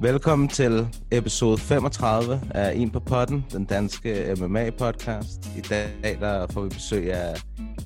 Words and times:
Velkommen 0.00 0.48
til 0.48 0.88
episode 1.10 1.58
35 1.58 2.40
af 2.50 2.72
En 2.74 2.90
på 2.90 3.00
potten, 3.00 3.44
den 3.52 3.64
danske 3.64 4.32
MMA-podcast. 4.32 5.58
I 5.58 5.60
dag 5.60 6.18
der 6.20 6.46
får 6.46 6.62
vi 6.62 6.68
besøg 6.68 7.12
af 7.12 7.42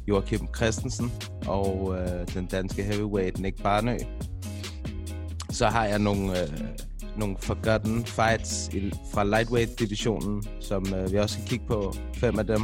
Joachim 0.09 0.49
Christensen 0.57 1.13
og 1.47 1.97
øh, 1.99 2.35
den 2.35 2.47
danske 2.47 2.83
heavyweight 2.83 3.39
Nick 3.41 3.63
Barnø. 3.63 3.97
Så 5.51 5.67
har 5.67 5.85
jeg 5.85 5.99
nogle, 5.99 6.43
øh, 6.43 6.49
nogle 7.17 7.37
forgotten 7.41 8.07
fights 8.07 8.69
i, 8.69 8.93
fra 9.15 9.25
lightweight-divisionen, 9.25 10.43
som 10.61 10.95
øh, 10.95 11.13
vi 11.13 11.19
også 11.19 11.35
skal 11.35 11.49
kigge 11.49 11.67
på. 11.67 11.93
Fem 12.15 12.39
af 12.39 12.47
dem. 12.47 12.63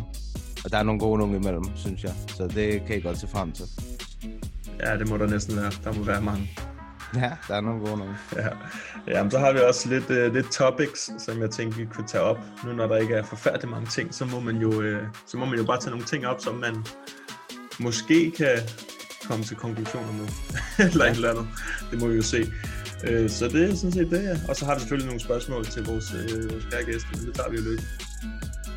Og 0.65 0.73
der 0.73 0.79
er 0.79 0.83
nogle 0.83 1.01
gode 1.01 1.19
nogle 1.19 1.37
imellem, 1.37 1.65
synes 1.77 2.05
jeg. 2.05 2.13
Så 2.37 2.47
det 2.47 2.87
kan 2.87 2.97
I 2.97 3.01
godt 3.01 3.19
se 3.19 3.29
frem 3.29 3.53
til. 3.53 3.65
Ja, 4.81 4.97
det 4.97 5.09
må 5.09 5.17
der 5.17 5.27
næsten 5.27 5.57
være. 5.57 5.73
Der 5.85 5.93
må 5.93 6.05
være 6.05 6.21
mange. 6.21 6.51
Ja, 7.15 7.31
der 7.49 7.55
er 7.55 7.61
nogle 7.61 7.81
gode 7.81 7.99
nogle. 7.99 8.17
Ja. 8.37 8.49
Jamen, 9.09 9.31
så 9.31 9.39
har 9.39 9.53
vi 9.53 9.59
også 9.59 9.89
lidt, 9.89 10.11
uh, 10.11 10.35
lidt 10.35 10.53
topics, 10.53 11.11
som 11.19 11.41
jeg 11.41 11.51
tænkte, 11.51 11.79
vi 11.79 11.85
kunne 11.85 12.07
tage 12.07 12.23
op. 12.23 12.39
Nu 12.65 12.73
når 12.73 12.87
der 12.87 12.97
ikke 12.97 13.15
er 13.15 13.23
forfærdeligt 13.23 13.71
mange 13.71 13.87
ting, 13.87 14.15
så 14.15 14.25
må 14.25 14.41
man 14.41 14.57
jo, 14.57 14.69
uh, 14.69 15.07
så 15.27 15.37
må 15.37 15.45
man 15.45 15.59
jo 15.59 15.65
bare 15.65 15.81
tage 15.81 15.91
nogle 15.91 16.07
ting 16.07 16.27
op, 16.27 16.41
som 16.41 16.55
man 16.55 16.85
måske 17.81 18.31
kan 18.31 18.59
komme 19.29 19.45
til 19.45 19.57
konklusioner 19.57 20.13
med. 20.13 20.29
eller 20.93 21.05
et 21.05 21.11
eller 21.11 21.31
andet. 21.31 21.49
Det 21.91 22.01
må 22.01 22.07
vi 22.07 22.17
jo 22.17 22.23
se. 22.23 22.43
Uh, 23.03 23.31
så 23.31 23.49
det 23.49 23.71
er 23.71 23.77
sådan 23.77 23.93
set 23.93 24.11
det, 24.11 24.23
ja. 24.23 24.37
Og 24.49 24.57
så 24.57 24.65
har 24.65 24.75
vi 24.75 24.81
selvfølgelig 24.81 25.07
nogle 25.07 25.21
spørgsmål 25.21 25.65
til 25.65 25.87
vores, 25.87 26.15
uh, 26.15 26.53
vores 26.53 26.65
kære 26.71 26.85
gæster, 26.85 27.09
men 27.13 27.27
det 27.27 27.35
tager 27.35 27.51
vi 27.51 27.57
jo 27.57 27.63
løbet. 27.63 27.85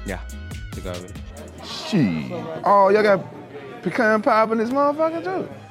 Ja, 0.07 0.17
det 0.75 0.83
gør 0.83 0.93
vi. 0.93 1.21
Shit. 1.65 2.31
Oh, 2.63 2.91
y'all 2.93 3.07
got 3.07 3.19
pecan 3.83 4.21
pie 4.21 4.51
in 4.51 4.57
this 4.57 4.71
motherfucker 4.71 5.21
too. 5.23 5.70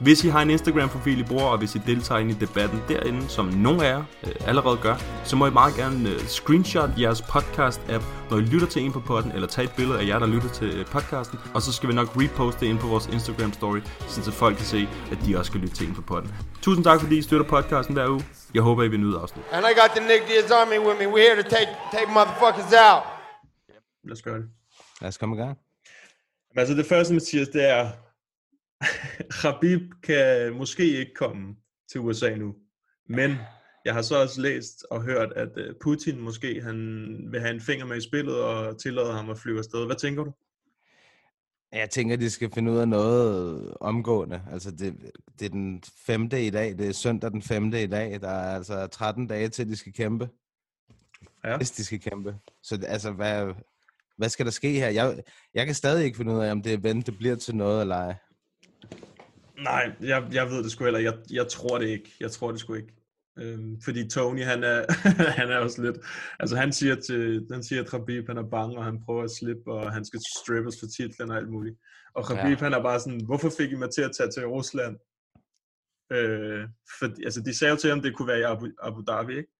Hvis 0.00 0.24
I 0.24 0.28
har 0.28 0.42
en 0.42 0.50
Instagram-profil, 0.50 1.20
I 1.20 1.22
bruger, 1.22 1.44
og 1.44 1.58
hvis 1.58 1.74
I 1.74 1.78
deltager 1.86 2.18
ind 2.18 2.30
i 2.30 2.34
debatten 2.34 2.82
derinde, 2.88 3.28
som 3.28 3.46
nogle 3.46 3.86
af 3.86 3.90
jer 3.92 4.04
øh, 4.26 4.34
allerede 4.46 4.76
gør, 4.76 4.96
så 5.24 5.36
må 5.36 5.46
I 5.46 5.50
meget 5.50 5.74
gerne 5.74 6.08
øh, 6.10 6.18
screenshot 6.18 6.90
jeres 7.00 7.20
podcast-app, 7.20 8.04
når 8.30 8.36
I 8.38 8.40
lytter 8.40 8.66
til 8.66 8.82
en 8.82 8.92
på 8.92 9.00
podden, 9.00 9.32
eller 9.32 9.48
tage 9.48 9.64
et 9.64 9.72
billede 9.76 10.00
af 10.00 10.06
jer, 10.06 10.18
der 10.18 10.26
lytter 10.26 10.48
til 10.48 10.78
øh, 10.78 10.86
podcasten, 10.86 11.38
og 11.54 11.62
så 11.62 11.72
skal 11.72 11.88
vi 11.88 11.94
nok 11.94 12.08
reposte 12.16 12.60
det 12.60 12.66
ind 12.66 12.78
på 12.78 12.86
vores 12.86 13.06
Instagram-story, 13.06 13.80
så 14.08 14.32
folk 14.32 14.56
kan 14.56 14.66
se, 14.66 14.88
at 15.12 15.18
de 15.26 15.38
også 15.38 15.50
skal 15.50 15.60
lytte 15.60 15.76
til 15.76 15.88
en 15.88 15.94
på 15.94 16.02
podden. 16.02 16.34
Tusind 16.62 16.84
tak, 16.84 17.00
fordi 17.00 17.18
I 17.18 17.22
støtter 17.22 17.46
podcasten 17.46 17.94
hver 17.94 18.08
uge. 18.08 18.24
Jeg 18.54 18.62
håber, 18.62 18.82
I 18.82 18.88
vil 18.88 19.00
nyde 19.00 19.18
afsnit. 19.18 19.44
And 19.52 19.64
I 19.70 19.72
got 19.80 19.90
the 19.96 20.06
Nick 20.08 20.22
Diaz 20.28 20.50
Army 20.50 20.78
with 20.86 20.98
me. 21.00 21.06
We're 21.14 21.26
here 21.28 21.42
to 21.42 21.48
take 21.56 21.70
take 21.92 22.08
motherfuckers 22.18 22.72
out. 22.88 23.02
Lad 24.04 24.12
os 24.12 24.22
gøre 24.22 24.38
det. 24.38 24.48
Lad 25.00 25.08
os 25.08 25.18
komme 25.18 25.36
i 25.36 25.38
gang. 25.38 25.58
Men 26.52 26.58
altså 26.60 26.74
det 26.74 26.86
første, 26.86 27.14
Mathias, 27.14 27.48
det 27.48 27.68
er, 27.70 27.90
Khabib 29.40 29.80
kan 30.02 30.52
måske 30.52 30.98
ikke 30.98 31.14
komme 31.14 31.56
til 31.92 32.00
USA 32.00 32.34
nu, 32.34 32.54
men 33.08 33.36
jeg 33.84 33.94
har 33.94 34.02
så 34.02 34.22
også 34.22 34.40
læst 34.40 34.86
og 34.90 35.02
hørt, 35.02 35.32
at 35.32 35.48
øh, 35.56 35.74
Putin 35.82 36.20
måske 36.20 36.62
han 36.62 36.76
vil 37.30 37.40
have 37.40 37.54
en 37.54 37.60
finger 37.60 37.86
med 37.86 37.96
i 37.96 38.00
spillet 38.00 38.42
og 38.42 38.78
tillade 38.82 39.12
ham 39.12 39.30
at 39.30 39.38
flyve 39.38 39.58
afsted. 39.58 39.86
Hvad 39.86 39.96
tænker 39.96 40.24
du? 40.24 40.32
Jeg 41.72 41.90
tænker, 41.90 42.16
de 42.16 42.30
skal 42.30 42.50
finde 42.54 42.72
ud 42.72 42.78
af 42.78 42.88
noget 42.88 43.74
omgående. 43.80 44.42
Altså, 44.52 44.70
det, 44.70 44.96
det 45.38 45.46
er 45.46 45.50
den 45.50 45.82
femte 46.06 46.46
i 46.46 46.50
dag. 46.50 46.78
Det 46.78 46.88
er 46.88 46.92
søndag 46.92 47.30
den 47.30 47.42
femte 47.42 47.82
i 47.82 47.86
dag. 47.86 48.20
Der 48.20 48.28
er 48.28 48.56
altså 48.56 48.86
13 48.86 49.26
dage 49.26 49.48
til, 49.48 49.68
de 49.68 49.76
skal 49.76 49.92
kæmpe. 49.92 50.28
Ja. 51.44 51.56
Hvis 51.56 51.70
de 51.70 51.84
skal 51.84 52.00
kæmpe. 52.00 52.36
Så 52.62 52.84
altså, 52.86 53.12
hvad, 53.12 53.54
hvad 54.16 54.28
skal 54.28 54.46
der 54.46 54.52
ske 54.52 54.72
her? 54.72 54.88
Jeg, 54.88 55.22
jeg 55.54 55.66
kan 55.66 55.74
stadig 55.74 56.04
ikke 56.04 56.16
finde 56.16 56.32
ud 56.32 56.40
af, 56.40 56.50
om 56.50 56.62
det 56.62 56.72
event, 56.72 57.06
det 57.06 57.18
bliver 57.18 57.36
til 57.36 57.56
noget 57.56 57.80
eller 57.80 57.96
ej. 57.96 58.14
Nej, 59.58 59.92
jeg, 60.00 60.28
jeg 60.32 60.50
ved 60.50 60.62
det 60.62 60.72
sgu 60.72 60.84
heller. 60.84 61.00
Jeg, 61.00 61.14
jeg 61.30 61.48
tror 61.48 61.78
det 61.78 61.88
ikke. 61.88 62.14
Jeg 62.20 62.30
tror 62.30 62.50
det 62.50 62.60
sgu 62.60 62.74
ikke. 62.74 62.94
Øhm, 63.38 63.80
fordi 63.80 64.08
Tony, 64.08 64.44
han 64.44 64.64
er, 64.64 64.84
han 65.40 65.50
er 65.50 65.56
også 65.56 65.82
lidt... 65.82 65.96
Altså 66.40 66.56
han 66.56 66.72
siger 66.72 66.94
til, 66.94 67.46
han 67.52 67.62
siger, 67.62 67.82
at 67.82 67.90
Khabib, 67.90 68.26
han 68.26 68.36
er 68.36 68.50
bange, 68.50 68.78
og 68.78 68.84
han 68.84 69.02
prøver 69.04 69.22
at 69.22 69.30
slippe, 69.30 69.72
og 69.72 69.92
han 69.92 70.04
skal 70.04 70.20
strippes 70.36 70.76
for 70.80 70.86
titlen 70.86 71.30
og 71.30 71.36
alt 71.36 71.50
muligt. 71.50 71.76
Og 72.14 72.24
Khabib, 72.24 72.44
Ja. 72.44 72.48
ja. 72.48 72.56
han 72.56 72.72
er 72.72 72.82
bare 72.82 73.00
sådan, 73.00 73.24
hvorfor 73.24 73.50
fik 73.58 73.72
I 73.72 73.74
mig 73.74 73.90
til 73.90 74.02
at 74.02 74.12
tage 74.16 74.30
til 74.30 74.46
Rusland? 74.46 74.96
Øh, 76.12 76.68
for, 76.98 77.06
altså 77.24 77.40
de 77.40 77.58
sagde 77.58 77.70
jo 77.70 77.76
til 77.76 77.90
ham, 77.90 78.02
det 78.02 78.16
kunne 78.16 78.28
være 78.28 78.40
i 78.40 78.42
Abu, 78.42 78.66
Abu 78.82 79.00
Dhabi, 79.08 79.36
ikke? 79.36 79.52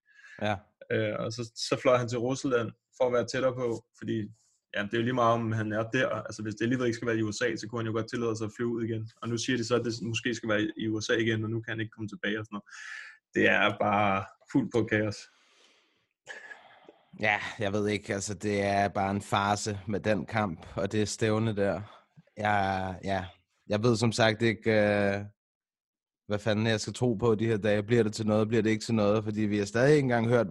Ja. 0.42 0.56
Øh, 0.92 1.14
og 1.18 1.32
så, 1.32 1.52
så 1.68 1.78
fløj 1.82 1.96
han 1.96 2.08
til 2.08 2.18
Rusland 2.18 2.70
for 2.96 3.06
at 3.06 3.12
være 3.12 3.26
tættere 3.26 3.54
på, 3.54 3.84
fordi 3.98 4.28
ja, 4.74 4.82
det 4.82 4.94
er 4.94 4.98
jo 4.98 5.02
lige 5.02 5.12
meget, 5.12 5.34
om 5.34 5.52
han 5.52 5.72
er 5.72 5.82
der. 5.82 6.08
Altså 6.08 6.42
hvis 6.42 6.54
det 6.54 6.62
alligevel 6.62 6.86
ikke 6.86 6.96
skal 6.96 7.08
være 7.08 7.18
i 7.18 7.22
USA, 7.22 7.56
så 7.56 7.66
kunne 7.68 7.78
han 7.78 7.86
jo 7.86 7.92
godt 7.92 8.10
tillade 8.10 8.36
sig 8.36 8.44
at 8.44 8.52
flyve 8.56 8.68
ud 8.68 8.84
igen. 8.84 9.10
Og 9.22 9.28
nu 9.28 9.36
siger 9.38 9.56
de 9.56 9.64
så, 9.64 9.74
at 9.74 9.84
det 9.84 9.94
måske 10.02 10.34
skal 10.34 10.48
være 10.48 10.72
i 10.76 10.88
USA 10.88 11.14
igen, 11.14 11.44
og 11.44 11.50
nu 11.50 11.60
kan 11.60 11.72
han 11.72 11.80
ikke 11.80 11.90
komme 11.90 12.08
tilbage 12.08 12.38
og 12.40 12.44
sådan 12.46 12.54
noget. 12.54 12.68
Det 13.34 13.48
er 13.48 13.78
bare 13.80 14.24
fuld 14.52 14.70
på 14.72 14.84
kaos. 14.84 15.16
Ja, 17.20 17.38
jeg 17.58 17.72
ved 17.72 17.88
ikke. 17.88 18.14
Altså, 18.14 18.34
det 18.34 18.62
er 18.62 18.88
bare 18.88 19.10
en 19.10 19.22
farse 19.22 19.80
med 19.88 20.00
den 20.00 20.26
kamp, 20.26 20.66
og 20.76 20.92
det 20.92 21.08
stævne 21.08 21.56
der. 21.56 21.80
Jeg, 22.36 22.98
ja, 23.04 23.24
jeg 23.68 23.82
ved 23.82 23.96
som 23.96 24.12
sagt 24.12 24.42
ikke, 24.42 24.70
øh, 24.70 25.24
hvad 26.26 26.38
fanden 26.38 26.66
jeg 26.66 26.80
skal 26.80 26.92
tro 26.92 27.14
på 27.14 27.34
de 27.34 27.46
her 27.46 27.56
dage. 27.56 27.82
Bliver 27.82 28.02
det 28.02 28.14
til 28.14 28.26
noget, 28.26 28.48
bliver 28.48 28.62
det 28.62 28.70
ikke 28.70 28.84
til 28.84 28.94
noget? 28.94 29.24
Fordi 29.24 29.40
vi 29.40 29.58
har 29.58 29.64
stadig 29.64 29.94
ikke 29.94 30.04
engang 30.04 30.28
hørt, 30.28 30.46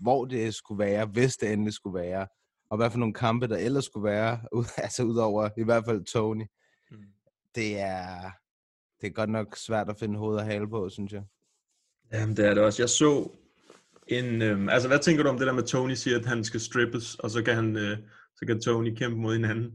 hvor 0.00 0.24
det 0.24 0.54
skulle 0.54 0.84
være, 0.84 1.06
hvis 1.06 1.36
det 1.36 1.52
endelig 1.52 1.74
skulle 1.74 2.00
være. 2.00 2.26
Og 2.70 2.76
hvad 2.76 2.90
for 2.90 2.98
nogle 2.98 3.14
kampe, 3.14 3.48
der 3.48 3.56
ellers 3.56 3.84
skulle 3.84 4.04
være, 4.04 4.40
ud, 4.58 4.64
altså 4.76 5.02
udover 5.02 5.50
i 5.56 5.64
hvert 5.64 5.84
fald 5.84 6.04
Tony. 6.04 6.44
Mm. 6.90 6.96
Det 7.54 7.80
er, 7.80 8.30
det 9.00 9.06
er 9.06 9.12
godt 9.12 9.30
nok 9.30 9.56
svært 9.56 9.88
at 9.88 9.98
finde 9.98 10.18
hoved 10.18 10.36
og 10.36 10.44
hale 10.44 10.68
på, 10.68 10.88
synes 10.88 11.12
jeg. 11.12 11.22
Jamen 12.12 12.36
det 12.36 12.46
er 12.46 12.54
det 12.54 12.62
også. 12.62 12.82
Jeg 12.82 12.88
så 12.88 13.30
en... 14.06 14.42
Øhm, 14.42 14.68
altså 14.68 14.88
hvad 14.88 14.98
tænker 14.98 15.22
du 15.22 15.28
om 15.28 15.38
det 15.38 15.46
der 15.46 15.52
med, 15.52 15.62
Tony 15.62 15.94
siger, 15.94 16.18
at 16.18 16.26
han 16.26 16.44
skal 16.44 16.60
strippes, 16.60 17.14
og 17.14 17.30
så 17.30 17.42
kan, 17.42 17.54
han, 17.54 17.76
øh, 17.76 17.98
så 18.36 18.46
kan 18.46 18.60
Tony 18.60 18.94
kæmpe 18.94 19.16
mod 19.16 19.34
hinanden? 19.34 19.72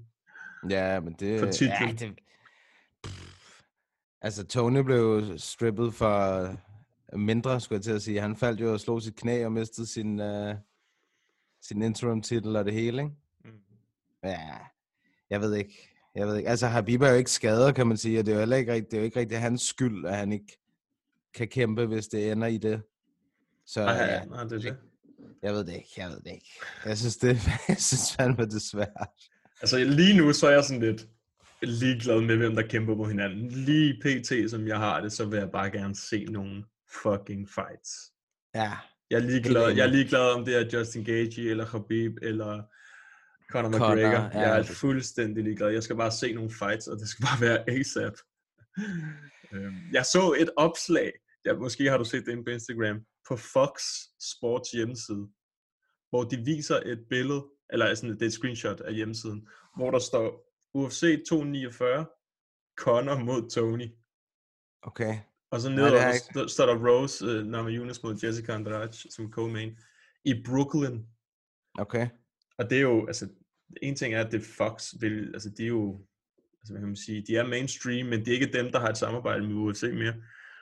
Ja, 0.70 1.00
men 1.00 1.16
det... 1.20 1.40
For 1.40 1.46
ja, 1.46 1.52
titlen. 1.52 1.98
det 1.98 2.20
altså, 4.22 4.46
Tony 4.46 4.80
blev 4.80 5.24
strippet 5.38 5.94
for 5.94 6.48
mindre, 7.18 7.62
skulle 7.62 7.78
jeg 7.78 7.84
til 7.84 7.92
at 7.92 8.02
sige. 8.02 8.22
Han 8.22 8.36
faldt 8.36 8.62
jo 8.62 8.74
og 8.74 8.80
slog 8.80 9.02
sit 9.02 9.16
knæ 9.16 9.46
og 9.46 9.52
mistede 9.52 9.88
sin, 9.88 10.20
uh, 10.20 10.56
sin 11.62 11.82
interim-titel 11.82 12.56
og 12.56 12.66
det 12.66 12.74
hele, 12.74 13.02
ikke? 13.04 13.16
Mm. 13.46 13.52
Ja, 14.24 14.40
jeg 15.30 15.42
ved 15.42 15.56
ikke. 15.56 15.90
Jeg 16.16 16.28
ved 16.28 16.38
ikke. 16.38 16.50
Altså, 16.50 16.68
Habib 16.68 17.02
er 17.02 17.10
jo 17.10 17.16
ikke 17.16 17.32
skadet, 17.32 17.76
kan 17.76 17.88
man 17.88 17.98
sige, 17.98 18.20
og 18.20 18.26
det 18.26 18.32
er 18.32 18.36
jo 18.36 18.40
heller 18.40 18.58
ikke, 18.58 18.74
rigtig, 18.74 18.92
det 18.92 18.98
er 18.98 19.02
jo 19.02 19.06
ikke 19.06 19.20
rigtig 19.20 19.40
hans 19.40 19.62
skyld, 19.62 20.06
at 20.06 20.18
han 20.18 20.32
ikke 20.32 20.58
kan 21.34 21.48
kæmpe, 21.48 21.86
hvis 21.86 22.08
det 22.08 22.32
ender 22.32 22.48
i 22.48 22.58
det. 22.58 22.82
Så 23.66 23.86
Nej, 23.86 23.94
ja, 23.94 24.24
nej, 24.26 24.44
det 24.44 24.52
er 24.52 24.60
det. 24.60 24.78
jeg 25.42 25.54
ved 25.54 25.66
det 25.66 25.74
ikke, 25.74 25.90
jeg 25.98 26.10
ved 26.10 26.20
det 26.20 26.32
ikke. 26.32 26.60
Jeg 26.86 26.98
synes, 26.98 27.18
det, 27.18 27.40
jeg 27.68 27.78
synes 27.78 28.16
fandme, 28.16 28.46
det 28.46 28.54
er 28.54 28.60
svært. 28.72 29.10
Altså 29.62 29.78
lige 29.84 30.18
nu, 30.18 30.34
så 30.34 30.48
er 30.48 30.52
jeg 30.52 30.64
sådan 30.64 30.82
lidt 30.82 31.08
ligeglad 31.62 32.22
med, 32.22 32.38
hvem 32.38 32.56
der 32.56 32.68
kæmper 32.68 32.96
mod 32.96 33.08
hinanden. 33.08 33.48
Lige 33.52 34.02
pt, 34.02 34.52
som 34.52 34.68
jeg 34.68 34.78
har 34.78 35.02
det, 35.02 35.12
så 35.12 35.26
vil 35.26 35.38
jeg 35.40 35.52
bare 35.52 35.72
gerne 35.72 35.96
se 35.96 36.26
nogle 36.26 36.64
fucking 37.04 37.50
fights. 37.50 38.12
Ja, 38.56 38.72
Jeg 39.10 39.18
er 39.18 39.20
ligeglad, 39.20 39.76
jeg 39.76 39.86
er 39.86 39.92
ligeglad 39.92 40.32
om 40.32 40.46
det 40.46 40.56
er 40.56 40.80
Justin 40.80 41.04
Gaethje, 41.04 41.50
eller 41.50 41.66
Khabib, 41.66 42.18
eller 42.22 42.64
Conor 43.52 43.72
Conor, 43.72 43.94
McGregor. 43.94 44.24
ja, 44.34 44.40
jeg 44.40 44.60
er 44.60 44.64
fuldstændig 44.64 45.44
ligeglad. 45.44 45.70
Jeg 45.70 45.84
skal 45.84 45.96
bare 45.96 46.12
se 46.12 46.34
nogle 46.34 46.52
fights, 46.60 46.88
og 46.88 47.00
det 47.00 47.10
skal 47.10 47.26
bare 47.26 47.42
være 47.42 47.70
ASAP. 47.70 48.14
Øhm, 49.54 49.76
jeg 49.94 50.06
så 50.06 50.36
et 50.40 50.50
opslag, 50.58 51.12
ja, 51.46 51.54
måske 51.54 51.90
har 51.90 51.98
du 51.98 52.04
set 52.04 52.26
det 52.26 52.32
inde 52.32 52.44
på 52.44 52.50
Instagram, 52.50 53.02
på 53.30 53.38
Fox 53.38 53.82
Sports 54.32 54.72
hjemmeside, 54.72 55.28
hvor 56.10 56.24
de 56.24 56.38
viser 56.46 56.80
et 56.86 57.06
billede 57.10 57.46
eller 57.70 57.96
sådan, 57.96 58.10
det 58.10 58.22
er 58.22 58.26
et 58.26 58.34
screenshot 58.34 58.80
af 58.80 58.94
hjemmesiden, 58.94 59.48
hvor 59.76 59.92
der 59.92 60.00
står 60.00 60.54
UFC 60.74 61.24
249, 61.30 62.06
Conor 62.78 63.18
mod 63.18 63.50
Tony. 63.50 63.88
Okay. 64.82 65.20
Og 65.52 65.62
så 65.62 65.70
Nej, 65.70 65.90
det 65.90 66.02
har 66.02 66.08
jeg 66.08 66.50
står, 66.50 66.66
der 66.66 66.88
Rose, 66.88 67.26
uh, 67.26 67.46
Namajunas 67.46 68.04
mod 68.04 68.20
Jessica 68.24 68.52
Andrade 68.52 68.94
som 68.94 69.34
co-main 69.34 69.78
i 70.26 70.44
Brooklyn. 70.46 71.00
Okay. 71.80 72.08
Og 72.58 72.70
det 72.70 72.78
er 72.78 72.82
jo, 72.82 73.08
altså, 73.08 73.28
en 73.82 73.96
ting 73.96 74.14
er, 74.14 74.26
at 74.26 74.32
det 74.32 74.44
Fox, 74.58 74.94
vil, 75.00 75.32
altså 75.34 75.50
de 75.58 75.64
er 75.64 75.68
jo, 75.68 76.02
altså 76.62 76.74
hvad 76.74 76.82
kan 76.82 76.88
man 76.88 76.96
sige, 76.96 77.24
de 77.28 77.36
er 77.36 77.48
mainstream, 77.48 78.08
men 78.08 78.20
det 78.20 78.28
er 78.28 78.34
ikke 78.34 78.58
dem, 78.58 78.72
der 78.72 78.80
har 78.80 78.88
et 78.88 78.98
samarbejde 78.98 79.48
med 79.48 79.56
UFC 79.56 79.84
mere. 79.84 80.14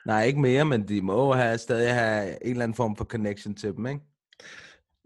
Nej, 0.06 0.24
ikke 0.24 0.40
mere, 0.40 0.64
men 0.64 0.88
de 0.88 1.02
må 1.02 1.32
have, 1.32 1.58
stadig 1.58 1.94
have 1.94 2.44
en 2.44 2.50
eller 2.50 2.62
anden 2.62 2.76
form 2.76 2.96
for 2.96 3.04
connection 3.04 3.54
til 3.54 3.72
dem, 3.72 3.86
ikke? 3.86 4.00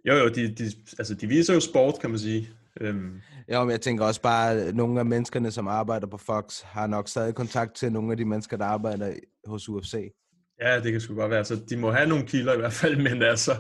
Jo, 0.05 0.15
jo, 0.15 0.29
de, 0.29 0.55
de, 0.55 0.65
altså, 0.99 1.15
de 1.15 1.27
viser 1.27 1.55
jo 1.55 1.61
sport, 1.61 2.01
kan 2.01 2.11
man 2.11 2.19
sige. 2.19 2.51
Øhm, 2.81 3.21
Jo, 3.53 3.61
men 3.65 3.71
jeg 3.71 3.81
tænker 3.81 4.05
også 4.05 4.23
bare, 4.23 4.51
at 4.53 4.75
nogle 4.77 5.01
af 5.01 5.07
menneskerne, 5.07 5.51
som 5.51 5.69
arbejder 5.69 6.07
på 6.07 6.17
Fox, 6.19 6.61
har 6.63 6.87
nok 6.87 7.09
stadig 7.09 7.35
kontakt 7.35 7.75
til 7.75 7.93
nogle 7.93 8.11
af 8.11 8.17
de 8.17 8.25
mennesker, 8.25 8.57
der 8.57 8.65
arbejder 8.65 9.13
hos 9.47 9.69
UFC. 9.69 10.13
ja, 10.61 10.81
det 10.81 10.93
kan 10.93 11.01
sgu 11.01 11.15
godt 11.15 11.31
være. 11.31 11.45
Så 11.45 11.65
de 11.71 11.77
må 11.77 11.91
have 11.91 12.09
nogle 12.09 12.27
kilder 12.27 12.55
i 12.55 12.57
hvert 12.59 12.73
fald, 12.73 12.97
men 12.97 13.23
altså, 13.23 13.53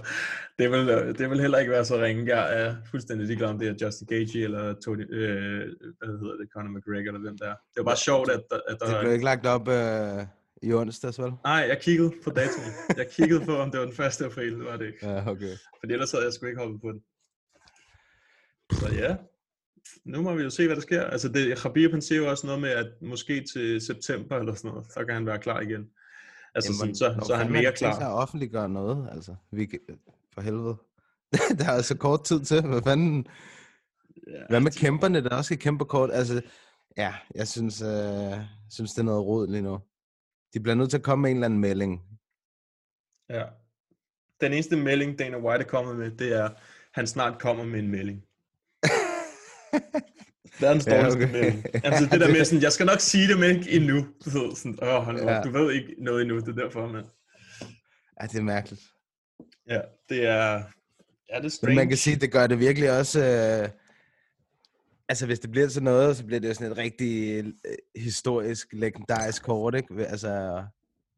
det 0.58 0.70
vil, 0.70 0.86
det 1.18 1.30
vil 1.30 1.40
heller 1.40 1.58
ikke 1.58 1.70
være 1.72 1.84
så 1.84 1.96
ringe. 2.02 2.36
Jeg 2.36 2.62
er 2.62 2.76
fuldstændig 2.90 3.26
ligeglad 3.26 3.48
om 3.48 3.58
det 3.58 3.68
er 3.68 3.86
Justin 3.86 4.06
Gaethje 4.06 4.42
eller 4.44 4.74
Tony, 4.84 5.14
øh, 5.14 5.58
hvad 5.98 6.08
hedder 6.20 6.36
det, 6.40 6.48
Conor 6.54 6.70
McGregor 6.78 7.08
eller 7.08 7.20
hvem 7.20 7.38
der 7.38 7.46
er. 7.46 7.54
Det 7.54 7.76
var 7.76 7.84
bare 7.84 7.96
sjovt, 7.96 8.30
at, 8.30 8.42
der- 8.50 8.60
at 8.68 8.76
Det 8.80 8.88
der... 8.88 9.00
blev 9.00 9.12
ikke 9.12 9.24
lagt 9.24 9.46
op 9.46 9.68
øh, 9.68 10.26
i 10.62 10.72
onsdags, 10.72 11.18
vel? 11.22 11.32
Nej, 11.44 11.64
jeg 11.68 11.78
kiggede 11.80 12.12
på 12.24 12.30
datoen. 12.30 12.72
Jeg 12.96 13.06
kiggede 13.16 13.44
på, 13.44 13.56
om 13.56 13.70
det 13.70 13.80
var 13.80 13.86
den 13.86 13.94
1. 14.06 14.22
april, 14.22 14.52
det 14.58 14.64
var 14.64 14.76
det 14.76 14.86
ikke. 14.86 15.06
Ja, 15.08 15.30
okay. 15.30 15.54
For 15.80 15.86
ellers 15.90 16.12
havde 16.12 16.24
jeg 16.24 16.32
sgu 16.32 16.46
ikke 16.46 16.60
hoppet 16.60 16.80
på 16.80 16.88
den. 16.92 17.00
Så 18.80 18.88
ja, 18.92 19.16
nu 20.04 20.22
må 20.22 20.34
vi 20.34 20.42
jo 20.42 20.50
se, 20.50 20.66
hvad 20.66 20.76
der 20.76 20.82
sker. 20.82 21.04
Altså, 21.04 21.28
det, 21.28 21.58
Khabib, 21.58 21.90
han 21.90 22.02
siger 22.02 22.18
jo 22.18 22.30
også 22.30 22.46
noget 22.46 22.60
med, 22.60 22.70
at 22.70 22.86
måske 23.02 23.44
til 23.52 23.80
september 23.80 24.36
eller 24.36 24.54
sådan 24.54 24.70
noget, 24.70 24.86
så 24.92 25.04
kan 25.04 25.14
han 25.14 25.26
være 25.26 25.38
klar 25.38 25.60
igen. 25.60 25.90
Altså, 26.54 26.74
sådan, 26.74 26.94
så, 26.94 27.24
så 27.26 27.32
er 27.32 27.36
han 27.36 27.52
mere 27.52 27.72
klar. 27.72 27.98
at 27.98 28.12
offentliggøre 28.12 28.68
noget, 28.68 29.08
altså. 29.12 29.34
Vi, 29.52 29.68
for 30.34 30.40
helvede. 30.40 30.76
der 31.58 31.64
er 31.64 31.72
altså 31.72 31.96
kort 31.96 32.24
tid 32.24 32.40
til. 32.40 32.62
Hvad 32.66 32.82
fanden? 32.82 33.26
Ja, 34.26 34.42
Hvad 34.48 34.60
med 34.60 34.70
kæmperne, 34.72 35.24
der 35.24 35.36
også 35.36 35.48
skal 35.48 35.58
kæmpe 35.58 35.84
kort? 35.84 36.10
Altså, 36.12 36.42
ja, 36.96 37.14
jeg 37.34 37.48
synes, 37.48 37.82
øh, 37.82 38.32
synes 38.70 38.92
det 38.92 38.98
er 38.98 39.02
noget 39.02 39.26
rod 39.26 39.48
lige 39.48 39.62
nu. 39.62 39.80
De 40.54 40.60
bliver 40.60 40.74
nødt 40.74 40.90
til 40.90 40.96
at 40.96 41.02
komme 41.02 41.22
med 41.22 41.30
en 41.30 41.36
eller 41.36 41.46
anden 41.46 41.60
melding. 41.60 42.02
ja. 43.30 43.44
Den 44.40 44.52
eneste 44.52 44.76
melding, 44.76 45.18
Dana 45.18 45.38
White 45.38 45.64
er 45.64 45.68
kommet 45.68 45.96
med, 45.96 46.10
det 46.10 46.32
er, 46.36 46.44
at 46.44 46.56
han 46.94 47.06
snart 47.06 47.40
kommer 47.40 47.64
med 47.64 47.78
en 47.78 47.88
melding. 47.88 48.24
Verdens 50.60 50.86
Ja, 50.86 50.96
dårligste 50.96 51.16
okay. 51.24 51.32
melding. 51.32 51.64
Altså 51.86 52.08
det 52.12 52.20
der 52.20 52.28
med 52.28 52.44
sådan, 52.44 52.62
jeg 52.62 52.72
skal 52.72 52.86
nok 52.86 53.00
sige 53.00 53.28
det, 53.28 53.38
men 53.40 53.56
ikke 53.56 53.70
endnu. 53.70 53.96
Du 54.24 54.30
ved, 54.30 54.56
sådan, 54.56 54.78
Åh, 54.82 55.02
hold 55.02 55.20
op, 55.20 55.28
Ja. 55.28 55.40
du 55.42 55.50
ved 55.50 55.72
ikke 55.72 55.94
noget 55.98 56.22
endnu, 56.22 56.38
det 56.38 56.48
er 56.48 56.52
derfor, 56.62 56.86
man. 56.92 57.04
Ja, 58.20 58.26
det 58.26 58.38
er 58.38 58.42
mærkeligt. 58.42 58.82
Ja, 59.68 59.80
det 60.08 60.26
er, 60.26 60.52
ja, 60.52 60.56
det 61.28 61.38
er 61.38 61.40
Men 61.42 61.50
strange. 61.50 61.76
man 61.76 61.88
kan 61.88 61.96
sige, 61.96 62.16
det 62.16 62.32
gør 62.32 62.46
det 62.46 62.58
virkelig 62.58 62.98
også... 62.98 63.20
Øh, 63.24 63.68
altså, 65.08 65.26
hvis 65.26 65.40
det 65.40 65.50
bliver 65.50 65.68
til 65.68 65.82
noget, 65.82 66.16
så 66.16 66.24
bliver 66.26 66.40
det 66.40 66.48
jo 66.48 66.54
sådan 66.54 66.72
et 66.72 66.78
rigtig 66.78 67.44
øh, 67.44 67.52
historisk, 67.96 68.66
legendarisk 68.72 69.42
kort, 69.42 69.74
ikke? 69.74 70.06
Altså, 70.06 70.64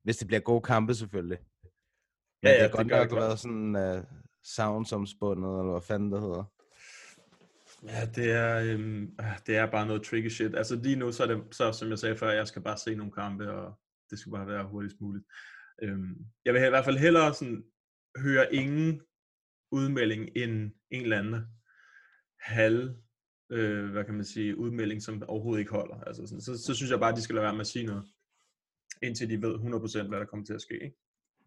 hvis 0.04 0.16
det 0.16 0.26
bliver 0.26 0.40
gode 0.40 0.60
kampe, 0.62 0.94
selvfølgelig. 0.94 1.38
Men 2.42 2.48
Ja, 2.48 2.52
det 2.52 2.58
ja, 2.58 2.62
det 2.64 2.72
godt 2.72 2.88
gør 2.88 2.98
det 3.00 3.10
nok 3.10 3.18
klart. 3.18 3.28
været 3.28 3.38
sådan 3.40 3.96
uh, 3.98 4.04
soundsomspundet, 4.44 5.58
eller 5.60 5.70
hvad 5.72 5.82
fanden 5.82 6.12
det 6.12 6.20
hedder. 6.20 6.44
Ja, 7.88 8.06
det 8.14 8.32
er, 8.32 8.74
øhm, 8.74 9.14
ah, 9.18 9.38
det 9.46 9.56
er 9.56 9.70
bare 9.70 9.86
noget 9.86 10.02
tricky 10.02 10.28
shit. 10.28 10.54
Altså 10.54 10.76
lige 10.76 10.96
nu, 10.96 11.12
så 11.12 11.22
er 11.22 11.26
det, 11.26 11.54
så, 11.54 11.72
som 11.72 11.90
jeg 11.90 11.98
sagde 11.98 12.16
før, 12.16 12.30
jeg 12.30 12.48
skal 12.48 12.62
bare 12.62 12.78
se 12.78 12.94
nogle 12.94 13.12
kampe, 13.12 13.52
og 13.52 13.78
det 14.10 14.18
skal 14.18 14.32
bare 14.32 14.46
være 14.46 14.68
hurtigst 14.68 15.00
muligt. 15.00 15.24
Øhm, 15.82 16.26
jeg 16.44 16.54
vil 16.54 16.64
i 16.64 16.68
hvert 16.68 16.84
fald 16.84 16.98
hellere 16.98 17.34
sådan, 17.34 17.64
høre 18.16 18.54
ingen 18.54 19.00
udmelding 19.72 20.28
end 20.36 20.72
en 20.90 21.02
eller 21.02 21.18
anden 21.18 21.44
halv, 22.40 22.94
øh, 23.50 23.90
hvad 23.90 24.04
kan 24.04 24.14
man 24.14 24.24
sige, 24.24 24.58
udmelding, 24.58 25.02
som 25.02 25.22
overhovedet 25.28 25.60
ikke 25.60 25.72
holder. 25.72 26.00
Altså 26.00 26.26
sådan, 26.26 26.40
så, 26.40 26.62
så 26.66 26.74
synes 26.74 26.90
jeg 26.90 27.00
bare, 27.00 27.10
at 27.10 27.16
de 27.16 27.22
skal 27.22 27.34
lade 27.34 27.44
være 27.44 27.54
med 27.54 27.60
at 27.60 27.66
sige 27.66 27.86
noget, 27.86 28.04
indtil 29.02 29.30
de 29.30 29.42
ved 29.42 29.54
100% 29.54 30.08
hvad 30.08 30.18
der 30.18 30.26
kommer 30.26 30.46
til 30.46 30.54
at 30.54 30.62
ske. 30.62 30.74
Ikke? 30.84 30.96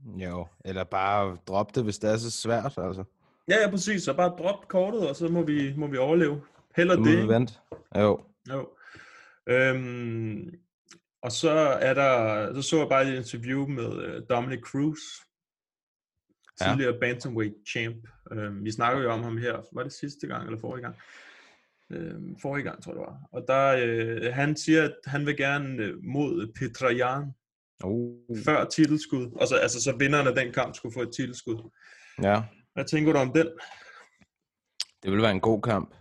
Jo, 0.05 0.47
eller 0.65 0.83
bare 0.83 1.37
droppe 1.47 1.71
det, 1.75 1.83
hvis 1.83 1.99
det 1.99 2.09
er 2.09 2.17
så 2.17 2.31
svært, 2.31 2.77
altså. 2.77 3.03
Ja, 3.47 3.61
ja, 3.61 3.69
præcis. 3.69 4.03
Så 4.03 4.13
bare 4.13 4.29
drop 4.29 4.67
kortet, 4.67 5.09
og 5.09 5.15
så 5.15 5.27
må 5.27 5.43
vi, 5.43 5.73
må 5.77 5.87
vi 5.87 5.97
overleve. 5.97 6.41
Heller 6.75 6.95
det. 6.95 7.11
ikke? 7.11 7.27
vente. 7.27 7.53
Jo. 7.95 8.23
Jo. 8.49 8.69
Øhm, 9.49 10.53
og 11.21 11.31
så 11.31 11.49
er 11.81 11.93
der, 11.93 12.53
så 12.55 12.61
så 12.61 12.77
jeg 12.79 12.89
bare 12.89 13.07
et 13.07 13.15
interview 13.17 13.67
med 13.67 13.87
uh, 13.87 14.21
Dominic 14.29 14.59
Cruz, 14.59 14.99
Ja. 16.61 16.67
tidligere 16.69 16.99
bantamweight 16.99 17.55
champ. 17.67 18.07
Øhm, 18.31 18.65
vi 18.65 18.71
snakkede 18.71 19.03
jo 19.03 19.11
om 19.11 19.23
ham 19.23 19.37
her, 19.37 19.61
var 19.73 19.83
det 19.83 19.93
sidste 19.93 20.27
gang 20.27 20.45
eller 20.45 20.59
forrige 20.59 20.81
gang? 20.83 20.95
Øhm, 21.91 22.39
forrige 22.41 22.63
gang, 22.63 22.83
tror 22.83 22.91
jeg 22.91 22.99
det 22.99 23.07
var. 23.07 23.17
Og 23.31 23.43
der, 23.47 23.75
øh, 24.25 24.33
han 24.33 24.55
siger, 24.55 24.83
at 24.83 24.95
han 25.05 25.25
vil 25.25 25.37
gerne 25.37 25.83
øh, 25.83 26.03
mod 26.03 26.51
Petrajan 26.55 27.31
Uh. 27.83 28.37
før 28.45 28.65
titelskud. 28.65 29.31
Og 29.31 29.47
så, 29.47 29.55
altså, 29.55 29.83
så 29.83 29.95
vinderen 29.99 30.27
af 30.27 30.35
den 30.35 30.53
kamp 30.53 30.75
skulle 30.75 30.93
få 30.93 31.01
et 31.01 31.11
titelskud. 31.15 31.69
Ja, 32.23 32.41
Hvad 32.77 32.85
tænker 32.85 33.13
du 33.13 33.19
om 33.19 33.33
den? 33.33 33.47
det 35.03 35.11
vil 35.11 35.21
være 35.21 35.31
en 35.31 35.41
god 35.41 35.61
kamp. 35.61 35.95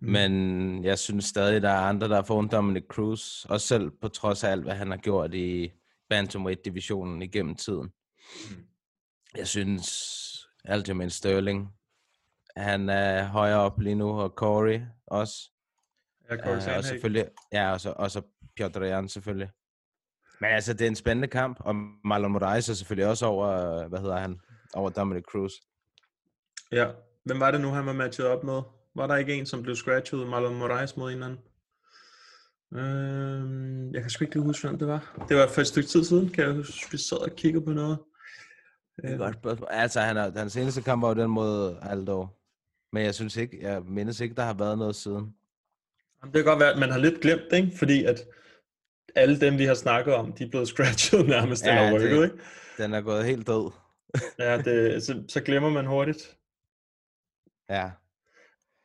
Mm. 0.00 0.08
Men 0.08 0.84
jeg 0.84 0.98
synes 0.98 1.24
stadig, 1.24 1.62
der 1.62 1.68
er 1.70 1.80
andre, 1.80 2.08
der 2.08 2.14
har 2.14 2.22
foran 2.22 2.48
Dominic 2.48 2.84
Cruz. 2.88 3.44
Også 3.44 3.66
selv 3.66 3.90
på 3.90 4.08
trods 4.08 4.44
af 4.44 4.50
alt, 4.50 4.64
hvad 4.64 4.74
han 4.74 4.90
har 4.90 4.96
gjort 4.98 5.34
i 5.34 5.72
Bantamweight-divisionen 6.08 7.22
igennem 7.22 7.54
tiden. 7.54 7.92
Mm. 8.50 8.66
Jeg 9.36 9.46
synes, 9.46 9.88
Aljamain 10.64 11.10
Sterling, 11.10 11.68
han 12.56 12.88
er 12.88 13.24
højere 13.24 13.60
op 13.60 13.80
lige 13.80 13.94
nu, 13.94 14.20
og 14.20 14.30
Corey 14.36 14.80
også. 15.06 15.50
Ja, 16.30 16.36
Corey 16.36 16.72
Uh, 16.72 16.76
og 16.76 16.84
selvfølgelig, 16.84 17.28
ja, 17.52 17.72
og 17.72 17.80
så, 17.80 17.94
og 17.96 18.10
så 18.10 18.22
Piotr 18.56 18.84
Jan 18.84 19.08
selvfølgelig. 19.08 19.50
Men 20.40 20.50
altså, 20.50 20.72
det 20.72 20.82
er 20.82 20.88
en 20.88 20.96
spændende 20.96 21.28
kamp, 21.28 21.60
og 21.60 21.74
Marlon 22.04 22.32
Moraes 22.32 22.68
er 22.68 22.74
selvfølgelig 22.74 23.08
også 23.10 23.26
over, 23.26 23.88
hvad 23.88 23.98
hedder 23.98 24.18
han, 24.18 24.40
over 24.74 24.90
Dominic 24.90 25.24
Cruz. 25.24 25.52
Ja. 26.72 26.86
Hvem 27.24 27.40
var 27.40 27.50
det 27.50 27.60
nu, 27.60 27.68
han 27.68 27.86
var 27.86 27.92
matchet 27.92 28.26
op 28.26 28.44
med? 28.44 28.62
Var 28.94 29.06
der 29.06 29.16
ikke 29.16 29.34
en, 29.34 29.46
som 29.46 29.62
blev 29.62 29.76
scratchet, 29.76 30.26
Marlon 30.28 30.54
Moraes 30.58 30.96
mod 30.96 31.08
en 31.12 31.14
eller 31.14 31.26
anden? 31.26 31.40
Øhm, 32.74 33.92
jeg 33.94 34.00
kan 34.02 34.10
sgu 34.10 34.24
ikke 34.24 34.34
lige 34.34 34.44
huske, 34.44 34.68
hvem 34.68 34.78
det 34.78 34.88
var. 34.88 35.24
Det 35.28 35.36
var 35.36 35.48
for 35.48 35.60
et 35.60 35.66
stykke 35.66 35.88
tid 35.88 36.04
siden, 36.04 36.28
kan 36.28 36.44
jeg 36.44 36.54
huske, 36.54 36.90
vi 36.92 36.98
sad 36.98 37.16
og 37.18 37.36
kiggede 37.36 37.64
på 37.64 37.72
noget. 37.72 37.98
Det 39.02 39.12
er 39.12 39.16
godt 39.16 39.34
spørgsmål. 39.34 39.68
Altså, 39.70 40.00
han 40.00 40.16
er, 40.16 40.38
hans 40.38 40.56
eneste 40.56 40.82
kamp 40.82 41.02
var 41.02 41.08
jo 41.08 41.14
den 41.14 41.30
mod 41.30 41.76
Aldo. 41.82 42.26
Men 42.92 43.04
jeg 43.04 43.14
synes 43.14 43.36
ikke, 43.36 43.58
jeg 43.62 43.82
mindes 43.82 44.20
ikke, 44.20 44.34
der 44.34 44.42
har 44.42 44.54
været 44.54 44.78
noget 44.78 44.96
siden. 44.96 45.34
Jamen, 46.22 46.32
Det 46.34 46.34
kan 46.34 46.44
godt 46.44 46.60
være, 46.60 46.72
at 46.72 46.78
man 46.78 46.90
har 46.90 46.98
lidt 46.98 47.20
glemt 47.20 47.42
det, 47.50 47.56
ikke? 47.56 47.78
fordi 47.78 48.04
at 48.04 48.20
alle 49.14 49.40
dem, 49.40 49.58
vi 49.58 49.64
har 49.64 49.74
snakket 49.74 50.14
om, 50.14 50.32
de 50.32 50.44
er 50.44 50.48
blevet 50.50 50.68
scratchet 50.74 51.26
nærmest, 51.28 51.64
Ja, 51.64 51.86
eller 51.86 52.00
rykket, 52.00 52.24
ikke? 52.24 52.36
Den 52.78 52.94
er 52.94 53.00
gået 53.00 53.24
helt 53.24 53.46
død. 53.46 53.70
Ja, 54.38 54.58
det, 54.58 55.02
så, 55.02 55.22
så 55.28 55.40
glemmer 55.40 55.70
man 55.70 55.86
hurtigt. 55.86 56.36
Ja. 57.70 57.90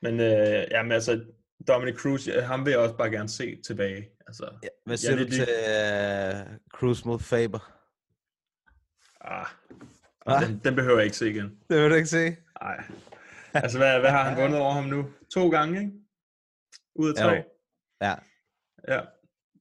Men 0.01 0.19
øh, 0.19 0.67
jamen, 0.71 0.91
altså, 0.91 1.25
Dominic 1.67 1.95
Cruz, 1.95 2.27
ja, 2.27 2.41
ham 2.41 2.65
vil 2.65 2.71
jeg 2.71 2.79
også 2.79 2.97
bare 2.97 3.11
gerne 3.11 3.29
se 3.29 3.61
tilbage. 3.65 4.09
Altså, 4.27 4.49
ja. 4.63 4.67
Hvad 4.85 4.97
siger 4.97 5.15
du 5.15 5.25
til 5.25 5.41
uh, 5.41 6.57
Cruz 6.73 7.05
mod 7.05 7.19
Faber? 7.19 7.77
ah, 9.21 9.45
Hva? 10.25 10.47
den, 10.47 10.61
den 10.63 10.75
behøver 10.75 10.97
jeg 10.97 11.05
ikke 11.05 11.17
se 11.17 11.29
igen. 11.29 11.59
Det 11.69 11.81
vil 11.81 11.89
du 11.89 11.95
ikke 11.95 12.09
se. 12.09 12.37
Nej. 12.61 12.83
Altså, 13.53 13.77
hvad, 13.77 13.99
hvad 13.99 14.09
har 14.11 14.23
han 14.23 14.41
vundet 14.41 14.59
over 14.59 14.73
ham 14.73 14.83
nu? 14.83 15.09
To 15.33 15.49
gange, 15.49 15.79
ikke? 15.79 15.91
Ud 16.95 17.09
af 17.09 17.15
tre? 17.15 17.31
Jo. 17.31 17.43
Ja. 18.01 18.15
Ja. 18.87 19.01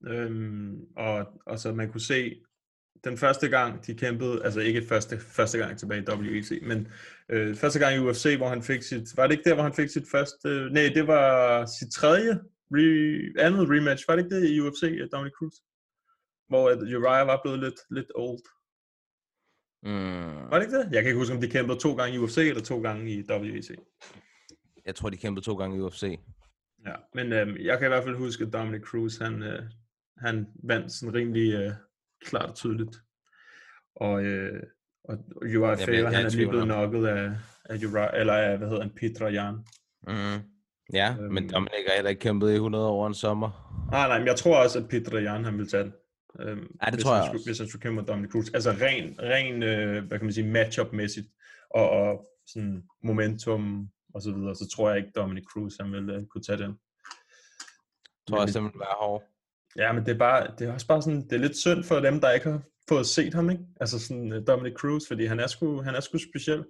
Øhm, 0.07 0.79
og, 0.97 1.41
og 1.45 1.59
så 1.59 1.73
man 1.73 1.91
kunne 1.91 2.01
se, 2.01 2.43
den 3.03 3.17
første 3.17 3.49
gang, 3.49 3.87
de 3.87 3.93
kæmpede, 3.95 4.43
altså 4.43 4.59
ikke 4.59 4.81
første, 4.89 5.19
første 5.19 5.57
gang 5.57 5.79
tilbage 5.79 6.01
i 6.01 6.11
WEC, 6.11 6.59
men 6.61 6.87
øh, 7.29 7.55
første 7.55 7.79
gang 7.79 7.95
i 7.95 7.99
UFC, 7.99 8.35
hvor 8.37 8.49
han 8.49 8.63
fik 8.63 8.81
sit, 8.81 9.17
var 9.17 9.27
det 9.27 9.33
ikke 9.33 9.49
der, 9.49 9.53
hvor 9.53 9.63
han 9.63 9.73
fik 9.73 9.89
sit 9.89 10.07
første, 10.11 10.49
øh, 10.49 10.71
nej, 10.71 10.91
det 10.95 11.07
var 11.07 11.65
sit 11.65 11.91
tredje, 11.91 12.39
re, 12.71 13.43
andet 13.45 13.69
rematch, 13.69 14.07
var 14.07 14.15
det 14.15 14.23
ikke 14.23 14.35
det 14.35 14.49
i 14.49 14.59
UFC, 14.59 14.81
Dominic 15.11 15.33
Cruz? 15.33 15.53
Hvor 16.47 16.69
at 16.69 16.77
Uriah 16.77 17.27
var 17.27 17.39
blevet 17.43 17.59
lidt, 17.59 17.79
lidt 17.89 18.11
old. 18.15 18.45
Mm. 19.83 20.51
Var 20.51 20.59
det 20.59 20.65
ikke 20.65 20.77
det? 20.77 20.89
Jeg 20.91 21.01
kan 21.01 21.09
ikke 21.09 21.19
huske, 21.19 21.35
om 21.35 21.41
de 21.41 21.49
kæmpede 21.49 21.79
to 21.79 21.95
gange 21.95 22.15
i 22.15 22.19
UFC, 22.19 22.37
eller 22.37 22.61
to 22.61 22.81
gange 22.81 23.11
i 23.11 23.23
WEC. 23.29 23.69
Jeg 24.85 24.95
tror, 24.95 25.09
de 25.09 25.17
kæmpede 25.17 25.45
to 25.45 25.55
gange 25.55 25.77
i 25.77 25.79
UFC. 25.79 26.19
Ja, 26.85 26.95
men 27.13 27.33
øh, 27.33 27.65
jeg 27.65 27.79
kan 27.79 27.87
i 27.87 27.93
hvert 27.93 28.03
fald 28.03 28.15
huske, 28.15 28.43
at 28.43 28.53
Dominic 28.53 28.81
Cruz, 28.81 29.17
han, 29.17 29.43
øh, 29.43 29.63
han 30.17 30.47
vandt 30.63 30.91
sådan 30.91 31.13
rimelig 31.13 31.53
øh, 31.53 31.71
klart 32.25 32.49
og 32.49 32.55
tydeligt. 32.55 32.95
Og, 33.95 34.23
øh, 34.23 34.63
og 35.03 35.17
Uriah 35.35 35.77
Faber, 35.77 36.07
er 36.07 36.11
han 36.15 36.25
er 36.25 36.29
lige 36.29 36.47
blevet 36.47 36.61
om. 36.61 36.67
knocket 36.67 37.07
af, 37.07 37.31
af 37.65 37.75
Uriah, 37.75 38.09
eller 38.19 38.33
af, 38.33 38.57
hvad 38.57 38.67
hedder 38.67 38.81
han, 38.81 38.91
Petra 38.91 39.27
Jan. 39.29 39.55
Mm. 40.07 40.43
Ja, 40.93 41.15
Øhm. 41.19 41.33
men 41.33 41.49
Dominic 41.49 41.73
har 41.87 41.95
heller 41.95 42.09
ikke 42.09 42.19
kæmpet 42.19 42.51
i 42.51 42.53
100 42.53 42.87
år 42.87 43.07
en 43.07 43.13
sommer. 43.13 43.49
Nej, 43.91 44.07
nej, 44.07 44.17
men 44.19 44.27
jeg 44.27 44.35
tror 44.35 44.63
også, 44.63 44.79
at 44.79 44.89
Peter 44.89 45.19
Jan 45.19 45.45
han 45.45 45.57
vil 45.57 45.67
tage 45.69 45.83
den. 45.83 45.93
Øhm, 46.39 46.77
Ja, 46.81 46.85
det 46.85 46.93
hvis 46.93 47.03
tror 47.03 47.15
jeg 47.15 47.23
skulle, 47.25 47.37
også. 47.39 47.47
Hvis 47.49 47.57
han 47.59 47.67
skulle 47.67 47.81
kæmpe 47.81 47.95
mod 47.95 48.07
Dominic 48.07 48.31
Cruz. 48.31 48.45
Altså 48.53 48.71
ren, 48.71 49.15
ren 49.19 49.63
øh, 49.63 50.05
hvad 50.07 50.17
kan 50.19 50.25
man 50.25 50.33
sige, 50.33 50.51
matchup-mæssigt 50.51 51.27
og, 51.69 51.89
og 51.89 52.27
sådan 52.47 52.83
momentum 53.03 53.87
og 54.13 54.21
så 54.21 54.31
videre, 54.33 54.55
så 54.55 54.69
tror 54.75 54.89
jeg 54.89 54.97
ikke, 54.97 55.11
Dominic 55.15 55.43
Cruz 55.53 55.73
han 55.79 55.91
vil 55.91 56.09
øh, 56.09 56.25
kunne 56.25 56.43
tage 56.43 56.57
den. 56.57 56.71
Jeg 56.71 58.27
tror 58.27 58.37
også, 58.41 58.59
det 58.59 58.63
vil 58.63 58.79
være 58.79 58.95
hård. 59.01 59.23
Ja, 59.77 59.91
men 59.91 60.05
det 60.05 60.13
er, 60.13 60.17
bare, 60.17 60.47
det 60.59 60.67
er 60.67 60.73
også 60.73 60.87
bare 60.87 61.01
sådan, 61.01 61.21
det 61.21 61.33
er 61.33 61.37
lidt 61.37 61.57
synd 61.57 61.83
for 61.83 61.99
dem, 61.99 62.21
der 62.21 62.31
ikke 62.31 62.49
har 62.51 62.61
fået 62.89 63.07
set 63.07 63.33
ham, 63.33 63.49
ikke? 63.49 63.63
Altså 63.81 63.99
sådan 63.99 64.33
øh, 64.33 64.47
Dominic 64.47 64.73
Cruz, 64.73 65.07
fordi 65.07 65.25
han 65.25 65.39
er 65.39 65.47
sgu, 65.47 65.81
han 65.81 65.95
er 65.95 65.99
sgu 65.99 66.17
speciel. 66.17 66.63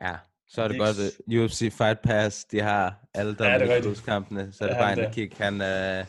Ja, 0.00 0.16
så 0.48 0.62
er 0.62 0.68
det, 0.68 0.74
Det 0.74 0.80
godt, 0.80 0.98
at 0.98 1.38
UFC 1.38 1.72
Fight 1.78 2.02
Pass, 2.02 2.44
de 2.44 2.60
har 2.60 3.08
alle 3.14 3.34
Dominic 3.34 3.60
rigtigt. 3.68 3.84
Cruz-kampene, 3.84 4.52
så 4.52 4.64
er 4.64 4.68
det 4.68 4.74
Ja, 4.74 4.80
bare 4.80 4.92
en 4.92 4.98
der. 4.98 5.12
kick. 5.12 5.38
Han, 5.38 5.60
øh, 5.60 6.04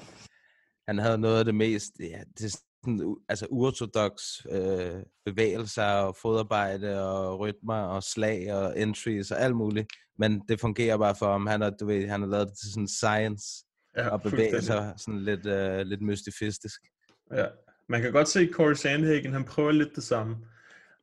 han 0.87 0.97
havde 0.97 1.17
noget 1.17 1.39
af 1.39 1.45
det 1.45 1.55
mest, 1.55 1.91
ja, 1.99 2.19
det 2.37 2.45
er 2.45 2.49
sådan, 2.83 3.15
altså 3.29 3.45
uortodox 3.49 4.11
øh, 4.51 5.03
bevægelser 5.25 5.83
og 5.85 6.15
fodarbejde 6.21 7.09
og 7.09 7.39
rytmer 7.39 7.81
og 7.81 8.03
slag 8.03 8.53
og 8.53 8.79
entries 8.79 9.31
og 9.31 9.39
alt 9.41 9.55
muligt. 9.55 9.87
Men 10.19 10.41
det 10.49 10.59
fungerer 10.59 10.97
bare 10.97 11.15
for 11.15 11.31
ham. 11.31 11.47
Han 11.47 11.61
har, 11.61 11.69
du 11.69 11.85
ved, 11.85 12.07
han 12.07 12.21
har 12.21 12.27
lavet 12.27 12.47
det 12.47 12.57
til 12.57 12.71
sådan 12.73 12.87
science 12.87 13.45
Ja, 13.97 14.09
og 14.09 14.21
bevæge 14.21 14.51
fuldstændig. 14.51 14.63
sig 14.63 14.93
sådan 14.97 15.19
lidt, 15.19 15.45
øh, 15.45 15.79
lidt 15.79 16.01
mystifistisk. 16.01 16.81
Ja. 17.35 17.45
Man 17.89 18.01
kan 18.01 18.11
godt 18.11 18.27
se, 18.27 18.39
at 18.39 18.49
Corey 18.53 18.73
Sandhagen, 18.73 19.33
han 19.33 19.43
prøver 19.43 19.71
lidt 19.71 19.95
det 19.95 20.03
samme, 20.03 20.35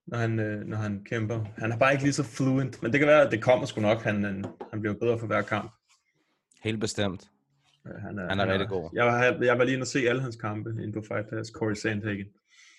når 0.07 0.19
han, 0.19 0.39
øh, 0.41 0.67
når 0.67 0.77
han 0.77 1.05
kæmper. 1.05 1.45
Han 1.59 1.73
er 1.73 1.77
bare 1.79 1.93
ikke 1.93 2.05
lige 2.05 2.13
så 2.13 2.23
fluent, 2.23 2.83
men 2.83 2.93
det 2.93 3.01
kan 3.01 3.09
være, 3.09 3.23
at 3.23 3.33
det 3.33 3.43
kommer 3.43 3.67
sgu 3.67 3.81
nok. 3.81 4.03
Han, 4.03 4.25
øh, 4.25 4.45
han 4.71 4.81
bliver 4.81 4.95
bedre 4.95 5.19
for 5.19 5.27
hver 5.27 5.43
kamp. 5.43 5.73
Helt 6.63 6.81
bestemt. 6.81 7.29
Øh, 7.87 7.95
Han 7.95 8.19
er, 8.19 8.29
Han 8.29 8.41
er 8.41 8.53
rigtig 8.53 8.69
god. 8.69 8.91
Jeg 8.95 9.07
var, 9.07 9.23
jeg 9.45 9.59
var 9.59 9.65
lige 9.65 9.75
inde 9.75 9.83
og 9.85 9.89
se 9.89 10.09
alle 10.09 10.23
hans 10.23 10.37
kampe 10.37 10.71
inde 10.71 10.93
på 10.93 11.03
Fight 11.09 11.29
Pass, 11.31 11.51
Corey 11.51 11.75
Sandhagen. 11.75 12.27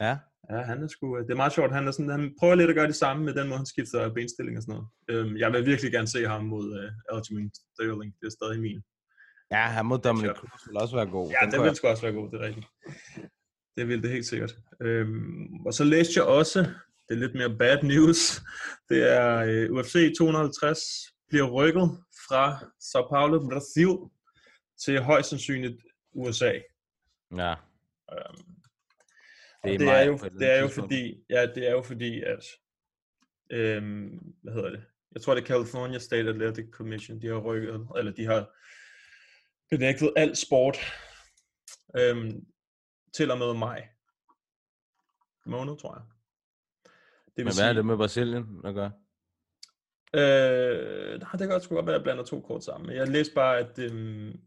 Ja, 0.02 0.18
Ja, 0.52 0.62
han 0.62 0.84
er 0.84 0.88
sgu, 0.88 1.18
det 1.18 1.32
er 1.32 1.36
meget 1.36 1.54
sjovt. 1.54 1.74
Han, 1.74 1.88
er 1.88 1.92
sådan, 1.92 2.12
han 2.12 2.34
prøver 2.40 2.56
lidt 2.56 2.70
at 2.70 2.76
gøre 2.76 2.88
det 2.88 2.96
samme 2.96 3.24
med 3.26 3.34
den 3.34 3.48
måde, 3.48 3.58
han 3.58 3.66
skifter 3.66 4.14
benstilling 4.14 4.58
og 4.58 4.64
sådan 4.64 4.76
noget. 4.76 4.88
Øhm, 5.10 5.38
jeg 5.38 5.54
vil 5.54 5.66
virkelig 5.66 5.92
gerne 5.92 6.08
se 6.08 6.28
ham 6.28 6.44
mod 6.44 6.66
uh, 6.80 7.16
Aljamain 7.18 7.52
Sterling. 7.74 8.14
Det 8.20 8.28
er 8.28 8.32
stadig 8.32 8.62
min. 8.62 8.82
Ja 9.52 9.58
han 9.68 9.86
mod 9.86 10.00
Dominic. 10.00 10.32
Cruz 10.36 10.68
vil 10.68 10.78
også 10.78 10.96
være 10.96 11.06
god. 11.10 11.30
Ja, 11.30 11.36
Den 11.42 11.46
det 11.46 11.54
tror 11.56 11.64
vil 11.64 11.68
jeg- 11.70 11.76
sgu 11.76 11.88
også 11.88 12.04
være 12.04 12.14
god, 12.14 12.32
det 12.32 12.42
er 12.42 12.46
rigtigt. 12.46 12.68
Det 13.78 13.88
vil 13.88 14.04
det 14.04 14.12
helt 14.12 14.26
sikkert. 14.26 14.56
Øhm, 14.82 15.66
og 15.66 15.74
så 15.74 15.84
læste 15.84 16.14
jeg 16.16 16.24
også, 16.24 16.60
det 17.10 17.16
er 17.16 17.16
lidt 17.16 17.36
mere 17.36 17.58
bad 17.58 17.84
news, 17.84 18.42
det 18.90 19.12
er 19.14 19.68
uh, 19.70 19.78
UFC 19.78 20.14
250 20.18 20.80
bliver 21.30 21.46
rykket 21.52 21.90
fra 22.30 22.66
Sao 22.80 23.08
Paulo, 23.10 23.50
Brasil, 23.50 23.98
til 24.86 25.02
højst 25.02 25.30
sandsynligt 25.30 25.82
USA. 26.14 26.52
Ja, 27.38 27.56
Øhm, 28.14 28.46
det 29.64 29.74
er, 29.74 29.78
det 29.78 29.90
er 29.90 30.04
jo, 30.06 30.18
det 30.40 30.52
er 30.52 30.62
jo 30.62 30.68
fordi, 30.68 31.24
ja, 31.30 31.46
det 31.56 31.68
er 31.68 31.72
jo 31.72 31.82
fordi, 31.82 32.22
at, 32.22 32.46
øhm, 33.52 34.20
hvad 34.44 34.54
hedder 34.54 34.70
det? 34.70 34.84
Jeg 35.14 35.22
tror, 35.22 35.36
det 35.36 35.42
er 35.42 35.46
California 35.48 36.00
State 36.00 36.30
Athletic 36.30 36.66
Commission, 36.72 37.22
de 37.22 37.28
har 37.28 37.38
rykket, 37.38 37.88
eller 37.98 38.12
de 38.12 38.26
har 38.26 38.50
benægtet 39.70 40.14
al 40.16 40.36
sport 40.36 40.78
øhm, 41.98 42.46
til 43.14 43.32
og 43.32 43.38
med 43.38 43.54
maj 43.54 43.88
måned, 45.46 45.78
tror 45.78 45.96
jeg. 45.96 46.04
Det 47.38 47.46
Men 47.46 47.54
hvad 47.60 47.70
er 47.70 47.74
det 47.74 47.86
med 47.86 47.98
Brasilien 47.98 48.62
at 48.66 48.74
gøre? 48.74 48.92
Øh, 50.14 51.20
nej, 51.20 51.32
det 51.32 51.40
kan 51.40 51.50
godt 51.50 51.64
sgu 51.64 51.76
godt 51.76 51.86
være, 51.86 51.96
at 51.96 52.00
jeg 52.00 52.04
blander 52.04 52.24
to 52.24 52.42
kort 52.42 52.64
sammen. 52.64 52.88
Men 52.88 52.96
jeg 52.96 53.08
læste 53.08 53.34
bare, 53.34 53.58
at... 53.58 53.80
Øhm, 53.80 54.40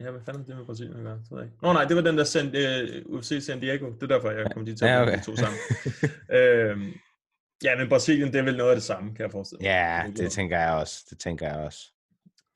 ja, 0.00 0.10
hvad 0.10 0.20
fanden 0.20 0.42
er 0.42 0.46
det 0.46 0.56
med 0.56 0.64
Brasilien 0.64 0.96
at 0.96 1.02
gøre? 1.02 1.18
Det 1.18 1.30
ved 1.30 1.38
jeg 1.38 1.46
ikke. 1.46 1.58
Nå 1.62 1.72
nej, 1.72 1.84
det 1.84 1.96
var 1.96 2.02
den 2.02 2.18
der 2.18 2.24
San, 2.24 2.46
øh, 2.56 3.02
UFC 3.06 3.46
San 3.46 3.60
Diego. 3.60 3.86
Det 3.92 4.02
er 4.02 4.06
derfor, 4.06 4.30
jeg 4.30 4.52
kom 4.54 4.64
til 4.66 4.72
at 4.72 4.82
Ja, 4.82 5.02
okay. 5.02 5.18
de 5.18 5.24
to 5.24 5.36
sammen. 5.36 5.58
øhm, 6.38 6.92
ja, 7.64 7.76
men 7.78 7.88
Brasilien, 7.88 8.32
det 8.32 8.38
er 8.38 8.42
vel 8.42 8.56
noget 8.56 8.70
af 8.70 8.76
det 8.76 8.84
samme, 8.84 9.14
kan 9.14 9.22
jeg 9.22 9.30
forestille 9.30 9.58
mig. 9.60 9.66
Ja, 9.66 10.02
Det 10.06 10.16
det 10.18 10.32
tænker 10.32 10.58
jeg 10.58 10.72
også. 10.72 11.06
Det 11.10 11.18
tænker 11.18 11.48
jeg 11.48 11.56
også. 11.56 11.92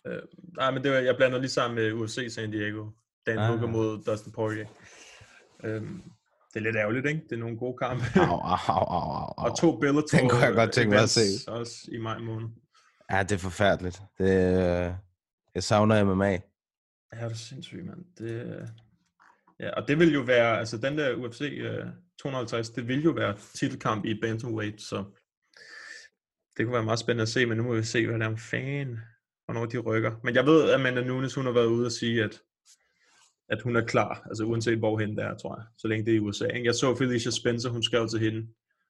Øh, 0.07 0.23
nej, 0.57 0.71
men 0.71 0.85
det 0.85 0.91
var, 0.93 0.97
jeg 0.99 1.17
blander 1.17 1.39
lige 1.39 1.51
sammen 1.51 1.75
med 1.75 1.93
UFC 1.93 2.35
San 2.35 2.51
Diego. 2.51 2.91
Dan 3.27 3.39
Ah. 3.39 3.49
Hooker 3.49 3.67
mod 3.67 4.05
Dustin 4.05 4.33
Poirier. 4.33 4.67
Øhm, 5.65 6.03
det 6.55 6.61
er 6.61 6.61
lidt 6.61 6.77
ærgerligt, 6.77 7.07
ikke? 7.07 7.21
Det 7.31 7.33
er 7.33 7.37
nogle 7.41 7.59
gode 7.59 7.77
kampe. 7.79 8.05
Au, 8.17 8.23
au, 8.23 8.57
au, 8.69 8.85
au, 8.85 9.11
au. 9.13 9.33
Og 9.51 9.59
to 9.59 9.79
Bellator 9.79 10.19
Den 10.19 10.29
kunne 10.29 10.43
jeg 10.43 10.55
godt 10.55 10.73
tænke 10.73 10.91
mig 10.91 11.03
at 11.03 11.11
se. 11.11 11.51
Også 11.51 11.75
i 11.93 11.99
maj 11.99 12.19
måned. 12.19 12.49
Ja, 13.11 13.23
det 13.23 13.33
er 13.33 13.39
forfærdeligt. 13.39 14.03
Det, 14.19 14.25
øh, 14.27 14.93
jeg 15.55 15.63
savner 15.63 16.05
MMA. 16.05 16.31
Ja, 16.31 16.39
det 17.25 17.33
er 17.33 17.35
sindssygt, 17.35 17.87
mand. 17.87 18.05
Det, 18.19 18.31
øh, 18.31 18.69
ja, 19.61 19.71
og 19.71 19.89
det 19.89 19.99
vil 19.99 20.13
jo 20.15 20.21
være, 20.21 20.59
altså 20.59 20.77
den 20.79 20.99
der 20.99 21.15
UFC 21.15 21.41
øh, 21.41 21.87
250, 22.23 22.71
det 22.71 22.89
vil 22.89 23.03
jo 23.03 23.11
være 23.11 23.37
titelkamp 23.55 24.05
i 24.05 24.21
bantamweight, 24.21 24.83
så 24.83 25.05
det 26.57 26.65
kunne 26.65 26.75
være 26.75 26.85
meget 26.85 26.99
spændende 26.99 27.23
at 27.23 27.29
se, 27.29 27.47
men 27.47 27.57
nu 27.57 27.63
må 27.63 27.75
vi 27.75 27.83
se, 27.83 28.07
hvad 28.07 28.19
der 28.19 28.25
er 28.25 28.31
om 28.31 28.39
fan, 28.39 28.99
hvornår 29.47 29.67
de 29.67 29.79
rykker. 29.79 30.13
Men 30.25 30.35
jeg 30.35 30.47
ved, 30.47 30.69
at 30.69 30.75
Amanda 30.75 31.01
Nunes, 31.05 31.35
hun 31.35 31.45
har 31.47 31.53
været 31.53 31.67
ude 31.67 31.87
og 31.87 31.93
sige, 31.93 32.25
at, 32.25 32.41
at 33.49 33.63
hun 33.63 33.77
er 33.77 33.85
klar, 33.87 34.23
altså 34.29 34.45
uanset 34.45 34.79
hvorhen 34.79 35.17
det 35.17 35.25
er, 35.25 35.37
tror 35.37 35.57
jeg, 35.59 35.65
så 35.79 35.89
længe 35.89 36.05
det 36.07 36.13
er 36.13 36.17
i 36.17 36.21
USA. 36.21 36.47
Ikke? 36.47 36.67
Jeg 36.67 36.75
så 36.75 36.95
Felicia 36.95 37.31
Spencer, 37.31 37.71
hun 37.71 37.83
skrev 37.83 38.09
til 38.09 38.19
hende, 38.21 38.47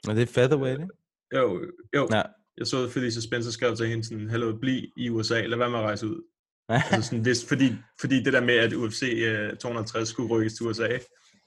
Og 0.09 0.15
det 0.15 0.23
er 0.23 0.27
featherweight, 0.27 0.81
ikke? 0.81 0.93
jo, 1.35 1.61
jo, 1.97 2.09
Ja. 2.13 2.23
jeg 2.59 2.67
så 2.67 2.89
Felicia 2.89 3.21
Spencer 3.23 3.51
skrev 3.51 3.77
til 3.77 3.87
hende 3.87 4.05
sådan, 4.05 4.31
hello, 4.31 4.59
bliv 4.61 4.83
i 4.97 5.11
USA, 5.11 5.47
lad 5.47 5.59
være 5.59 5.71
med 5.71 5.79
at 5.79 5.85
rejse 5.85 6.07
ud. 6.07 6.23
Altså 6.93 7.03
sådan, 7.03 7.23
hvis, 7.23 7.49
fordi, 7.49 7.73
fordi 8.01 8.23
det 8.23 8.33
der 8.33 8.41
med, 8.41 8.55
at 8.55 8.73
UFC 8.73 9.03
øh, 9.03 9.57
250 9.57 10.09
skulle 10.09 10.29
rykkes 10.35 10.55
til 10.55 10.67
USA. 10.67 10.89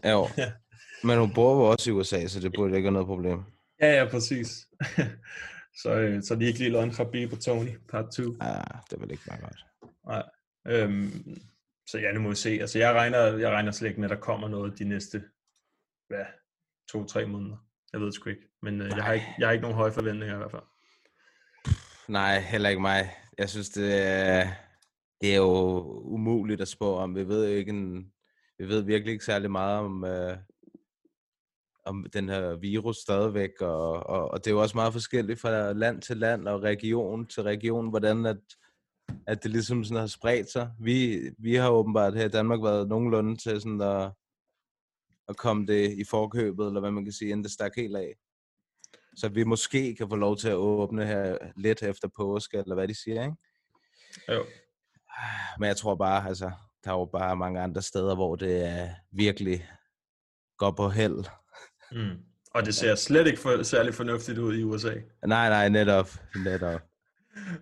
jo. 0.05 0.27
Ja. 0.37 0.51
Men 1.03 1.19
hun 1.19 1.33
bor 1.33 1.55
jo 1.55 1.61
også 1.63 1.89
i 1.89 1.93
USA, 1.93 2.27
så 2.27 2.39
det 2.39 2.53
burde 2.55 2.75
ikke 2.75 2.83
være 2.85 2.93
noget 2.93 3.07
problem. 3.07 3.39
Ja, 3.81 3.93
ja, 3.99 4.09
præcis. 4.09 4.67
så, 5.75 5.93
øh, 5.93 6.23
så 6.23 6.35
de 6.35 6.45
ikke 6.45 6.59
lige 6.59 6.83
en 6.83 6.91
Khabib 6.91 7.33
og 7.33 7.39
Tony, 7.39 7.77
part 7.89 8.11
2. 8.11 8.23
Ja, 8.23 8.61
det 8.89 9.01
vil 9.01 9.11
ikke 9.11 9.23
være 9.27 9.39
godt. 9.41 9.65
Nej. 10.07 10.23
Øhm, 10.67 11.41
så 11.87 11.99
ja, 11.99 12.11
nu 12.11 12.19
må 12.19 12.29
vi 12.29 12.35
se. 12.35 12.49
Altså, 12.49 12.79
jeg 12.79 12.93
regner, 12.93 13.37
jeg 13.37 13.49
regner 13.49 13.71
slet 13.71 13.89
ikke 13.89 14.01
med, 14.01 14.11
at 14.11 14.15
der 14.15 14.21
kommer 14.21 14.47
noget 14.47 14.79
de 14.79 14.83
næste, 14.83 15.23
hvad, 16.07 16.25
to-tre 16.91 17.25
måneder. 17.25 17.57
Jeg 17.93 17.99
ved 17.99 18.07
det 18.07 18.15
sgu 18.15 18.29
ikke. 18.29 18.47
Men 18.61 18.81
øh, 18.81 18.87
jeg, 18.95 19.03
har 19.03 19.13
ikke, 19.13 19.27
jeg 19.39 19.47
har 19.47 19.51
ikke 19.51 19.61
nogen 19.61 19.77
høje 19.77 19.91
forventninger 19.91 20.35
i 20.35 20.37
hvert 20.37 20.51
fald. 20.51 20.63
Nej, 22.07 22.39
heller 22.39 22.69
ikke 22.69 22.81
mig. 22.81 23.15
Jeg 23.37 23.49
synes, 23.49 23.69
det 23.69 24.07
er, 24.07 24.47
det 25.21 25.31
er 25.31 25.37
jo 25.37 25.81
umuligt 26.03 26.61
at 26.61 26.67
spå 26.67 26.95
om. 26.95 27.15
Vi 27.15 27.27
ved 27.27 27.49
jo 27.49 27.55
ikke 27.55 27.69
en, 27.69 28.11
vi 28.57 28.67
ved 28.67 28.81
virkelig 28.81 29.11
ikke 29.11 29.25
særlig 29.25 29.51
meget 29.51 29.79
om, 29.79 30.03
øh, 30.03 30.37
om 31.89 32.05
den 32.13 32.29
her 32.29 32.55
virus 32.55 32.97
stadigvæk, 32.97 33.61
og, 33.61 33.93
og, 33.93 34.31
og 34.31 34.37
det 34.37 34.47
er 34.47 34.55
jo 34.55 34.61
også 34.61 34.77
meget 34.77 34.93
forskelligt 34.93 35.39
fra 35.39 35.73
land 35.73 36.01
til 36.01 36.17
land 36.17 36.47
og 36.47 36.63
region 36.63 37.27
til 37.27 37.43
region, 37.43 37.89
hvordan 37.89 38.25
at, 38.25 38.37
at 39.27 39.43
det 39.43 39.51
ligesom 39.51 39.83
sådan 39.83 39.99
har 39.99 40.07
spredt 40.07 40.51
sig. 40.51 40.71
Vi, 40.79 41.19
vi 41.37 41.55
har 41.55 41.69
åbenbart 41.69 42.15
her 42.15 42.25
i 42.25 42.29
Danmark 42.29 42.63
været 42.63 42.87
nogenlunde 42.87 43.35
til 43.35 43.61
sådan 43.61 43.81
at, 43.81 44.11
at 45.29 45.37
komme 45.37 45.65
det 45.65 45.91
i 45.91 46.03
forkøbet, 46.03 46.67
eller 46.67 46.79
hvad 46.79 46.91
man 46.91 47.03
kan 47.03 47.13
sige, 47.13 47.29
inden 47.31 47.43
det 47.43 47.51
stak 47.51 47.75
helt 47.75 47.97
af. 47.97 48.15
Så 49.15 49.29
vi 49.29 49.43
måske 49.43 49.95
kan 49.95 50.09
få 50.09 50.15
lov 50.15 50.37
til 50.37 50.49
at 50.49 50.55
åbne 50.55 51.05
her 51.05 51.37
lidt 51.57 51.83
efter 51.83 52.07
påske, 52.17 52.57
eller 52.57 52.75
hvad 52.75 52.87
de 52.87 53.03
siger, 53.03 53.23
ikke? 53.23 53.35
Jo. 54.29 54.45
Men 55.59 55.67
jeg 55.67 55.77
tror 55.77 55.95
bare, 55.95 56.27
altså, 56.27 56.51
der 56.83 56.91
er 56.91 56.99
jo 56.99 57.05
bare 57.05 57.35
mange 57.35 57.59
andre 57.61 57.81
steder, 57.81 58.15
hvor 58.15 58.35
det 58.35 58.65
er 58.65 58.89
virkelig 59.11 59.67
går 60.59 60.71
på 60.71 60.89
held. 60.89 61.25
Mm. 61.91 62.17
Og 62.53 62.65
det 62.65 62.75
ser 62.75 62.95
slet 62.95 63.27
ikke 63.27 63.39
for, 63.39 63.63
særlig 63.63 63.93
fornuftigt 63.93 64.37
ud 64.37 64.55
i 64.57 64.63
USA. 64.63 64.93
Nej, 65.25 65.49
nej, 65.49 65.69
netop. 65.69 66.09
netop. 66.45 66.81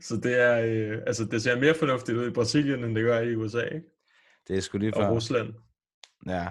Så 0.02 0.16
det 0.16 0.42
er, 0.42 0.60
øh, 0.66 1.02
altså 1.08 1.26
det 1.26 1.42
ser 1.42 1.60
mere 1.60 1.74
fornuftigt 1.74 2.18
ud 2.18 2.28
i 2.28 2.32
Brasilien, 2.32 2.84
end 2.84 2.96
det 2.96 3.04
gør 3.04 3.20
i 3.20 3.36
USA, 3.36 3.62
ikke? 3.62 3.88
Det 4.48 4.58
er 4.58 4.62
sgu 4.62 4.78
lige 4.78 4.94
Og 4.94 5.02
før. 5.02 5.10
Rusland. 5.10 5.54
Ja, 6.28 6.48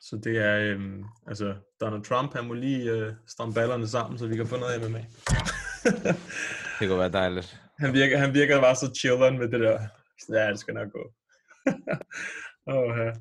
Så 0.00 0.16
det 0.24 0.38
er, 0.38 0.58
øhm, 0.58 1.04
altså 1.26 1.54
Donald 1.80 2.02
Trump, 2.04 2.34
han 2.34 2.44
må 2.44 2.54
lige 2.54 2.90
øh, 2.90 3.12
stramme 3.26 3.54
ballerne 3.54 3.88
sammen, 3.88 4.18
så 4.18 4.26
vi 4.26 4.36
kan 4.36 4.46
få 4.46 4.56
noget 4.56 4.90
MMA. 4.90 4.98
det 6.80 6.88
kunne 6.88 6.98
være 6.98 7.12
dejligt. 7.12 7.60
han, 7.78 7.92
virker, 7.92 8.18
han 8.18 8.34
virker 8.34 8.60
bare 8.60 8.76
så 8.76 8.94
chilleren 8.98 9.38
med 9.38 9.48
det 9.48 9.60
der. 9.60 9.78
Så 10.20 10.34
ja, 10.36 10.50
det 10.50 10.58
skal 10.58 10.74
nok 10.74 10.92
gå. 10.92 11.12
oh, 12.74 12.98
ja. 12.98 13.12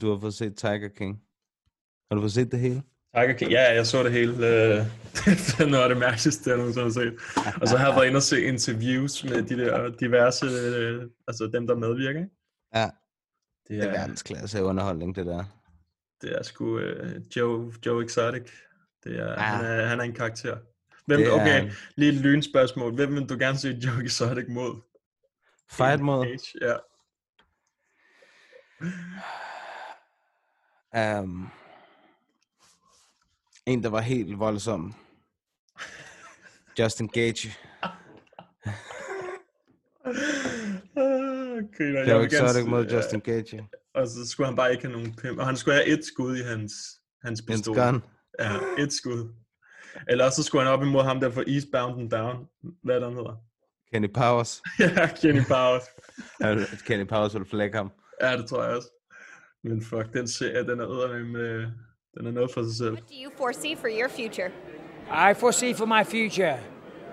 Du 0.00 0.10
har 0.12 0.20
fået 0.20 0.34
set 0.34 0.56
Tiger 0.56 0.88
King. 0.88 1.22
Har 2.10 2.14
du 2.14 2.20
fået 2.20 2.32
set 2.32 2.52
det 2.52 2.60
hele? 2.60 2.82
Tiger 3.14 3.32
King. 3.32 3.50
Ja, 3.50 3.74
jeg 3.74 3.86
så 3.86 4.02
det 4.02 4.12
hele. 4.12 4.32
Øh, 4.32 4.76
er 5.60 5.66
noget 5.72 5.82
af 5.82 5.88
det 5.88 5.98
mærkeligste, 5.98 6.50
jeg 6.50 6.56
nogensinde 6.58 6.84
har 6.86 6.92
set. 6.92 7.14
Og 7.60 7.68
så 7.68 7.76
har 7.76 7.86
jeg 7.86 7.96
været 7.96 8.06
inde 8.06 8.16
og 8.16 8.22
se 8.22 8.42
interviews 8.44 9.24
med 9.24 9.42
de 9.42 9.56
der 9.58 9.88
diverse, 9.88 10.46
øh, 10.46 11.02
altså 11.28 11.50
dem, 11.52 11.66
der 11.66 11.74
medvirker. 11.74 12.18
ikke? 12.20 12.30
Ja. 12.74 12.82
Det 12.84 12.90
Det 13.68 13.78
er 13.78 13.84
er, 13.84 13.90
verdensklasse 13.90 14.62
underholdning, 14.62 15.16
det 15.16 15.26
der. 15.26 15.44
det 16.22 16.38
er 16.38 16.42
sgu 16.42 16.78
øh, 16.78 17.20
Joe, 17.36 17.72
Joe 17.86 18.04
Exotic. 18.04 18.50
Det 19.04 19.18
er, 19.18 19.26
Ja. 19.28 19.34
han, 19.36 19.64
er, 19.64 19.86
han 19.86 20.00
er 20.00 20.04
en 20.04 20.14
karakter. 20.14 20.56
Hvem, 21.06 21.18
Det 21.20 21.28
er 21.28 21.32
okay, 21.32 21.70
lige 21.96 22.12
et 22.12 22.18
lynspørgsmål. 22.18 22.94
Hvem 22.94 23.14
vil 23.14 23.28
du 23.28 23.36
gerne 23.38 23.58
se 23.58 23.68
Joe 23.68 24.04
Exotic 24.04 24.44
mod? 24.48 24.80
Fight 25.70 26.00
mod 26.00 26.26
ja. 30.94 31.20
um, 31.20 31.50
en, 33.66 33.82
der 33.82 33.88
var 33.88 34.00
helt 34.00 34.38
voldsom. 34.38 34.94
Justin 36.78 37.08
Gage. 37.08 37.48
Ah, 40.96 41.62
griner. 41.76 42.00
Jeg 42.00 42.14
var 42.14 42.18
vil 42.18 42.24
ikke 42.24 42.36
gerne 42.36 42.48
så 42.48 42.58
det 42.58 42.64
s- 42.64 42.68
mod 42.70 42.86
ja, 42.86 42.96
Justin 42.96 43.20
Gage. 43.20 43.68
Og 43.94 44.08
så 44.08 44.26
skulle 44.28 44.46
han 44.46 44.56
bare 44.56 44.72
ikke 44.72 44.84
have 44.84 44.92
nogen 44.92 45.14
pimp. 45.14 45.38
Og 45.38 45.46
han 45.46 45.56
skulle 45.56 45.74
have 45.74 45.86
et 45.86 46.04
skud 46.04 46.36
i 46.36 46.42
hans, 46.42 46.72
hans 47.24 47.42
pistol. 47.42 47.74
gun. 47.76 48.02
Ja, 48.38 48.52
et 48.78 48.92
skud. 48.92 49.34
Eller 50.08 50.30
så 50.30 50.42
skulle 50.42 50.64
han 50.64 50.72
op 50.72 50.82
imod 50.82 51.02
ham 51.04 51.20
der 51.20 51.30
for 51.30 51.44
Eastbound 51.46 52.00
and 52.00 52.10
Down. 52.10 52.46
Hvad 52.82 52.94
er 52.94 53.00
der 53.00 53.08
hedder? 53.10 53.36
Kenny 53.92 54.12
Powers. 54.14 54.62
ja, 54.78 55.06
Kenny 55.20 55.42
Powers. 55.48 55.82
Ja, 56.40 56.56
Kenny 56.86 57.06
Powers 57.06 57.34
ville 57.34 57.46
flække 57.48 57.76
ham. 57.76 57.90
Ja, 58.20 58.36
det 58.36 58.46
tror 58.48 58.64
jeg 58.64 58.76
også. 58.76 58.88
Men 59.64 59.82
fuck, 59.82 60.12
den 60.12 60.28
serie, 60.28 60.66
den 60.66 60.80
er 60.80 61.24
med... 61.24 61.66
Den 62.18 62.26
er 62.26 62.30
noget 62.30 62.50
for 62.54 62.62
sig 62.62 62.76
selv. 62.76 62.92
What 62.92 63.08
do 63.08 63.14
you 63.24 63.30
foresee 63.38 63.76
for 63.76 63.88
your 63.88 64.08
future? 64.08 64.50
I 65.30 65.34
foresee 65.34 65.74
for 65.74 65.86
my 65.86 66.04
future 66.04 66.58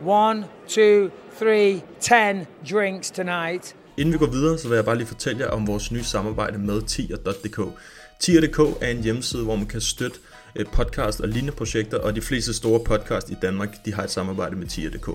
one, 0.05 0.45
two, 0.67 1.09
three, 1.39 1.81
ten 1.99 2.47
drinks 2.71 3.11
tonight. 3.11 3.75
Inden 3.97 4.13
vi 4.13 4.17
går 4.17 4.25
videre, 4.25 4.57
så 4.57 4.67
vil 4.67 4.75
jeg 4.75 4.85
bare 4.85 4.97
lige 4.97 5.07
fortælle 5.07 5.39
jer 5.43 5.49
om 5.49 5.67
vores 5.67 5.91
nye 5.91 6.03
samarbejde 6.03 6.57
med 6.57 6.81
tier.dk. 6.81 7.59
Tier.dk 8.19 8.59
er 8.81 8.87
en 8.87 9.03
hjemmeside, 9.03 9.43
hvor 9.43 9.55
man 9.55 9.65
kan 9.65 9.81
støtte 9.81 10.19
eh, 10.55 10.65
podcast 10.65 11.21
og 11.21 11.27
lignende 11.27 11.55
projekter, 11.55 11.97
og 11.99 12.15
de 12.15 12.21
fleste 12.21 12.53
store 12.53 12.79
podcast 12.79 13.29
i 13.29 13.35
Danmark, 13.41 13.85
de 13.85 13.93
har 13.93 14.03
et 14.03 14.11
samarbejde 14.11 14.55
med 14.55 14.67
tier.dk. 14.67 15.09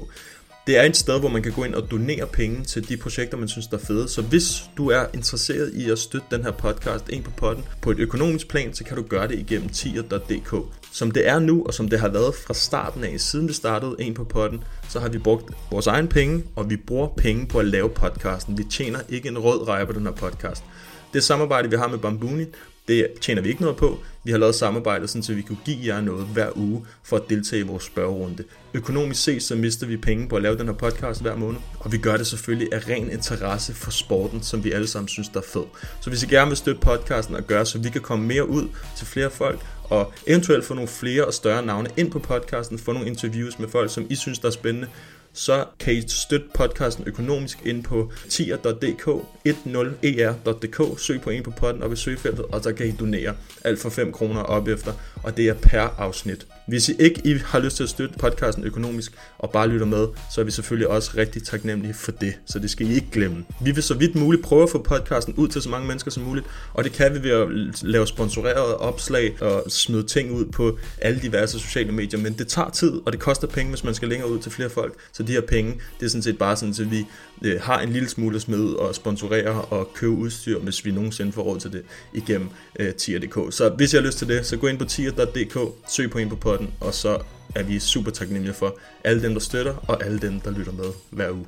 Det 0.66 0.78
er 0.78 0.82
et 0.82 0.96
sted, 0.96 1.20
hvor 1.20 1.28
man 1.28 1.42
kan 1.42 1.52
gå 1.52 1.64
ind 1.64 1.74
og 1.74 1.90
donere 1.90 2.26
penge 2.26 2.64
til 2.64 2.88
de 2.88 2.96
projekter, 2.96 3.36
man 3.36 3.48
synes 3.48 3.66
der 3.66 3.76
er 3.76 3.80
fede. 3.80 4.08
Så 4.08 4.22
hvis 4.22 4.62
du 4.76 4.90
er 4.90 5.06
interesseret 5.14 5.74
i 5.74 5.90
at 5.90 5.98
støtte 5.98 6.26
den 6.30 6.42
her 6.42 6.50
podcast, 6.50 7.08
ind 7.08 7.24
på 7.24 7.30
potten, 7.30 7.64
på 7.82 7.90
et 7.90 7.98
økonomisk 7.98 8.48
plan, 8.48 8.74
så 8.74 8.84
kan 8.84 8.96
du 8.96 9.02
gøre 9.02 9.28
det 9.28 9.38
igennem 9.38 9.68
tier.dk. 9.68 10.54
Som 10.92 11.10
det 11.10 11.28
er 11.28 11.38
nu, 11.38 11.64
og 11.66 11.74
som 11.74 11.88
det 11.88 12.00
har 12.00 12.08
været 12.08 12.34
fra 12.34 12.54
starten 12.54 13.04
af, 13.04 13.20
siden 13.20 13.48
vi 13.48 13.52
startede 13.52 13.96
en 13.98 14.14
på 14.14 14.24
potten, 14.24 14.64
så 14.88 15.00
har 15.00 15.08
vi 15.08 15.18
brugt 15.18 15.54
vores 15.70 15.86
egen 15.86 16.08
penge, 16.08 16.44
og 16.56 16.70
vi 16.70 16.76
bruger 16.76 17.08
penge 17.16 17.46
på 17.46 17.58
at 17.58 17.66
lave 17.66 17.90
podcasten. 17.90 18.58
Vi 18.58 18.64
tjener 18.64 19.00
ikke 19.08 19.28
en 19.28 19.38
rød 19.38 19.68
reje 19.68 19.86
på 19.86 19.92
den 19.92 20.02
her 20.02 20.12
podcast. 20.12 20.64
Det 21.12 21.24
samarbejde, 21.24 21.70
vi 21.70 21.76
har 21.76 21.88
med 21.88 21.98
Bambuni, 21.98 22.44
det 22.88 23.06
tjener 23.20 23.42
vi 23.42 23.48
ikke 23.48 23.60
noget 23.60 23.76
på. 23.76 23.98
Vi 24.24 24.30
har 24.30 24.38
lavet 24.38 24.54
samarbejde, 24.54 25.08
sådan, 25.08 25.22
så 25.22 25.34
vi 25.34 25.42
kunne 25.42 25.58
give 25.64 25.78
jer 25.94 26.00
noget 26.00 26.26
hver 26.26 26.56
uge 26.56 26.86
for 27.02 27.16
at 27.16 27.22
deltage 27.30 27.60
i 27.60 27.66
vores 27.66 27.84
spørgerunde. 27.84 28.44
Økonomisk 28.74 29.22
set, 29.22 29.42
så 29.42 29.54
mister 29.54 29.86
vi 29.86 29.96
penge 29.96 30.28
på 30.28 30.36
at 30.36 30.42
lave 30.42 30.58
den 30.58 30.66
her 30.66 30.74
podcast 30.74 31.22
hver 31.22 31.36
måned. 31.36 31.60
Og 31.78 31.92
vi 31.92 31.98
gør 31.98 32.16
det 32.16 32.26
selvfølgelig 32.26 32.72
af 32.72 32.88
ren 32.88 33.10
interesse 33.10 33.74
for 33.74 33.90
sporten, 33.90 34.42
som 34.42 34.64
vi 34.64 34.72
alle 34.72 34.86
sammen 34.86 35.08
synes, 35.08 35.28
der 35.28 35.40
er 35.40 35.44
fed. 35.52 35.64
Så 36.00 36.10
hvis 36.10 36.22
I 36.22 36.26
gerne 36.26 36.48
vil 36.48 36.56
støtte 36.56 36.80
podcasten 36.80 37.34
og 37.34 37.46
gøre, 37.46 37.66
så 37.66 37.78
vi 37.78 37.90
kan 37.90 38.00
komme 38.00 38.26
mere 38.26 38.48
ud 38.48 38.68
til 38.96 39.06
flere 39.06 39.30
folk, 39.30 39.60
og 39.84 40.12
eventuelt 40.26 40.64
få 40.64 40.74
nogle 40.74 40.88
flere 40.88 41.24
og 41.24 41.34
større 41.34 41.66
navne 41.66 41.88
ind 41.96 42.10
på 42.10 42.18
podcasten, 42.18 42.78
få 42.78 42.92
nogle 42.92 43.08
interviews 43.08 43.58
med 43.58 43.68
folk, 43.68 43.90
som 43.90 44.06
I 44.10 44.14
synes, 44.14 44.38
der 44.38 44.48
er 44.48 44.52
spændende, 44.52 44.88
så 45.36 45.64
kan 45.80 45.94
I 45.94 46.08
støtte 46.08 46.46
podcasten 46.54 47.04
økonomisk 47.06 47.58
ind 47.66 47.84
på 47.84 48.12
tier.dk, 48.28 49.08
10er.dk, 49.48 51.00
søg 51.00 51.20
på 51.20 51.30
en 51.30 51.42
på 51.42 51.50
podden 51.50 51.82
op 51.82 51.92
i 51.92 51.96
søgefeltet, 51.96 52.44
og 52.44 52.62
så 52.62 52.72
kan 52.72 52.86
I 52.86 52.92
donere 52.92 53.36
alt 53.64 53.78
for 53.78 53.90
5 53.90 54.12
kroner 54.12 54.42
op 54.42 54.68
efter, 54.68 54.92
og 55.22 55.36
det 55.36 55.48
er 55.48 55.54
per 55.54 55.80
afsnit. 55.98 56.46
Hvis 56.66 56.88
I 56.88 56.94
ikke 56.98 57.20
I 57.24 57.38
har 57.44 57.58
lyst 57.58 57.76
til 57.76 57.82
at 57.82 57.88
støtte 57.88 58.18
podcasten 58.18 58.64
økonomisk 58.64 59.12
og 59.38 59.50
bare 59.50 59.68
lytter 59.68 59.86
med, 59.86 60.06
så 60.34 60.40
er 60.40 60.44
vi 60.44 60.50
selvfølgelig 60.50 60.88
også 60.88 61.10
rigtig 61.16 61.42
taknemmelige 61.42 61.94
for 61.94 62.12
det, 62.12 62.34
så 62.46 62.58
det 62.58 62.70
skal 62.70 62.86
I 62.86 62.94
ikke 62.94 63.06
glemme. 63.12 63.44
Vi 63.62 63.70
vil 63.70 63.82
så 63.82 63.94
vidt 63.94 64.14
muligt 64.14 64.42
prøve 64.42 64.62
at 64.62 64.70
få 64.70 64.82
podcasten 64.82 65.34
ud 65.34 65.48
til 65.48 65.62
så 65.62 65.68
mange 65.68 65.86
mennesker 65.86 66.10
som 66.10 66.22
muligt, 66.22 66.46
og 66.74 66.84
det 66.84 66.92
kan 66.92 67.14
vi 67.14 67.22
ved 67.22 67.30
at 67.30 67.48
lave 67.82 68.06
sponsorerede 68.06 68.76
opslag 68.76 69.42
og 69.42 69.64
smide 69.68 70.02
ting 70.02 70.32
ud 70.32 70.44
på 70.44 70.78
alle 70.98 71.20
diverse 71.20 71.58
sociale 71.58 71.92
medier, 71.92 72.20
men 72.20 72.32
det 72.32 72.48
tager 72.48 72.70
tid, 72.70 72.92
og 73.06 73.12
det 73.12 73.20
koster 73.20 73.46
penge, 73.46 73.70
hvis 73.70 73.84
man 73.84 73.94
skal 73.94 74.08
længere 74.08 74.30
ud 74.30 74.38
til 74.38 74.52
flere 74.52 74.70
folk, 74.70 74.94
så 75.12 75.22
de 75.22 75.32
her 75.32 75.40
penge, 75.40 75.80
det 76.00 76.06
er 76.06 76.10
sådan 76.10 76.22
set 76.22 76.38
bare 76.38 76.56
sådan, 76.56 76.74
at 76.80 76.90
vi 76.90 77.06
øh, 77.44 77.60
har 77.62 77.80
en 77.80 77.88
lille 77.88 78.08
smule 78.08 78.40
ud 78.48 78.74
og 78.74 78.94
sponsorere 78.94 79.62
og 79.64 79.94
købe 79.94 80.12
udstyr, 80.12 80.58
hvis 80.58 80.84
vi 80.84 80.90
nogensinde 80.90 81.32
får 81.32 81.42
råd 81.42 81.60
til 81.60 81.72
det 81.72 81.84
igennem 82.12 82.48
øh, 82.80 82.94
tier.dk. 82.94 83.54
Så 83.54 83.68
hvis 83.76 83.92
I 83.92 83.96
har 83.96 84.02
lyst 84.02 84.18
til 84.18 84.28
det, 84.28 84.46
så 84.46 84.56
gå 84.56 84.66
ind 84.66 84.78
på 84.78 84.84
tier.dk, 84.84 85.58
søg 85.88 86.10
på 86.10 86.18
en 86.18 86.28
på 86.28 86.36
potten, 86.36 86.74
og 86.80 86.94
så 86.94 87.18
er 87.54 87.62
vi 87.62 87.78
super 87.78 88.10
taknemmelige 88.10 88.54
for 88.54 88.78
alle 89.04 89.22
dem, 89.22 89.32
der 89.32 89.40
støtter, 89.40 89.74
og 89.88 90.04
alle 90.04 90.18
dem, 90.18 90.40
der 90.40 90.50
lytter 90.50 90.72
med 90.72 90.90
hver 91.10 91.30
uge. 91.30 91.46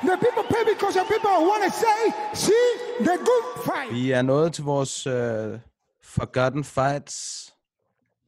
The 0.00 0.16
people 0.24 0.44
pay 0.54 0.64
because 0.74 0.94
the 0.98 1.06
people 1.12 1.30
want 1.50 1.62
to 1.66 1.70
say, 1.84 2.00
see 2.34 2.66
the 3.00 3.16
good 3.16 3.64
fight. 3.64 3.94
Vi 3.94 4.10
er 4.10 4.22
nået 4.22 4.52
til 4.52 4.64
vores 4.64 5.06
uh, 5.06 5.58
Forgotten 6.02 6.64
Fights. 6.64 7.48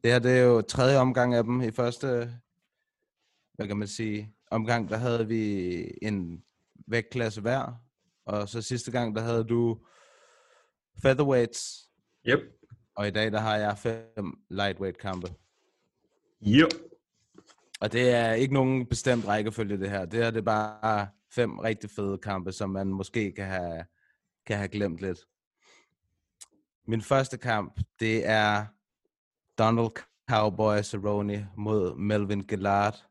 Det 0.03 0.13
her 0.13 0.19
det 0.19 0.33
er 0.39 0.43
jo 0.43 0.61
tredje 0.61 0.97
omgang 0.97 1.35
af 1.35 1.45
dem. 1.45 1.63
I 1.63 1.71
første, 1.71 2.31
hvad 3.55 3.67
kan 3.67 3.77
man 3.77 3.89
sige, 3.89 4.35
omgang, 4.51 4.89
der 4.89 4.97
havde 4.97 5.29
vi 5.29 5.85
en 6.03 6.43
vægtklasse 6.91 7.41
hver. 7.41 7.83
Og 8.27 8.49
så 8.49 8.63
sidste 8.63 8.91
gang, 8.91 9.17
der 9.17 9.23
havde 9.23 9.45
du 9.45 9.81
featherweights. 11.03 11.91
Yep. 12.27 12.41
Og 12.95 13.09
i 13.09 13.11
dag, 13.11 13.33
der 13.33 13.39
har 13.39 13.57
jeg 13.57 13.79
fem 13.79 14.41
lightweight 14.51 14.99
kampe. 14.99 15.29
Yep. 16.47 16.69
Og 17.81 17.93
det 17.93 18.11
er 18.11 18.33
ikke 18.33 18.55
nogen 18.55 18.87
bestemt 18.87 19.27
rækkefølge, 19.27 19.79
det 19.79 19.91
her. 19.91 20.05
Det 20.05 20.25
her 20.25 20.31
det 20.31 20.39
er 20.39 20.43
bare 20.43 21.09
fem 21.33 21.59
rigtig 21.59 21.91
fede 21.91 22.19
kampe, 22.19 22.53
som 22.53 22.71
man 22.71 22.87
måske 22.87 23.33
kan 23.33 23.47
have, 23.47 23.85
kan 24.47 24.57
have 24.57 24.69
glemt 24.69 25.01
lidt. 25.01 25.19
Min 26.87 27.03
første 27.03 27.39
kamp, 27.39 27.81
det 28.01 28.29
er 28.29 28.67
Donald 29.59 29.91
Cowboy 30.31 30.83
Cerrone 30.83 31.51
mod 31.57 31.97
Melvin 31.97 32.41
Gillard 32.41 33.07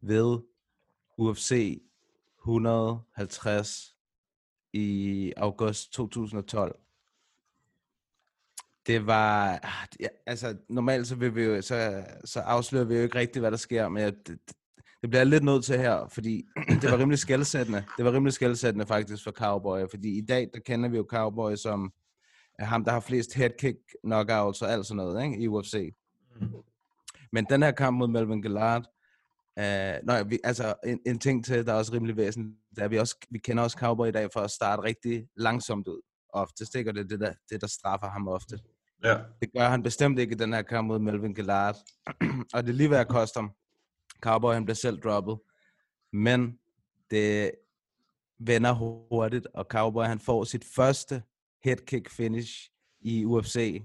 ved 0.00 0.38
UFC 1.18 1.82
150 2.48 3.96
i 4.72 5.32
august 5.36 5.92
2012. 5.92 6.78
Det 8.86 9.06
var, 9.06 9.60
ah, 9.62 10.08
altså 10.26 10.56
normalt 10.68 11.06
så, 11.06 11.14
vil 11.14 11.34
vi 11.34 11.42
jo, 11.42 11.62
så, 11.62 12.04
så 12.24 12.40
afslører 12.40 12.84
vi 12.84 12.94
jo 12.94 13.02
ikke 13.02 13.18
rigtigt, 13.18 13.42
hvad 13.42 13.50
der 13.50 13.56
sker, 13.56 13.88
men 13.88 14.02
det, 14.04 14.38
det 15.02 15.10
bliver 15.10 15.20
jeg 15.20 15.26
lidt 15.26 15.44
nødt 15.44 15.64
til 15.64 15.78
her, 15.78 16.08
fordi 16.08 16.44
det 16.82 16.90
var 16.90 16.98
rimelig 16.98 17.18
skældsættende. 17.18 17.84
Det 17.96 18.04
var 18.04 18.12
rimelig 18.12 18.32
skældsættende 18.32 18.86
faktisk 18.86 19.24
for 19.24 19.30
Cowboy, 19.30 19.80
fordi 19.90 20.18
i 20.18 20.20
dag, 20.20 20.50
der 20.54 20.60
kender 20.60 20.88
vi 20.88 20.96
jo 20.96 21.06
Cowboy 21.08 21.54
som 21.54 21.92
er 22.58 22.64
ham, 22.64 22.84
der 22.84 22.92
har 22.92 23.00
flest 23.00 23.34
headkick, 23.34 23.78
knockouts 24.04 24.62
og 24.62 24.72
alt 24.72 24.86
sådan 24.86 24.96
noget 24.96 25.24
ikke, 25.24 25.38
i 25.38 25.48
UFC. 25.48 25.94
Men 27.32 27.46
den 27.50 27.62
her 27.62 27.70
kamp 27.70 27.98
mod 27.98 28.08
Melvin 28.08 28.42
Gillard, 28.42 28.84
øh, 29.58 29.94
nej, 30.04 30.22
vi, 30.22 30.38
altså 30.44 30.74
en, 30.84 31.00
en 31.06 31.18
ting 31.18 31.44
til, 31.44 31.66
der 31.66 31.72
er 31.72 31.76
også 31.76 31.92
rimelig 31.92 32.16
væsentligt, 32.16 32.56
det 32.70 32.78
er, 32.78 32.84
at 32.84 32.90
vi, 32.90 32.98
også, 32.98 33.16
vi 33.30 33.38
kender 33.38 33.62
også 33.62 33.78
Cowboy 33.78 34.08
i 34.08 34.12
dag 34.12 34.28
for 34.32 34.40
at 34.40 34.50
starte 34.50 34.82
rigtig 34.82 35.26
langsomt 35.36 35.88
ud. 35.88 36.00
Oftest, 36.32 36.74
ikke? 36.74 36.90
Og 36.90 36.94
det 36.94 37.10
det, 37.10 37.20
der, 37.20 37.32
det, 37.50 37.60
der 37.60 37.66
straffer 37.66 38.08
ham 38.08 38.28
ofte. 38.28 38.58
Ja. 39.04 39.18
Det 39.40 39.52
gør 39.56 39.68
han 39.68 39.82
bestemt 39.82 40.18
ikke 40.18 40.32
i 40.32 40.38
den 40.38 40.52
her 40.52 40.62
kamp 40.62 40.88
mod 40.88 40.98
Melvin 40.98 41.34
Gillard. 41.34 41.76
og 42.54 42.62
det 42.62 42.68
er 42.68 42.76
lige 42.76 42.88
hvad 42.88 42.98
jeg 42.98 43.08
koster 43.08 43.40
ham. 43.40 43.50
Cowboy, 44.20 44.54
han 44.54 44.64
bliver 44.64 44.74
selv 44.74 45.00
droppet. 45.00 45.38
Men 46.12 46.58
det 47.10 47.50
vender 48.38 48.72
hurtigt, 48.72 49.46
og 49.54 49.66
Cowboy, 49.70 50.04
han 50.04 50.18
får 50.18 50.44
sit 50.44 50.64
første 50.76 51.22
headkick 51.64 52.10
finish 52.10 52.70
i 53.00 53.24
UFC 53.24 53.82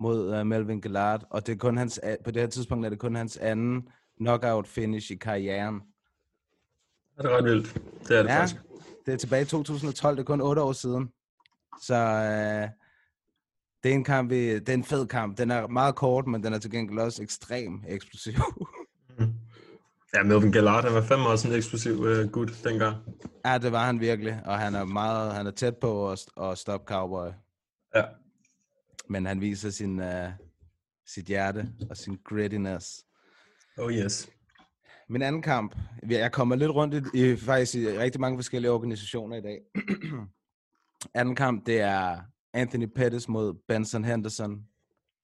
mod 0.00 0.40
uh, 0.40 0.46
Melvin 0.46 0.80
Gillard, 0.80 1.26
og 1.30 1.46
det 1.46 1.52
er 1.52 1.56
kun 1.56 1.76
hans, 1.76 2.00
på 2.24 2.30
det 2.30 2.42
her 2.42 2.48
tidspunkt 2.48 2.86
er 2.86 2.90
det 2.90 2.98
kun 2.98 3.14
hans 3.14 3.36
anden 3.36 3.88
knockout 4.18 4.66
finish 4.68 5.12
i 5.12 5.16
karrieren. 5.16 5.80
Det 7.18 7.24
er 7.24 7.36
ret 7.36 7.44
vildt. 7.44 7.74
Det 8.08 8.18
er 8.18 8.22
det 8.22 8.30
Ja, 8.30 8.40
faktisk. 8.40 8.60
det 9.06 9.14
er 9.14 9.18
tilbage 9.18 9.42
i 9.42 9.44
2012, 9.44 10.16
det 10.16 10.20
er 10.22 10.24
kun 10.26 10.40
otte 10.40 10.62
år 10.62 10.72
siden. 10.72 11.12
Så 11.82 11.94
øh, 11.94 12.68
det 13.82 13.90
er 13.90 13.94
en 13.94 14.04
kamp, 14.04 14.30
vi, 14.30 14.54
det 14.54 14.68
er 14.68 14.74
en 14.74 14.84
fed 14.84 15.06
kamp. 15.06 15.38
Den 15.38 15.50
er 15.50 15.66
meget 15.66 15.94
kort, 15.94 16.26
men 16.26 16.44
den 16.44 16.52
er 16.52 16.58
til 16.58 16.70
gengæld 16.70 16.98
også 16.98 17.22
ekstrem 17.22 17.82
eksplosiv. 17.88 18.34
Ja, 20.14 20.22
Melvin 20.22 20.52
Gallard, 20.52 20.84
han 20.84 20.94
var 20.94 21.02
fandme 21.02 21.28
også 21.28 21.48
en 21.48 21.54
eksplosiv 21.54 21.92
uh, 22.00 22.30
gut 22.30 22.60
dengang. 22.64 22.96
ja, 23.44 23.58
det 23.58 23.72
var 23.72 23.84
han 23.86 24.00
virkelig, 24.00 24.40
og 24.44 24.58
han 24.58 24.74
er 24.74 24.84
meget, 24.84 25.34
han 25.34 25.46
er 25.46 25.50
tæt 25.50 25.76
på 25.76 26.10
at, 26.10 26.26
at 26.42 26.58
stoppe 26.58 26.86
Cowboy. 26.86 27.28
Ja. 27.94 28.02
Men 29.08 29.26
han 29.26 29.40
viser 29.40 29.70
sin, 29.70 29.98
uh, 30.00 30.28
sit 31.06 31.26
hjerte 31.26 31.68
og 31.90 31.96
sin 31.96 32.18
grittiness. 32.24 33.04
Oh 33.78 33.92
yes. 33.92 34.30
Min 35.08 35.22
anden 35.22 35.42
kamp, 35.42 35.76
jeg 36.08 36.32
kommer 36.32 36.56
lidt 36.56 36.70
rundt 36.70 37.14
i, 37.14 37.32
i 37.32 37.36
faktisk 37.36 37.74
i 37.74 37.98
rigtig 37.98 38.20
mange 38.20 38.38
forskellige 38.38 38.70
organisationer 38.70 39.36
i 39.36 39.40
dag. 39.40 39.60
anden 41.20 41.34
kamp, 41.34 41.66
det 41.66 41.80
er 41.80 42.20
Anthony 42.54 42.86
Pettis 42.96 43.28
mod 43.28 43.54
Benson 43.68 44.04
Henderson 44.04 44.62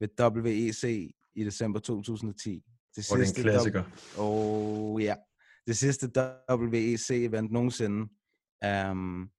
ved 0.00 0.08
WEC 0.20 1.14
i 1.34 1.44
december 1.44 1.80
2010. 1.80 2.62
Det 2.96 3.12
Og 3.12 3.18
det 3.18 3.24
er 3.24 3.36
en 3.36 3.42
klassiker. 3.42 3.82
Og 4.18 5.00
ja, 5.00 5.14
det 5.66 5.76
sidste 5.76 6.06
WEC-event 6.50 7.52
nogensinde. 7.52 8.08
Um, 8.90 9.30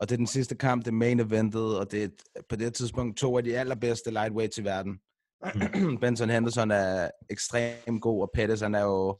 og 0.00 0.08
det 0.08 0.12
er 0.12 0.16
den 0.16 0.26
sidste 0.26 0.54
kamp, 0.54 0.84
det 0.84 0.94
main 0.94 1.20
eventet, 1.20 1.78
og 1.78 1.90
det 1.90 2.04
er 2.04 2.08
på 2.48 2.56
det 2.56 2.74
tidspunkt 2.74 3.16
to 3.16 3.36
af 3.36 3.44
de 3.44 3.58
allerbedste 3.58 4.10
lightweights 4.10 4.58
i 4.58 4.64
verden. 4.64 5.00
Benson 6.00 6.30
Henderson 6.30 6.70
er 6.70 7.10
ekstremt 7.30 8.02
god, 8.02 8.22
og 8.22 8.30
Pettis 8.34 8.60
han 8.60 8.74
er 8.74 8.82
jo 8.82 9.18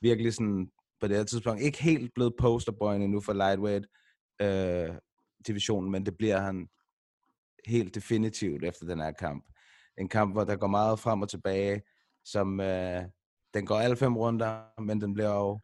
virkelig 0.00 0.34
sådan 0.34 0.70
på 1.00 1.08
det 1.08 1.16
her 1.16 1.24
tidspunkt 1.24 1.62
ikke 1.62 1.82
helt 1.82 2.14
blevet 2.14 2.34
posterboy 2.38 2.94
endnu 2.94 3.20
for 3.20 3.32
lightweight 3.32 3.86
øh, 4.42 4.94
divisionen, 5.46 5.90
men 5.90 6.06
det 6.06 6.16
bliver 6.18 6.38
han 6.38 6.68
helt 7.66 7.94
definitivt 7.94 8.64
efter 8.64 8.86
den 8.86 9.00
her 9.00 9.12
kamp. 9.12 9.44
En 9.98 10.08
kamp, 10.08 10.34
hvor 10.34 10.44
der 10.44 10.56
går 10.56 10.66
meget 10.66 10.98
frem 10.98 11.22
og 11.22 11.28
tilbage, 11.28 11.82
som 12.24 12.60
øh, 12.60 13.02
den 13.54 13.66
går 13.66 13.78
alle 13.78 13.96
fem 13.96 14.16
runder, 14.16 14.80
men 14.80 15.00
den 15.00 15.14
bliver 15.14 15.34
jo 15.34 15.60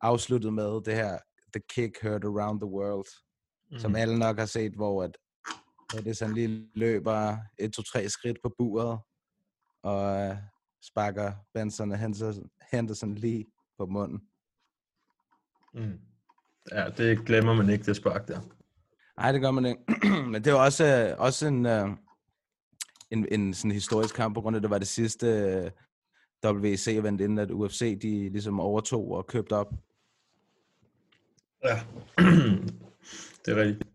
afsluttet 0.00 0.52
med 0.52 0.82
det 0.84 0.94
her 0.94 1.18
The 1.54 1.62
Kick 1.68 2.02
Heard 2.02 2.24
Around 2.24 2.60
the 2.60 2.70
World, 2.70 3.08
mm. 3.70 3.78
som 3.78 3.96
alle 3.96 4.18
nok 4.18 4.38
har 4.38 4.46
set, 4.46 4.72
hvor 4.72 5.02
at, 5.02 5.16
at 5.96 6.04
det 6.04 6.16
sådan 6.16 6.34
lige 6.34 6.68
løber 6.74 7.36
et, 7.58 7.72
to, 7.72 7.82
tre 7.82 8.08
skridt 8.08 8.38
på 8.42 8.54
buret, 8.58 8.98
og 9.82 10.20
øh, 10.20 10.36
sparker 10.82 11.32
Benson 11.54 11.92
og 11.92 11.98
Henderson, 11.98 12.50
Henderson 12.72 13.14
lige 13.14 13.46
på 13.78 13.86
munden. 13.86 14.20
Mm. 15.74 16.00
Ja, 16.72 16.88
det 16.96 17.26
glemmer 17.26 17.54
man 17.54 17.70
ikke, 17.70 17.84
det 17.84 17.96
spark 17.96 18.28
der. 18.28 18.40
Nej, 19.16 19.32
det 19.32 19.40
gør 19.40 19.50
man 19.50 19.66
ikke. 19.66 19.82
Men 20.32 20.44
det 20.44 20.52
var 20.52 20.64
også, 20.64 21.14
også 21.18 21.46
en, 21.46 21.66
uh, 21.66 21.90
en, 23.10 23.26
en 23.32 23.54
sådan 23.54 23.70
historisk 23.70 24.14
kamp, 24.14 24.34
på 24.34 24.40
grund 24.40 24.56
af, 24.56 24.58
at 24.58 24.62
det 24.62 24.70
var 24.70 24.78
det 24.78 24.88
sidste 24.88 25.26
uh, 26.44 26.50
WC-event, 26.50 27.20
inden 27.20 27.38
at 27.38 27.50
UFC 27.50 28.00
de 28.02 28.28
ligesom 28.28 28.60
overtog 28.60 29.10
og 29.10 29.26
købte 29.26 29.52
op. 29.52 29.74
Ja, 31.64 31.80
det 33.44 33.52
er 33.52 33.56
rigtigt. 33.56 33.90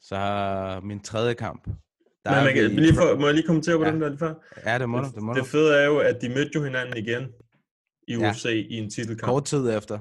Så 0.00 0.16
har 0.16 0.80
min 0.80 1.00
tredje 1.00 1.34
kamp. 1.34 1.68
Der 2.28 2.34
Men 2.36 2.44
man 2.44 2.54
kan, 2.54 2.70
lige 2.70 2.94
for, 2.94 3.18
må 3.20 3.26
jeg 3.26 3.34
lige 3.34 3.46
kommentere 3.46 3.76
på 3.78 3.84
Ja. 3.84 3.90
den 3.90 4.00
der 4.00 4.08
lige 4.08 4.18
før? 4.18 4.34
Ja, 4.66 4.78
det 4.78 4.88
må 4.88 4.98
du. 5.00 5.04
Det 5.14 5.22
må 5.22 5.34
Det 5.34 5.46
fede 5.46 5.74
er 5.80 5.84
jo, 5.84 5.98
at 5.98 6.20
de 6.22 6.28
mødte 6.28 6.50
jo 6.54 6.64
hinanden 6.64 6.96
igen 6.96 7.28
i 8.08 8.16
Ja. 8.16 8.30
UFC 8.30 8.44
i 8.44 8.74
en 8.74 8.90
titelkamp. 8.90 9.30
Kort 9.30 9.44
tid 9.44 9.70
efter. 9.70 9.98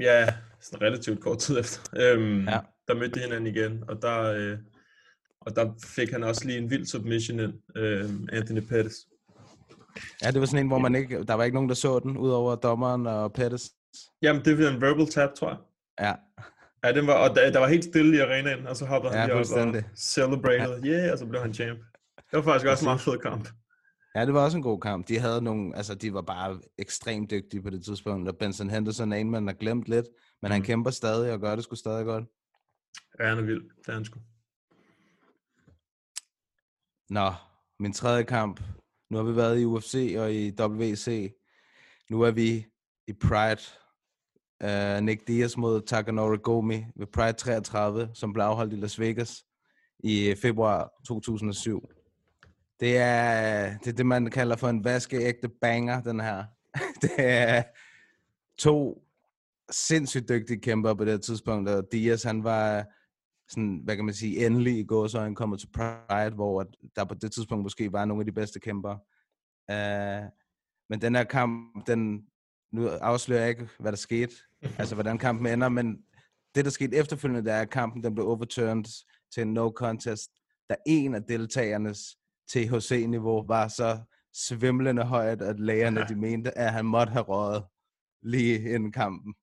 Ja, 0.00 0.26
sådan 0.60 0.86
relativt 0.86 1.20
kort 1.20 1.38
tid 1.38 1.58
efter. 1.58 1.80
Øhm, 1.96 2.48
Ja. 2.48 2.58
Der 2.88 2.94
mødte 2.94 3.14
de 3.14 3.20
hinanden 3.20 3.46
igen, 3.46 3.84
og 3.88 4.02
der, 4.02 4.20
øh, 4.22 4.58
og 5.40 5.56
der 5.56 5.72
fik 5.86 6.10
han 6.10 6.22
også 6.24 6.44
lige 6.46 6.58
en 6.58 6.70
vild 6.70 6.86
submission 6.86 7.40
ind, 7.40 7.52
øh, 7.76 8.10
Anthony 8.32 8.60
Pettis. 8.60 8.94
Ja, 10.24 10.30
det 10.30 10.40
var 10.40 10.46
sådan 10.46 10.60
en, 10.64 10.68
hvor 10.68 10.78
man 10.78 10.94
ikke, 10.94 11.24
der 11.24 11.34
var 11.34 11.44
ikke 11.44 11.54
nogen, 11.54 11.68
der 11.68 11.74
så 11.74 11.98
den, 11.98 12.16
udover 12.16 12.54
dommeren 12.56 13.06
og 13.06 13.32
Pettis. 13.32 13.62
Jamen, 14.22 14.44
det 14.44 14.58
var 14.58 14.68
en 14.68 14.80
verbal 14.80 15.06
tap, 15.06 15.34
tror 15.34 15.48
jeg. 15.48 15.58
Ja, 16.00 16.14
Ja, 16.84 16.92
den 16.92 17.06
var, 17.06 17.28
og 17.28 17.36
der, 17.36 17.50
der 17.52 17.58
var 17.58 17.68
helt 17.68 17.84
stille 17.84 18.16
i 18.16 18.20
arenaen, 18.20 18.66
og 18.66 18.76
så 18.76 18.86
hoppede 18.86 19.12
Ja, 19.14 19.18
han 19.20 19.28
lige 19.28 19.36
op 19.36 19.74
og 19.74 19.82
celebrated. 19.96 20.82
Ja. 20.84 20.90
Yeah, 20.90 21.12
og 21.12 21.18
så 21.18 21.26
blev 21.26 21.40
han 21.40 21.54
champ. 21.54 21.78
Det 22.16 22.36
var 22.36 22.42
faktisk 22.42 22.66
også 22.70 22.84
en 22.84 22.86
meget 22.86 23.00
fed 23.00 23.18
kamp. 23.18 23.48
Ja, 24.14 24.26
det 24.26 24.34
var 24.34 24.44
også 24.44 24.56
en 24.56 24.62
god 24.62 24.80
kamp. 24.80 25.08
De 25.08 25.18
havde 25.18 25.42
nogle, 25.42 25.76
altså 25.76 25.94
de 25.94 26.14
var 26.14 26.22
bare 26.22 26.60
ekstremt 26.78 27.30
dygtige 27.30 27.62
på 27.62 27.70
det 27.70 27.84
tidspunkt, 27.84 28.28
og 28.28 28.36
Benson 28.36 28.70
Henderson 28.70 29.12
er 29.12 29.16
en, 29.16 29.30
man 29.30 29.46
har 29.46 29.54
glemt 29.54 29.88
lidt, 29.88 30.06
men 30.42 30.50
han 30.50 30.60
Mm. 30.60 30.64
kæmper 30.64 30.90
stadig 30.90 31.32
og 31.32 31.40
gør 31.40 31.54
det 31.54 31.64
sgu 31.64 31.74
stadig 31.76 32.04
godt. 32.04 32.24
Ja, 33.20 33.26
han 33.28 33.38
er 33.38 33.42
vild. 33.42 33.62
Det 33.78 33.88
er 33.88 33.92
han 33.92 34.04
sgu. 34.04 34.18
Nå, 37.10 37.32
min 37.80 37.92
tredje 37.92 38.22
kamp. 38.22 38.60
Nu 39.10 39.16
har 39.16 39.24
vi 39.24 39.36
været 39.36 39.60
i 39.60 39.64
UFC 39.64 40.14
og 40.18 40.32
i 40.34 40.52
WC. 40.60 41.32
Nu 42.10 42.22
er 42.22 42.30
vi 42.30 42.66
i 43.06 43.12
Pride. 43.12 43.60
Uh, 44.64 45.00
Nick 45.00 45.28
Diaz 45.28 45.56
mod 45.56 45.82
Takanori 45.82 46.38
Gomi 46.42 46.84
ved 46.96 47.06
Pride 47.06 47.32
33, 47.32 48.10
som 48.14 48.32
blev 48.32 48.44
afholdt 48.44 48.72
i 48.72 48.76
Las 48.76 49.00
Vegas 49.00 49.44
i 49.98 50.34
februar 50.42 50.92
2007. 51.06 51.88
Det 52.80 52.96
er 52.96 53.78
det, 53.78 53.86
er 53.86 53.92
det 53.92 54.06
man 54.06 54.30
kalder 54.30 54.56
for 54.56 54.68
en 54.68 54.84
vaskeægte 54.84 55.48
banger, 55.48 56.02
den 56.02 56.20
her. 56.20 56.44
det 57.02 57.10
er 57.18 57.62
to 58.58 59.04
sindssygt 59.70 60.28
dygtige 60.28 60.60
kæmper 60.60 60.94
på 60.94 61.04
det 61.04 61.12
her 61.12 61.18
tidspunkt, 61.18 61.68
og 61.68 61.92
Diaz 61.92 62.22
han 62.22 62.44
var 62.44 62.84
sådan, 63.48 63.80
hvad 63.84 63.96
kan 63.96 64.04
man 64.04 64.14
sige, 64.14 64.46
endelig 64.46 64.78
i 64.78 64.86
han 65.14 65.34
kommer 65.34 65.56
til 65.56 65.68
Pride, 65.74 66.34
hvor 66.34 66.66
der 66.96 67.04
på 67.04 67.14
det 67.14 67.32
tidspunkt 67.32 67.62
måske 67.62 67.92
var 67.92 68.04
nogle 68.04 68.20
af 68.20 68.26
de 68.26 68.32
bedste 68.32 68.60
kæmper. 68.60 68.94
Uh, 69.72 70.28
men 70.90 71.00
den 71.00 71.14
her 71.14 71.24
kamp, 71.24 71.86
den, 71.86 72.22
nu 72.72 72.88
afslører 72.88 73.40
jeg 73.40 73.48
ikke, 73.48 73.68
hvad 73.78 73.92
der 73.92 73.98
skete, 73.98 74.34
altså 74.78 74.94
hvordan 74.94 75.18
kampen 75.18 75.46
ender, 75.46 75.68
men 75.68 75.98
det, 76.54 76.64
der 76.64 76.70
skete 76.70 76.96
efterfølgende, 76.96 77.44
det 77.44 77.52
er, 77.52 77.60
at 77.60 77.70
kampen 77.70 78.04
den 78.04 78.14
blev 78.14 78.28
overturned 78.28 79.04
til 79.34 79.40
en 79.40 79.54
no 79.54 79.70
contest, 79.70 80.30
da 80.70 80.74
en 80.86 81.14
af 81.14 81.22
deltagernes 81.22 82.16
THC-niveau 82.50 83.46
var 83.46 83.68
så 83.68 83.98
svimlende 84.34 85.02
højt, 85.02 85.42
at 85.42 85.60
lægerne 85.60 86.04
de 86.08 86.14
mente, 86.14 86.58
at 86.58 86.72
han 86.72 86.84
måtte 86.84 87.12
have 87.12 87.22
røget 87.22 87.64
lige 88.22 88.74
inden 88.74 88.92
kampen. 88.92 89.34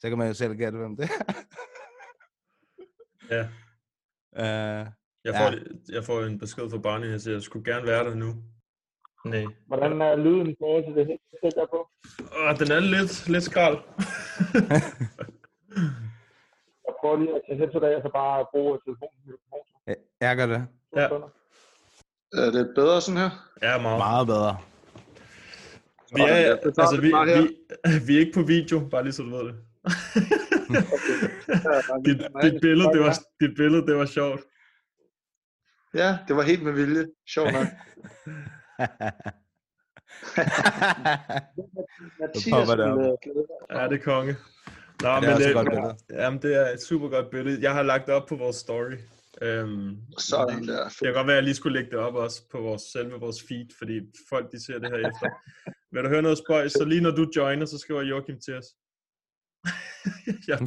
Så 0.00 0.08
kan 0.08 0.18
man 0.18 0.26
jo 0.26 0.34
selv 0.34 0.54
gætte, 0.54 0.78
hvem 0.78 0.96
det 0.96 1.04
er. 1.04 1.34
Ja. 3.30 3.48
Uh, 4.82 4.88
Jeg 5.24 5.34
får, 5.34 5.50
ja. 5.52 5.58
jeg 5.88 6.04
får 6.04 6.22
en 6.22 6.38
besked 6.38 6.70
fra 6.70 6.78
Barney, 6.78 7.10
jeg 7.10 7.20
siger, 7.20 7.34
jeg 7.34 7.42
skulle 7.42 7.72
gerne 7.72 7.86
være 7.86 8.04
der 8.04 8.14
nu. 8.14 8.44
Nej. 9.24 9.44
Hvordan 9.66 10.00
er 10.02 10.16
lyden 10.16 10.46
i 10.50 10.56
forhold 10.60 10.84
til 10.84 10.94
det 10.94 11.06
headset, 11.06 11.54
der 11.56 11.62
er 11.62 11.66
på? 11.76 11.88
Åh, 12.38 12.58
den 12.58 12.70
er 12.76 12.80
lidt, 12.80 13.28
lidt 13.28 13.44
skrald. 13.44 13.76
Jeg 16.86 16.94
prøver 17.00 17.16
lige 17.18 17.34
at 17.34 17.40
tage 17.46 17.58
headset 17.58 17.82
af, 17.82 17.96
og 17.96 18.02
så 18.02 18.10
bare 18.12 18.46
bruge 18.52 18.78
telefonen 18.84 19.18
mikrofon. 19.26 19.60
jeg 20.20 20.36
gør 20.36 20.46
det. 20.46 20.66
Ja. 20.96 21.08
Er 22.42 22.50
det 22.50 22.72
bedre 22.74 23.00
sådan 23.00 23.20
her? 23.20 23.30
Ja, 23.62 23.78
meget. 23.82 23.98
Meget 23.98 24.26
bedre. 24.26 24.56
Vi 26.14 26.20
er, 26.22 26.56
altså, 26.82 27.00
vi, 27.00 27.06
vi, 27.06 27.12
vi 28.06 28.14
er 28.16 28.20
ikke 28.20 28.32
på 28.34 28.42
video, 28.42 28.88
bare 28.90 29.02
lige 29.02 29.12
så 29.12 29.22
du 29.22 29.30
ved 29.36 29.44
det. 29.48 29.54
dit, 32.06 32.18
dit, 32.42 32.60
billede, 32.60 32.88
det 32.94 33.00
var, 33.00 33.18
dit 33.40 33.56
billede, 33.56 33.86
det 33.86 33.96
var 33.96 34.06
sjovt. 34.06 34.40
Ja, 35.94 36.18
det 36.28 36.36
var 36.36 36.42
helt 36.42 36.62
med 36.62 36.72
vilje. 36.72 37.06
Sjovt 37.34 37.52
nok. 37.52 37.66
Mathias 42.20 42.68
det 42.68 42.78
ville 42.78 43.16
glæde 43.22 43.46
sig. 43.46 43.76
Ja, 43.76 43.88
det 43.88 43.98
er 44.00 44.04
konge. 44.04 44.36
Nå, 45.02 45.08
Ja, 45.08 45.16
det 45.16 45.16
er 45.16 45.20
men 45.20 45.30
også 45.30 45.42
et 45.42 45.46
det, 45.46 45.54
godt 45.54 45.68
billede. 45.70 45.96
Jamen, 46.22 46.42
det 46.42 46.54
er 46.56 46.66
et 46.74 46.82
super 46.82 47.08
godt 47.08 47.30
billede. 47.30 47.62
Jeg 47.62 47.74
har 47.74 47.82
lagt 47.82 48.06
det 48.06 48.14
op 48.14 48.26
på 48.28 48.36
vores 48.36 48.56
story. 48.56 48.96
Øhm, 49.42 49.96
Sådan 50.18 50.66
der. 50.68 50.84
det 50.88 50.98
kan 51.04 51.14
godt 51.14 51.26
være, 51.26 51.36
at 51.36 51.40
jeg 51.40 51.42
lige 51.42 51.54
skulle 51.54 51.78
lægge 51.78 51.90
det 51.90 51.98
op 51.98 52.14
også 52.14 52.42
på 52.52 52.60
vores, 52.60 52.82
selve 52.82 53.20
vores 53.20 53.42
feed, 53.48 53.66
fordi 53.78 54.00
folk 54.28 54.52
de 54.52 54.64
ser 54.64 54.78
det 54.78 54.90
her 54.90 54.98
efter. 54.98 55.28
Vil 55.92 56.04
du 56.04 56.08
høre 56.08 56.22
noget 56.22 56.38
spøjs, 56.38 56.72
så 56.72 56.84
lige 56.84 57.00
når 57.00 57.10
du 57.10 57.30
joiner, 57.36 57.66
så 57.66 57.78
skriver 57.78 58.02
Joachim 58.02 58.40
til 58.40 58.54
os. 58.60 58.66
jeg, 60.48 60.58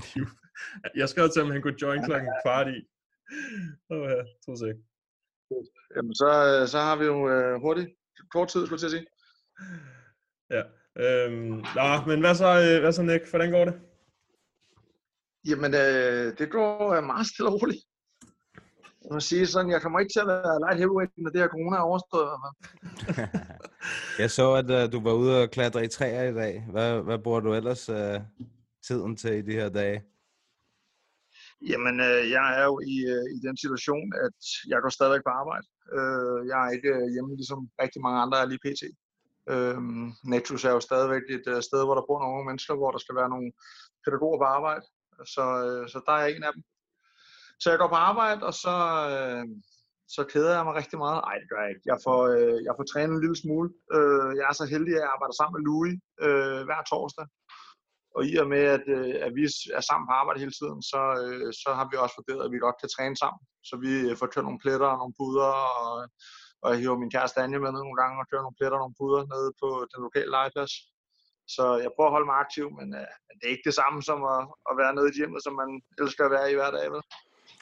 jeg 0.95 1.09
skrev 1.09 1.29
til 1.29 1.39
ham, 1.41 1.49
at 1.49 1.53
han 1.53 1.61
kunne 1.61 1.81
join 1.81 2.03
klokken 2.03 2.29
kvart 2.43 2.67
i. 2.67 2.79
Åh 3.93 4.09
ja, 4.13 4.21
to 4.45 4.51
sek. 4.61 4.75
Jamen, 5.95 6.15
så, 6.15 6.29
øh, 6.51 6.67
så 6.67 6.79
har 6.79 6.95
vi 6.95 7.05
jo 7.05 7.29
øh, 7.29 7.61
hurtigt, 7.61 7.89
kort 8.31 8.47
tid, 8.47 8.65
skulle 8.65 8.81
jeg 8.83 8.89
til 8.89 8.97
at 8.97 8.97
sige. 8.97 9.07
Ja. 10.55 10.63
Øhm, 11.03 11.63
nå, 11.75 11.87
men 12.07 12.19
hvad 12.19 12.35
så, 12.35 12.49
øh, 12.65 12.81
hvad 12.81 12.91
så 12.91 13.01
Nick? 13.01 13.29
Hvordan 13.29 13.51
går 13.51 13.65
det? 13.65 13.75
Jamen, 15.49 15.73
øh, 15.73 16.37
det 16.37 16.51
går 16.51 16.93
øh, 16.93 17.03
meget 17.03 17.27
stille 17.27 17.49
og 17.49 17.61
roligt. 17.61 17.83
Jeg 19.03 19.13
må 19.13 19.19
sige 19.19 19.47
sådan, 19.47 19.71
jeg 19.71 19.81
kommer 19.81 19.99
ikke 19.99 20.13
til 20.13 20.19
at 20.19 20.27
være 20.27 20.59
light 20.59 20.77
heavyweight, 20.77 21.11
når 21.17 21.29
det 21.29 21.41
her 21.41 21.47
corona 21.47 21.77
er 21.77 21.81
overstået. 21.81 22.29
Jeg 24.21 24.31
så, 24.31 24.53
at 24.53 24.69
uh, 24.69 24.91
du 24.93 25.03
var 25.03 25.13
ude 25.13 25.41
og 25.43 25.51
klatre 25.51 25.85
i 25.85 25.87
træer 25.87 26.23
i 26.29 26.33
dag. 26.33 26.65
Hvad, 26.71 27.01
hvad 27.01 27.19
bruger 27.19 27.39
du 27.39 27.53
ellers 27.53 27.89
uh, 27.89 28.21
tiden 28.87 29.17
til 29.17 29.33
i 29.33 29.41
de 29.41 29.51
her 29.51 29.69
dage? 29.69 30.03
Jamen, 31.61 31.99
øh, 31.99 32.29
jeg 32.35 32.59
er 32.59 32.65
jo 32.71 32.79
i, 32.93 32.95
øh, 33.13 33.25
i 33.37 33.39
den 33.47 33.57
situation, 33.57 34.07
at 34.25 34.39
jeg 34.71 34.81
går 34.81 34.89
stadigvæk 34.89 35.23
på 35.25 35.33
arbejde. 35.41 35.67
Øh, 35.97 36.39
jeg 36.49 36.57
er 36.65 36.69
ikke 36.77 36.91
øh, 36.99 37.07
hjemme, 37.13 37.35
ligesom 37.35 37.59
rigtig 37.83 38.01
mange 38.01 38.19
andre 38.23 38.37
er 38.41 38.45
lige 38.45 38.65
pt. 38.65 38.83
Øh, 39.53 39.77
Netus 40.31 40.65
er 40.65 40.73
jo 40.77 40.79
stadigvæk 40.79 41.25
et 41.29 41.47
øh, 41.53 41.61
sted, 41.67 41.81
hvor 41.85 41.95
der 41.95 42.07
bor 42.07 42.19
nogle 42.19 42.35
unge 42.35 42.49
mennesker, 42.49 42.73
hvor 42.75 42.91
der 42.91 43.01
skal 43.03 43.15
være 43.15 43.29
nogle 43.29 43.51
pædagoger 44.05 44.39
på 44.39 44.47
arbejde. 44.57 44.85
Så, 45.35 45.45
øh, 45.65 45.83
så 45.91 45.97
der 46.05 46.13
er 46.13 46.21
jeg 46.23 46.31
en 46.35 46.43
af 46.49 46.53
dem. 46.55 46.63
Så 47.59 47.67
jeg 47.69 47.79
går 47.79 47.91
på 47.91 48.01
arbejde, 48.11 48.41
og 48.49 48.53
så, 48.63 48.75
øh, 49.13 49.45
så 50.15 50.21
keder 50.33 50.55
jeg 50.55 50.65
mig 50.65 50.75
rigtig 50.81 50.97
meget. 51.03 51.19
Nej, 51.27 51.35
det 51.41 51.49
gør 51.51 51.61
jeg 51.63 51.71
ikke. 51.73 51.85
Jeg 51.91 51.99
får, 52.05 52.21
øh, 52.35 52.57
jeg 52.67 52.73
får 52.77 52.85
trænet 52.91 53.13
en 53.15 53.23
lille 53.25 53.39
smule. 53.43 53.69
Øh, 53.95 54.29
jeg 54.39 54.45
er 54.49 54.55
så 54.59 54.65
heldig, 54.73 54.93
at 54.93 55.01
jeg 55.03 55.11
arbejder 55.15 55.35
sammen 55.37 55.53
med 55.55 55.63
Louis 55.67 55.95
øh, 56.25 56.61
hver 56.67 56.81
torsdag. 56.91 57.25
Og 58.15 58.21
i 58.31 58.33
og 58.43 58.47
med, 58.53 58.63
at, 58.77 58.85
øh, 58.97 59.15
at 59.25 59.31
vi 59.37 59.43
er 59.79 59.83
sammen 59.89 60.05
på 60.07 60.13
arbejde 60.19 60.43
hele 60.43 60.57
tiden, 60.59 60.79
så, 60.91 61.01
øh, 61.23 61.49
så 61.61 61.69
har 61.77 61.85
vi 61.89 61.95
også 62.03 62.15
vurderet, 62.19 62.45
at 62.45 62.53
vi 62.53 62.65
godt 62.65 62.79
kan 62.81 62.89
træne 62.95 63.17
sammen. 63.23 63.41
Så 63.69 63.73
vi 63.83 63.91
øh, 64.09 64.13
får 64.19 64.27
kørt 64.31 64.47
nogle 64.47 64.63
pletter 64.63 64.89
og 64.93 64.99
nogle 65.01 65.17
puder, 65.19 65.51
og, 65.81 65.91
og 66.63 66.67
jeg 66.71 66.79
hiver 66.81 67.01
min 67.01 67.13
kæreste 67.15 67.41
Anja 67.43 67.59
med 67.59 67.71
nogle 67.71 67.97
gange 68.01 68.15
og 68.21 68.27
kører 68.29 68.45
nogle 68.45 68.57
pletter 68.59 68.77
og 68.77 68.83
nogle 68.83 68.99
puder 68.99 69.21
nede 69.33 69.49
på 69.61 69.69
den 69.91 69.99
lokale 70.07 70.31
legeplads. 70.37 70.73
Så 71.55 71.65
jeg 71.83 71.91
prøver 71.95 72.09
at 72.09 72.15
holde 72.15 72.29
mig 72.31 72.37
aktiv, 72.45 72.65
men 72.79 72.87
øh, 73.01 73.11
det 73.37 73.45
er 73.45 73.55
ikke 73.55 73.69
det 73.69 73.79
samme 73.81 73.99
som 74.09 74.19
at, 74.35 74.41
at 74.69 74.73
være 74.81 74.95
nede 74.97 75.09
i 75.11 75.17
hjemmet, 75.19 75.41
som 75.45 75.53
man 75.61 75.69
elsker 76.01 76.23
at 76.25 76.33
være 76.35 76.47
i 76.51 76.57
hver 76.59 76.71
dag. 76.77 76.87
Vel? 76.93 77.03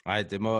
Nej, 0.09 0.19
det 0.31 0.39
må, 0.47 0.53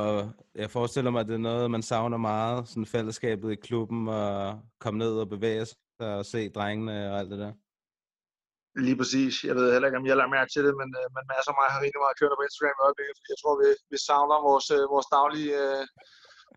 jeg 0.62 0.70
forestiller 0.78 1.12
mig, 1.12 1.22
at 1.22 1.28
det 1.28 1.38
er 1.42 1.50
noget, 1.52 1.72
man 1.72 1.82
savner 1.92 2.18
meget, 2.18 2.68
sådan 2.70 2.94
fællesskabet 2.96 3.52
i 3.52 3.64
klubben, 3.68 4.02
og 4.08 4.60
komme 4.80 4.98
ned 5.04 5.14
og 5.24 5.30
bevæge 5.30 5.66
sig 5.66 5.78
og 6.00 6.26
se 6.26 6.50
drengene 6.50 7.12
og 7.12 7.20
alt 7.20 7.32
det 7.32 7.40
der. 7.40 7.54
Lige 8.76 8.98
præcis. 9.02 9.34
Jeg 9.50 9.56
ved 9.56 9.66
heller 9.74 9.88
ikke, 9.88 10.00
om 10.02 10.08
jeg 10.10 10.18
lader 10.18 10.36
mærke 10.38 10.52
til 10.54 10.64
det, 10.68 10.74
men, 10.82 10.90
øh, 11.00 11.06
men 11.16 11.24
masser 11.34 11.52
af 11.52 11.58
mig 11.60 11.68
har 11.74 11.80
rigtig 11.86 12.02
meget 12.04 12.18
kørt 12.20 12.34
på 12.38 12.46
Instagram 12.48 12.78
i 12.80 12.86
øjeblikket, 12.88 13.16
fordi 13.18 13.30
jeg 13.34 13.40
tror, 13.42 13.54
vi, 13.62 13.68
vi 13.92 13.98
savner 14.08 14.38
vores, 14.50 14.68
øh, 14.78 14.84
vores, 14.94 15.08
daglige, 15.18 15.54
øh, 15.64 15.84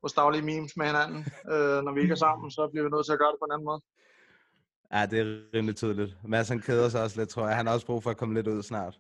vores 0.03 0.15
daglige 0.21 0.45
memes 0.51 0.73
med 0.79 0.87
hinanden. 0.91 1.21
Øh, 1.53 1.79
når 1.85 1.93
vi 1.95 2.01
ikke 2.05 2.17
er 2.19 2.23
sammen, 2.27 2.47
så 2.57 2.63
bliver 2.71 2.85
vi 2.87 2.91
nødt 2.93 3.07
til 3.07 3.17
at 3.17 3.23
gøre 3.23 3.33
det 3.33 3.41
på 3.41 3.47
en 3.49 3.55
anden 3.55 3.69
måde. 3.71 3.81
Ja, 4.95 5.01
det 5.11 5.19
er 5.23 5.27
rimelig 5.55 5.77
tydeligt. 5.83 6.13
Mads 6.33 6.49
han 6.53 6.61
keder 6.69 6.89
sig 6.89 7.01
også 7.05 7.17
lidt, 7.21 7.31
tror 7.33 7.47
jeg. 7.49 7.57
Han 7.61 7.67
har 7.67 7.75
også 7.77 7.89
brug 7.91 8.01
for 8.03 8.11
at 8.11 8.21
komme 8.21 8.35
lidt 8.35 8.49
ud 8.55 8.63
snart. 8.71 8.95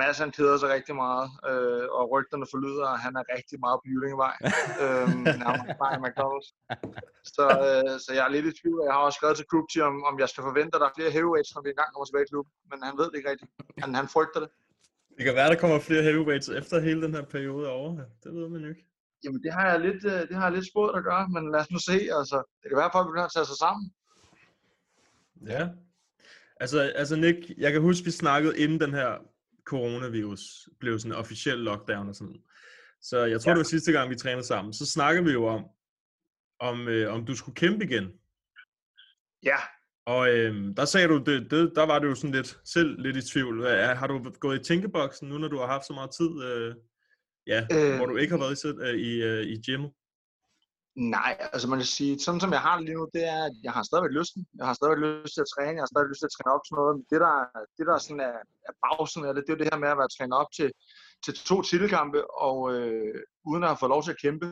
Mads 0.00 0.18
han 0.22 0.30
keder 0.36 0.56
sig 0.58 0.68
rigtig 0.76 0.94
meget, 1.04 1.26
øh, 1.50 1.86
og 1.98 2.04
rygterne 2.14 2.46
forlyder, 2.52 2.86
at 2.94 3.00
han 3.06 3.14
er 3.20 3.24
rigtig 3.36 3.56
meget 3.64 3.78
på 3.80 3.86
Jyllingevej. 3.90 4.36
øh, 4.82 5.06
nærmere 5.44 5.74
bare 5.82 5.92
i 5.98 6.00
McDonald's. 6.04 6.48
Så, 7.36 7.44
øh, 7.66 7.92
så 8.04 8.10
jeg 8.16 8.24
er 8.26 8.32
lidt 8.36 8.46
i 8.50 8.54
tvivl. 8.60 8.78
Jeg 8.86 8.94
har 8.96 9.02
også 9.06 9.18
skrevet 9.20 9.36
til 9.38 9.48
Krupti, 9.50 9.78
om, 9.88 9.94
om 10.08 10.14
jeg 10.22 10.28
skal 10.32 10.42
forvente, 10.48 10.72
at 10.76 10.80
der 10.82 10.88
er 10.90 10.96
flere 10.98 11.12
heavyweights, 11.16 11.50
når 11.54 11.62
vi 11.62 11.68
engang 11.70 11.90
kommer 11.92 12.06
tilbage 12.08 12.26
i 12.28 12.32
klubben. 12.32 12.52
Men 12.70 12.78
han 12.86 12.94
ved 13.00 13.06
det 13.10 13.16
ikke 13.18 13.30
rigtigt. 13.32 13.50
Han, 13.82 13.90
han 14.00 14.08
frygter 14.14 14.40
det. 14.44 14.50
Det 15.16 15.24
kan 15.26 15.34
være, 15.40 15.50
der 15.52 15.58
kommer 15.62 15.78
flere 15.88 16.02
heavyweights 16.08 16.48
efter 16.60 16.74
hele 16.88 17.00
den 17.06 17.12
her 17.16 17.24
periode 17.36 17.64
over. 17.78 17.90
Det 18.22 18.30
ved 18.38 18.46
man 18.54 18.60
jo 18.64 18.68
ikke. 18.74 18.84
Jamen, 19.24 19.40
det 19.44 19.52
har 19.56 19.64
jeg 19.70 19.78
lidt, 19.86 20.02
øh, 20.12 20.20
det 20.28 20.34
har 20.38 20.44
jeg 20.48 20.54
lidt 20.56 20.70
spurgt 20.72 20.96
at 20.98 21.04
gøre, 21.10 21.24
men 21.34 21.42
lad 21.52 21.60
os 21.64 21.70
nu 21.74 21.80
se. 21.90 21.98
Altså, 22.18 22.38
det 22.60 22.66
kan 22.68 22.76
være, 22.80 22.90
at 22.90 22.96
folk 22.96 23.06
begynder 23.08 23.28
at 23.30 23.34
tage 23.36 23.48
sig 23.50 23.58
sammen. 23.64 23.84
Ja. 25.54 25.62
Altså, 26.62 26.78
altså 27.00 27.14
Nick, 27.16 27.38
jeg 27.58 27.72
kan 27.72 27.82
huske, 27.88 28.04
vi 28.04 28.10
snakkede 28.10 28.58
inden 28.62 28.80
den 28.80 28.94
her 29.00 29.10
coronavirus 29.64 30.68
blev 30.80 30.98
sådan 30.98 31.12
en 31.12 31.18
officiel 31.18 31.58
lockdown 31.58 32.08
og 32.08 32.14
sådan 32.14 32.42
Så 33.02 33.18
jeg 33.18 33.40
tror, 33.40 33.50
ja. 33.50 33.54
det 33.54 33.58
var 33.58 33.64
sidste 33.64 33.92
gang, 33.92 34.10
vi 34.10 34.14
trænede 34.14 34.46
sammen. 34.46 34.72
Så 34.72 34.86
snakker 34.86 35.22
vi 35.22 35.32
jo 35.32 35.46
om, 35.46 35.64
om, 36.60 36.88
øh, 36.88 37.14
om 37.14 37.26
du 37.26 37.34
skulle 37.36 37.54
kæmpe 37.54 37.84
igen. 37.84 38.12
Ja. 39.42 39.56
Og 40.06 40.30
øh, 40.34 40.76
der 40.76 40.84
sagde 40.84 41.08
du, 41.08 41.18
det, 41.18 41.50
det, 41.50 41.72
der 41.74 41.86
var 41.86 41.98
du 41.98 42.08
jo 42.08 42.14
sådan 42.14 42.34
lidt, 42.34 42.60
selv 42.64 43.00
lidt 43.00 43.16
i 43.16 43.32
tvivl. 43.32 43.66
Har 43.96 44.06
du 44.06 44.30
gået 44.40 44.60
i 44.60 44.64
tænkeboksen 44.64 45.28
nu, 45.28 45.38
når 45.38 45.48
du 45.48 45.58
har 45.58 45.66
haft 45.66 45.86
så 45.86 45.92
meget 45.92 46.10
tid, 46.10 46.44
øh, 46.44 46.74
ja, 47.46 47.66
øh, 47.72 47.96
hvor 47.96 48.06
du 48.06 48.16
ikke 48.16 48.32
har 48.32 48.38
været 48.38 48.64
i, 48.64 48.68
øh, 48.68 48.94
i, 48.94 49.22
øh, 49.22 49.46
i 49.46 49.62
gymmet? 49.66 49.90
Nej, 50.94 51.36
altså 51.52 51.68
man 51.68 51.78
kan 51.78 51.86
sige, 51.86 52.20
sådan 52.20 52.40
som 52.40 52.52
jeg 52.52 52.60
har 52.60 52.76
det 52.76 52.84
lige 52.84 52.98
nu, 52.98 53.08
det 53.14 53.24
er, 53.34 53.44
at 53.44 53.56
jeg 53.62 53.72
har 53.72 53.82
stadigvæk 53.82 54.14
lysten. 54.18 54.46
Jeg 54.58 54.66
har 54.66 54.74
stadigvæk 54.74 55.02
lyst 55.04 55.34
til 55.34 55.44
at 55.46 55.52
træne, 55.54 55.76
jeg 55.78 55.84
har 55.84 55.92
stadigvæk 55.92 56.12
lyst 56.12 56.22
til 56.22 56.30
at 56.30 56.34
træne 56.36 56.54
op 56.56 56.64
til 56.64 56.74
noget. 56.78 56.92
Men 56.96 57.04
det 57.12 57.20
der, 57.24 57.36
det 57.78 57.84
der 57.90 57.98
sådan 57.98 58.24
er, 58.30 58.36
er 58.68 58.74
bagsiden 58.84 59.28
af 59.28 59.34
det, 59.34 59.44
det 59.46 59.52
er 59.52 59.60
det 59.60 59.70
her 59.72 59.82
med 59.84 59.92
at 59.92 60.00
være 60.00 60.14
trænet 60.16 60.36
op 60.42 60.50
til, 60.58 60.68
til 61.24 61.32
to 61.50 61.56
titelkampe, 61.68 62.20
og 62.48 62.56
øh, 62.74 63.14
uden 63.50 63.62
at 63.64 63.70
have 63.70 63.80
fået 63.82 63.94
lov 63.94 64.02
til 64.02 64.14
at 64.14 64.22
kæmpe. 64.24 64.48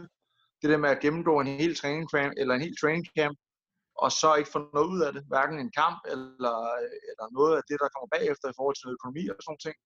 Det 0.60 0.68
der 0.72 0.84
med 0.84 0.90
at 0.94 1.02
gennemgå 1.04 1.32
en 1.40 1.60
hel 1.62 1.74
training 1.80 2.06
camp, 2.14 2.32
eller 2.40 2.54
en 2.54 2.66
hel 2.66 2.76
training 2.80 3.06
camp, 3.18 3.36
og 4.02 4.10
så 4.20 4.28
ikke 4.38 4.54
få 4.54 4.60
noget 4.76 4.88
ud 4.94 5.00
af 5.06 5.10
det, 5.14 5.22
hverken 5.32 5.56
en 5.64 5.72
kamp 5.80 5.98
eller, 6.12 6.56
eller 7.10 7.26
noget 7.38 7.52
af 7.58 7.62
det, 7.68 7.76
der 7.82 7.88
kommer 7.94 8.08
bagefter 8.16 8.46
i 8.48 8.56
forhold 8.58 8.76
til 8.78 8.94
økonomi 8.96 9.22
og 9.32 9.36
sådan 9.46 9.64
ting. 9.66 9.76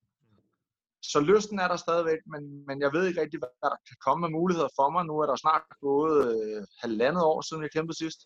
Så 1.12 1.18
lysten 1.20 1.58
er 1.58 1.68
der 1.68 1.76
stadigvæk, 1.76 2.20
men, 2.32 2.42
men 2.66 2.76
jeg 2.84 2.90
ved 2.92 3.06
ikke 3.06 3.20
rigtig, 3.20 3.38
hvad 3.40 3.54
der 3.62 3.76
kan 3.88 3.96
komme 4.06 4.26
af 4.26 4.32
muligheder 4.38 4.68
for 4.78 4.88
mig. 4.90 5.02
Nu 5.04 5.14
er 5.22 5.26
der 5.26 5.36
snart 5.36 5.62
gået 5.80 6.16
øh, 6.32 6.62
halvandet 6.82 7.22
år, 7.22 7.40
siden 7.40 7.62
jeg 7.62 7.72
kæmpede 7.76 7.98
sidst. 8.02 8.20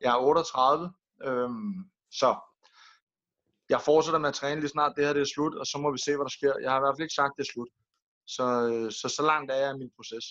Jeg 0.00 0.10
er 0.16 0.20
38, 0.20 0.92
øhm, 1.28 1.74
så 2.20 2.30
jeg 3.68 3.80
fortsætter 3.80 4.20
med 4.20 4.28
at 4.28 4.34
træne 4.34 4.60
lige 4.60 4.74
snart 4.76 4.92
det 4.96 5.06
her 5.06 5.12
det 5.12 5.22
er 5.22 5.34
slut, 5.34 5.54
og 5.54 5.66
så 5.66 5.78
må 5.78 5.88
vi 5.92 5.98
se, 5.98 6.16
hvad 6.16 6.24
der 6.28 6.36
sker. 6.38 6.52
Jeg 6.62 6.70
har 6.70 6.78
i 6.78 6.84
hvert 6.84 6.94
fald 6.94 7.06
ikke 7.06 7.20
sagt, 7.20 7.36
det 7.36 7.42
er 7.44 7.52
slut. 7.52 7.70
Så, 8.26 8.46
øh, 8.70 8.92
så, 8.98 9.06
så 9.16 9.22
langt 9.30 9.50
er 9.50 9.58
jeg 9.64 9.70
i 9.74 9.78
min 9.78 9.90
proces. 9.96 10.24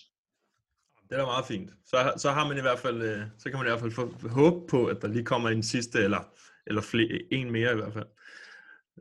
Det 1.07 1.13
er 1.15 1.17
da 1.17 1.25
meget 1.25 1.45
fint. 1.45 1.69
Så, 1.85 1.97
så 2.17 2.31
har 2.31 2.47
man 2.47 2.57
i 2.57 2.65
hvert 2.67 2.79
fald, 2.79 3.01
øh, 3.01 3.21
så 3.37 3.49
kan 3.49 3.57
man 3.59 3.67
i 3.67 3.69
hvert 3.69 3.83
fald 3.83 3.91
få 3.91 4.27
håb 4.29 4.69
på, 4.69 4.85
at 4.85 5.01
der 5.01 5.07
lige 5.07 5.25
kommer 5.25 5.49
en 5.49 5.63
sidste, 5.63 5.97
eller, 5.99 6.23
eller 6.67 6.81
flere, 6.81 7.19
en 7.31 7.51
mere 7.51 7.71
i 7.71 7.75
hvert 7.75 7.93
fald. 7.93 8.09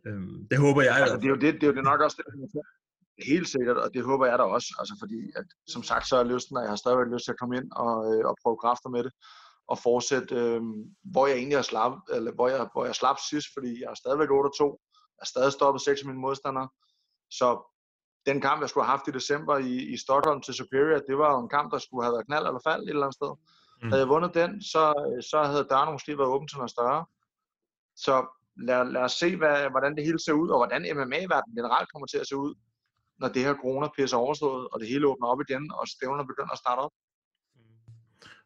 Øhm, 0.07 0.49
det 0.51 0.59
håber 0.59 0.83
jeg. 0.83 0.97
Altså, 0.97 1.17
det, 1.17 1.25
er 1.25 1.29
jo 1.29 1.35
det, 1.35 1.55
det 1.55 1.63
er 1.63 1.67
jo 1.67 1.75
det 1.75 1.85
nok 1.85 2.01
også 2.01 2.17
det, 2.19 2.63
helt 3.25 3.49
sikkert, 3.49 3.77
og 3.77 3.95
det 3.95 4.05
håber 4.05 4.27
jeg 4.27 4.39
da 4.39 4.45
også. 4.45 4.69
Altså, 4.79 4.95
fordi, 5.01 5.21
at, 5.37 5.45
som 5.67 5.83
sagt, 5.83 6.09
så 6.09 6.17
er 6.17 6.25
lysten, 6.25 6.57
og 6.57 6.63
jeg 6.63 6.71
har 6.71 6.77
stadigvæk 6.77 7.13
lyst 7.13 7.25
til 7.25 7.33
at 7.33 7.39
komme 7.39 7.57
ind 7.57 7.69
og, 7.73 8.15
øh, 8.15 8.25
og 8.29 8.37
prøve 8.43 8.57
kræfter 8.57 8.89
med 8.89 9.05
det 9.05 9.13
og 9.69 9.79
fortsætte, 9.79 10.35
øh, 10.35 10.61
hvor 11.13 11.27
jeg 11.27 11.37
egentlig 11.37 11.59
har 11.59 11.63
slap, 11.63 11.93
eller 12.13 12.33
hvor 12.33 12.49
jeg, 12.49 12.69
hvor 12.73 12.85
jeg 12.85 12.95
slap 12.95 13.17
sidst, 13.31 13.49
fordi 13.57 13.81
jeg 13.83 13.91
er 13.91 13.95
stadigvæk 13.95 14.29
8-2. 14.29 14.65
Jeg 15.17 15.25
er 15.25 15.31
stadig 15.35 15.53
stoppet 15.53 15.83
6 15.83 16.01
af 16.01 16.07
mine 16.07 16.21
modstandere. 16.21 16.69
Så 17.31 17.49
den 18.27 18.41
kamp, 18.41 18.61
jeg 18.61 18.69
skulle 18.69 18.85
have 18.85 18.97
haft 18.97 19.09
i 19.09 19.19
december 19.19 19.59
i, 19.59 19.75
i 19.95 19.97
Stockholm 19.97 20.41
til 20.43 20.55
Superior, 20.55 20.99
det 20.99 21.19
var 21.19 21.31
jo 21.35 21.41
en 21.41 21.49
kamp, 21.49 21.73
der 21.73 21.79
skulle 21.79 22.05
have 22.05 22.13
været 22.13 22.27
knald 22.27 22.47
eller 22.47 22.61
fald 22.69 22.83
et 22.83 22.89
eller 22.89 23.07
andet 23.07 23.21
sted. 23.21 23.33
Mm. 23.83 23.89
Havde 23.89 24.03
jeg 24.03 24.09
vundet 24.09 24.35
den, 24.35 24.63
så, 24.63 24.83
så 25.31 25.43
havde 25.43 25.67
dørene 25.71 25.93
måske 25.93 26.19
været 26.19 26.35
åbent 26.35 26.51
til 26.51 26.59
noget 26.59 26.71
større. 26.71 27.05
Så 27.97 28.15
lad, 28.57 28.91
lad 28.93 29.03
os 29.03 29.13
se, 29.13 29.37
hvad, 29.37 29.71
hvordan 29.71 29.97
det 29.97 30.05
hele 30.05 30.21
ser 30.25 30.33
ud, 30.33 30.49
og 30.49 30.59
hvordan 30.59 30.83
MMA-verdenen 30.97 31.57
generelt 31.57 31.93
kommer 31.93 32.07
til 32.07 32.19
at 32.19 32.29
se 32.29 32.37
ud, 32.37 32.55
når 33.21 33.29
det 33.29 33.43
her 33.43 33.55
corona-pisse 33.55 34.17
er 34.17 34.21
overstået, 34.21 34.69
og 34.73 34.81
det 34.81 34.89
hele 34.89 35.07
åbner 35.07 35.27
op 35.27 35.41
igen, 35.41 35.73
og 35.79 35.89
stævnerne 35.89 36.27
begynder 36.27 36.53
at 36.53 36.59
starte 36.59 36.81
op. 36.87 36.95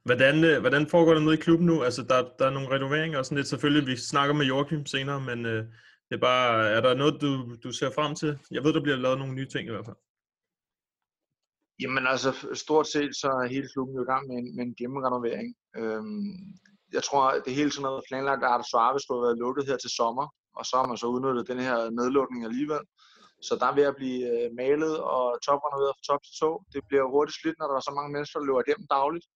Hvordan, 0.04 0.44
øh, 0.44 0.60
hvordan 0.60 0.86
foregår 0.86 1.14
det 1.14 1.22
nede 1.22 1.34
i 1.34 1.44
klubben 1.46 1.66
nu? 1.66 1.82
Altså, 1.82 2.02
der, 2.02 2.18
der 2.38 2.46
er 2.46 2.50
nogle 2.50 2.70
renoveringer 2.74 3.18
og 3.18 3.24
sådan 3.24 3.36
lidt. 3.36 3.48
Selvfølgelig, 3.48 3.86
vi 3.86 3.96
snakker 3.96 4.34
med 4.34 4.46
Joachim 4.46 4.86
senere, 4.86 5.20
men 5.20 5.46
øh, 5.46 5.64
det 6.08 6.14
er 6.16 6.24
bare, 6.30 6.68
er 6.76 6.80
der 6.80 6.94
noget, 6.94 7.20
du, 7.20 7.56
du 7.64 7.72
ser 7.72 7.90
frem 7.90 8.14
til? 8.14 8.38
Jeg 8.50 8.64
ved, 8.64 8.72
der 8.72 8.82
bliver 8.82 8.96
lavet 8.96 9.18
nogle 9.18 9.34
nye 9.34 9.48
ting 9.48 9.68
i 9.68 9.70
hvert 9.70 9.86
fald. 9.86 9.96
Jamen 11.82 12.06
altså, 12.06 12.30
stort 12.54 12.86
set 12.86 13.16
så 13.16 13.28
er 13.28 13.46
hele 13.54 13.68
klubben 13.74 13.96
jo 13.96 14.02
i 14.02 14.10
gang 14.12 14.28
med 14.28 14.36
en, 14.36 14.56
med 14.56 14.64
en 14.64 14.74
gennemrenovering. 14.74 15.48
Øhm, 15.76 16.36
jeg 16.96 17.04
tror, 17.08 17.24
det 17.46 17.58
hele 17.58 17.72
sådan 17.72 17.86
noget 17.88 18.06
planlagt, 18.08 18.42
at 18.44 18.50
Arte 18.52 18.68
Suave 18.70 19.00
skulle 19.00 19.18
have 19.20 19.28
været 19.28 19.42
lukket 19.44 19.68
her 19.70 19.78
til 19.80 19.90
sommer, 19.98 20.26
og 20.58 20.64
så 20.68 20.74
har 20.78 20.86
man 20.90 21.00
så 21.02 21.06
udnyttet 21.14 21.50
den 21.52 21.60
her 21.66 21.78
nedlukning 21.98 22.42
alligevel. 22.48 22.82
Så 23.46 23.52
der 23.60 23.66
er 23.68 23.78
ved 23.78 23.86
at 23.90 23.98
blive 24.00 24.22
øh, 24.32 24.48
malet 24.60 24.94
og 25.14 25.24
toprenoveret 25.46 25.92
fra 25.96 26.04
top 26.08 26.22
til 26.26 26.34
to. 26.42 26.50
Det 26.74 26.80
bliver 26.88 27.04
hurtigt 27.14 27.38
slidt, 27.40 27.58
når 27.58 27.66
der 27.68 27.76
er 27.76 27.86
så 27.88 27.94
mange 27.98 28.12
mennesker, 28.14 28.36
der 28.38 28.46
løber 28.46 28.62
igennem 28.64 28.88
dagligt. 28.98 29.26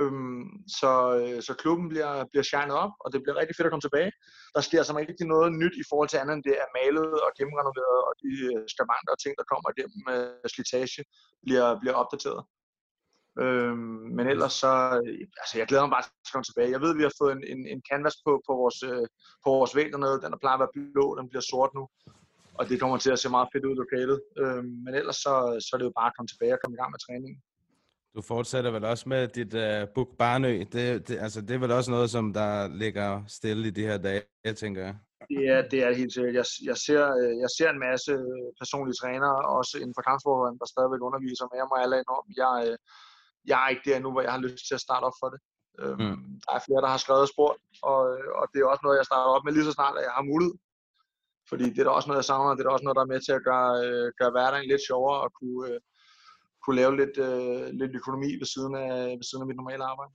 Øhm, 0.00 0.44
så, 0.80 0.92
øh, 1.20 1.38
så 1.46 1.52
klubben 1.62 1.86
bliver, 1.92 2.12
bliver 2.30 2.46
shined 2.50 2.76
op, 2.84 2.94
og 3.02 3.08
det 3.12 3.18
bliver 3.22 3.36
rigtig 3.40 3.54
fedt 3.56 3.68
at 3.68 3.72
komme 3.72 3.86
tilbage. 3.88 4.12
Der 4.54 4.62
sker 4.66 4.80
altså 4.80 4.94
ikke 5.12 5.32
noget 5.34 5.48
nyt 5.62 5.76
i 5.82 5.84
forhold 5.90 6.08
til 6.10 6.20
andet 6.22 6.34
end 6.36 6.44
det 6.48 6.56
er 6.64 6.68
malet 6.78 7.14
og 7.24 7.30
gennemrenoveret, 7.38 7.98
og 8.08 8.12
de 8.22 8.30
øh, 8.50 8.62
skavanker 8.72 9.12
og 9.14 9.20
ting, 9.20 9.32
der 9.40 9.50
kommer 9.52 9.68
igennem 9.74 10.00
med 10.08 10.20
slitage, 10.54 11.00
bliver, 11.44 11.66
bliver 11.80 11.96
opdateret. 12.02 12.42
Øhm, 13.38 14.00
men 14.16 14.26
ellers 14.26 14.52
så, 14.52 14.72
altså 15.42 15.54
jeg 15.58 15.66
glæder 15.66 15.84
mig 15.84 15.94
bare 15.96 16.02
til 16.02 16.28
at 16.28 16.32
komme 16.32 16.48
tilbage. 16.48 16.74
Jeg 16.74 16.80
ved, 16.80 16.90
at 16.94 16.98
vi 17.00 17.08
har 17.08 17.18
fået 17.20 17.32
en, 17.36 17.44
en, 17.52 17.60
en 17.74 17.80
canvas 17.90 18.16
på, 18.26 18.32
på, 18.46 18.52
vores, 18.60 18.78
øh, 18.90 19.06
på 19.44 19.48
vores 19.58 19.72
væg 19.78 19.88
dernede. 19.92 20.20
Den 20.22 20.32
er 20.32 20.40
plejer 20.42 20.56
at 20.58 20.64
være 20.64 20.74
blå, 20.94 21.06
den 21.18 21.28
bliver 21.30 21.44
sort 21.52 21.72
nu. 21.78 21.84
Og 22.58 22.62
det 22.68 22.80
kommer 22.80 22.96
til 22.98 23.12
at 23.14 23.18
se 23.18 23.28
meget 23.36 23.48
fedt 23.52 23.64
ud 23.68 23.74
i 23.76 23.82
lokalet. 23.82 24.18
Øhm, 24.42 24.72
men 24.84 24.92
ellers 25.00 25.18
så, 25.24 25.34
så 25.64 25.70
er 25.74 25.78
det 25.78 25.88
jo 25.90 25.98
bare 26.00 26.10
at 26.10 26.16
komme 26.16 26.30
tilbage 26.32 26.54
og 26.56 26.60
komme 26.62 26.74
i 26.74 26.80
gang 26.80 26.90
med 26.94 27.02
træningen. 27.06 27.40
Du 28.16 28.22
fortsætter 28.22 28.70
vel 28.70 28.84
også 28.84 29.08
med 29.08 29.22
dit 29.38 29.52
uh, 29.64 29.88
book 29.94 30.10
Barnø. 30.18 30.52
Det, 30.72 31.08
det, 31.08 31.16
altså, 31.26 31.40
det 31.40 31.54
er 31.54 31.62
vel 31.64 31.72
også 31.78 31.90
noget, 31.90 32.10
som 32.10 32.32
der 32.32 32.52
ligger 32.82 33.08
stille 33.38 33.68
i 33.68 33.70
de 33.78 33.86
her 33.90 33.98
dage, 33.98 34.22
jeg 34.44 34.56
tænker 34.56 34.82
jeg. 34.86 34.94
Det 35.32 35.42
er, 35.54 35.60
det 35.72 35.78
er 35.86 35.92
helt 36.00 36.12
sikkert. 36.14 36.34
Jeg, 36.40 36.46
jeg, 36.70 36.78
ser, 36.86 37.02
øh, 37.20 37.34
jeg 37.44 37.50
ser 37.56 37.68
en 37.70 37.84
masse 37.88 38.12
personlige 38.60 38.98
trænere, 39.02 39.36
også 39.58 39.74
inden 39.82 39.96
for 39.96 40.04
kampsporten, 40.08 40.58
der 40.60 40.66
stadigvæk 40.74 41.02
underviser, 41.08 41.44
men 41.50 41.56
jeg 41.60 41.68
må 41.70 41.74
alle 41.82 41.96
enormt. 42.04 42.30
Jeg, 42.42 42.54
jeg 43.50 43.58
er 43.64 43.68
ikke 43.68 43.90
der 43.90 43.98
nu, 43.98 44.10
hvor 44.12 44.22
jeg 44.26 44.32
har 44.32 44.44
lyst 44.46 44.66
til 44.66 44.74
at 44.74 44.84
starte 44.86 45.04
op 45.04 45.18
for 45.22 45.28
det. 45.32 45.40
Øhm, 45.80 46.02
mm. 46.02 46.16
Der 46.44 46.52
er 46.56 46.66
flere, 46.66 46.82
der 46.84 46.90
har 46.94 47.00
skrevet 47.04 47.26
og 47.26 47.32
spurgt, 47.34 47.58
og, 47.90 48.00
og 48.40 48.44
det 48.50 48.58
er 48.58 48.66
også 48.72 48.84
noget, 48.84 49.00
jeg 49.00 49.08
starter 49.10 49.30
op 49.36 49.44
med 49.44 49.52
lige 49.52 49.68
så 49.68 49.72
snart, 49.78 49.98
at 49.98 50.04
jeg 50.08 50.16
har 50.18 50.30
mulighed. 50.32 50.54
Fordi 51.50 51.64
det 51.70 51.80
er 51.80 51.88
da 51.88 51.90
også 51.98 52.08
noget, 52.08 52.22
jeg 52.22 52.30
savner, 52.30 52.54
det 52.54 52.62
er 52.62 52.68
da 52.68 52.76
også 52.76 52.86
noget, 52.86 52.98
der 52.98 53.04
er 53.06 53.12
med 53.14 53.20
til 53.26 53.34
at 53.38 53.46
gøre, 53.50 53.72
øh, 53.84 54.06
gøre 54.20 54.34
hverdagen 54.34 54.68
lidt 54.68 54.86
sjovere, 54.88 55.18
og 55.24 55.30
kunne, 55.38 55.60
øh, 55.68 55.80
kunne 56.62 56.76
lave 56.80 56.92
lidt, 57.00 57.16
øh, 57.28 57.62
lidt 57.80 57.92
økonomi 58.00 58.30
ved 58.40 58.48
siden, 58.54 58.74
af, 58.84 58.94
ved 59.18 59.26
siden 59.28 59.42
af 59.42 59.48
mit 59.48 59.60
normale 59.60 59.84
arbejde. 59.92 60.12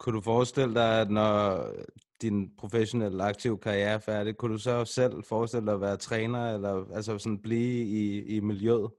Kunne 0.00 0.16
du 0.16 0.22
forestille 0.32 0.74
dig, 0.74 0.90
at 1.02 1.10
når 1.10 1.34
din 2.22 2.56
professionelle 2.58 3.24
aktive 3.24 3.58
karriere 3.58 3.90
er 3.90 3.98
færdig, 3.98 4.36
kunne 4.36 4.52
du 4.52 4.58
så 4.58 4.84
selv 4.84 5.14
forestille 5.28 5.66
dig 5.66 5.74
at 5.74 5.80
være 5.80 5.96
træner, 5.96 6.54
eller 6.54 6.72
altså 6.94 7.18
sådan 7.18 7.42
blive 7.42 7.84
i, 8.00 8.04
i 8.36 8.40
miljøet? 8.40 8.90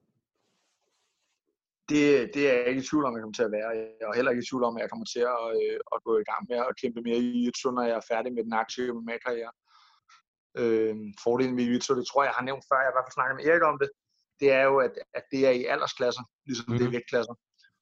Det, 1.90 2.02
det 2.34 2.44
er 2.50 2.56
jeg 2.58 2.68
ikke 2.70 2.84
i 2.84 2.88
tvivl 2.90 3.06
om, 3.06 3.14
jeg 3.16 3.24
kommer 3.24 3.38
til 3.40 3.50
at 3.50 3.56
være. 3.58 3.70
Jeg 4.00 4.08
er 4.10 4.18
heller 4.20 4.32
ikke 4.32 4.44
i 4.46 4.50
tvivl 4.50 4.64
om, 4.68 4.76
at 4.78 4.82
jeg 4.84 4.90
kommer 4.92 5.08
til 5.14 5.24
at, 5.36 5.46
øh, 5.60 5.78
at 5.94 6.00
gå 6.08 6.12
i 6.24 6.28
gang 6.32 6.42
med 6.50 6.58
at 6.70 6.78
kæmpe 6.82 7.00
mere 7.08 7.20
i 7.24 7.28
jiu 7.44 7.72
når 7.72 7.84
jeg 7.90 7.98
er 8.02 8.10
færdig 8.12 8.30
med 8.34 8.44
den 8.48 8.54
aktive 8.64 8.94
MMA-karriere. 8.98 9.54
Øh, 10.62 10.96
fordelen 11.26 11.56
med 11.56 11.64
jiu 11.70 11.78
det 12.00 12.08
tror 12.08 12.22
jeg, 12.22 12.30
jeg 12.32 12.40
har 12.40 12.48
nævnt 12.50 12.66
før, 12.70 12.78
jeg 12.80 12.88
har 12.88 12.94
i 12.94 12.98
hvert 12.98 13.08
fald 13.08 13.18
snakket 13.18 13.36
med 13.38 13.46
Erik 13.50 13.64
om 13.72 13.78
det, 13.84 13.90
det 14.42 14.50
er 14.60 14.64
jo, 14.70 14.76
at, 14.88 14.94
at 15.18 15.26
det 15.32 15.42
er 15.50 15.54
i 15.60 15.64
aldersklasser, 15.74 16.24
ligesom 16.48 16.66
mm-hmm. 16.66 16.78
det 16.78 16.86
er 16.86 16.92
mhm. 16.92 16.98
vægtklasser. 16.98 17.36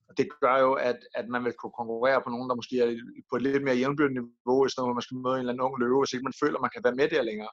Og 0.09 0.13
det 0.19 0.27
gør 0.43 0.57
jo, 0.65 0.71
at, 0.89 0.99
at 1.19 1.25
man 1.33 1.41
vil 1.45 1.53
kunne 1.59 1.77
konkurrere 1.81 2.19
på 2.21 2.29
nogen, 2.33 2.49
der 2.49 2.59
måske 2.59 2.75
er 2.83 2.89
på 3.29 3.35
et 3.35 3.41
lidt 3.41 3.63
mere 3.67 3.81
jævnbyrdigt 3.81 4.19
niveau, 4.19 4.59
i 4.65 4.69
stedet 4.69 4.85
for 4.85 4.93
at 4.93 4.99
man 4.99 5.07
skal 5.07 5.17
møde 5.17 5.35
en 5.35 5.43
eller 5.43 5.53
anden 5.53 5.67
ung 5.67 5.75
løve, 5.79 6.01
hvis 6.01 6.13
ikke 6.13 6.27
man 6.29 6.39
føler, 6.41 6.57
at 6.57 6.65
man 6.65 6.73
kan 6.75 6.85
være 6.85 6.99
med 6.99 7.07
der 7.13 7.23
længere. 7.29 7.51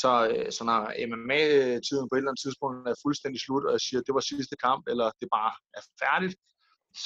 Så, 0.00 0.10
øh, 0.30 0.52
så 0.56 0.62
når 0.64 0.80
MMA-tiden 1.12 2.06
på 2.08 2.14
et 2.14 2.18
eller 2.18 2.30
andet 2.30 2.44
tidspunkt 2.44 2.88
er 2.88 3.02
fuldstændig 3.04 3.40
slut, 3.40 3.64
og 3.66 3.72
jeg 3.76 3.82
siger, 3.86 4.00
at 4.00 4.06
det 4.06 4.14
var 4.14 4.24
sidste 4.32 4.56
kamp, 4.66 4.82
eller 4.92 5.06
det 5.20 5.28
bare 5.38 5.52
er 5.78 5.82
færdigt, 6.02 6.34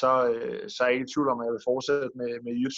så, 0.01 0.11
øh, 0.33 0.71
så 0.73 0.79
er 0.83 0.87
jeg 0.89 0.95
ikke 0.95 1.09
i 1.09 1.13
tvivl 1.13 1.29
om, 1.33 1.41
at 1.41 1.47
jeg 1.47 1.55
vil 1.57 1.69
fortsætte 1.71 2.09
med, 2.21 2.31
med 2.45 2.53
jiu 2.61 2.71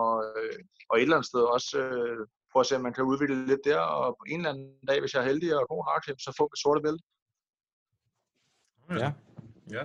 og, 0.00 0.14
øh, 0.28 0.58
og 0.90 0.94
et 0.96 1.02
eller 1.02 1.16
andet 1.16 1.30
sted 1.32 1.42
også 1.56 1.70
øh, 1.86 2.20
prøve 2.50 2.62
at 2.64 2.66
se, 2.66 2.76
om 2.76 2.86
man 2.88 2.96
kan 2.96 3.04
udvikle 3.10 3.46
lidt 3.50 3.64
der, 3.70 3.80
og 3.80 4.06
på 4.20 4.24
en 4.32 4.40
eller 4.40 4.52
anden 4.52 4.70
dag, 4.90 5.00
hvis 5.00 5.14
jeg 5.14 5.22
er 5.22 5.30
heldig 5.30 5.48
og 5.58 5.68
god 5.72 5.82
nok, 5.90 6.02
så 6.24 6.30
få 6.38 6.44
mit 6.52 6.62
sorte 6.64 6.80
bælte. 6.84 7.04
Ja. 9.02 9.10
Ja. 9.76 9.84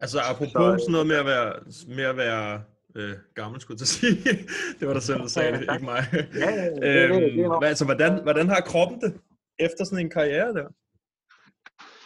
Altså 0.00 0.18
apropos 0.30 0.80
sådan 0.82 0.92
noget 0.92 1.06
med 1.06 1.16
at 1.16 1.26
være, 1.26 1.50
med 1.96 2.04
at 2.12 2.16
være 2.16 2.62
øh, 2.96 3.16
gammel, 3.34 3.60
skulle 3.60 3.76
jeg 3.76 3.82
at 3.82 3.88
sige. 3.88 4.16
det 4.78 4.88
var 4.88 4.94
der 4.94 5.00
selv, 5.00 5.18
der 5.18 5.26
sagde 5.26 5.52
det, 5.52 5.60
ikke 5.74 5.84
mig. 5.84 6.02
Ja, 6.12 6.50
ja, 6.60 6.64
det, 6.70 6.82
det, 6.82 7.10
det, 7.10 7.32
det, 7.32 7.44
øhm, 7.44 7.62
altså, 7.62 7.84
hvordan, 7.84 8.22
hvordan 8.22 8.48
har 8.48 8.60
kroppen 8.60 9.00
det 9.00 9.20
efter 9.58 9.84
sådan 9.84 10.04
en 10.04 10.10
karriere 10.10 10.52
der? 10.58 10.68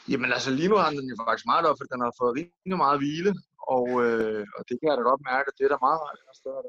Jamen 0.09 0.33
altså 0.33 0.51
lige 0.51 0.69
nu 0.69 0.77
har 0.77 0.91
den 0.91 1.09
jo 1.13 1.17
faktisk 1.21 1.47
meget 1.47 1.67
op, 1.67 1.77
fordi 1.79 1.93
den 1.95 2.01
har 2.07 2.15
fået 2.21 2.37
rimelig 2.39 2.79
meget 2.85 2.99
hvile, 3.01 3.33
og, 3.77 3.87
øh, 4.05 4.45
og 4.57 4.63
det 4.69 4.75
kan 4.79 4.89
jeg 4.89 4.97
da 4.99 5.03
godt 5.11 5.23
mærke, 5.33 5.47
at 5.51 5.57
det 5.59 5.65
er 5.65 5.73
der 5.73 5.87
meget 5.87 6.01
rart. 6.05 6.19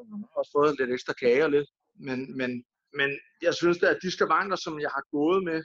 Den 0.10 0.23
har 0.23 0.39
også 0.39 0.52
fået 0.58 0.76
lidt 0.80 0.91
ekstra 0.91 1.13
kage 1.13 1.43
og 1.47 1.52
lidt. 1.56 1.69
Men, 2.08 2.19
men, 2.39 2.52
men 2.99 3.10
jeg 3.41 3.54
synes 3.54 3.78
da, 3.78 3.88
at 3.93 4.02
de 4.04 4.12
skavanker, 4.12 4.56
som 4.56 4.80
jeg 4.86 4.91
har 4.97 5.06
gået 5.17 5.43
med, 5.49 5.60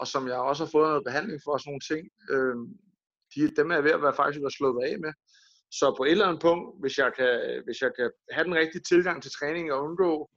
og 0.00 0.06
som 0.12 0.22
jeg 0.28 0.38
også 0.50 0.64
har 0.64 0.70
fået 0.70 0.88
noget 0.88 1.08
behandling 1.08 1.40
for, 1.44 1.52
og 1.52 1.60
sådan 1.60 1.70
nogle 1.70 1.86
ting, 1.90 2.02
øh, 2.34 2.56
de, 3.32 3.40
dem 3.58 3.70
er 3.70 3.74
jeg 3.74 3.84
ved 3.84 3.96
at 3.98 4.02
være 4.02 4.20
faktisk 4.20 4.40
være 4.44 4.58
slået 4.58 4.84
af 4.88 4.94
med. 5.04 5.12
Så 5.78 5.94
på 5.96 6.02
et 6.04 6.10
eller 6.10 6.26
andet 6.26 6.42
punkt, 6.42 6.80
hvis 6.80 6.98
jeg 6.98 7.10
kan, 7.18 7.34
hvis 7.64 7.78
jeg 7.84 7.92
kan 7.98 8.10
have 8.34 8.44
den 8.48 8.54
rigtige 8.54 8.82
tilgang 8.90 9.22
til 9.22 9.32
træning 9.38 9.72
og 9.72 9.82
undgå 9.86 10.30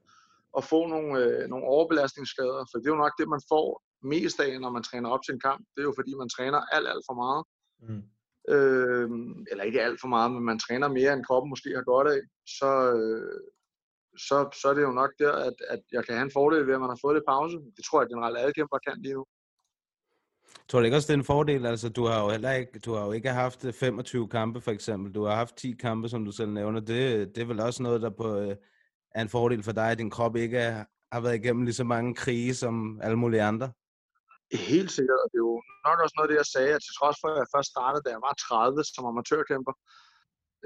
at 0.58 0.64
få 0.64 0.88
nogle, 0.88 1.12
øh, 1.24 1.48
nogle 1.52 1.66
overbelastningsskader, 1.66 2.64
for 2.70 2.76
det 2.78 2.88
er 2.88 2.96
jo 2.96 3.04
nok 3.06 3.16
det, 3.20 3.34
man 3.36 3.48
får 3.52 3.68
mest 4.14 4.40
af, 4.40 4.62
når 4.62 4.72
man 4.76 4.84
træner 4.84 5.10
op 5.10 5.24
til 5.24 5.34
en 5.34 5.46
kamp. 5.48 5.62
Det 5.74 5.80
er 5.82 5.90
jo 5.90 5.98
fordi, 6.00 6.12
man 6.14 6.30
træner 6.30 6.60
alt, 6.76 6.88
alt 6.94 7.06
for 7.10 7.16
meget. 7.24 7.44
Mm. 7.86 8.04
Øh, 8.56 9.10
eller 9.52 9.64
ikke 9.64 9.82
alt 9.88 10.02
for 10.02 10.08
meget, 10.16 10.32
men 10.32 10.44
man 10.52 10.60
træner 10.60 10.88
mere, 10.88 11.14
end 11.14 11.26
kroppen 11.28 11.50
måske 11.50 11.70
har 11.80 11.86
godt 11.94 12.08
af. 12.16 12.22
Så, 12.58 12.72
øh, 12.98 13.40
så, 14.28 14.38
så 14.62 14.66
er 14.70 14.76
det 14.76 14.88
jo 14.90 14.94
nok 15.02 15.12
der, 15.20 15.34
at, 15.50 15.58
at 15.74 15.82
jeg 15.92 16.06
kan 16.06 16.16
have 16.16 16.26
en 16.30 16.38
fordel 16.38 16.68
ved, 16.68 16.74
at 16.74 16.84
man 16.84 16.94
har 16.94 17.02
fået 17.02 17.16
lidt 17.16 17.32
pause. 17.34 17.58
Det 17.76 17.84
tror 17.86 18.02
jeg 18.02 18.10
generelt 18.10 18.38
alle 18.38 18.54
kæmper 18.54 18.80
kan 18.88 18.98
lige 19.06 19.18
nu. 19.18 19.26
Tror 20.68 20.80
du 20.80 20.86
ikke 20.86 20.98
også, 20.98 21.08
det 21.08 21.14
er 21.14 21.18
en 21.18 21.24
fordel? 21.24 21.66
Altså, 21.66 21.90
du 21.90 22.06
har 22.06 22.24
jo 22.24 22.30
heller 22.30 22.52
ikke, 22.52 22.80
du 22.80 22.94
har 22.94 23.06
jo 23.06 23.12
ikke 23.12 23.30
haft 23.30 23.66
øh, 23.66 23.74
25 23.74 24.30
kampe, 24.30 24.62
for 24.62 24.72
eksempel. 24.72 25.16
Du 25.16 25.24
har 25.24 25.36
haft 25.36 25.56
10 25.56 25.72
kampe, 25.72 26.10
som 26.10 26.26
du 26.26 26.32
selv 26.32 26.52
nævner. 26.52 26.80
Det, 26.80 27.36
det 27.36 27.42
er 27.42 27.46
vel 27.46 27.60
også 27.60 27.84
noget, 27.84 28.02
der 28.02 28.10
på, 28.10 28.38
øh, 28.38 28.56
er 29.16 29.22
en 29.22 29.30
fordel 29.30 29.64
for 29.64 29.72
dig, 29.72 29.92
at 29.92 29.98
din 29.98 30.10
krop 30.10 30.36
ikke 30.36 30.58
er, 30.58 30.86
har 31.12 31.22
været 31.22 31.36
igennem 31.36 31.64
lige 31.64 31.74
så 31.74 31.84
mange 31.84 32.16
krige 32.16 32.56
som 32.56 33.00
alle 33.04 33.18
mulige 33.18 33.44
andre? 33.44 33.72
Helt 34.54 34.92
sikkert, 34.92 35.20
og 35.24 35.30
det 35.32 35.38
er 35.38 35.48
jo 35.52 35.62
nok 35.88 36.00
også 36.04 36.16
noget 36.18 36.28
af 36.28 36.32
det, 36.32 36.42
jeg 36.44 36.52
sagde, 36.56 36.74
at 36.76 36.82
til 36.82 36.94
trods 37.00 37.18
for, 37.22 37.28
at 37.28 37.38
jeg 37.42 37.54
først 37.56 37.70
startede, 37.76 38.04
da 38.06 38.10
jeg 38.16 38.22
var 38.28 38.34
30 38.34 38.84
som 38.84 39.06
amatørkæmper, 39.06 39.74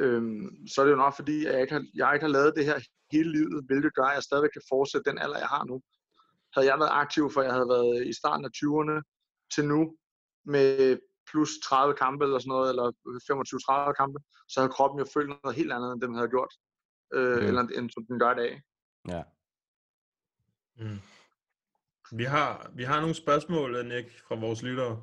øhm, 0.04 0.46
så 0.72 0.76
er 0.82 0.86
det 0.86 0.96
jo 0.96 1.04
nok 1.06 1.16
fordi, 1.20 1.38
at 1.46 1.54
jeg 1.54 1.62
ikke, 1.62 1.74
har, 1.78 1.84
jeg 2.00 2.10
ikke 2.14 2.26
har 2.28 2.36
lavet 2.38 2.58
det 2.58 2.66
her 2.70 2.78
hele 3.14 3.32
livet, 3.38 3.60
hvilket 3.70 3.96
gør, 3.98 4.08
at 4.12 4.16
jeg 4.18 4.24
stadigvæk 4.24 4.54
kan 4.58 4.70
fortsætte 4.74 5.10
den 5.10 5.18
alder, 5.24 5.40
jeg 5.46 5.52
har 5.56 5.64
nu. 5.72 5.78
Havde 6.54 6.68
jeg 6.72 6.80
været 6.82 6.98
aktiv, 7.04 7.24
for 7.34 7.42
jeg 7.48 7.54
havde 7.58 7.70
været 7.76 7.96
i 8.12 8.14
starten 8.22 8.46
af 8.50 8.52
20'erne 8.60 8.96
til 9.56 9.66
nu, 9.66 9.96
med 10.46 10.98
plus 11.32 11.50
30 11.64 11.94
kampe 11.94 12.26
eller 12.26 12.40
sådan 12.40 12.50
noget, 12.50 12.70
eller 12.70 12.88
25-30 13.92 13.94
kampe, 14.02 14.20
så 14.48 14.60
havde 14.60 14.72
kroppen 14.72 15.00
jo 15.00 15.06
følt 15.14 15.30
noget 15.30 15.58
helt 15.58 15.72
andet, 15.72 15.94
end 15.94 16.02
den 16.02 16.16
havde 16.16 16.30
gjort, 16.30 16.54
øh, 17.14 17.38
mm. 17.38 17.48
eller 17.48 17.62
end 17.62 17.90
som 17.90 18.06
den 18.06 18.20
gør 18.20 18.32
i 18.32 18.40
dag. 18.44 18.62
Ja. 19.14 19.24
Mm. 20.80 21.00
Vi 22.12 22.24
har, 22.24 22.72
vi 22.76 22.84
har 22.84 23.00
nogle 23.00 23.16
spørgsmål, 23.16 23.88
Nick, 23.88 24.08
fra 24.28 24.36
vores 24.36 24.64
lyttere. 24.64 25.02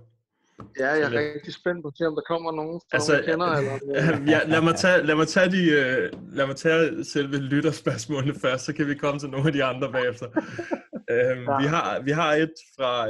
Ja, 0.79 0.89
jeg 0.89 1.01
er 1.01 1.09
lidt... 1.09 1.21
rigtig 1.21 1.55
spændt 1.55 1.83
på 1.83 1.89
at 1.89 1.97
se, 1.99 2.07
om 2.07 2.15
der 2.15 2.23
kommer 2.23 2.53
nogen, 2.53 2.81
fra 2.81 2.97
altså, 2.97 3.13
nogen 3.13 3.25
kender. 3.25 3.47
Eller... 3.47 3.73
ja, 4.33 4.41
lad, 4.53 4.63
mig 4.63 4.75
tage, 4.77 5.03
lad, 5.03 5.15
mig 5.15 5.29
tage 5.29 5.51
de, 5.51 5.63
lad 6.37 6.47
mig 6.47 6.57
tage 6.57 7.05
selve 7.05 7.37
lytterspørgsmålene 7.37 8.35
først, 8.41 8.65
så 8.65 8.73
kan 8.73 8.87
vi 8.89 8.95
komme 8.95 9.21
til 9.21 9.31
nogle 9.31 9.47
af 9.47 9.53
de 9.53 9.65
andre 9.65 9.93
bagefter. 9.93 10.29
uh, 10.29 10.37
ja. 11.11 11.59
vi, 11.61 11.67
har, 11.67 12.01
vi 12.01 12.11
har 12.11 12.33
et 12.33 12.55
fra 12.77 13.07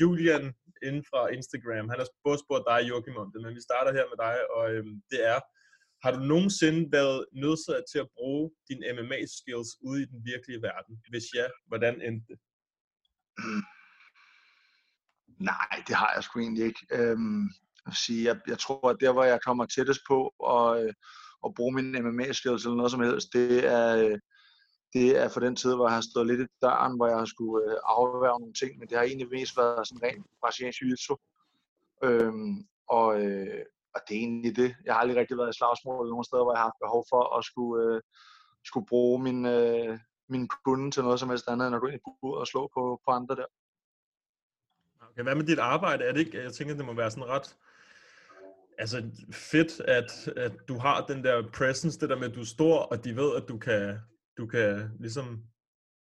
Julian 0.00 0.54
inden 0.86 1.04
fra 1.10 1.20
Instagram. 1.36 1.88
Han 1.92 1.98
har 2.00 2.08
både 2.26 2.38
spurgt 2.44 2.68
dig, 2.70 2.78
Joachim, 2.88 3.16
om 3.24 3.30
det, 3.32 3.40
men 3.44 3.54
vi 3.58 3.62
starter 3.68 3.92
her 3.98 4.06
med 4.12 4.18
dig, 4.26 4.36
og 4.56 4.64
øhm, 4.74 4.94
det 5.12 5.20
er, 5.32 5.38
har 6.04 6.10
du 6.16 6.20
nogensinde 6.32 6.82
været 6.98 7.18
nødsaget 7.42 7.84
til 7.92 7.98
at 8.04 8.12
bruge 8.16 8.44
din 8.68 8.80
MMA-skills 8.96 9.70
ude 9.88 10.02
i 10.02 10.10
den 10.12 10.20
virkelige 10.30 10.62
verden? 10.68 10.94
Hvis 11.12 11.26
ja, 11.38 11.46
hvordan 11.70 11.94
endte 12.08 12.26
det? 12.30 12.38
Nej, 15.52 15.74
det 15.86 15.94
har 16.02 16.12
jeg 16.14 16.22
sgu 16.24 16.34
egentlig 16.40 16.64
ikke. 16.70 16.82
Øhm, 16.98 17.44
at 17.86 17.94
sige, 18.04 18.24
jeg, 18.28 18.36
jeg 18.46 18.58
tror, 18.58 18.90
at 18.90 18.96
der, 19.00 19.12
hvor 19.12 19.24
jeg 19.24 19.40
kommer 19.46 19.66
tættest 19.66 20.00
på 20.08 20.18
at, 20.26 20.94
og 21.42 21.50
at 21.50 21.54
bruge 21.56 21.74
min 21.74 21.92
MMA-skills 22.06 22.64
eller 22.64 22.76
noget 22.76 22.90
som 22.90 23.02
helst, 23.02 23.28
det 23.32 23.66
er, 23.66 23.86
øh, 24.04 24.18
det 24.94 25.18
er 25.22 25.28
for 25.28 25.40
den 25.40 25.56
tid, 25.56 25.74
hvor 25.74 25.86
jeg 25.88 25.94
har 25.94 26.00
stået 26.10 26.26
lidt 26.26 26.40
i 26.40 26.46
døren, 26.62 26.96
hvor 26.96 27.06
jeg 27.06 27.18
har 27.18 27.24
skulle 27.24 27.70
øh, 27.70 27.76
afværge 27.84 28.40
nogle 28.40 28.54
ting, 28.54 28.78
men 28.78 28.88
det 28.88 28.96
har 28.96 29.04
egentlig 29.04 29.30
mest 29.30 29.56
været 29.56 29.88
sådan 29.88 30.02
rent 30.02 30.26
brasiliansk 30.40 30.82
jiu 30.82 31.16
øhm, 32.02 32.66
og, 32.88 33.08
øh, 33.22 33.64
og 33.94 34.00
det 34.08 34.14
er 34.16 34.20
egentlig 34.20 34.56
det. 34.56 34.76
Jeg 34.84 34.94
har 34.94 35.00
aldrig 35.00 35.16
rigtig 35.16 35.36
været 35.36 35.54
i 35.54 35.58
slagsmål 35.58 36.08
nogen 36.08 36.24
steder, 36.24 36.42
hvor 36.44 36.52
jeg 36.52 36.58
har 36.58 36.70
haft 36.70 36.84
behov 36.84 37.04
for 37.12 37.38
at 37.38 37.44
skulle, 37.44 37.94
øh, 37.94 38.00
skulle 38.64 38.86
bruge 38.86 39.22
min, 39.22 39.46
øh, 39.46 39.98
min 40.28 40.48
kunde 40.64 40.90
til 40.90 41.02
noget 41.02 41.20
som 41.20 41.28
helst 41.28 41.48
andet, 41.48 41.66
end 41.66 41.76
at 41.76 41.80
gå 41.80 41.86
ind 41.86 41.96
i 41.96 42.04
buret 42.20 42.40
og 42.40 42.46
slå 42.46 42.70
på, 42.74 43.00
på 43.04 43.10
andre 43.10 43.36
der. 43.36 43.46
Okay, 45.10 45.22
hvad 45.22 45.34
med 45.34 45.44
dit 45.44 45.58
arbejde? 45.58 46.04
Er 46.04 46.12
det 46.12 46.20
ikke, 46.20 46.42
jeg 46.42 46.52
tænker, 46.52 46.74
det 46.74 46.86
må 46.86 46.94
være 46.94 47.10
sådan 47.10 47.28
ret 47.28 47.56
altså 48.78 49.02
fedt, 49.32 49.80
at, 49.80 50.28
at 50.36 50.52
du 50.68 50.78
har 50.78 51.06
den 51.06 51.24
der 51.24 51.50
presence, 51.52 52.00
det 52.00 52.08
der 52.08 52.16
med, 52.16 52.28
at 52.28 52.34
du 52.34 52.40
er 52.40 52.44
stor, 52.44 52.78
og 52.78 53.04
de 53.04 53.16
ved, 53.16 53.36
at 53.36 53.48
du 53.48 53.58
kan, 53.58 53.98
du 54.38 54.46
kan 54.46 54.90
ligesom, 55.00 55.26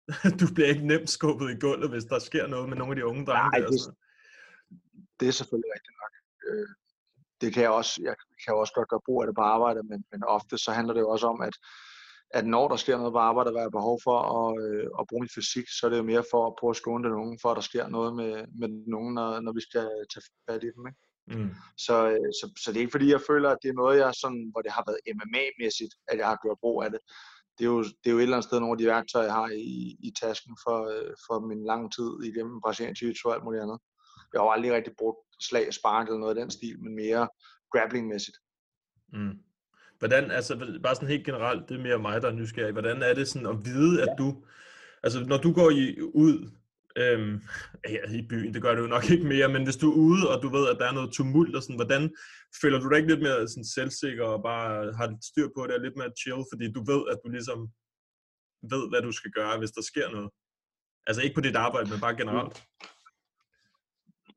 du 0.40 0.46
bliver 0.54 0.70
ikke 0.70 0.88
nemt 0.88 1.10
skubbet 1.10 1.52
i 1.52 1.60
gulvet, 1.60 1.90
hvis 1.90 2.04
der 2.04 2.20
sker 2.20 2.48
noget 2.48 2.70
med 2.70 2.78
nogle 2.78 2.92
af 2.92 2.96
de 2.96 3.06
unge 3.06 3.26
drenge. 3.26 3.50
Nej, 3.50 3.60
der, 3.60 3.70
det, 3.70 3.96
det 5.20 5.28
er 5.28 5.32
selvfølgelig 5.32 5.72
rigtigt 5.76 5.98
nok. 6.02 6.14
Øh, 6.48 6.68
det 7.42 7.54
kan 7.54 7.64
jeg 7.64 7.72
også, 7.72 8.02
jeg 8.04 8.16
kan 8.46 8.56
også 8.56 8.74
godt 8.76 8.90
gøre 8.90 9.06
brug 9.06 9.22
af 9.22 9.28
det 9.28 9.36
på 9.36 9.42
arbejde, 9.42 9.84
men, 9.84 10.04
men 10.12 10.24
ofte 10.24 10.58
så 10.58 10.72
handler 10.72 10.94
det 10.94 11.02
jo 11.02 11.10
også 11.10 11.28
om, 11.28 11.42
at 11.42 11.56
at 12.34 12.46
når 12.46 12.68
der 12.68 12.76
sker 12.76 12.98
noget 12.98 13.14
på 13.14 13.20
arbejde, 13.20 13.50
og 13.50 13.54
der 13.54 13.62
er 13.62 13.70
behov 13.80 14.00
for 14.04 14.18
at, 14.40 14.50
øh, 14.64 14.88
at 15.00 15.08
bruge 15.10 15.22
min 15.22 15.36
fysik, 15.36 15.68
så 15.70 15.82
er 15.86 15.90
det 15.90 15.98
jo 15.98 16.12
mere 16.14 16.26
for 16.32 16.48
at 16.48 16.56
prøve 16.60 16.70
at 16.76 16.82
skåne 16.84 17.04
den 17.08 17.16
unge, 17.24 17.38
for 17.42 17.50
at 17.50 17.56
der 17.56 17.62
sker 17.72 17.88
noget 17.88 18.16
med, 18.16 18.34
med 18.60 18.68
den 18.68 18.94
unge, 18.94 19.14
når, 19.14 19.40
når 19.40 19.54
vi 19.54 19.62
skal 19.70 19.88
tage 20.14 20.26
fat 20.48 20.64
i 20.64 20.72
dem. 20.76 20.84
Ikke? 20.90 21.02
Mm. 21.28 21.52
Så, 21.86 21.96
øh, 22.14 22.30
så, 22.40 22.46
så 22.62 22.68
det 22.70 22.78
er 22.78 22.86
ikke 22.86 22.98
fordi, 22.98 23.12
jeg 23.12 23.28
føler, 23.30 23.50
at 23.50 23.62
det 23.64 23.70
er 23.70 23.82
noget, 23.82 24.00
jeg 24.00 24.12
sådan, 24.24 24.46
hvor 24.52 24.62
det 24.62 24.72
har 24.78 24.84
været 24.88 25.06
MMA-mæssigt, 25.18 25.94
at 26.12 26.18
jeg 26.20 26.28
har 26.32 26.40
gjort 26.44 26.64
brug 26.64 26.78
af 26.86 26.90
det. 26.92 27.02
Det 27.58 27.64
er, 27.66 27.70
jo, 27.70 27.84
det 27.84 28.06
er 28.06 28.12
jo 28.12 28.18
et 28.18 28.24
eller 28.24 28.38
andet 28.38 28.50
sted 28.50 28.60
nogle 28.60 28.74
af 28.74 28.78
de 28.78 28.86
værktøjer, 28.86 29.26
jeg 29.26 29.34
har 29.34 29.50
i, 29.50 29.98
i 30.00 30.14
tasken 30.22 30.58
for, 30.64 30.78
øh, 30.94 31.14
for 31.28 31.40
min 31.40 31.66
lange 31.66 31.90
tid 31.90 32.10
igennem 32.30 32.62
Brasilien 32.62 32.96
jiu 33.02 33.14
og 33.26 33.34
alt 33.34 33.44
muligt 33.44 33.64
andet. 33.64 33.80
Jeg 34.34 34.40
har 34.40 34.46
jo 34.46 34.52
aldrig 34.52 34.74
rigtig 34.74 34.94
brugt 34.98 35.20
slag, 35.40 35.74
spark 35.74 36.08
eller 36.08 36.20
noget 36.20 36.38
af 36.38 36.42
den 36.42 36.52
stil, 36.52 36.80
men 36.84 36.96
mere 36.96 37.28
grappling-mæssigt. 37.72 38.38
Mm. 39.14 39.38
Hvordan, 40.00 40.32
altså 40.32 40.80
bare 40.84 40.96
sådan 40.96 41.08
helt 41.08 41.26
generelt, 41.26 41.70
det 41.70 41.78
er 41.78 41.84
mere 41.84 42.00
mig, 42.00 42.22
der 42.22 42.28
er 42.28 42.34
nysgerrig, 42.34 42.72
hvordan 42.72 43.02
er 43.02 43.14
det 43.14 43.28
sådan 43.28 43.48
at 43.48 43.66
vide, 43.66 44.02
at 44.02 44.16
du, 44.18 44.44
altså 45.04 45.20
når 45.26 45.38
du 45.38 45.54
går 45.54 45.70
i, 45.70 46.02
ud 46.02 46.50
øhm, 46.96 47.42
ja, 47.90 48.12
i 48.20 48.28
byen, 48.30 48.54
det 48.54 48.62
gør 48.62 48.76
det 48.76 48.82
jo 48.82 48.88
nok 48.88 49.10
ikke 49.10 49.28
mere, 49.28 49.50
men 49.50 49.64
hvis 49.64 49.78
du 49.78 49.92
er 49.92 49.96
ude, 49.96 50.30
og 50.32 50.44
du 50.44 50.50
ved, 50.50 50.70
at 50.70 50.78
der 50.80 50.88
er 50.88 50.94
noget 50.94 51.14
tumult, 51.14 51.56
og 51.56 51.64
sådan, 51.64 51.76
hvordan 51.76 52.16
føler 52.62 52.80
du 52.80 52.90
dig 52.90 52.98
ikke 52.98 53.10
lidt 53.10 53.22
mere 53.22 53.48
sådan, 53.48 53.66
selvsikker, 53.66 54.26
og 54.26 54.44
bare 54.44 54.94
har 54.94 55.18
styr 55.30 55.48
på 55.58 55.68
det, 55.68 55.76
og 55.76 55.82
lidt 55.82 55.98
mere 55.98 56.12
chill, 56.22 56.42
fordi 56.52 56.66
du 56.72 56.82
ved, 56.92 57.02
at 57.12 57.20
du 57.24 57.30
ligesom 57.30 57.60
ved, 58.74 58.84
hvad 58.90 59.02
du 59.02 59.12
skal 59.12 59.32
gøre, 59.32 59.60
hvis 59.60 59.72
der 59.78 59.82
sker 59.82 60.10
noget? 60.10 60.30
Altså 61.08 61.22
ikke 61.22 61.36
på 61.36 61.42
dit 61.42 61.56
arbejde, 61.56 61.90
men 61.90 62.00
bare 62.00 62.16
generelt. 62.16 62.64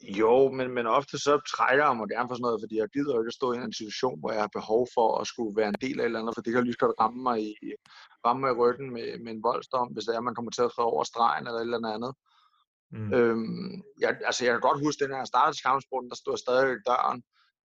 Jo, 0.03 0.51
men, 0.51 0.75
men 0.75 0.87
ofte 0.87 1.19
så 1.19 1.41
trækker 1.57 1.85
jeg 1.85 1.97
mig 1.97 2.09
gerne 2.09 2.29
for 2.29 2.35
sådan 2.35 2.47
noget, 2.49 2.63
fordi 2.63 2.77
jeg 2.79 2.89
gider 2.89 3.15
jo 3.15 3.21
ikke 3.21 3.35
at 3.35 3.41
stå 3.41 3.53
i 3.53 3.57
en 3.57 3.73
situation, 3.81 4.21
hvor 4.21 4.33
jeg 4.33 4.41
har 4.41 4.57
behov 4.59 4.89
for 4.95 5.09
at 5.21 5.27
skulle 5.27 5.57
være 5.57 5.69
en 5.69 5.83
del 5.85 6.01
af 6.01 6.05
et 6.05 6.07
eller 6.07 6.21
andet, 6.21 6.35
for 6.35 6.43
det 6.43 6.53
kan 6.53 6.65
lige 6.65 6.83
godt 6.85 7.01
ramme 7.01 7.23
mig 7.23 7.39
i, 7.43 7.53
ramme 8.27 8.41
mig 8.41 8.51
i 8.53 8.59
ryggen 8.63 8.89
med, 8.97 9.19
med 9.25 9.33
en 9.33 9.43
voldsdom, 9.43 9.89
hvis 9.93 10.05
det 10.05 10.13
er, 10.13 10.19
at 10.19 10.29
man 10.29 10.35
kommer 10.35 10.51
til 10.51 10.63
at 10.63 10.73
træde 10.75 10.93
over 10.95 11.05
stregen 11.05 11.47
eller 11.47 11.61
et 11.61 11.75
eller 11.75 11.97
andet. 11.97 12.13
Mm. 12.93 13.13
Øhm, 13.15 13.83
jeg, 14.01 14.11
altså 14.29 14.45
jeg 14.45 14.53
kan 14.53 14.61
godt 14.69 14.85
huske, 14.85 15.05
den 15.05 15.15
her 15.15 15.25
startede 15.25 15.63
kampsporten, 15.67 16.11
der 16.11 16.17
stod 16.17 16.37
stadig 16.37 16.73
i 16.73 16.85
døren. 16.87 17.23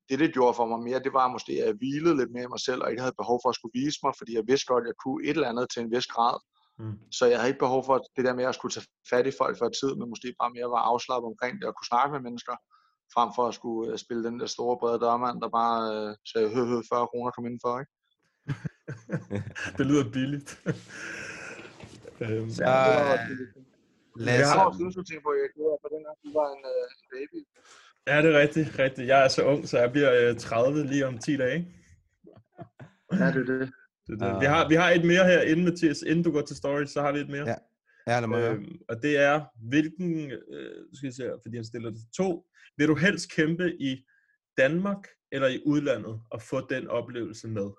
Det, 0.10 0.20
det 0.20 0.34
gjorde 0.34 0.54
for 0.54 0.66
mig 0.72 0.80
mere, 0.88 1.06
det 1.06 1.14
var 1.14 1.28
måske, 1.36 1.52
at 1.52 1.68
jeg 1.68 1.76
hvilede 1.82 2.18
lidt 2.18 2.32
mere 2.36 2.48
i 2.48 2.54
mig 2.56 2.64
selv, 2.68 2.82
og 2.82 2.90
ikke 2.90 3.06
havde 3.06 3.22
behov 3.22 3.38
for 3.44 3.50
at 3.50 3.58
skulle 3.60 3.78
vise 3.82 4.00
mig, 4.04 4.14
fordi 4.20 4.32
jeg 4.36 4.44
vidste 4.52 4.70
godt, 4.72 4.84
at 4.84 4.90
jeg 4.92 4.98
kunne 5.04 5.22
et 5.28 5.36
eller 5.38 5.52
andet 5.52 5.68
til 5.70 5.82
en 5.82 5.92
vis 5.96 6.08
grad. 6.16 6.36
Mm. 6.80 6.98
Så 7.18 7.24
jeg 7.26 7.38
havde 7.38 7.52
ikke 7.52 7.66
behov 7.68 7.82
for 7.86 7.98
det 8.16 8.24
der 8.28 8.36
med 8.40 8.46
at 8.46 8.56
skulle 8.56 8.74
tage 8.74 8.88
fat 9.12 9.28
i 9.28 9.34
folk 9.42 9.56
for 9.58 9.70
tid, 9.70 9.92
men 10.00 10.10
måske 10.14 10.36
bare 10.42 10.56
mere 10.58 10.74
var 10.76 10.82
afslappet 10.92 11.28
omkring 11.32 11.54
det 11.60 11.66
og 11.70 11.76
kunne 11.76 11.92
snakke 11.92 12.12
med 12.14 12.22
mennesker, 12.28 12.56
frem 13.16 13.30
for 13.36 13.44
at 13.48 13.54
skulle 13.60 13.92
uh, 13.92 13.98
spille 14.04 14.24
den 14.28 14.40
der 14.40 14.50
store 14.56 14.78
brede 14.82 15.00
dørmand, 15.06 15.42
der 15.44 15.50
bare 15.60 15.80
uh, 15.96 16.16
sagde 16.32 16.50
hø, 16.56 16.62
hø, 16.72 16.78
40 16.90 17.08
kroner 17.12 17.32
kom 17.32 17.46
indenfor. 17.46 17.74
Ikke? 17.82 17.92
det 19.78 19.86
lyder 19.90 20.12
billigt. 20.12 20.50
øhm, 22.24 22.50
Så, 22.50 22.64
øh. 22.64 23.71
Lasse, 24.16 24.40
Jeg 24.40 24.50
har 24.52 24.66
også 24.66 24.78
synes, 24.78 24.96
du 24.96 25.04
tænker 25.04 25.24
på, 25.24 25.30
at 25.30 25.40
jeg 25.44 25.50
gjorde 25.56 25.78
for 25.82 25.90
den 25.96 26.02
her, 26.08 26.14
du 26.24 26.30
var 26.40 26.48
en, 26.56 26.64
øh, 26.74 26.86
en 27.00 27.08
baby. 27.16 27.40
Ja, 28.08 28.22
det 28.22 28.36
er 28.36 28.40
rigtigt, 28.40 28.80
rigtigt. 28.80 29.08
Jeg 29.08 29.24
er 29.26 29.28
så 29.28 29.42
ung, 29.44 29.68
så 29.68 29.80
jeg 29.80 29.92
bliver 29.92 30.30
øh, 30.30 30.38
30 30.38 30.84
lige 30.84 31.08
om 31.08 31.18
10 31.18 31.38
dage. 31.38 31.60
Ja, 33.14 33.26
det 33.26 33.36
er 33.36 33.54
det. 33.54 33.72
det, 34.08 34.22
er 34.22 34.32
det. 34.34 34.42
Vi, 34.42 34.46
har, 34.46 34.70
vi 34.70 34.76
har 34.76 34.90
et 34.90 35.06
mere 35.06 35.26
her 35.26 35.42
inden, 35.42 35.66
Mathias. 35.66 36.02
Inden 36.02 36.24
du 36.24 36.32
går 36.32 36.42
til 36.42 36.56
story, 36.56 36.86
så 36.86 37.02
har 37.02 37.12
vi 37.12 37.20
et 37.20 37.30
mere. 37.30 37.48
Ja, 37.48 37.56
ja 38.08 38.20
lad 38.20 38.28
mig. 38.28 38.42
Øhm, 38.42 38.80
og 38.90 39.04
det 39.04 39.18
er, 39.18 39.46
hvilken, 39.70 40.32
øh, 40.32 40.86
skal 40.94 41.08
jeg 41.08 41.14
se 41.14 41.32
fordi 41.44 41.56
han 41.56 41.66
stiller 41.66 41.90
det 41.90 42.00
til 42.00 42.10
to. 42.18 42.46
Vil 42.78 42.88
du 42.88 42.96
helst 42.96 43.32
kæmpe 43.32 43.76
i 43.80 44.06
Danmark 44.58 45.08
eller 45.32 45.48
i 45.48 45.62
udlandet 45.66 46.22
og 46.32 46.42
få 46.42 46.68
den 46.70 46.88
oplevelse 46.88 47.48
med? 47.48 47.70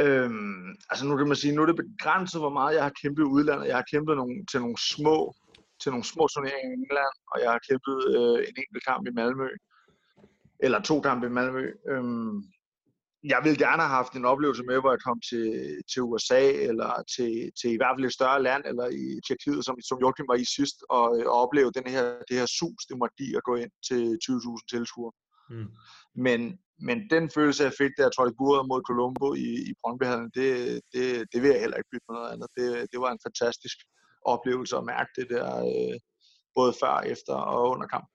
Øhm, 0.00 0.68
altså 0.90 1.06
nu 1.06 1.16
kan 1.16 1.28
man 1.28 1.36
sige, 1.36 1.54
nu 1.54 1.62
er 1.62 1.66
det 1.66 1.76
begrænset, 1.76 2.40
hvor 2.40 2.50
meget 2.50 2.74
jeg 2.74 2.82
har 2.82 2.92
kæmpet 3.02 3.22
i 3.22 3.32
udlandet. 3.36 3.66
Jeg 3.66 3.76
har 3.76 3.84
kæmpet 3.92 4.16
nogle, 4.16 4.46
til 4.50 4.60
nogle 4.60 4.76
små 4.94 5.34
til 5.80 5.90
nogle 5.92 6.04
små 6.04 6.28
turneringer 6.28 6.70
i 6.70 6.78
England, 6.82 7.14
og 7.32 7.36
jeg 7.42 7.50
har 7.54 7.60
kæmpet 7.68 7.96
øh, 8.14 8.38
en 8.48 8.56
enkelt 8.62 8.84
kamp 8.88 9.06
i 9.06 9.16
Malmø. 9.18 9.48
Eller 10.64 10.80
to 10.80 11.00
kampe 11.00 11.26
i 11.26 11.30
Malmø. 11.30 11.64
Øhm, 11.90 12.36
jeg 13.32 13.40
ville 13.44 13.58
gerne 13.66 13.82
have 13.82 13.96
haft 14.00 14.12
en 14.12 14.24
oplevelse 14.24 14.62
med, 14.62 14.80
hvor 14.80 14.90
jeg 14.90 15.02
kom 15.08 15.20
til, 15.30 15.46
til 15.92 16.02
USA, 16.02 16.42
eller 16.68 16.90
til, 17.14 17.32
til 17.60 17.70
i 17.72 17.76
hvert 17.76 17.94
fald 17.96 18.06
et 18.06 18.18
større 18.18 18.42
land, 18.42 18.62
eller 18.70 18.86
i 19.02 19.20
Tjekkiet, 19.26 19.64
som, 19.64 19.76
som 19.88 19.98
Joachim 20.02 20.28
var 20.28 20.38
i 20.44 20.52
sidst, 20.56 20.78
og, 20.90 21.04
og 21.32 21.36
opleve 21.42 21.70
den 21.78 21.86
her, 21.94 22.04
det 22.28 22.36
her 22.40 22.46
sus, 22.58 22.82
det 22.88 22.98
måtte 22.98 23.16
give 23.20 23.36
at 23.36 23.46
gå 23.48 23.54
ind 23.62 23.72
til 23.88 24.02
20.000 24.24 24.66
tilskuere. 24.72 25.12
Mm. 25.50 25.68
Men, 26.26 26.40
men 26.78 27.10
den 27.10 27.30
følelse, 27.30 27.64
jeg 27.64 27.72
fik, 27.78 27.90
da 27.98 28.02
jeg 28.02 28.12
trådte 28.12 28.34
buret 28.38 28.68
mod 28.68 28.82
Colombo 28.88 29.34
i, 29.34 29.50
i 29.70 29.72
Brøndbyhallen, 29.82 30.30
det, 30.34 30.80
det, 30.92 31.04
det 31.32 31.42
vil 31.42 31.50
jeg 31.50 31.60
heller 31.60 31.76
ikke 31.76 31.90
bytte 31.92 32.06
med 32.08 32.16
noget 32.16 32.32
andet. 32.32 32.48
Det, 32.56 32.66
det 32.92 32.98
var 33.00 33.10
en 33.12 33.24
fantastisk 33.26 33.76
oplevelse 34.22 34.76
at 34.76 34.84
mærke 34.84 35.10
det 35.16 35.26
der, 35.30 35.48
øh, 35.70 35.96
både 36.54 36.72
før, 36.82 37.00
efter 37.00 37.34
og 37.34 37.70
under 37.70 37.86
kamp. 37.86 38.08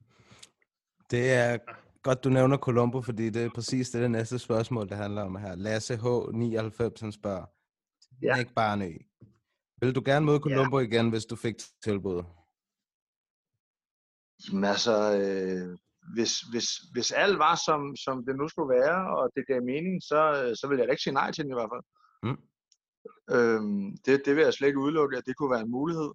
Det 1.12 1.32
er 1.32 1.58
godt, 2.04 2.24
du 2.24 2.30
nævner 2.30 2.58
Colombo, 2.58 3.02
fordi 3.02 3.30
det 3.30 3.44
er 3.44 3.50
præcis 3.56 3.90
det, 3.90 4.02
det 4.02 4.12
næste 4.12 4.40
spørgsmål, 4.40 4.90
det 4.90 4.98
handler 4.98 5.22
om 5.22 5.36
her. 5.36 5.56
Lasse 5.56 5.94
H99, 5.94 7.02
han 7.02 7.12
spørger. 7.12 7.46
Ja. 8.22 8.36
Ikke 8.36 8.54
bare 8.54 8.78
nø. 8.78 8.92
Vil 9.82 9.96
du 9.96 10.02
gerne 10.06 10.26
møde 10.26 10.40
Colombo 10.40 10.80
ja. 10.80 10.86
igen, 10.86 11.10
hvis 11.10 11.26
du 11.26 11.36
fik 11.36 11.56
tilbud? 11.84 12.24
Jamen 14.48 14.64
altså, 14.64 14.96
øh, 15.18 15.78
hvis, 16.14 16.40
hvis, 16.40 16.68
hvis 16.94 17.12
alt 17.12 17.40
var, 17.40 17.56
som, 17.66 17.96
som 17.96 18.26
det 18.26 18.36
nu 18.36 18.48
skulle 18.48 18.74
være, 18.80 19.18
og 19.18 19.32
det 19.36 19.48
gav 19.48 19.64
mening, 19.64 20.04
så, 20.04 20.20
så 20.60 20.68
ville 20.68 20.80
jeg 20.80 20.88
da 20.88 20.92
ikke 20.92 21.04
sige 21.04 21.14
nej 21.14 21.32
til 21.32 21.44
den 21.44 21.52
i 21.52 21.60
hvert 21.60 21.72
fald. 21.74 21.86
Mm. 22.24 22.40
Øhm, 23.36 23.98
det, 24.06 24.22
det 24.26 24.36
vil 24.36 24.44
jeg 24.44 24.54
slet 24.54 24.68
ikke 24.68 24.80
udelukke, 24.80 25.18
at 25.18 25.26
det 25.26 25.36
kunne 25.36 25.52
være 25.52 25.62
en 25.62 25.72
mulighed. 25.72 26.12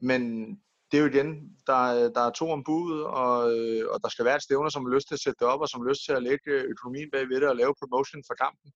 Men 0.00 0.22
det 0.90 0.98
er 0.98 1.02
jo 1.02 1.08
igen, 1.08 1.56
der, 1.66 2.10
der 2.16 2.20
er 2.20 2.30
to 2.30 2.50
om 2.50 2.64
budet, 2.64 3.04
og, 3.04 3.58
øh, 3.58 3.88
og 3.92 4.02
der 4.02 4.08
skal 4.08 4.24
være 4.24 4.36
et 4.36 4.42
stævner, 4.42 4.70
som 4.70 4.84
har 4.84 4.94
lyst 4.94 5.08
til 5.08 5.14
at 5.14 5.20
sætte 5.20 5.38
det 5.40 5.48
op, 5.48 5.60
og 5.60 5.68
som 5.68 5.80
har 5.80 5.88
lyst 5.88 6.04
til 6.04 6.12
at 6.12 6.22
lægge 6.22 6.50
økonomien 6.50 7.10
bagved 7.10 7.40
det 7.40 7.48
og 7.48 7.56
lave 7.56 7.74
promotion 7.80 8.22
for 8.26 8.34
kampen. 8.34 8.72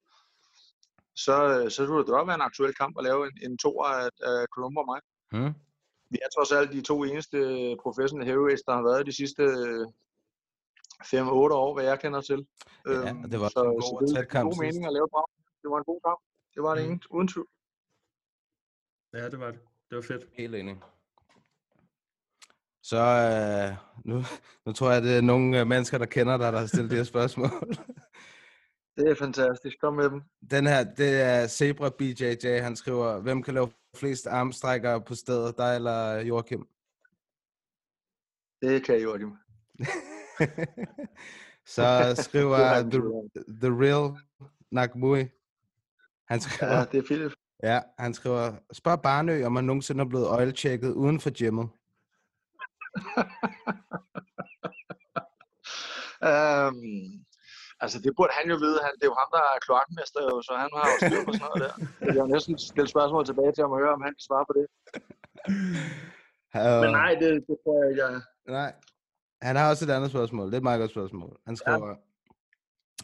Så, 1.17 1.67
så 1.69 1.85
skulle 1.85 1.99
det 1.99 2.15
godt 2.17 2.27
være 2.27 2.35
en 2.35 2.49
aktuel 2.51 2.75
kamp 2.75 2.99
at 2.99 3.05
lave 3.05 3.27
en, 3.27 3.37
en 3.47 3.59
toer 3.59 3.85
af, 3.85 4.09
af 4.31 4.47
Colombo 4.53 4.81
og 4.81 4.87
mig. 4.93 5.01
Mm. 5.33 5.55
Vi 6.11 6.19
er 6.23 6.29
trods 6.37 6.53
alt 6.53 6.73
de 6.73 6.83
to 6.83 7.05
eneste 7.05 7.39
professionelle 7.83 8.31
heavyweights, 8.31 8.63
der 8.63 8.75
har 8.75 8.83
været 8.83 9.07
de 9.07 9.17
sidste 9.17 9.45
5-8 11.03 11.29
år, 11.63 11.75
hvad 11.75 11.85
jeg 11.85 12.01
kender 12.01 12.21
til. 12.21 12.47
Ja, 12.87 12.93
øhm, 12.93 13.31
det 13.31 13.41
var 13.41 13.49
så, 13.49 13.63
en 13.63 13.81
god 13.81 14.09
så 14.09 14.21
det 14.21 14.29
kamp 14.29 14.51
god 14.51 14.59
mening 14.65 14.87
at 14.87 14.93
lave 14.93 15.09
bra. 15.09 15.31
Det 15.63 15.71
var 15.71 15.79
en 15.79 15.85
god 15.85 16.01
kamp. 16.07 16.21
Det 16.55 16.63
var 16.63 16.75
det 16.75 16.83
mm. 16.83 16.91
ingen, 16.91 17.03
uden 17.11 17.29
tvivl. 17.29 17.49
Ja, 19.13 19.29
det 19.31 19.41
var 19.41 19.51
det. 19.51 19.61
Det 19.89 19.97
var 19.97 20.03
fedt. 20.03 20.25
Helt 20.33 20.55
enig. 20.55 20.77
Så 22.83 22.97
øh, 22.97 23.77
nu, 24.05 24.23
nu 24.67 24.73
tror 24.73 24.91
jeg, 24.91 25.03
det 25.03 25.17
er 25.17 25.21
nogle 25.21 25.61
øh, 25.61 25.67
mennesker, 25.67 25.99
der 25.99 26.07
kender 26.07 26.37
dig, 26.37 26.53
der 26.53 26.59
har 26.59 26.67
stillet 26.67 26.91
de 26.91 26.97
her 26.97 27.05
spørgsmål. 27.05 27.49
det 28.97 29.11
er 29.11 29.15
fantastisk. 29.15 29.81
Kom 29.81 29.95
med 29.95 30.11
dem. 30.11 30.23
Den 30.51 30.67
her, 30.67 30.85
det 30.85 31.21
er 31.21 31.47
Zebra 31.47 31.91
BJJ. 31.99 32.61
Han 32.61 32.77
skriver, 32.77 33.21
hvem 33.21 33.43
kan 33.43 33.55
lave 33.55 33.71
flest 33.97 34.27
armstrækker 34.27 34.99
på 34.99 35.15
stedet, 35.15 35.59
dig 35.59 35.77
eller 35.77 36.21
Joachim? 36.21 36.69
Det 38.63 38.85
kan 38.85 39.03
Joachim. 39.03 39.33
Så 41.75 42.15
skriver 42.23 42.83
the, 42.83 43.01
the 43.61 43.71
Real 43.83 44.17
Nakmui. 44.71 45.25
Han 46.29 46.41
skriver, 46.41 46.73
ja, 46.73 46.85
det 46.93 46.99
er 46.99 47.03
Philip. 47.03 47.33
Ja, 47.63 47.81
han 47.99 48.15
skriver, 48.15 48.53
spørg 48.73 49.03
Barnø, 49.03 49.45
om 49.45 49.57
han 49.57 49.65
nogensinde 49.65 50.05
er 50.05 50.09
blevet 50.09 50.29
oil-checket 50.29 50.93
uden 50.93 51.21
for 51.21 51.31
gymmet. 51.41 51.69
um, 56.31 56.79
altså, 57.83 57.97
det 58.05 58.13
burde 58.17 58.33
han 58.39 58.47
jo 58.53 58.57
vide. 58.65 58.79
Han, 58.85 58.93
det 58.99 59.05
er 59.07 59.13
jo 59.13 59.19
ham, 59.23 59.31
der 59.37 59.43
er 59.53 59.65
kloakmester, 59.67 60.21
jo, 60.31 60.43
så 60.47 60.53
han 60.63 60.71
har 60.77 60.85
jo 60.93 60.97
styr 61.07 61.25
på 61.29 61.33
sådan 61.33 61.47
noget 61.49 61.63
der. 61.65 61.73
Jeg 62.15 62.23
har 62.25 62.31
næsten 62.35 62.59
stillet 62.59 62.91
spørgsmål 62.95 63.25
tilbage 63.27 63.53
til 63.53 63.63
ham 63.65 63.73
og 63.77 63.81
høre, 63.83 63.95
om 63.99 64.03
han 64.07 64.13
kan 64.17 64.25
svare 64.29 64.45
på 64.49 64.55
det. 64.59 64.67
Uh, 66.59 66.81
Men 66.85 66.91
nej, 67.01 67.13
det, 67.21 67.31
det 67.49 67.57
tror 67.63 67.75
jeg 67.81 67.91
ikke, 67.91 68.03
jeg 68.05 68.21
Nej. 68.59 68.73
Han 69.45 69.57
har 69.57 69.71
også 69.71 69.85
et 69.85 69.91
andet 69.91 70.11
spørgsmål. 70.11 70.47
Det 70.47 70.53
er 70.53 70.57
et 70.57 70.63
meget 70.63 70.81
godt 70.81 70.91
spørgsmål. 70.91 71.37
Han 71.47 71.57
skriver, 71.57 71.89
ja. 71.89 71.95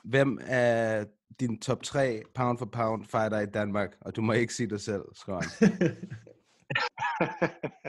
hvem 0.05 0.38
er 0.43 1.05
din 1.41 1.61
top 1.61 1.82
3 1.82 2.22
pound 2.34 2.59
for 2.59 2.66
pound 2.66 3.05
fighter 3.05 3.41
i 3.41 3.47
Danmark? 3.47 3.97
Og 4.01 4.16
du 4.16 4.22
må 4.22 4.32
ikke 4.32 4.55
sige 4.55 4.70
dig 4.70 4.80
selv, 4.80 5.03
skriver 5.14 5.41
han. 5.41 5.49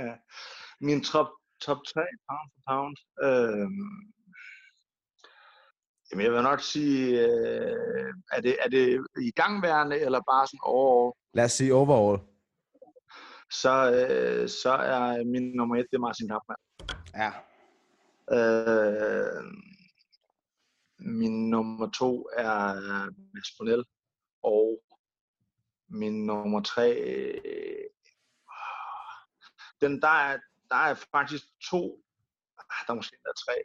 Min 0.87 1.03
top, 1.03 1.27
top 1.61 1.77
3 1.93 2.01
pound 2.29 2.49
for 2.53 2.61
pound? 2.71 2.95
Øhm, 3.23 4.13
jamen 6.11 6.25
jeg 6.25 6.33
vil 6.33 6.43
nok 6.43 6.61
sige, 6.61 7.25
øh, 7.25 8.13
er, 8.31 8.41
det, 8.41 8.57
er 8.65 8.69
det 8.69 9.05
i 9.21 9.31
gangværende, 9.31 9.99
eller 9.99 10.21
bare 10.31 10.47
sådan 10.47 10.59
overall? 10.63 11.17
Lad 11.33 11.45
os 11.45 11.51
sige 11.51 11.73
overall. 11.73 12.21
Så, 13.51 13.73
øh, 13.91 14.49
så 14.49 14.71
er 14.71 15.23
min 15.25 15.51
nummer 15.51 15.75
et, 15.75 15.85
det 15.91 15.97
er 15.97 16.01
Martin 16.01 16.27
Kampmann. 16.27 16.61
Ja. 17.15 17.31
Øh, 18.33 19.43
min 20.99 21.49
nummer 21.49 21.89
to 21.89 22.29
er 22.37 22.73
Mads 23.33 23.51
Brunel, 23.57 23.85
og 24.43 24.83
min 25.87 26.25
nummer 26.25 26.61
tre, 26.61 26.91
øh, 26.91 27.89
den, 29.81 30.01
der, 30.01 30.07
er, 30.07 30.39
der 30.69 30.75
er 30.75 30.93
faktisk 30.93 31.43
to, 31.69 32.03
ah, 32.57 32.85
der 32.87 32.93
er 32.93 32.95
måske 32.95 33.17
der 33.23 33.29
er 33.29 33.41
tre. 33.45 33.55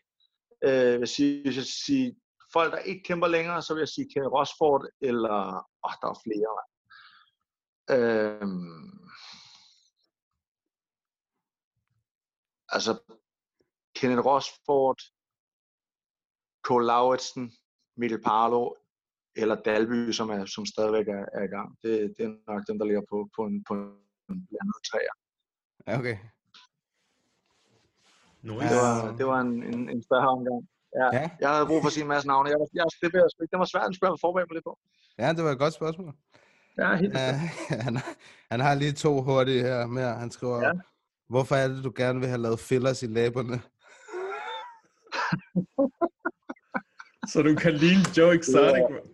Øh, 0.64 0.98
hvis, 0.98 1.20
jeg, 1.20 1.40
hvis 1.44 1.56
jeg 1.56 1.64
siger 1.64 2.12
folk, 2.52 2.72
der 2.72 2.78
ikke 2.78 3.02
kæmper 3.02 3.26
længere, 3.26 3.62
så 3.62 3.74
vil 3.74 3.80
jeg 3.80 3.88
sige 3.88 4.10
Kenneth 4.12 4.32
Rosford, 4.32 4.86
eller, 5.00 5.68
åh, 5.86 5.92
der 6.02 6.08
er 6.08 6.20
flere. 6.24 6.54
Øh, 7.90 8.48
altså, 12.68 12.98
Kenneth 13.96 14.26
Rosford, 14.28 14.98
Cole 16.66 16.86
Lauritsen, 16.86 17.52
Mikkel 17.96 18.22
Parlo 18.22 18.74
eller 19.36 19.54
Dalby, 19.54 20.10
som, 20.12 20.30
er, 20.30 20.44
som 20.46 20.66
stadigvæk 20.66 21.08
er, 21.08 21.24
er 21.38 21.42
i 21.42 21.46
gang. 21.56 21.68
Det, 21.82 22.14
det 22.16 22.24
er 22.26 22.52
nok 22.52 22.62
dem, 22.68 22.78
der 22.78 22.86
ligger 22.86 23.02
på, 23.10 23.28
på 23.36 23.42
en, 23.44 23.64
på 23.68 23.74
en 24.30 24.46
blandet 24.50 24.80
træer. 24.90 25.14
Ja, 25.86 25.98
okay. 25.98 26.16
Nice. 28.42 28.68
Det 28.68 28.76
var, 28.76 29.16
det 29.18 29.26
var 29.26 29.40
en, 29.40 29.62
en, 29.62 29.88
en 29.90 30.02
større 30.02 30.28
omgang. 30.28 30.68
Ja, 30.96 31.06
Ja. 31.18 31.30
Jeg 31.40 31.50
havde 31.54 31.66
brug 31.66 31.80
for 31.82 31.86
at 31.86 31.92
sige 31.92 32.02
en 32.02 32.08
masse 32.08 32.28
navne. 32.28 32.48
Jeg, 32.50 32.58
var- 32.58 32.68
jeg, 32.74 32.84
det, 33.02 33.12
jeg- 33.14 33.48
det 33.50 33.58
var 33.58 33.64
svært, 33.64 33.82
at 33.82 33.98
have 34.02 34.18
forberedt 34.20 34.50
mig 34.50 34.54
lidt 34.54 34.64
på. 34.64 34.78
Ja, 35.18 35.32
det 35.32 35.44
var 35.44 35.50
et 35.50 35.58
godt 35.58 35.74
spørgsmål. 35.74 36.14
Ja, 36.78 36.96
helt 36.96 37.12
Uh, 37.14 37.20
han, 37.86 37.94
han 38.50 38.60
har 38.60 38.74
lige 38.74 38.92
to 38.92 39.22
hurtige 39.22 39.62
her 39.62 39.86
mere. 39.86 40.14
Han 40.14 40.30
skriver, 40.30 40.58
Ja. 40.66 40.72
hvorfor 41.28 41.54
er 41.56 41.68
det, 41.68 41.84
du 41.84 41.92
gerne 41.96 42.20
vil 42.20 42.28
have 42.28 42.40
lavet 42.42 42.60
fillers 42.60 43.02
i 43.02 43.06
læberne? 43.06 43.60
Så 47.32 47.42
du 47.42 47.54
kan 47.62 47.74
lide 47.74 48.00
Joe 48.16 48.34
Exotic, 48.38 48.82
Ja. 48.82 48.88
mand. 48.88 49.08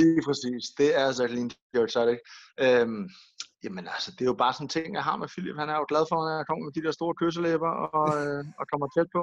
Lige 0.00 0.22
præcis. 0.26 0.64
Det 0.78 0.88
er 0.98 1.04
altså 1.06 1.26
lige 1.26 1.50
Joe 1.74 1.84
Exotic. 1.84 2.18
Øhm, 2.64 3.08
jamen 3.64 3.84
altså, 3.94 4.10
det 4.12 4.20
er 4.20 4.24
jo 4.32 4.38
bare 4.44 4.52
sådan 4.52 4.64
en 4.64 4.68
ting, 4.68 4.94
jeg 4.94 5.04
har 5.08 5.16
med 5.16 5.28
Philip. 5.28 5.56
Han 5.62 5.68
er 5.68 5.76
jo 5.80 5.84
glad 5.88 6.04
for, 6.08 6.16
når 6.16 6.36
jeg 6.36 6.46
kommer 6.46 6.64
med 6.64 6.72
de 6.72 6.82
der 6.86 6.92
store 6.98 7.14
kysselæber 7.20 7.70
og, 7.98 8.08
øh, 8.20 8.44
og 8.60 8.64
kommer 8.70 8.86
tæt 8.96 9.08
på. 9.16 9.22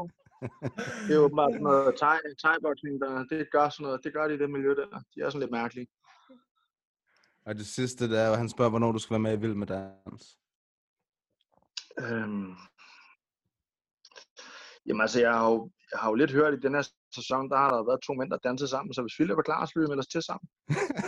Det 1.07 1.13
er 1.15 1.21
jo 1.23 1.27
bare 1.39 1.51
sådan 1.53 1.63
noget 1.69 1.95
thai, 2.01 2.17
thai-boxing, 2.43 2.95
der 3.03 3.09
det 3.31 3.47
gør 3.55 3.69
sådan 3.69 3.83
noget. 3.85 3.99
Det 4.03 4.13
gør 4.13 4.27
de 4.27 4.33
i 4.33 4.37
det 4.37 4.49
miljø 4.55 4.71
der. 4.81 4.89
De 5.15 5.17
er 5.21 5.29
sådan 5.29 5.39
lidt 5.43 5.51
mærkelige. 5.59 5.87
Og 7.45 7.55
det 7.55 7.67
sidste, 7.67 8.09
der 8.11 8.19
er, 8.19 8.37
han 8.37 8.49
spørger, 8.49 8.69
hvornår 8.69 8.91
du 8.91 8.99
skal 8.99 9.13
være 9.13 9.19
med 9.27 9.33
i 9.37 9.41
Vild 9.41 9.53
med 9.53 9.67
Dans. 9.67 10.23
Øhm, 11.99 12.51
jamen 14.87 15.01
altså, 15.01 15.19
jeg 15.21 15.33
har, 15.33 15.49
jo, 15.51 15.71
jeg 15.91 15.99
har 15.99 16.09
jo 16.09 16.15
lidt 16.15 16.31
hørt 16.31 16.53
i 16.53 16.63
den 16.65 16.75
her 16.75 16.85
sæson, 17.15 17.49
der 17.49 17.57
har 17.57 17.69
der 17.73 17.83
været 17.89 18.01
to 18.01 18.13
mænd, 18.13 18.29
der 18.31 18.37
dansede 18.37 18.69
sammen, 18.69 18.93
så 18.93 19.01
hvis 19.01 19.15
Philip 19.17 19.37
er 19.37 19.41
klar, 19.49 19.65
så 19.65 19.71
vil 19.75 19.83
vi 19.83 19.87
melde 19.91 20.05
os 20.05 20.13
til 20.15 20.23
sammen. 20.29 20.47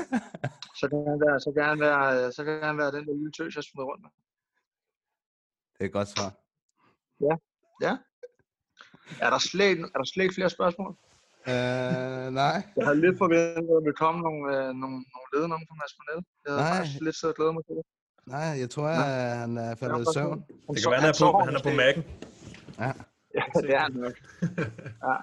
så 0.79 0.85
kan 0.91 0.99
han 1.11 1.19
være, 1.25 1.37
så 1.45 1.51
kan 1.55 1.63
han 1.71 1.79
være, 1.87 2.03
øh, 2.17 2.31
så 2.35 2.41
kan 2.45 2.63
han 2.63 2.77
være 2.77 2.91
den 2.91 3.07
der 3.07 3.13
lille 3.19 3.31
tøs, 3.37 3.55
jeg 3.55 3.63
smider 3.63 3.87
rundt 3.89 4.03
med. 4.05 4.11
Det 5.73 5.81
er 5.83 5.89
et 5.91 5.97
godt 5.99 6.09
svar. 6.15 6.29
Ja, 7.27 7.35
ja. 7.85 7.93
Er 9.25 9.29
der 9.29 9.39
slet, 9.51 9.79
er 9.93 9.99
der 10.01 10.07
slet 10.13 10.23
ikke 10.23 10.35
flere 10.39 10.49
spørgsmål? 10.57 10.91
Uh, 11.53 12.27
nej. 12.41 12.57
Jeg 12.77 12.85
har 12.89 12.93
lidt 13.05 13.17
forventet, 13.17 13.75
at 13.77 13.83
der 13.87 13.93
komme 14.03 14.19
nogle, 14.27 14.41
øh, 14.55 14.65
nogle, 14.81 14.97
nogle 15.13 15.27
ledende 15.33 15.55
om 15.57 15.63
på 15.69 15.73
Mads 15.81 15.93
Monel. 15.97 16.19
Jeg 16.45 16.53
har 16.53 16.61
Nej. 16.61 16.75
faktisk 16.75 17.01
lidt 17.07 17.15
siddet 17.19 17.33
og 17.33 17.37
glædet 17.39 17.53
mig 17.57 17.63
til 17.65 17.75
det. 17.79 17.85
Nej, 18.35 18.49
jeg 18.63 18.69
tror, 18.69 18.87
at 18.87 19.37
han 19.43 19.57
er 19.57 19.75
faldet 19.75 20.01
i 20.01 20.05
søvn. 20.13 20.39
Det 20.73 20.81
kan 20.83 20.91
være, 20.91 21.01
han 21.05 21.09
er 21.13 21.17
på, 21.23 21.29
han 21.47 21.55
er 21.59 21.63
på 21.69 21.73
Mac'en. 21.81 22.01
Ja. 22.83 22.91
Ja, 23.35 23.43
det 23.61 23.73
er 23.75 23.79
han 23.79 23.91
nok. 23.91 24.15
Ja. 25.07 25.15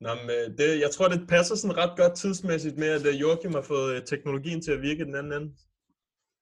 Nå, 0.00 0.14
men, 0.14 0.30
øh, 0.30 0.58
det, 0.58 0.80
jeg 0.80 0.90
tror, 0.90 1.08
det 1.08 1.28
passer 1.28 1.54
sådan 1.56 1.76
ret 1.76 1.98
godt 1.98 2.14
tidsmæssigt 2.16 2.78
med, 2.78 2.88
at 2.88 3.06
øh, 3.06 3.20
Joachim 3.20 3.54
har 3.54 3.62
fået 3.62 3.94
øh, 3.94 4.04
teknologien 4.04 4.62
til 4.62 4.72
at 4.72 4.82
virke 4.82 5.04
den 5.04 5.14
anden 5.14 5.32
ende. 5.32 5.48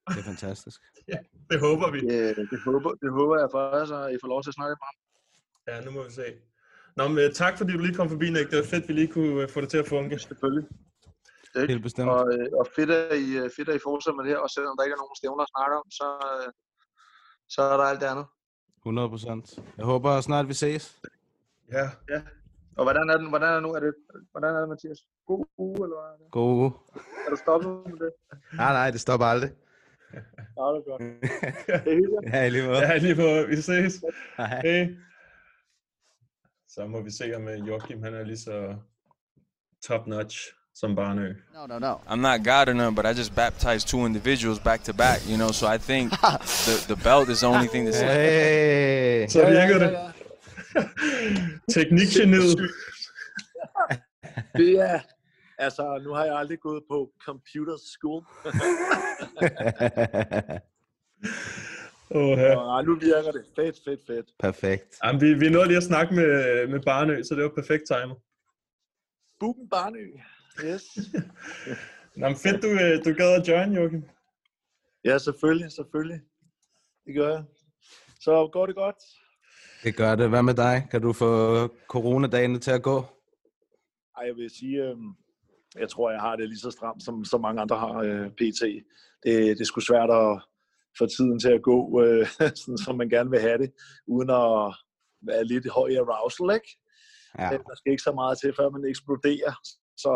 Det 0.09 0.19
er 0.19 0.29
fantastisk. 0.33 0.81
Ja, 1.13 1.19
det 1.51 1.59
håber 1.59 1.91
vi. 1.91 1.99
Det, 1.99 2.37
det, 2.51 2.59
håber, 2.65 2.91
det 3.03 3.09
håber 3.19 3.35
jeg 3.41 3.49
for 3.51 3.85
så 3.85 3.97
I 4.15 4.17
får 4.21 4.27
lov 4.33 4.43
til 4.43 4.49
at 4.49 4.57
snakke 4.59 4.75
med 4.81 4.87
ham. 4.89 4.97
Ja, 5.69 5.75
nu 5.85 5.91
må 5.91 6.03
vi 6.07 6.11
se. 6.11 6.27
Nå, 6.97 7.03
men 7.07 7.33
tak 7.33 7.57
fordi 7.57 7.71
du 7.73 7.79
lige 7.79 7.95
kom 7.99 8.09
forbi, 8.09 8.27
Nick. 8.29 8.49
Det 8.51 8.57
var 8.57 8.71
fedt, 8.73 8.87
vi 8.87 8.93
lige 8.93 9.13
kunne 9.15 9.47
få 9.53 9.61
det 9.61 9.69
til 9.69 9.77
at 9.83 9.87
funke. 9.87 10.19
Selvfølgelig. 10.19 10.65
Ikke? 11.61 11.73
Helt 11.73 11.83
bestemt. 11.83 12.09
Og, 12.09 12.23
og 12.59 12.65
fedt, 12.75 12.91
at 12.91 13.17
I, 13.27 13.29
fedt, 13.55 13.69
at 13.69 13.75
I 13.79 13.85
fortsætter 13.87 14.17
med 14.17 14.23
det 14.25 14.33
her, 14.33 14.41
og 14.45 14.49
selvom 14.55 14.73
der 14.77 14.83
ikke 14.83 14.97
er 14.97 15.03
nogen 15.03 15.19
stævner 15.21 15.43
at 15.43 15.53
snakke 15.55 15.73
om, 15.81 15.87
så, 15.99 16.07
så 17.53 17.61
er 17.71 17.77
der 17.77 17.85
alt 17.91 18.01
det 18.01 18.09
andet. 18.13 18.27
100 18.85 19.09
procent. 19.09 19.59
Jeg 19.77 19.85
håber 19.85 20.21
snart, 20.21 20.47
vi 20.47 20.53
ses. 20.53 21.01
Ja. 21.71 21.89
ja. 22.09 22.21
Og 22.77 22.83
hvordan 22.83 23.09
er, 23.09 23.17
den, 23.17 23.29
hvordan 23.29 23.53
er 23.53 23.59
nu? 23.59 23.73
Er 23.73 23.79
det, 23.79 23.93
hvordan 24.31 24.55
er 24.55 24.59
det, 24.59 24.69
Mathias? 24.69 24.99
God 25.25 25.45
uge, 25.57 25.83
eller 25.85 25.97
hvad? 26.01 26.13
er 26.13 26.17
det? 26.17 26.31
God 26.31 26.53
uge. 26.53 26.71
Er 27.25 27.29
du 27.29 27.35
stoppet 27.35 27.69
med 27.69 27.99
det? 28.05 28.11
Nej, 28.53 28.73
nej, 28.73 28.91
det 28.91 29.01
stopper 29.01 29.25
aldrig. 29.25 29.51
Ja, 30.13 30.19
det 30.73 30.79
er 30.81 30.89
godt. 30.89 31.01
Det 31.85 31.91
er 31.91 31.95
hyggeligt. 31.95 32.33
Ja, 32.33 32.47
lige 32.47 32.65
måde. 32.67 32.77
Ja, 32.77 32.97
lige 32.97 33.15
på. 33.15 33.49
Vi 33.49 33.55
ses. 33.55 34.03
Hej. 34.37 34.61
Hej. 34.61 34.95
Så 36.67 36.87
må 36.87 37.01
vi 37.01 37.11
se, 37.11 37.35
om 37.35 37.47
øh, 37.47 37.67
Joachim 37.67 38.03
han 38.03 38.13
er 38.13 38.23
lige 38.23 38.37
så 38.37 38.75
top-notch 39.85 40.56
som 40.79 40.95
Barnø. 40.95 41.33
No, 41.53 41.65
no, 41.67 41.79
no. 41.79 41.93
I'm 42.07 42.21
not 42.21 42.43
God 42.43 42.69
or 42.69 42.73
none, 42.73 42.95
but 42.95 43.05
I 43.05 43.13
just 43.13 43.35
baptized 43.35 43.87
two 43.87 44.05
individuals 44.05 44.59
back 44.59 44.83
to 44.83 44.93
back, 44.93 45.19
you 45.29 45.37
know, 45.37 45.51
so 45.51 45.67
I 45.75 45.77
think 45.77 46.11
the, 46.11 46.75
the 46.93 46.95
belt 47.07 47.29
is 47.29 47.39
the 47.39 47.47
only 47.47 47.67
thing 47.67 47.85
that's. 47.87 47.99
Hey. 47.99 49.27
Så 49.35 49.39
virker 49.39 49.77
det. 49.79 49.91
Teknikgeniet. 51.73 52.59
Det 54.57 54.79
er, 54.79 54.99
altså, 55.57 56.01
nu 56.03 56.13
har 56.13 56.25
jeg 56.25 56.35
aldrig 56.35 56.59
gået 56.59 56.83
på 56.89 57.09
computer 57.25 57.77
school. 57.93 58.23
Åh, 62.11 62.39
ja. 62.39 62.55
Og 62.57 62.85
nu 62.85 62.95
virker 62.95 63.31
det. 63.31 63.43
Fedt, 63.55 63.75
fedt, 63.85 63.99
fedt. 64.07 64.25
Perfekt. 64.39 64.95
Jamen, 65.03 65.21
vi, 65.21 65.33
vi 65.33 65.49
nåede 65.49 65.67
lige 65.67 65.77
at 65.77 65.83
snakke 65.83 66.15
med, 66.15 66.67
med 66.67 66.79
Barnø, 66.79 67.23
så 67.23 67.35
det 67.35 67.43
var 67.43 67.49
perfekt 67.49 67.83
timet. 67.87 68.17
Buben 69.39 69.69
Barnø. 69.69 70.05
Yes. 70.65 70.83
Nå, 72.17 72.27
men 72.27 72.37
fedt, 72.37 72.63
du, 72.63 72.67
øh, 72.67 73.05
du 73.05 73.13
gad 73.17 73.41
at 73.41 73.47
join, 73.47 73.73
Joachim. 73.73 74.03
Ja, 75.05 75.17
selvfølgelig, 75.17 75.71
selvfølgelig. 75.71 76.21
Det 77.05 77.15
gør 77.15 77.29
jeg. 77.29 77.43
Så 78.19 78.49
går 78.53 78.65
det 78.65 78.75
godt? 78.75 78.95
Det 79.83 79.95
gør 79.95 80.15
det. 80.15 80.29
Hvad 80.29 80.43
med 80.43 80.53
dig? 80.53 80.87
Kan 80.91 81.01
du 81.01 81.13
få 81.13 81.31
coronadagene 81.87 82.59
til 82.59 82.71
at 82.71 82.83
gå? 82.83 83.05
Ej, 84.17 84.23
jeg 84.27 84.35
vil 84.35 84.49
sige, 84.49 84.83
øh, 84.83 84.95
jeg 85.79 85.89
tror, 85.89 86.11
jeg 86.11 86.21
har 86.21 86.35
det 86.35 86.49
lige 86.49 86.59
så 86.59 86.71
stramt, 86.71 87.03
som, 87.03 87.25
som 87.25 87.41
mange 87.41 87.61
andre 87.61 87.79
har 87.79 87.93
øh, 87.93 88.29
pt. 88.31 88.61
Det, 89.23 89.57
det 89.57 89.61
er 89.61 89.65
sgu 89.65 89.79
svært 89.79 90.11
at 90.11 90.41
få 90.97 91.05
tiden 91.05 91.39
til 91.39 91.49
at 91.49 91.61
gå, 91.61 92.01
øh, 92.03 92.27
sådan, 92.61 92.77
som 92.77 92.97
man 92.97 93.09
gerne 93.09 93.29
vil 93.29 93.39
have 93.39 93.57
det, 93.57 93.71
uden 94.07 94.29
at 94.29 94.75
være 95.21 95.43
lidt 95.45 95.71
høj 95.71 95.87
i 95.87 95.95
arousal, 95.95 96.55
ikke? 96.55 96.77
Ja. 97.39 97.49
Der 97.49 97.75
skal 97.75 97.91
ikke 97.91 98.03
så 98.03 98.11
meget 98.11 98.37
til, 98.39 98.53
før 98.59 98.69
man 98.69 98.85
eksploderer. 98.85 99.53
Så 100.03 100.11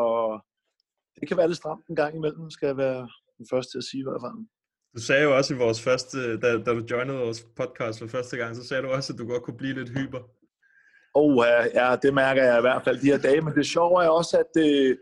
det 1.19 1.27
kan 1.27 1.37
være 1.37 1.47
lidt 1.47 1.57
stramt 1.57 1.85
en 1.87 1.95
gang 1.95 2.15
imellem, 2.15 2.49
skal 2.49 2.67
jeg 2.67 2.77
være 2.77 3.09
den 3.37 3.45
første 3.51 3.71
til 3.71 3.77
at 3.77 3.83
sige 3.89 4.01
i 4.01 4.07
hvert 4.07 4.21
fald. 4.25 4.37
Du 4.95 5.01
sagde 5.07 5.23
jo 5.23 5.37
også 5.37 5.53
i 5.53 5.57
vores 5.57 5.81
første, 5.87 6.17
da, 6.43 6.47
da 6.65 6.71
du 6.77 6.83
joinede 6.91 7.17
vores 7.17 7.41
podcast 7.55 7.99
for 7.99 8.07
første 8.07 8.37
gang, 8.37 8.55
så 8.55 8.63
sagde 8.67 8.83
du 8.83 8.89
også, 8.89 9.13
at 9.13 9.19
du 9.19 9.27
godt 9.27 9.43
kunne 9.43 9.57
blive 9.57 9.73
lidt 9.73 9.89
hyper. 9.97 10.21
Oh, 11.13 11.45
ja, 11.47 11.59
ja, 11.79 11.95
det 12.03 12.13
mærker 12.13 12.43
jeg 12.43 12.57
i 12.57 12.65
hvert 12.67 12.83
fald 12.83 12.97
de 13.01 13.11
her 13.11 13.21
dage, 13.27 13.41
men 13.41 13.53
det 13.55 13.65
sjove 13.65 14.03
er 14.05 14.09
også, 14.09 14.33
at 14.43 14.49
det, 14.59 14.99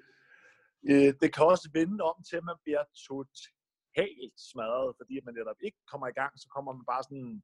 øh, 0.91 1.13
det 1.21 1.33
kan 1.35 1.45
også 1.53 1.69
vende 1.73 2.03
om 2.03 2.17
til, 2.29 2.35
at 2.41 2.45
man 2.49 2.57
bliver 2.63 2.83
totalt 3.09 4.35
smadret, 4.49 4.95
fordi 4.99 5.15
man 5.25 5.33
netop 5.39 5.59
ikke 5.67 5.79
kommer 5.91 6.07
i 6.07 6.15
gang, 6.19 6.31
så 6.41 6.47
kommer 6.55 6.71
man 6.77 6.85
bare 6.91 7.03
sådan 7.03 7.41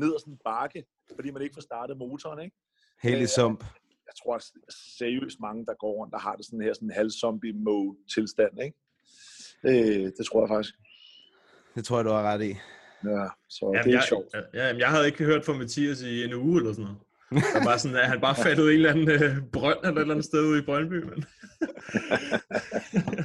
ned 0.00 0.10
ad 0.14 0.20
sådan 0.20 0.34
en 0.34 0.40
bakke, 0.44 0.80
fordi 1.16 1.28
man 1.30 1.42
ikke 1.42 1.56
får 1.58 1.68
startet 1.70 1.96
motoren, 1.96 2.40
ikke? 2.44 2.56
Helt 3.02 3.22
i 3.26 3.28
Øh, 3.28 3.36
sump. 3.38 3.60
Jeg 4.08 4.14
tror 4.22 4.34
seriøst 4.98 5.40
mange, 5.40 5.66
der 5.66 5.74
går 5.74 5.92
rundt, 5.98 6.12
der 6.12 6.18
har 6.18 6.34
det 6.36 6.44
sådan 6.46 6.60
her 6.60 6.72
sådan 6.72 6.90
halv 6.90 7.10
zombie 7.10 7.52
mode 7.52 7.96
tilstand, 8.14 8.54
ikke? 8.66 8.78
Øh, 9.68 10.04
det 10.16 10.26
tror 10.26 10.40
jeg 10.42 10.48
faktisk. 10.48 10.74
Det 11.74 11.84
tror 11.84 11.96
jeg, 11.98 12.04
du 12.04 12.10
har 12.10 12.22
ret 12.22 12.42
i. 12.42 12.52
Ja, 13.04 13.26
så 13.48 13.64
Jamen, 13.74 13.84
det 13.84 13.94
er 13.94 13.98
jeg, 13.98 14.04
sjovt. 14.08 14.34
Ja, 14.34 14.66
jamen, 14.66 14.80
jeg 14.80 14.88
havde 14.88 15.06
ikke 15.06 15.24
hørt 15.24 15.44
fra 15.44 15.52
Mathias 15.52 16.00
i 16.02 16.24
en 16.24 16.34
uge 16.34 16.58
eller 16.60 16.72
sådan 16.72 16.84
noget. 16.84 17.00
Der 17.54 17.64
var 17.64 17.76
sådan, 17.76 17.96
at 17.96 18.08
han 18.08 18.20
bare 18.20 18.36
faldet 18.44 18.70
i 18.70 18.74
en 18.74 18.74
eller 18.74 18.90
anden 18.90 19.10
øh, 19.10 19.36
brønd 19.52 19.78
eller 19.82 19.96
et 19.96 20.00
eller 20.00 20.14
andet 20.14 20.24
sted 20.24 20.42
ude 20.50 20.58
i 20.58 20.62
Brøndby. 20.62 20.98
Men... 21.10 21.24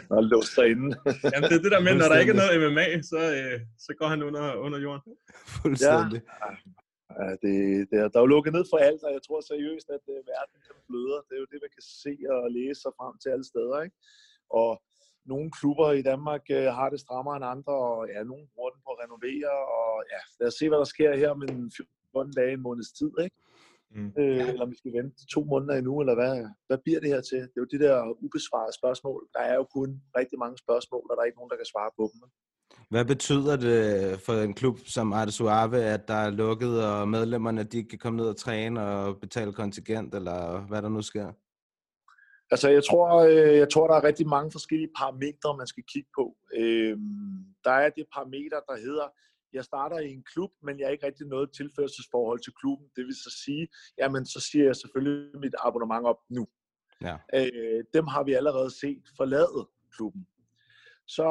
Og 0.10 0.24
låst 0.24 0.56
derinde. 0.56 0.98
Jamen, 1.34 1.50
det 1.50 1.56
er 1.58 1.64
det 1.66 1.72
der 1.72 1.82
med, 1.88 1.96
når 1.96 2.08
der 2.08 2.20
ikke 2.20 2.34
er 2.36 2.42
noget 2.42 2.72
MMA, 2.72 3.02
så, 3.02 3.20
øh, 3.38 3.60
så 3.78 3.94
går 4.00 4.08
han 4.08 4.24
under, 4.24 4.56
under 4.56 4.80
jorden. 4.80 5.14
Fuldstændig. 5.48 6.22
Ja, 6.44 6.50
det, 7.44 7.56
det 7.90 7.98
er, 8.00 8.08
der 8.10 8.18
er 8.20 8.26
jo 8.26 8.34
lukket 8.36 8.54
ned 8.54 8.66
for 8.72 8.78
alt, 8.88 9.02
og 9.08 9.12
jeg 9.16 9.24
tror 9.24 9.42
seriøst, 9.42 9.88
at 9.98 10.04
uh, 10.14 10.22
verden 10.34 10.58
kan 10.66 10.76
bløder. 10.88 11.20
Det 11.28 11.34
er 11.36 11.42
jo 11.44 11.52
det, 11.52 11.60
man 11.66 11.74
kan 11.78 11.86
se 12.04 12.14
og 12.36 12.52
læse 12.58 12.80
sig 12.82 12.94
frem 13.00 13.14
til 13.22 13.30
alle 13.34 13.48
steder. 13.52 13.78
Ikke? 13.86 13.98
Og 14.60 14.72
nogle 15.32 15.50
klubber 15.58 15.88
i 15.92 16.04
Danmark 16.12 16.44
uh, 16.58 16.70
har 16.80 16.90
det 16.94 17.00
strammere 17.06 17.36
end 17.40 17.52
andre, 17.56 17.76
og 17.90 17.98
ja, 18.14 18.20
nogle 18.32 18.46
bruger 18.54 18.72
den 18.74 18.82
på 18.86 18.90
at 18.94 19.02
renovere. 19.04 19.54
Og 19.78 19.94
ja, 20.14 20.22
lad 20.40 20.48
os 20.52 20.58
se, 20.60 20.66
hvad 20.70 20.80
der 20.84 20.90
sker 20.96 21.12
her 21.22 21.30
om 21.36 21.42
en 21.50 21.72
14 22.14 22.34
dage, 22.40 22.54
en 22.54 22.66
måneds 22.68 22.92
tid. 23.00 23.12
Ikke? 23.26 23.38
Mm. 23.96 24.12
Øh, 24.20 24.50
eller 24.50 24.64
om 24.66 24.72
vi 24.72 24.78
skal 24.82 24.94
vente 24.94 25.28
to 25.36 25.42
måneder 25.52 25.76
endnu, 25.76 25.94
eller 26.02 26.16
hvad, 26.20 26.36
hvad 26.68 26.78
bliver 26.84 27.00
det 27.00 27.10
her 27.14 27.22
til? 27.22 27.42
Det 27.50 27.58
er 27.58 27.64
jo 27.64 27.74
de 27.74 27.84
der 27.86 27.96
ubesvarede 28.26 28.74
spørgsmål. 28.80 29.22
Der 29.36 29.44
er 29.50 29.56
jo 29.56 29.66
kun 29.78 29.90
rigtig 30.20 30.38
mange 30.44 30.58
spørgsmål, 30.58 31.06
og 31.10 31.14
der 31.16 31.22
er 31.22 31.30
ikke 31.30 31.40
nogen, 31.40 31.54
der 31.54 31.62
kan 31.62 31.72
svare 31.74 31.92
på 32.00 32.04
dem. 32.14 32.22
Hvad 32.90 33.06
betyder 33.06 33.56
det 33.56 34.22
for 34.22 34.34
en 34.34 34.54
klub 34.54 34.80
som 34.86 35.14
Arte 35.14 35.32
Suave, 35.32 35.84
at 35.84 36.08
der 36.08 36.14
er 36.14 36.30
lukket, 36.30 36.86
og 36.86 37.10
medlemmerne 37.10 37.64
de 37.64 37.78
ikke 37.78 37.90
kan 37.90 38.00
komme 38.00 38.18
ned 38.18 38.26
og 38.26 38.38
træne 38.38 38.82
og 38.88 39.20
betale 39.20 39.54
kontingent, 39.54 40.16
eller 40.16 40.68
hvad 40.68 40.82
der 40.82 40.90
nu 40.90 41.02
sker? 41.02 41.32
Altså, 42.52 42.70
jeg 42.70 42.84
tror, 42.90 43.08
øh, 43.24 43.58
jeg 43.58 43.70
tror, 43.70 43.88
der 43.88 43.96
er 43.96 44.04
rigtig 44.04 44.28
mange 44.28 44.52
forskellige 44.52 44.92
parametre, 44.98 45.58
man 45.58 45.68
skal 45.68 45.84
kigge 45.94 46.10
på. 46.18 46.36
Øhm, 46.56 47.46
der 47.64 47.72
er 47.72 47.90
det 47.90 48.06
parameter, 48.14 48.60
der 48.70 48.78
hedder, 48.78 49.08
jeg 49.54 49.64
starter 49.64 50.00
i 50.00 50.12
en 50.14 50.24
klub, 50.24 50.52
men 50.64 50.80
jeg 50.80 50.86
er 50.86 50.90
ikke 50.90 51.06
rigtig 51.06 51.28
noget 51.28 51.50
tilførselsforhold 51.52 52.40
til 52.40 52.54
klubben. 52.62 52.88
Det 52.96 53.06
vil 53.06 53.16
så 53.16 53.42
sige, 53.46 53.68
jamen, 53.98 54.26
så 54.26 54.40
siger 54.52 54.66
jeg 54.66 54.76
selvfølgelig 54.76 55.40
mit 55.40 55.56
abonnement 55.60 56.06
op 56.06 56.20
nu. 56.30 56.48
Ja. 57.02 57.16
Øh, 57.34 57.84
dem 57.94 58.08
har 58.08 58.24
vi 58.24 58.34
allerede 58.34 58.72
set 58.80 59.04
forlade 59.18 59.68
klubben. 59.96 60.28
Så 61.16 61.28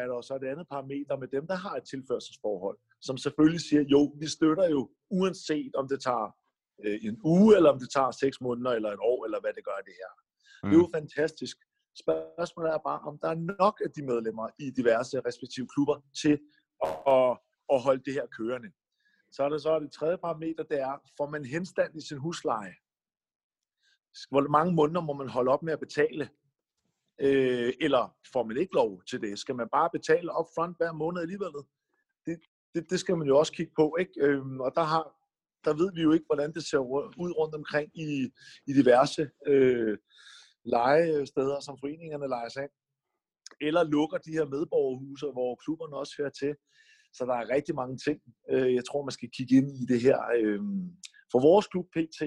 er 0.00 0.06
der 0.06 0.20
så 0.20 0.34
et 0.34 0.44
andet 0.52 0.66
parameter 0.68 1.16
med 1.16 1.28
dem, 1.28 1.46
der 1.46 1.54
har 1.54 1.74
et 1.76 1.84
tilførselsforhold, 1.92 2.78
som 3.00 3.16
selvfølgelig 3.16 3.60
siger, 3.60 3.82
jo, 3.94 4.00
vi 4.20 4.26
støtter 4.36 4.68
jo, 4.68 4.90
uanset 5.10 5.74
om 5.80 5.88
det 5.88 6.00
tager 6.02 6.28
øh, 6.84 6.98
en 7.08 7.16
uge, 7.24 7.56
eller 7.56 7.70
om 7.70 7.78
det 7.78 7.90
tager 7.90 8.10
seks 8.10 8.40
måneder, 8.40 8.70
eller 8.70 8.90
et 8.92 9.02
år, 9.10 9.24
eller 9.24 9.40
hvad 9.40 9.52
det 9.56 9.64
gør 9.64 9.78
det 9.88 9.94
her. 10.00 10.10
Mm. 10.62 10.68
Det 10.68 10.76
er 10.76 10.82
jo 10.84 10.88
fantastisk. 10.98 11.56
Spørgsmålet 12.02 12.72
er 12.72 12.78
bare, 12.90 13.00
om 13.08 13.18
der 13.22 13.28
er 13.28 13.40
nok 13.62 13.80
af 13.84 13.90
de 13.96 14.02
medlemmer 14.02 14.48
i 14.58 14.70
diverse 14.70 15.20
respektive 15.28 15.66
klubber 15.74 15.96
til 16.22 16.34
at, 16.86 16.94
at, 17.16 17.30
at 17.74 17.82
holde 17.86 18.02
det 18.06 18.12
her 18.12 18.26
kørende. 18.38 18.70
Så 19.32 19.42
er 19.44 19.48
der 19.48 19.58
så 19.58 19.80
det 19.80 19.92
tredje 19.92 20.18
parameter, 20.18 20.64
det 20.64 20.80
er, 20.80 20.94
får 21.16 21.28
man 21.30 21.44
henstand 21.44 21.96
i 21.96 22.00
sin 22.08 22.18
husleje? 22.18 22.74
Hvor 24.30 24.48
mange 24.48 24.72
måneder 24.74 25.00
må 25.00 25.12
man 25.12 25.28
holde 25.28 25.50
op 25.50 25.62
med 25.62 25.72
at 25.72 25.80
betale? 25.80 26.30
Øh, 27.20 27.72
eller 27.80 28.16
får 28.32 28.42
man 28.44 28.56
ikke 28.56 28.74
lov 28.74 29.02
til 29.10 29.20
det? 29.20 29.38
Skal 29.38 29.54
man 29.54 29.68
bare 29.72 29.90
betale 29.92 30.30
upfront 30.40 30.76
hver 30.76 30.92
måned 30.92 31.20
alligevel? 31.20 31.52
Det, 32.26 32.40
det, 32.74 32.90
det 32.90 33.00
skal 33.00 33.16
man 33.16 33.26
jo 33.26 33.38
også 33.38 33.52
kigge 33.52 33.72
på, 33.76 33.96
ikke? 34.00 34.12
Øhm, 34.20 34.60
og 34.60 34.72
der, 34.74 34.82
har, 34.82 35.04
der 35.64 35.74
ved 35.74 35.92
vi 35.94 36.02
jo 36.02 36.12
ikke, 36.12 36.26
hvordan 36.26 36.52
det 36.52 36.64
ser 36.64 36.78
ud 37.24 37.32
rundt 37.38 37.54
omkring 37.54 37.90
i, 37.94 38.30
i 38.66 38.72
diverse 38.72 39.30
øh, 39.46 39.98
legesteder, 40.64 41.60
som 41.60 41.78
foreningerne 41.80 42.28
leger 42.28 42.48
sig 42.48 42.62
af. 42.62 42.68
Eller 43.60 43.82
lukker 43.84 44.18
de 44.18 44.32
her 44.32 44.44
medborgerhuse, 44.44 45.26
hvor 45.26 45.54
klubberne 45.64 45.96
også 45.96 46.14
hører 46.18 46.30
til. 46.30 46.54
Så 47.12 47.24
der 47.24 47.34
er 47.34 47.54
rigtig 47.54 47.74
mange 47.74 47.96
ting, 47.96 48.20
øh, 48.50 48.74
jeg 48.74 48.84
tror, 48.84 49.04
man 49.04 49.12
skal 49.12 49.30
kigge 49.36 49.56
ind 49.56 49.68
i 49.82 49.84
det 49.92 50.00
her. 50.00 50.18
Øh, 50.36 50.60
for 51.32 51.40
vores 51.48 51.66
klub 51.66 51.86
PT, 51.96 52.22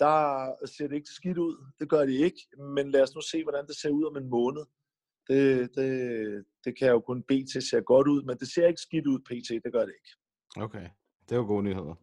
der 0.00 0.52
ser 0.66 0.88
det 0.88 0.96
ikke 0.96 1.08
skidt 1.08 1.38
ud. 1.38 1.56
Det 1.80 1.88
gør 1.90 2.00
det 2.06 2.12
ikke. 2.12 2.48
Men 2.58 2.90
lad 2.90 3.02
os 3.02 3.14
nu 3.14 3.20
se, 3.20 3.42
hvordan 3.42 3.66
det 3.66 3.76
ser 3.76 3.90
ud 3.90 4.04
om 4.04 4.16
en 4.16 4.28
måned. 4.30 4.62
Det, 5.28 5.70
det, 5.74 5.90
det 6.64 6.78
kan 6.78 6.86
jeg 6.86 6.92
jo 6.92 7.00
kun 7.00 7.22
bede 7.22 7.52
til 7.52 7.62
ser 7.62 7.80
godt 7.80 8.08
ud, 8.08 8.22
men 8.22 8.36
det 8.38 8.52
ser 8.52 8.66
ikke 8.66 8.80
skidt 8.80 9.06
ud, 9.06 9.18
pt. 9.18 9.64
Det 9.64 9.72
gør 9.72 9.84
det 9.84 9.94
ikke. 10.00 10.10
Okay, 10.64 10.88
det 11.28 11.32
er 11.32 11.36
jo 11.36 11.46
gode 11.46 11.62
nyheder. 11.62 11.94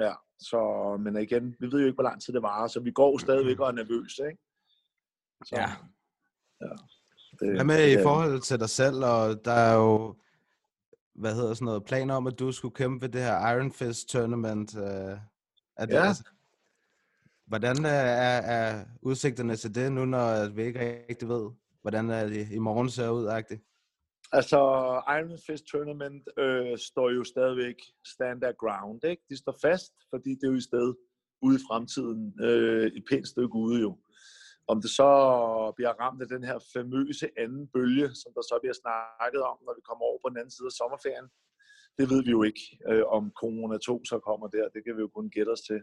Ja, 0.00 0.12
så, 0.38 0.60
men 1.00 1.16
igen, 1.16 1.56
vi 1.60 1.66
ved 1.66 1.80
jo 1.80 1.86
ikke, 1.86 1.94
hvor 1.94 2.02
lang 2.02 2.22
tid 2.22 2.32
det 2.34 2.42
varer, 2.42 2.68
så 2.68 2.80
vi 2.80 2.90
går 2.90 3.18
stadigvæk 3.18 3.60
og 3.60 3.68
er 3.68 3.72
nervøse, 3.72 4.22
ikke? 4.30 4.42
Så, 5.44 5.56
Ja. 5.56 5.68
ja. 6.60 6.74
Det, 7.40 7.54
Hvad 7.54 7.64
med 7.64 7.90
i 7.98 8.02
forhold 8.02 8.40
til 8.40 8.60
dig 8.60 8.68
selv, 8.70 8.96
og 9.04 9.44
der 9.44 9.52
er 9.52 9.74
jo, 9.76 10.16
hvad 11.14 11.34
hedder 11.34 11.54
sådan 11.54 11.64
noget, 11.64 11.84
planer 11.84 12.14
om, 12.14 12.26
at 12.26 12.38
du 12.38 12.52
skulle 12.52 12.74
kæmpe 12.74 13.02
ved 13.06 13.08
det 13.12 13.20
her 13.22 13.50
Iron 13.54 13.72
Fist 13.72 14.08
tournament. 14.08 14.76
Øh, 14.76 14.82
er 15.76 15.86
det, 15.86 15.94
Ja. 15.94 16.06
altså, 16.06 16.24
hvordan 17.50 17.76
øh, 17.94 18.02
er, 18.28 18.40
er, 18.56 18.84
udsigterne 19.02 19.56
til 19.56 19.74
det 19.74 19.92
nu, 19.92 20.04
når 20.04 20.54
vi 20.54 20.62
ikke 20.62 21.04
rigtig 21.08 21.28
ved, 21.28 21.50
hvordan 21.82 22.10
er 22.10 22.26
det 22.26 22.44
i 22.52 22.58
morgen 22.58 22.90
ser 22.90 23.10
ud, 23.10 23.26
agtigt? 23.26 23.62
Altså, 24.32 24.58
Iron 25.16 25.38
Fist 25.46 25.64
Tournament 25.64 26.28
øh, 26.38 26.78
står 26.78 27.10
jo 27.10 27.24
stadigvæk 27.24 27.78
stand 28.14 28.40
their 28.40 28.56
ground, 28.62 29.04
ikke? 29.04 29.22
De 29.30 29.36
står 29.36 29.56
fast, 29.62 29.92
fordi 30.10 30.30
det 30.30 30.44
er 30.44 30.52
jo 30.54 30.56
i 30.62 30.68
sted 30.70 30.94
ude 31.42 31.56
i 31.56 31.64
fremtiden, 31.68 32.22
øh, 32.46 32.86
et 32.86 33.04
pænt 33.10 33.28
stykke 33.28 33.54
ude 33.54 33.80
jo. 33.80 33.98
Om 34.72 34.80
det 34.82 34.90
så 34.90 35.10
bliver 35.76 35.94
ramt 36.02 36.22
af 36.22 36.28
den 36.28 36.44
her 36.44 36.58
famøse 36.74 37.28
anden 37.42 37.68
bølge, 37.74 38.06
som 38.20 38.30
der 38.36 38.42
så 38.50 38.56
bliver 38.62 38.76
snakket 38.82 39.42
om, 39.50 39.56
når 39.66 39.74
vi 39.78 39.82
kommer 39.88 40.04
over 40.08 40.18
på 40.22 40.28
den 40.28 40.38
anden 40.40 40.54
side 40.56 40.68
af 40.72 40.76
sommerferien, 40.80 41.28
det 41.98 42.04
ved 42.12 42.20
vi 42.26 42.30
jo 42.36 42.42
ikke, 42.50 42.62
øh, 42.90 43.04
om 43.16 43.24
Corona 43.40 43.76
2 43.78 44.04
så 44.04 44.16
kommer 44.28 44.46
der. 44.56 44.68
Det 44.74 44.80
kan 44.84 44.96
vi 44.96 45.00
jo 45.06 45.10
kun 45.16 45.30
gætte 45.30 45.50
os 45.56 45.64
til. 45.70 45.80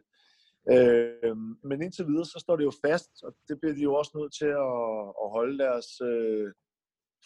Øh, 0.71 1.37
men 1.63 1.81
indtil 1.81 2.07
videre, 2.07 2.25
så 2.25 2.39
står 2.39 2.55
det 2.55 2.63
jo 2.63 2.71
fast, 2.85 3.11
og 3.23 3.35
det 3.47 3.59
bliver 3.59 3.75
de 3.75 3.81
jo 3.81 3.93
også 3.93 4.11
nødt 4.15 4.33
til 4.33 4.51
at, 4.67 5.07
at 5.23 5.29
holde 5.37 5.57
deres 5.57 6.01
øh, 6.01 6.53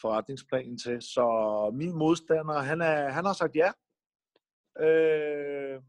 forretningsplan 0.02 0.78
til. 0.78 1.02
Så 1.02 1.26
min 1.74 1.94
modstander, 1.98 2.60
han, 2.60 2.82
er, 2.82 3.10
han 3.10 3.26
har 3.26 3.34
sagt 3.34 3.56
ja. 3.56 3.72
Øh, 4.88 5.82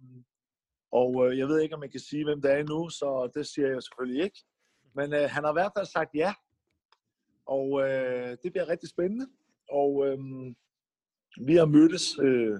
og 0.92 1.26
øh, 1.26 1.38
jeg 1.38 1.48
ved 1.48 1.60
ikke, 1.60 1.74
om 1.74 1.80
man 1.80 1.90
kan 1.90 2.00
sige, 2.00 2.24
hvem 2.24 2.40
det 2.42 2.52
er 2.52 2.56
endnu, 2.56 2.88
så 2.88 3.30
det 3.34 3.46
siger 3.46 3.68
jeg 3.68 3.82
selvfølgelig 3.82 4.24
ikke. 4.24 4.40
Men 4.94 5.14
øh, 5.14 5.30
han 5.30 5.44
har 5.44 5.52
i 5.52 5.58
hvert 5.60 5.72
fald 5.76 5.86
sagt 5.86 6.10
ja. 6.14 6.34
Og 7.46 7.80
øh, 7.80 8.36
det 8.42 8.52
bliver 8.52 8.68
rigtig 8.68 8.88
spændende. 8.88 9.26
Og 9.70 10.06
øh, 10.06 10.18
vi 11.46 11.54
har 11.56 11.66
mødtes 11.66 12.18
øh, 12.18 12.58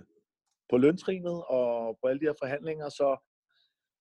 på 0.70 0.76
løntrinet 0.76 1.45
og 1.49 1.99
på 2.01 2.07
alle 2.09 2.20
de 2.20 2.26
her 2.26 2.40
forhandlinger, 2.43 2.88
så, 2.88 3.31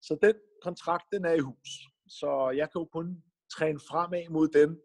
så 0.02 0.18
den 0.22 0.34
kontrakt, 0.64 1.06
den 1.12 1.26
er 1.26 1.34
i 1.34 1.40
hus. 1.40 1.70
Så 2.08 2.54
jeg 2.56 2.68
kan 2.72 2.80
jo 2.82 2.86
kun 2.86 3.24
træne 3.56 3.80
fremad 3.80 4.30
mod 4.30 4.48
den. 4.48 4.78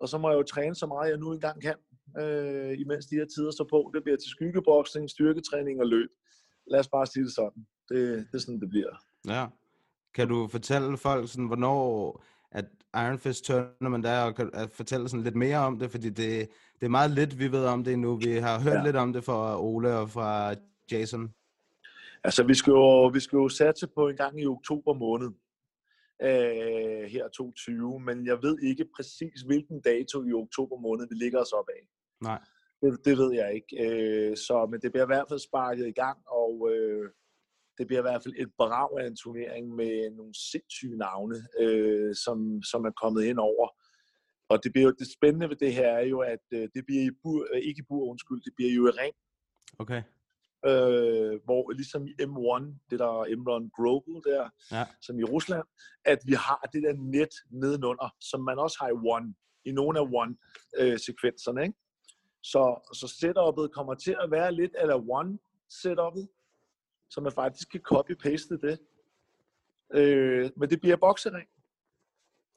Og 0.00 0.08
så 0.08 0.18
må 0.18 0.30
jeg 0.30 0.38
jo 0.38 0.42
træne 0.42 0.74
så 0.74 0.86
meget, 0.86 1.10
jeg 1.10 1.18
nu 1.18 1.32
engang 1.32 1.62
kan, 1.62 1.76
øh, 2.20 2.80
imens 2.80 3.06
de 3.06 3.16
her 3.16 3.26
tider 3.34 3.50
så 3.50 3.64
på. 3.70 3.90
Det 3.94 4.02
bliver 4.02 4.16
til 4.16 4.30
skyggeboksning, 4.30 5.10
styrketræning 5.10 5.80
og 5.80 5.86
løb. 5.86 6.10
Lad 6.70 6.80
os 6.80 6.88
bare 6.88 7.06
sige 7.06 7.24
det 7.24 7.34
sådan. 7.34 7.66
Det, 7.88 8.26
det 8.30 8.34
er 8.34 8.38
sådan, 8.38 8.60
det 8.60 8.68
bliver. 8.68 8.92
Ja. 9.28 9.46
Kan 10.14 10.28
du 10.28 10.48
fortælle 10.48 10.96
folk, 10.96 11.28
sådan, 11.28 11.46
hvornår 11.46 12.24
at 12.52 12.64
Iron 12.94 13.18
Fist 13.18 13.44
Tournament 13.44 14.06
er, 14.06 14.22
og 14.22 14.34
kan 14.34 14.50
at 14.54 14.70
fortælle 14.70 15.08
sådan 15.08 15.24
lidt 15.24 15.36
mere 15.36 15.58
om 15.58 15.78
det, 15.78 15.90
fordi 15.90 16.08
det, 16.08 16.48
det 16.80 16.86
er 16.86 16.88
meget 16.88 17.10
lidt, 17.10 17.38
vi 17.38 17.52
ved 17.52 17.64
om 17.64 17.84
det 17.84 17.98
nu. 17.98 18.16
Vi 18.16 18.32
har 18.32 18.60
hørt 18.60 18.74
ja. 18.74 18.84
lidt 18.84 18.96
om 18.96 19.12
det 19.12 19.24
fra 19.24 19.60
Ole 19.60 19.96
og 19.96 20.10
fra 20.10 20.54
Jason. 20.92 21.34
Altså, 22.24 22.42
vi 22.42 22.54
skal 22.54 22.70
jo, 22.70 23.06
vi 23.06 23.20
skal 23.20 23.36
jo 23.36 23.48
satse 23.48 23.86
på 23.86 24.08
en 24.08 24.16
gang 24.16 24.40
i 24.40 24.46
oktober 24.46 24.94
måned 24.94 25.30
øh, 26.22 27.10
her 27.10 27.28
2020, 27.28 28.00
men 28.00 28.26
jeg 28.26 28.38
ved 28.42 28.58
ikke 28.62 28.84
præcis, 28.96 29.40
hvilken 29.46 29.80
dato 29.80 30.24
i 30.24 30.32
oktober 30.32 30.76
måned 30.80 31.06
vi 31.10 31.14
ligger 31.14 31.40
os 31.40 31.52
op 31.52 31.68
af. 31.68 31.82
Nej. 32.22 32.40
Det, 32.82 33.04
det 33.04 33.18
ved 33.18 33.32
jeg 33.34 33.54
ikke. 33.54 33.72
Øh, 33.84 34.36
så, 34.36 34.66
men 34.70 34.80
det 34.80 34.92
bliver 34.92 35.04
i 35.04 35.12
hvert 35.12 35.28
fald 35.28 35.38
sparket 35.38 35.86
i 35.86 35.98
gang, 36.02 36.18
og 36.28 36.68
øh, 36.72 37.10
det 37.78 37.86
bliver 37.86 38.00
i 38.00 38.08
hvert 38.08 38.22
fald 38.22 38.34
et 38.38 38.50
brag 38.58 39.00
af 39.00 39.06
en 39.06 39.16
turnering 39.16 39.74
med 39.74 40.10
nogle 40.10 40.34
sindssyge 40.50 40.96
navne, 40.96 41.36
øh, 41.60 42.14
som, 42.14 42.62
som 42.62 42.84
er 42.84 42.94
kommet 43.02 43.24
ind 43.24 43.38
over. 43.38 43.68
Og 44.48 44.64
det, 44.64 44.72
bliver 44.72 44.86
jo, 44.88 44.94
det 44.98 45.12
spændende 45.12 45.48
ved 45.48 45.56
det 45.56 45.74
her 45.74 45.88
er 45.88 46.06
jo, 46.06 46.18
at 46.20 46.44
øh, 46.52 46.68
det 46.74 46.82
bliver 46.86 47.02
i 47.02 47.10
bur, 47.22 47.46
øh, 47.54 47.60
ikke 47.60 47.80
i 47.80 47.88
bur, 47.88 48.10
undskyld, 48.10 48.40
det 48.40 48.52
bliver 48.56 48.72
jo 48.72 48.86
i 48.86 48.90
ring, 48.90 49.14
Okay. 49.78 50.02
Øh, 50.66 51.40
hvor 51.44 51.70
ligesom 51.70 52.06
i 52.06 52.10
M1, 52.22 52.64
det 52.90 52.98
der 52.98 53.24
M1 53.24 53.70
Global 53.76 54.32
der, 54.32 54.48
Ja. 54.72 54.86
som 55.00 55.18
i 55.18 55.24
Rusland, 55.24 55.64
at 56.04 56.18
vi 56.26 56.32
har 56.32 56.68
det 56.72 56.82
der 56.82 56.92
net 56.92 57.28
nedenunder, 57.50 58.14
som 58.20 58.40
man 58.40 58.58
også 58.58 58.76
har 58.80 58.88
i 58.88 58.92
One, 58.92 59.34
i 59.64 59.72
nogle 59.72 59.98
af 59.98 60.04
One-sekvenserne. 60.04 61.62
ikke? 61.62 61.78
Så, 62.42 62.90
så 62.94 63.06
setup'et 63.06 63.68
kommer 63.72 63.94
til 63.94 64.16
at 64.20 64.30
være 64.30 64.52
lidt 64.52 64.72
eller 64.78 64.96
One-setup'et, 64.96 66.26
så 67.10 67.20
man 67.20 67.32
faktisk 67.32 67.70
kan 67.70 67.80
copy-paste 67.92 68.56
det. 68.66 68.78
Øh, 69.94 70.50
men 70.56 70.70
det 70.70 70.80
bliver 70.80 70.96
boksering. 70.96 71.48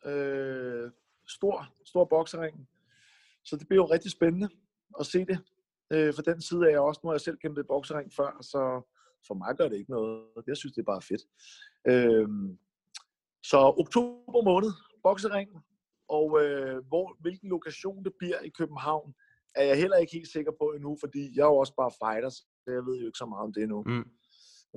Øh, 0.06 0.92
stor, 1.28 1.68
stor 1.86 2.06
boksering. 2.06 2.70
Så 3.44 3.56
det 3.56 3.68
bliver 3.68 3.84
jo 3.84 3.92
rigtig 3.92 4.12
spændende 4.12 4.50
at 5.00 5.06
se 5.06 5.26
det. 5.26 5.40
Øh, 5.94 6.14
for 6.14 6.22
den 6.22 6.42
side 6.42 6.62
er 6.66 6.70
jeg 6.70 6.80
også, 6.80 7.00
nu 7.04 7.08
har 7.10 7.14
jeg 7.14 7.22
selv 7.22 7.38
kæmpet 7.38 7.68
boksering 7.68 8.12
før, 8.14 8.32
så 8.42 8.62
for 9.28 9.34
mig 9.34 9.56
gør 9.58 9.68
det 9.70 9.78
ikke 9.78 9.92
noget. 9.92 10.26
Jeg 10.48 10.58
synes, 10.58 10.74
det 10.74 10.82
er 10.82 10.94
bare 10.94 11.02
fedt. 11.02 11.24
Øh, 11.92 12.28
så 13.44 13.58
oktober 13.84 14.42
måned, 14.52 14.72
boksering, 15.04 15.50
og 16.10 16.28
øh, 16.44 16.78
hvor, 16.88 17.18
hvilken 17.20 17.50
lokation 17.50 18.04
det 18.04 18.14
bliver 18.20 18.40
i 18.40 18.50
København, 18.50 19.14
er 19.56 19.64
jeg 19.64 19.78
heller 19.78 19.98
ikke 19.98 20.14
helt 20.14 20.32
sikker 20.32 20.52
på 20.62 20.66
endnu, 20.76 20.98
fordi 21.00 21.22
jeg 21.36 21.42
er 21.44 21.52
jo 21.54 21.58
også 21.58 21.76
bare 21.76 21.92
fighter, 22.02 22.30
så 22.30 22.44
jeg 22.68 22.86
ved 22.86 22.96
jo 23.00 23.06
ikke 23.06 23.18
så 23.18 23.26
meget 23.26 23.44
om 23.44 23.54
det 23.54 23.64
endnu. 23.64 23.84
Mm. 23.84 24.06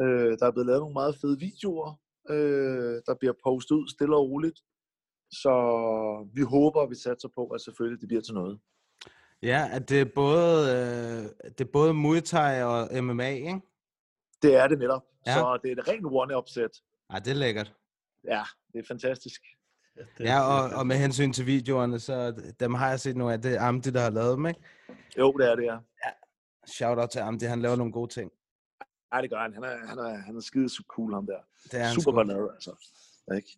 Øh, 0.03 0.39
der 0.39 0.47
er 0.47 0.51
blevet 0.53 0.67
lavet 0.67 0.81
nogle 0.81 1.01
meget 1.01 1.17
fede 1.21 1.39
videoer, 1.39 2.01
øh, 2.31 2.97
der 3.07 3.15
bliver 3.21 3.35
postet 3.45 3.75
ud 3.77 3.89
stille 3.89 4.17
og 4.17 4.31
roligt. 4.31 4.59
Så 5.43 5.55
vi 6.35 6.43
håber, 6.43 6.81
og 6.81 6.91
vi 6.91 6.95
satser 6.95 7.29
på, 7.35 7.43
at 7.47 7.61
selvfølgelig 7.61 8.01
det 8.01 8.09
bliver 8.09 8.23
til 8.23 8.35
noget. 8.35 8.61
Ja, 9.45 9.69
at 9.73 9.89
det 9.89 10.01
er 10.01 10.05
både, 10.05 10.71
øh, 10.71 11.49
det 11.59 11.61
er 11.61 11.71
både 11.73 11.95
Muay 11.95 12.21
Thai 12.21 12.63
og 12.63 13.05
MMA, 13.05 13.29
ikke? 13.29 13.61
Det 14.43 14.57
er 14.57 14.69
det 14.69 14.79
netop. 14.79 15.03
Ja. 15.27 15.31
Ja. 15.33 15.39
Så 15.39 15.59
det 15.63 15.73
er 15.73 15.83
et 15.83 15.89
rent 15.89 16.07
one-opsæt. 16.07 16.83
Ej, 17.11 17.19
det 17.19 17.31
er 17.31 17.35
lækkert. 17.35 17.75
Ja, 18.25 18.43
det 18.73 18.79
er 18.79 18.85
fantastisk. 18.89 19.43
Ja, 20.21 20.41
og, 20.41 20.79
og 20.79 20.87
med 20.87 20.97
hensyn 20.97 21.33
til 21.33 21.47
videoerne, 21.47 21.99
så 22.01 22.43
dem 22.61 22.75
har 22.75 22.89
jeg 22.89 23.01
set 23.01 23.17
nu 23.17 23.31
af. 23.31 23.43
Det 23.43 23.55
er 23.55 23.61
Amdi, 23.61 23.91
der 23.91 24.01
har 24.01 24.11
lavet 24.11 24.37
dem, 24.37 24.47
ikke? 24.47 24.61
Jo, 25.19 25.33
det 25.33 25.51
er 25.51 25.55
det, 25.55 25.65
ja. 25.65 25.79
Shout 26.67 26.99
out 26.99 27.11
til 27.11 27.19
Amdi, 27.19 27.45
han 27.45 27.63
laver 27.63 27.77
nogle 27.77 27.93
gode 27.93 28.13
ting. 28.13 28.33
Ej, 29.13 29.21
det 29.21 29.31
gør 29.31 29.39
han. 29.39 29.55
Han 29.55 29.65
er, 29.65 29.87
han 29.87 29.99
er, 29.99 30.17
han 30.17 30.37
er 30.37 30.41
skide 30.41 30.69
så 30.69 30.85
cool, 30.89 31.15
ham 31.15 31.27
der. 31.27 31.39
Det 31.65 31.81
er 31.81 31.85
han 31.85 31.95
Super 31.95 32.13
godt 32.13 32.29
lavet, 32.29 32.51
altså. 32.55 32.71
Ikke? 33.37 33.49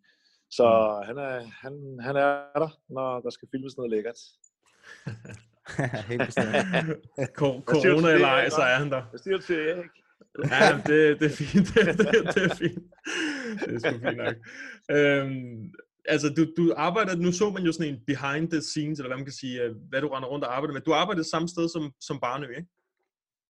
Så 0.50 0.66
han, 1.06 1.18
er, 1.18 1.40
han, 1.62 1.98
han 2.00 2.16
er 2.16 2.58
der, 2.58 2.80
når 2.88 3.20
der 3.20 3.30
skal 3.30 3.48
filmes 3.52 3.76
noget 3.76 3.90
lækkert. 3.90 4.18
Helt 6.08 6.26
bestemt. 6.26 6.46
Du 7.18 7.62
corona 7.66 7.84
til 7.84 7.90
eller 7.90 8.12
det, 8.12 8.22
ej, 8.24 8.48
så 8.48 8.60
er 8.60 8.74
han 8.74 8.90
der. 8.90 9.02
Hvad 9.10 9.20
siger 9.20 9.36
du 9.36 9.42
til 9.42 9.56
Erik? 9.56 9.90
Ja, 10.44 10.82
det, 10.86 11.20
det 11.20 11.26
er 11.32 11.36
fint. 11.36 11.68
Det, 11.74 11.98
det, 11.98 12.34
det 12.34 12.42
er 12.50 12.54
fint. 12.54 12.84
Det 13.64 13.74
er 13.74 13.78
sgu 13.78 13.98
fint 13.98 14.16
nok. 14.16 14.36
Øhm, 14.90 15.72
altså, 16.04 16.28
du, 16.36 16.46
du 16.56 16.74
arbejder, 16.76 17.16
nu 17.16 17.32
så 17.32 17.50
man 17.50 17.62
jo 17.62 17.72
sådan 17.72 17.94
en 17.94 18.00
behind 18.06 18.50
the 18.50 18.60
scenes, 18.60 18.98
eller 18.98 19.08
hvad 19.08 19.16
man 19.16 19.24
kan 19.24 19.32
sige, 19.32 19.74
hvad 19.88 20.00
du 20.00 20.08
render 20.08 20.28
rundt 20.28 20.44
og 20.44 20.56
arbejder 20.56 20.74
med. 20.74 20.80
Du 20.80 20.92
arbejder 20.92 21.22
det 21.22 21.30
samme 21.30 21.48
sted 21.48 21.68
som, 21.68 21.92
som 22.00 22.20
Barnø, 22.20 22.48
ikke? 22.48 22.68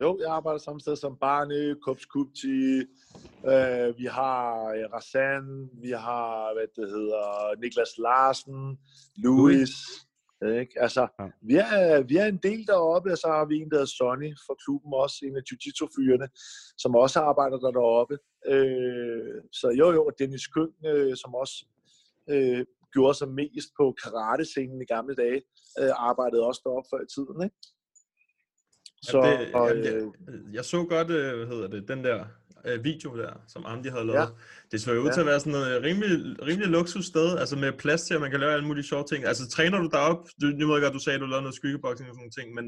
Jo, 0.03 0.19
jeg 0.21 0.31
arbejder 0.31 0.59
samme 0.59 0.81
sted 0.81 0.97
som 0.97 1.17
Barney, 1.21 1.75
Kups 1.83 2.07
Kupti, 2.07 2.79
øh, 3.53 3.99
vi 3.99 4.05
har 4.05 4.45
Rassan, 4.95 5.71
vi 5.83 5.91
har, 5.91 6.55
hvad 6.55 6.67
det 6.77 6.91
hedder, 6.91 7.61
Niklas 7.61 7.99
Larsen, 7.99 8.79
Louis. 9.17 9.71
Ikke? 10.45 10.83
Altså, 10.83 11.07
Ja. 11.21 11.27
vi, 11.43 11.55
er, 11.57 12.03
vi 12.03 12.17
er 12.17 12.25
en 12.27 12.41
del 12.43 12.67
deroppe, 12.67 13.13
og 13.13 13.19
så 13.19 13.27
har 13.27 13.45
vi 13.45 13.57
en, 13.57 13.71
der 13.71 13.77
hedder 13.77 13.95
Sonny 13.99 14.31
fra 14.47 14.55
klubben 14.65 14.93
også, 14.95 15.17
en 15.23 15.37
af 15.37 15.43
jiu-jitsu-fyrene, 15.49 16.29
som 16.79 16.95
også 16.95 17.21
arbejder 17.21 17.59
der 17.59 17.71
deroppe. 17.71 18.19
Øh, 18.47 19.43
så 19.53 19.69
jo, 19.81 19.87
jo, 19.93 20.07
og 20.07 20.13
Dennis 20.19 20.47
Køng, 20.47 20.73
øh, 20.87 21.17
som 21.17 21.35
også 21.35 21.57
øh, 22.31 22.65
gjorde 22.93 23.15
sig 23.19 23.29
mest 23.29 23.69
på 23.79 23.95
karate-scenen 24.03 24.83
i 24.83 24.85
gamle 24.95 25.15
dage, 25.15 25.43
øh, 25.81 25.93
arbejdede 25.97 26.47
også 26.47 26.61
deroppe 26.65 26.89
før 26.93 27.01
i 27.07 27.11
tiden. 27.15 27.39
Ikke? 27.47 27.57
Så, 29.03 29.19
ja, 29.25 29.31
det, 29.41 29.55
og, 29.55 29.69
jamen, 29.69 29.87
øh, 29.87 30.13
jeg, 30.27 30.55
jeg 30.55 30.65
så 30.65 30.85
godt, 30.95 31.11
øh, 31.11 31.37
hvad 31.37 31.47
hedder 31.47 31.69
det, 31.69 31.89
den 31.89 32.05
der 32.05 32.25
øh, 32.67 32.85
video 32.85 33.17
der, 33.17 33.33
som 33.49 33.63
Amdi 33.67 33.89
havde 33.89 34.07
lavet. 34.07 34.19
Ja. 34.21 34.27
Det 34.71 34.81
så 34.81 34.93
jo 34.93 35.01
ud 35.01 35.07
Ja. 35.07 35.13
til 35.13 35.21
at 35.21 35.27
være 35.27 35.41
sådan 35.41 35.53
noget 35.53 35.83
rimelig, 35.83 36.11
rimelig 36.49 36.69
luksus 36.69 37.07
sted, 37.07 37.39
altså 37.39 37.57
med 37.57 37.73
plads 37.73 38.03
til, 38.03 38.15
at 38.15 38.21
man 38.21 38.31
kan 38.31 38.41
lave 38.41 38.53
alle 38.53 38.67
mulige 38.67 38.85
sjove 38.85 39.05
ting. 39.11 39.25
Altså 39.25 39.49
træner 39.49 39.79
du 39.79 39.89
derop? 39.93 40.21
Du, 40.41 40.47
nu 40.47 40.67
ved 40.67 40.75
jeg 40.75 40.83
godt, 40.83 40.95
du 40.95 40.99
sagde, 41.05 41.15
at 41.15 41.21
du 41.21 41.27
lavede 41.27 41.43
noget 41.43 41.55
skyggeboxing 41.57 42.09
og 42.09 42.15
sådan 42.15 42.21
nogle 42.23 42.37
ting, 42.39 42.55
men 42.55 42.67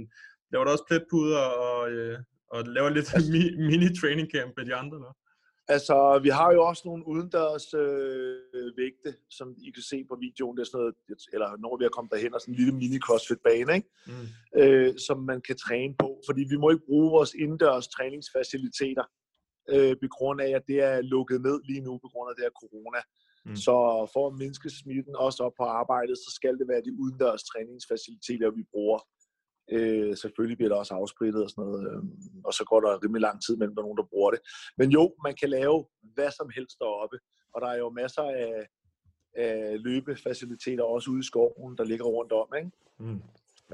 laver 0.53 0.65
du 0.65 0.71
også 0.71 0.85
pletpuder 0.89 1.39
og, 1.39 1.91
øh, 1.93 2.19
og 2.55 2.65
laver 2.67 2.89
lidt 2.89 3.09
mi- 3.35 3.57
mini-training 3.69 4.29
camp 4.35 4.53
med 4.57 4.65
de 4.67 4.75
andre? 4.75 4.97
Eller? 4.97 5.15
Altså, 5.77 6.21
vi 6.23 6.29
har 6.29 6.53
jo 6.53 6.61
også 6.71 6.83
nogle 6.89 7.07
udendørs 7.13 7.75
øh, 7.75 8.37
vægte, 8.83 9.11
som 9.31 9.55
I 9.67 9.71
kan 9.71 9.83
se 9.83 10.05
på 10.11 10.15
videoen. 10.21 10.57
Det 10.57 10.63
er 10.63 10.67
sådan 10.67 10.79
noget, 10.81 10.95
eller 11.35 11.49
når 11.65 11.77
vi 11.79 11.85
er 11.85 11.89
kommet 11.97 12.13
derhen, 12.13 12.35
og 12.35 12.41
sådan 12.41 12.55
en 12.55 12.59
lille 12.61 12.75
mini-crossfit-bane, 12.83 13.71
ikke? 13.79 13.89
Mm. 14.07 14.61
Øh, 14.61 14.91
som 15.07 15.19
man 15.31 15.41
kan 15.49 15.57
træne 15.67 15.95
på. 16.03 16.09
Fordi 16.29 16.43
vi 16.53 16.57
må 16.63 16.67
ikke 16.71 16.87
bruge 16.91 17.11
vores 17.17 17.33
indendørs 17.43 17.89
træningsfaciliteter, 17.89 19.05
øh, 19.75 19.97
på 20.03 20.09
grund 20.17 20.41
af, 20.41 20.51
at 20.59 20.65
det 20.71 20.79
er 20.91 21.01
lukket 21.01 21.41
ned 21.43 21.59
lige 21.71 21.81
nu 21.81 21.93
på 22.05 22.09
grund 22.13 22.31
af 22.31 22.35
det 22.37 22.45
her 22.47 22.59
corona. 22.63 23.01
Mm. 23.47 23.57
Så 23.57 23.75
for 24.15 24.25
at 24.27 24.39
mindske 24.45 24.71
smitten 24.71 25.17
også 25.17 25.39
op 25.47 25.53
på 25.61 25.65
arbejdet, 25.81 26.17
så 26.19 26.31
skal 26.39 26.55
det 26.59 26.69
være 26.69 26.83
de 26.87 26.93
udendørs 27.01 27.43
træningsfaciliteter, 27.51 28.51
vi 28.51 28.65
bruger. 28.73 29.01
Øh, 29.73 30.17
selvfølgelig 30.17 30.59
bliver 30.59 30.71
det 30.71 30.79
også 30.79 30.95
afsprittet 30.95 31.43
og 31.45 31.51
sådan 31.51 31.65
noget, 31.65 31.83
øh, 31.91 32.03
og 32.45 32.53
så 32.55 32.65
går 32.71 32.81
der 32.81 33.03
rimelig 33.05 33.21
lang 33.21 33.39
tid 33.45 33.57
mellem, 33.57 33.75
der 33.75 33.83
er 33.83 33.89
nogen, 33.89 34.03
der 34.03 34.13
bruger 34.13 34.31
det. 34.31 34.41
Men 34.79 34.91
jo, 34.91 35.15
man 35.27 35.35
kan 35.41 35.51
lave 35.51 35.87
hvad 36.15 36.31
som 36.31 36.51
helst 36.57 36.77
deroppe, 36.81 37.19
og 37.55 37.61
der 37.61 37.69
er 37.69 37.79
jo 37.79 37.91
masser 37.91 38.23
af, 38.23 38.67
af 39.37 39.83
løbefaciliteter 39.83 40.85
også 40.85 41.11
ude 41.11 41.21
i 41.21 41.31
skoven, 41.31 41.79
der 41.79 41.85
ligger 41.85 42.05
rundt 42.05 42.33
om. 42.33 42.49
Ikke? 42.59 42.71
Mm. 42.99 43.23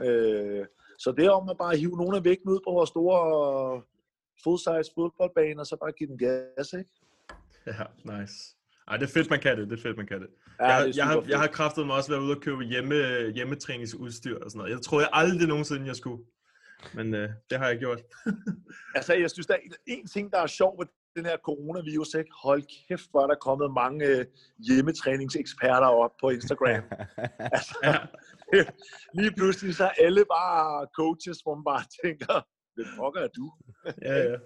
Øh, 0.05 0.67
så 0.99 1.13
det 1.17 1.25
er 1.25 1.31
om 1.31 1.49
at 1.49 1.59
bare 1.59 1.77
hive 1.77 1.97
nogle 1.97 2.17
af 2.17 2.25
vægten 2.25 2.51
ud 2.51 2.61
på 2.67 2.71
vores 2.71 2.91
store 2.91 3.83
full-size 4.43 4.91
fodboldbane, 4.95 5.61
og 5.61 5.67
så 5.67 5.77
bare 5.77 5.93
give 5.93 6.09
den 6.09 6.19
gas, 6.19 6.73
ikke? 6.73 6.91
Ja, 7.67 7.85
nice. 8.05 8.57
Ej, 8.89 8.97
det 8.97 9.09
er 9.09 9.13
fedt, 9.13 9.31
man 9.31 9.41
kan 9.41 9.59
det. 9.59 9.71
Det 9.71 9.79
er 9.79 9.83
fedt, 9.83 9.97
man 9.97 10.07
kan 10.07 10.21
det. 10.21 10.29
Ja, 10.61 10.67
jeg, 10.67 10.87
det 10.87 10.97
jeg, 10.97 11.07
har, 11.07 11.25
jeg 11.29 11.39
har 11.39 11.47
kraftet 11.47 11.87
mig 11.87 11.97
også 11.97 12.11
været 12.11 12.23
ude 12.23 12.37
og 12.37 12.43
købe 12.43 12.65
hjemme, 12.65 12.95
hjemmetræningsudstyr 13.35 14.39
og 14.39 14.51
sådan 14.51 14.59
noget. 14.59 14.73
Jeg 14.73 14.83
troede 14.83 15.05
jeg 15.05 15.11
aldrig 15.13 15.49
nogensinde, 15.49 15.87
jeg 15.87 15.97
skulle. 15.97 16.25
Men 16.95 17.15
øh, 17.15 17.31
det 17.51 17.59
har 17.59 17.69
jeg 17.69 17.79
gjort. 17.79 18.03
Altså, 18.97 19.15
jeg 19.15 19.31
synes, 19.31 19.47
der 19.47 19.55
er 19.55 19.59
en, 19.59 19.73
en 19.87 20.07
ting, 20.07 20.33
der 20.33 20.39
er 20.39 20.47
sjov 20.47 20.79
ved 20.79 20.87
den 21.17 21.27
her 21.27 21.37
coronavirus, 21.37 22.15
ikke? 22.15 22.31
Hold 22.43 22.63
kæft, 22.89 23.11
hvor 23.11 23.23
er 23.23 23.27
der 23.27 23.35
kommet 23.35 23.75
mange 23.75 24.07
øh, 24.07 24.25
hjemmetræningseksperter 24.69 25.87
op 25.87 26.11
på 26.21 26.31
Instagram. 26.31 26.85
altså, 27.57 27.77
lige 29.15 29.33
pludselig 29.37 29.75
så 29.75 29.85
er 29.85 29.95
alle 30.07 30.25
bare 30.25 30.87
coaches, 30.97 31.39
hvor 31.43 31.55
man 31.55 31.65
bare 31.65 31.85
tænker, 32.05 32.47
hvem 32.75 32.87
pokker 32.99 33.21
er 33.21 33.29
du? 33.29 33.53
ja, 34.03 34.17
ja. 34.19 34.37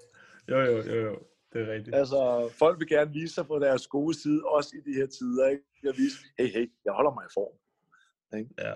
Jo, 0.48 0.58
jo, 0.60 0.82
jo, 0.82 1.02
jo. 1.06 1.18
Det 1.52 1.62
er 1.62 1.72
rigtigt. 1.72 1.96
Altså, 1.96 2.50
folk 2.58 2.80
vil 2.80 2.88
gerne 2.88 3.12
vise 3.12 3.34
sig 3.34 3.46
på 3.46 3.58
deres 3.58 3.86
gode 3.86 4.22
side, 4.22 4.42
også 4.44 4.70
i 4.76 4.90
de 4.90 4.94
her 4.94 5.06
tider, 5.06 5.48
ikke? 5.48 5.64
Jeg 5.82 5.94
vise, 5.96 6.16
hey, 6.38 6.52
hey, 6.52 6.72
jeg 6.84 6.92
holder 6.92 7.14
mig 7.14 7.24
i 7.24 7.32
form. 7.34 7.54
Ikke? 8.38 8.50
Ja. 8.58 8.74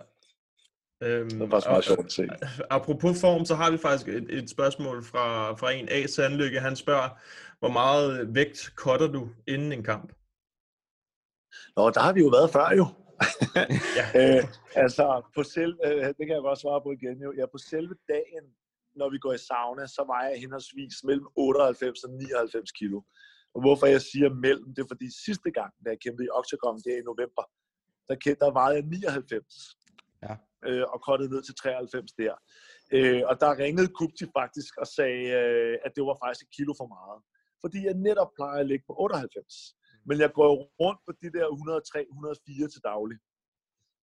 Øhm, 1.03 1.31
Det 1.31 1.43
er 1.43 1.51
faktisk 1.51 1.69
meget 1.69 1.85
sjovt 1.85 2.05
at 2.05 2.13
se. 2.13 2.29
Apropos 2.77 3.21
form, 3.21 3.45
så 3.45 3.55
har 3.55 3.71
vi 3.71 3.79
faktisk 3.79 4.09
et, 4.09 4.39
et 4.39 4.51
spørgsmål 4.51 5.05
fra, 5.05 5.53
fra 5.53 5.71
en 5.71 5.89
A. 5.91 6.07
Sandlykke. 6.07 6.61
Han 6.61 6.77
spørger, 6.77 7.09
hvor 7.59 7.69
meget 7.69 8.35
vægt 8.35 8.73
cutter 8.77 9.07
du 9.07 9.29
inden 9.47 9.73
en 9.73 9.83
kamp? 9.83 10.13
Nå, 11.77 11.91
der 11.91 12.01
har 12.01 12.13
vi 12.13 12.21
jo 12.21 12.29
været 12.29 12.51
før 12.51 12.69
jo. 12.81 12.87
ja. 13.99 14.07
øh, 14.21 14.45
altså, 14.75 15.23
på 15.35 15.43
selve, 15.43 15.77
øh, 15.87 16.07
det 16.07 16.27
kan 16.27 16.35
jeg 16.37 16.43
godt 16.43 16.61
svare 16.61 16.81
på 16.83 16.91
igen 16.91 17.23
jo. 17.23 17.33
Ja, 17.39 17.47
på 17.47 17.59
selve 17.59 17.95
dagen, 18.09 18.45
når 19.01 19.09
vi 19.15 19.19
går 19.25 19.33
i 19.33 19.43
sauna, 19.49 19.85
så 19.87 20.03
vejer 20.13 20.29
jeg 20.33 20.41
henholdsvis 20.41 20.97
mellem 21.05 21.27
98 21.37 22.05
og 22.05 22.11
99 22.11 22.73
kilo. 22.81 22.99
Og 23.55 23.61
hvorfor 23.65 23.87
jeg 23.95 24.03
siger 24.11 24.29
mellem, 24.45 24.69
det 24.75 24.83
er 24.83 24.91
fordi 24.93 25.09
sidste 25.27 25.51
gang, 25.59 25.73
da 25.85 25.87
jeg 25.91 26.01
kæmpede 26.05 26.27
i 26.27 26.35
Octagon 26.39 26.79
der 26.85 26.97
i 27.01 27.09
november, 27.11 27.45
der, 28.09 28.17
der 28.43 28.51
vejede 28.61 28.77
jeg 28.79 28.85
99. 28.85 29.55
Ja. 30.27 30.35
Øh, 30.67 30.85
og 30.93 30.99
kortet 31.07 31.31
ned 31.31 31.43
til 31.43 31.55
93 31.55 32.13
der. 32.23 32.35
Øh, 32.97 33.23
og 33.31 33.35
der 33.43 33.59
ringede 33.65 33.89
Kupti 33.99 34.27
faktisk 34.39 34.73
og 34.83 34.87
sagde, 34.97 35.25
øh, 35.41 35.75
at 35.85 35.93
det 35.97 36.03
var 36.09 36.17
faktisk 36.23 36.43
et 36.47 36.55
kilo 36.57 36.73
for 36.81 36.89
meget. 36.97 37.19
Fordi 37.63 37.79
jeg 37.89 37.95
netop 38.09 38.31
plejer 38.39 38.61
at 38.61 38.69
ligge 38.71 38.85
på 38.89 38.95
98. 38.99 39.77
Men 40.09 40.17
jeg 40.25 40.31
går 40.39 40.53
rundt 40.83 41.01
på 41.07 41.13
de 41.23 41.29
der 41.37 41.47
103-104 41.49 42.73
til 42.73 42.83
daglig. 42.91 43.19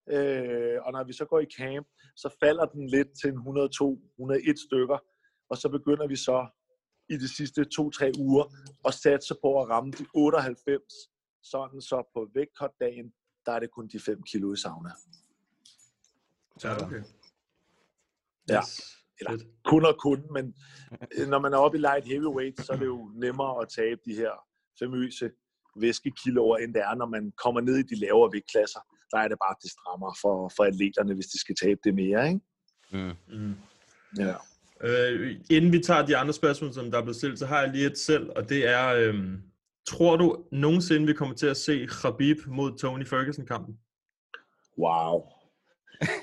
Øh, 0.10 0.78
og 0.86 0.92
når 0.92 1.04
vi 1.04 1.14
så 1.14 1.26
går 1.26 1.40
i 1.40 1.46
camp, 1.58 1.88
så 2.16 2.36
falder 2.40 2.66
den 2.66 2.88
lidt 2.88 3.08
til 3.22 3.30
en 3.30 3.38
102-101 3.38 4.66
stykker. 4.68 4.98
Og 5.50 5.58
så 5.58 5.70
begynder 5.70 6.08
vi 6.08 6.16
så 6.16 6.48
i 7.10 7.18
de 7.18 7.36
sidste 7.36 7.62
2-3 7.62 8.12
uger 8.20 8.46
at 8.88 8.94
satse 8.94 9.36
på 9.44 9.62
at 9.62 9.70
ramme 9.70 9.92
de 9.92 10.06
98. 10.14 10.84
Sådan 11.44 11.82
så 11.82 12.10
på 12.14 12.30
vægtkotdagen, 12.34 13.14
der 13.46 13.52
er 13.52 13.60
det 13.60 13.72
kun 13.72 13.88
de 13.88 14.00
5 14.00 14.24
kilo 14.24 14.54
i 14.54 14.58
sauna. 14.58 14.90
Ja, 16.64 16.86
okay. 16.86 17.04
Ja. 18.50 18.62
Eller 19.20 19.38
kun 19.66 19.86
og 19.86 19.98
kun, 20.00 20.34
men 20.34 20.46
når 21.32 21.40
man 21.40 21.54
er 21.54 21.58
oppe 21.58 21.78
i 21.78 21.82
light 21.82 22.06
heavyweight, 22.06 22.66
så 22.66 22.74
er 22.74 22.78
det 22.78 22.86
jo 22.86 23.12
nemmere 23.16 23.62
at 23.62 23.70
tabe 23.70 24.02
de 24.06 24.16
her 24.16 24.32
famøse 24.80 25.32
væskekiloer, 25.76 26.58
end 26.58 26.74
det 26.74 26.82
er, 26.82 26.96
når 26.96 27.06
man 27.06 27.34
kommer 27.44 27.62
ned 27.62 27.78
i 27.78 27.84
de 27.84 28.00
lavere 28.00 28.34
vægtklasser. 28.34 28.80
Der 29.12 29.18
er 29.18 29.28
det 29.28 29.38
bare, 29.46 29.56
det 29.64 29.72
strammer 29.72 30.16
for, 30.22 30.52
for 30.56 30.64
atleterne, 30.64 31.14
hvis 31.14 31.26
de 31.26 31.40
skal 31.40 31.56
tabe 31.64 31.80
det 31.84 31.94
mere, 31.96 32.28
ikke? 32.28 32.42
Mm. 32.92 33.38
Mm. 33.38 33.56
Ja. 34.18 34.36
Øh, 34.82 35.36
inden 35.50 35.72
vi 35.72 35.80
tager 35.80 36.06
de 36.06 36.18
andre 36.18 36.34
spørgsmål, 36.34 36.74
som 36.74 36.92
der 36.92 36.98
er 36.98 37.02
blevet 37.02 37.16
stillet, 37.16 37.40
så 37.40 37.46
har 37.46 37.62
jeg 37.62 37.70
lige 37.70 37.86
et 37.86 37.98
selv, 37.98 38.30
og 38.36 38.50
det 38.50 38.68
er, 38.68 38.88
øhm, 38.88 39.42
tror 39.88 40.16
du 40.18 40.46
nogensinde, 40.52 41.06
vi 41.06 41.14
kommer 41.14 41.36
til 41.36 41.48
at 41.48 41.58
se 41.58 41.88
Khabib 41.90 42.38
mod 42.48 42.78
Tony 42.78 43.08
Ferguson-kampen? 43.08 43.78
Wow. 44.78 45.39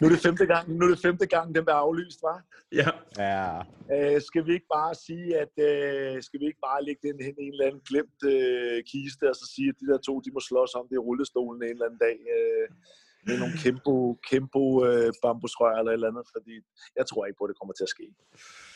Nu 0.01 0.03
er 0.07 0.13
det 0.15 0.23
femte 0.29 0.47
gang, 0.47 0.65
nu 0.77 0.83
er 0.87 0.91
det 0.95 1.03
femte 1.07 1.27
gang, 1.27 1.47
den 1.55 1.65
bliver 1.65 1.83
aflyst, 1.87 2.21
var? 2.29 2.39
Ja. 2.81 2.91
Ja. 3.27 3.47
Øh, 3.95 4.21
skal 4.29 4.47
vi 4.47 4.53
ikke 4.53 4.71
bare 4.79 4.95
sige, 5.07 5.29
at 5.45 5.55
øh, 5.69 6.23
skal 6.27 6.41
vi 6.41 6.47
ikke 6.51 6.65
bare 6.69 6.85
lægge 6.85 7.03
den 7.09 7.17
hen 7.27 7.35
i 7.39 7.43
en 7.47 7.53
eller 7.53 7.67
anden 7.67 7.83
glemt 7.91 8.21
øh, 8.33 8.79
kiste, 8.93 9.25
og 9.31 9.37
så 9.41 9.47
sige, 9.55 9.69
at 9.69 9.77
de 9.81 9.87
der 9.91 9.99
to, 9.99 10.15
de 10.21 10.31
må 10.37 10.41
slås 10.41 10.75
om 10.75 10.87
det 10.89 10.97
i 10.97 11.05
rullestolen 11.07 11.63
en 11.63 11.69
eller 11.69 11.87
anden 11.87 12.03
dag 12.09 12.19
øh, 12.37 12.67
med 13.27 13.39
nogle 13.43 13.55
kæmpe, 13.65 13.95
kæmpe 14.31 14.63
øh, 14.89 15.13
bambusrør 15.23 15.75
eller 15.79 15.93
et 15.93 15.99
eller 15.99 16.13
andet, 16.13 16.27
fordi 16.35 16.55
jeg 16.99 17.07
tror 17.07 17.27
ikke 17.27 17.39
på, 17.39 17.45
at 17.45 17.51
det 17.51 17.59
kommer 17.61 17.75
til 17.75 17.89
at 17.89 17.95
ske. 17.97 18.07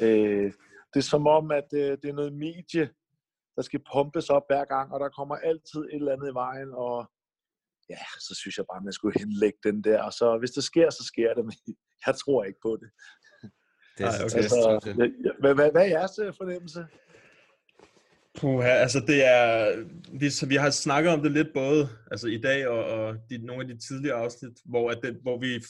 Øh, 0.07 0.49
det 0.93 0.99
er 1.01 1.11
som 1.15 1.27
om, 1.39 1.45
at 1.61 1.69
øh, 1.83 1.93
det 2.01 2.09
er 2.09 2.19
noget 2.21 2.33
medie, 2.47 2.87
der 3.57 3.63
skal 3.63 3.81
pumpes 3.93 4.31
op 4.37 4.47
hver 4.51 4.65
gang, 4.65 4.87
og 4.93 5.01
der 5.01 5.09
kommer 5.19 5.37
altid 5.37 5.81
et 5.81 5.95
eller 5.95 6.13
andet 6.13 6.31
i 6.31 6.39
vejen, 6.45 6.71
og 6.87 7.11
ja, 7.95 8.03
så 8.27 8.33
synes 8.41 8.57
jeg 8.59 8.67
bare, 8.73 8.85
man 8.85 8.93
skulle 8.93 9.19
henlægge 9.23 9.59
den 9.69 9.85
der. 9.85 10.03
Og 10.03 10.13
så 10.13 10.39
hvis 10.39 10.51
det 10.51 10.65
sker, 10.65 10.91
så 10.91 11.05
sker 11.05 11.35
det, 11.35 11.45
men 11.45 11.57
jeg 12.07 12.15
tror 12.23 12.45
ikke 12.45 12.61
på 12.63 12.73
det. 12.83 12.91
Det 13.99 14.07
er 14.07 14.11
Ej, 14.11 14.25
okay. 14.25 14.37
Altså, 14.37 14.95
hvad, 15.41 15.55
hvad, 15.55 15.71
hvad, 15.71 15.83
er 15.83 15.95
jeres 15.99 16.19
øh, 16.19 16.33
fornemmelse? 16.41 16.87
Puha, 18.39 18.69
altså 18.69 19.01
det 19.07 19.25
er, 19.25 19.49
vi, 20.21 20.31
så 20.31 20.47
vi 20.47 20.57
har 20.57 20.71
snakket 20.71 21.13
om 21.13 21.23
det 21.23 21.33
lidt 21.33 21.49
både 21.55 21.89
altså 22.11 22.27
i 22.27 22.41
dag 22.41 22.69
og, 22.69 22.85
og 22.85 23.17
de, 23.31 23.47
nogle 23.47 23.63
af 23.63 23.69
de 23.69 23.79
tidligere 23.89 24.17
afsnit, 24.17 24.53
hvor, 24.65 24.91
at 24.91 24.99
den, 25.03 25.17
hvor 25.23 25.39
vi 25.39 25.65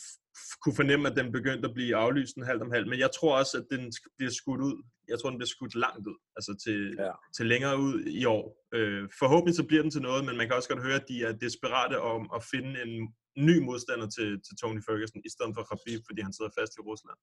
kunne 0.62 0.74
fornemme, 0.74 1.08
at 1.10 1.16
den 1.16 1.32
begyndte 1.32 1.68
at 1.68 1.74
blive 1.74 1.96
aflyst 1.96 2.36
en 2.36 2.42
halv 2.50 2.60
om 2.62 2.70
halv. 2.70 2.88
Men 2.88 2.98
jeg 2.98 3.10
tror 3.18 3.38
også, 3.38 3.58
at 3.58 3.66
den 3.70 3.92
bliver 4.16 4.30
skudt 4.40 4.60
ud. 4.60 4.76
Jeg 5.08 5.18
tror, 5.18 5.28
den 5.30 5.38
bliver 5.38 5.54
skudt 5.56 5.74
langt 5.74 6.06
ud, 6.06 6.18
altså 6.36 6.52
til, 6.64 6.80
Ja. 6.98 7.12
til 7.36 7.46
længere 7.46 7.78
ud 7.78 8.04
i 8.20 8.24
år. 8.24 8.44
Øh, 8.74 9.08
forhåbentlig 9.18 9.54
så 9.56 9.64
bliver 9.66 9.82
den 9.82 9.90
til 9.90 10.02
noget, 10.02 10.24
men 10.24 10.36
man 10.36 10.46
kan 10.46 10.56
også 10.56 10.68
godt 10.68 10.82
høre, 10.86 10.94
at 11.02 11.08
de 11.08 11.24
er 11.24 11.32
desperate 11.32 12.00
om 12.00 12.30
at 12.36 12.42
finde 12.52 12.82
en 12.82 13.14
ny 13.48 13.58
modstander 13.58 14.08
til, 14.16 14.28
til 14.46 14.54
Tony 14.60 14.82
Ferguson, 14.86 15.22
i 15.24 15.30
stedet 15.34 15.52
for 15.56 15.62
Khabib, 15.70 16.00
fordi 16.08 16.20
han 16.22 16.32
sidder 16.32 16.50
fast 16.58 16.72
i 16.78 16.80
Rusland. 16.80 17.18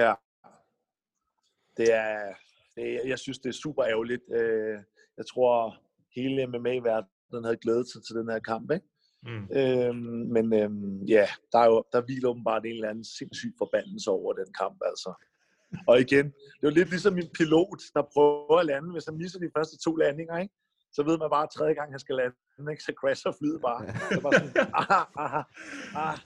Ja. 0.00 0.12
Det 1.76 1.88
er, 1.94 2.34
det, 2.76 3.00
jeg 3.12 3.18
synes, 3.18 3.38
det 3.38 3.48
er 3.48 3.60
super 3.64 3.84
ærgerligt. 3.84 4.22
Øh, 4.38 4.78
Jeg 5.20 5.26
tror, 5.32 5.54
hele 6.16 6.46
MMA-verdenen 6.46 7.44
havde 7.44 7.56
glædet 7.64 7.86
sig 7.92 8.00
til 8.04 8.14
den 8.16 8.28
her 8.30 8.38
kamp, 8.38 8.70
ikke? 8.70 8.86
Mm. 9.26 9.56
Øhm, 9.58 9.96
men 10.34 10.52
øhm, 10.60 11.02
ja, 11.02 11.26
der, 11.52 11.58
er 11.58 11.66
jo, 11.66 11.84
der 11.92 12.00
hviler 12.00 12.28
åbenbart 12.28 12.66
en 12.66 12.72
eller 12.72 12.88
anden 12.88 13.04
sindssyg 13.04 13.54
forbandelse 13.58 14.10
over 14.10 14.32
den 14.32 14.52
kamp, 14.60 14.78
altså. 14.86 15.10
Og 15.88 16.00
igen, 16.00 16.26
det 16.26 16.62
er 16.62 16.68
jo 16.70 16.70
lidt 16.70 16.90
ligesom 16.90 17.18
en 17.18 17.30
pilot, 17.34 17.80
der 17.94 18.02
prøver 18.12 18.58
at 18.58 18.66
lande. 18.66 18.92
Hvis 18.92 19.04
han 19.04 19.16
misser 19.16 19.38
de 19.38 19.50
første 19.56 19.78
to 19.84 19.96
landinger, 19.96 20.38
ikke? 20.38 20.54
så 20.92 21.02
ved 21.02 21.18
man 21.18 21.30
bare, 21.30 21.42
at 21.42 21.50
tredje 21.56 21.74
gang 21.74 21.90
han 21.92 21.98
skal 21.98 22.14
lande, 22.16 22.70
ikke? 22.72 22.82
så 22.82 22.92
crasher 23.00 23.32
flyet 23.38 23.60
bare. 23.60 23.80
Så 24.12 24.20
bare 24.20 24.32
sådan, 24.32 24.52
ah, 24.80 25.06
ah, 25.24 25.44
ah, 25.94 26.18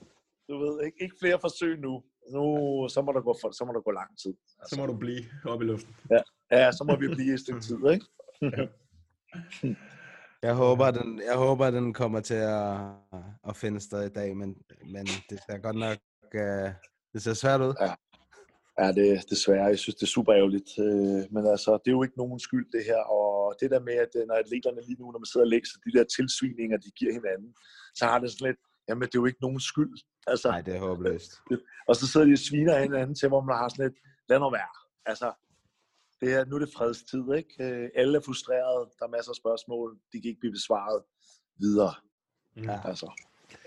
du 0.49 0.53
ved, 0.63 0.85
ikke, 0.85 0.97
ikke 1.03 1.15
flere 1.19 1.39
forsøg 1.39 1.79
nu. 1.79 2.03
Nu, 2.35 2.43
så 2.89 3.01
må 3.01 3.11
der 3.11 3.21
gå, 3.21 3.35
for, 3.41 3.51
så 3.51 3.65
må 3.65 3.73
der 3.73 3.81
gå 3.81 3.91
lang 3.91 4.19
tid. 4.23 4.33
Så 4.69 4.75
må 4.79 4.85
du 4.85 4.97
blive 4.97 5.23
oppe 5.45 5.65
i 5.65 5.67
luften. 5.67 5.95
Ja, 6.09 6.21
ja 6.51 6.71
så 6.71 6.83
må 6.83 6.95
vi 6.95 7.07
blive 7.07 7.33
et 7.33 7.39
stykke 7.39 7.61
tid, 7.61 7.79
ikke? 7.93 8.05
Jeg 10.43 10.55
håber, 10.55 10.91
den, 10.91 11.21
jeg 11.29 11.37
håber, 11.37 11.71
den 11.71 11.93
kommer 11.93 12.19
til 12.19 12.33
at, 12.33 12.77
at 13.49 13.55
finde 13.55 13.79
sted 13.79 14.05
i 14.05 14.09
dag, 14.09 14.37
men, 14.37 14.55
men 14.85 15.05
det 15.29 15.39
ser 15.45 15.57
godt 15.57 15.75
nok 15.75 15.97
uh, 16.35 16.71
det 17.13 17.21
ser 17.21 17.33
svært 17.33 17.61
ud. 17.61 17.73
Ja. 17.81 17.93
Ja, 18.79 18.87
det 18.97 19.05
er 19.11 19.19
desværre. 19.29 19.65
Jeg 19.65 19.79
synes, 19.79 19.95
det 19.95 20.05
er 20.09 20.15
super 20.17 20.33
ærgerligt. 20.39 20.69
Øh, 20.79 21.21
Men 21.35 21.43
altså, 21.53 21.71
det 21.81 21.87
er 21.91 21.97
jo 21.97 22.03
ikke 22.03 22.17
nogen 22.23 22.39
skyld, 22.39 22.67
det 22.75 22.83
her. 22.89 23.01
Og 23.17 23.55
det 23.59 23.71
der 23.71 23.79
med, 23.89 23.93
at 24.05 24.13
øh, 24.19 24.23
når 24.27 24.35
atleterne 24.35 24.81
lige 24.87 24.99
nu, 24.99 25.05
når 25.11 25.19
man 25.23 25.31
sidder 25.31 25.45
og 25.47 25.53
læser 25.55 25.77
de 25.85 25.91
der 25.97 26.05
tilsvininger, 26.17 26.77
de 26.85 26.91
giver 26.99 27.13
hinanden, 27.19 27.51
så 27.99 28.03
har 28.05 28.19
det 28.19 28.31
sådan 28.31 28.47
lidt, 28.49 28.59
jamen 28.87 29.01
det 29.07 29.15
er 29.15 29.21
jo 29.23 29.29
ikke 29.31 29.45
nogen 29.45 29.59
skyld. 29.71 29.95
Altså, 30.31 30.47
Nej, 30.47 30.61
det 30.61 30.73
er 30.75 30.79
håbløst. 30.79 31.31
Og 31.89 31.93
så 31.99 32.03
sidder 32.11 32.25
de 32.27 32.33
og 32.39 32.43
sviner 32.47 32.79
hinanden 32.87 33.15
til, 33.15 33.27
hvor 33.31 33.41
man 33.47 33.55
har 33.61 33.67
sådan 33.69 33.85
lidt, 33.85 33.97
lad 34.29 34.39
nu 34.39 34.49
være. 34.59 34.71
Altså, 35.11 35.27
det 36.21 36.33
er, 36.33 36.45
nu 36.45 36.55
er 36.55 36.59
det 36.59 36.69
fredstid, 36.77 37.23
ikke? 37.37 37.53
Øh, 37.63 37.89
Alle 37.95 38.17
er 38.17 38.21
frustrerede, 38.21 38.89
der 38.99 39.05
er 39.05 39.09
masser 39.09 39.31
af 39.31 39.35
spørgsmål, 39.35 39.97
de 40.13 40.21
kan 40.21 40.29
ikke 40.29 40.39
blive 40.39 40.51
besvaret 40.53 41.03
videre. 41.59 41.93
Ja. 42.57 42.79
Altså, 42.89 43.07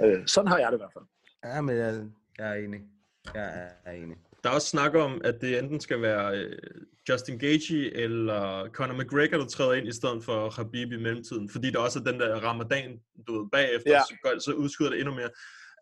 øh, 0.05 0.27
sådan 0.27 0.49
har 0.49 0.59
jeg 0.59 0.73
det 0.73 0.79
i 0.79 0.83
hvert 0.83 0.93
fald. 0.93 1.05
Ja, 1.45 1.61
men 1.61 1.77
jeg, 1.77 2.05
jeg 2.39 2.51
er 2.51 2.65
enig. 2.65 2.81
Jeg 3.35 3.71
er 3.85 3.93
enig. 3.93 4.17
Der 4.45 4.51
er 4.51 4.55
også 4.55 4.69
snak 4.69 4.95
om, 4.95 5.21
at 5.25 5.41
det 5.41 5.59
enten 5.59 5.81
skal 5.81 6.03
være 6.03 6.39
øh, 6.39 6.59
Justin 7.09 7.39
Gaethje 7.39 7.91
eller 7.91 8.69
Conor 8.73 8.95
McGregor, 9.03 9.39
der 9.39 9.47
træder 9.47 9.73
ind 9.73 9.89
i 9.89 9.93
stedet 9.93 10.25
for 10.25 10.51
Khabib 10.51 10.93
i 10.93 10.97
mellemtiden. 10.97 11.49
Fordi 11.51 11.71
der 11.71 11.79
også 11.79 11.99
er 11.99 12.03
den 12.05 12.21
der 12.21 12.35
ramadan, 12.41 13.01
du 13.27 13.33
ved, 13.41 13.51
bagefter, 13.53 13.91
Ja. 13.91 13.97
ja. 13.97 14.03
så, 14.09 14.15
gør- 14.25 14.39
så 14.39 14.53
udskyder 14.53 14.91
det 14.91 14.99
endnu 15.01 15.15
mere. 15.15 15.31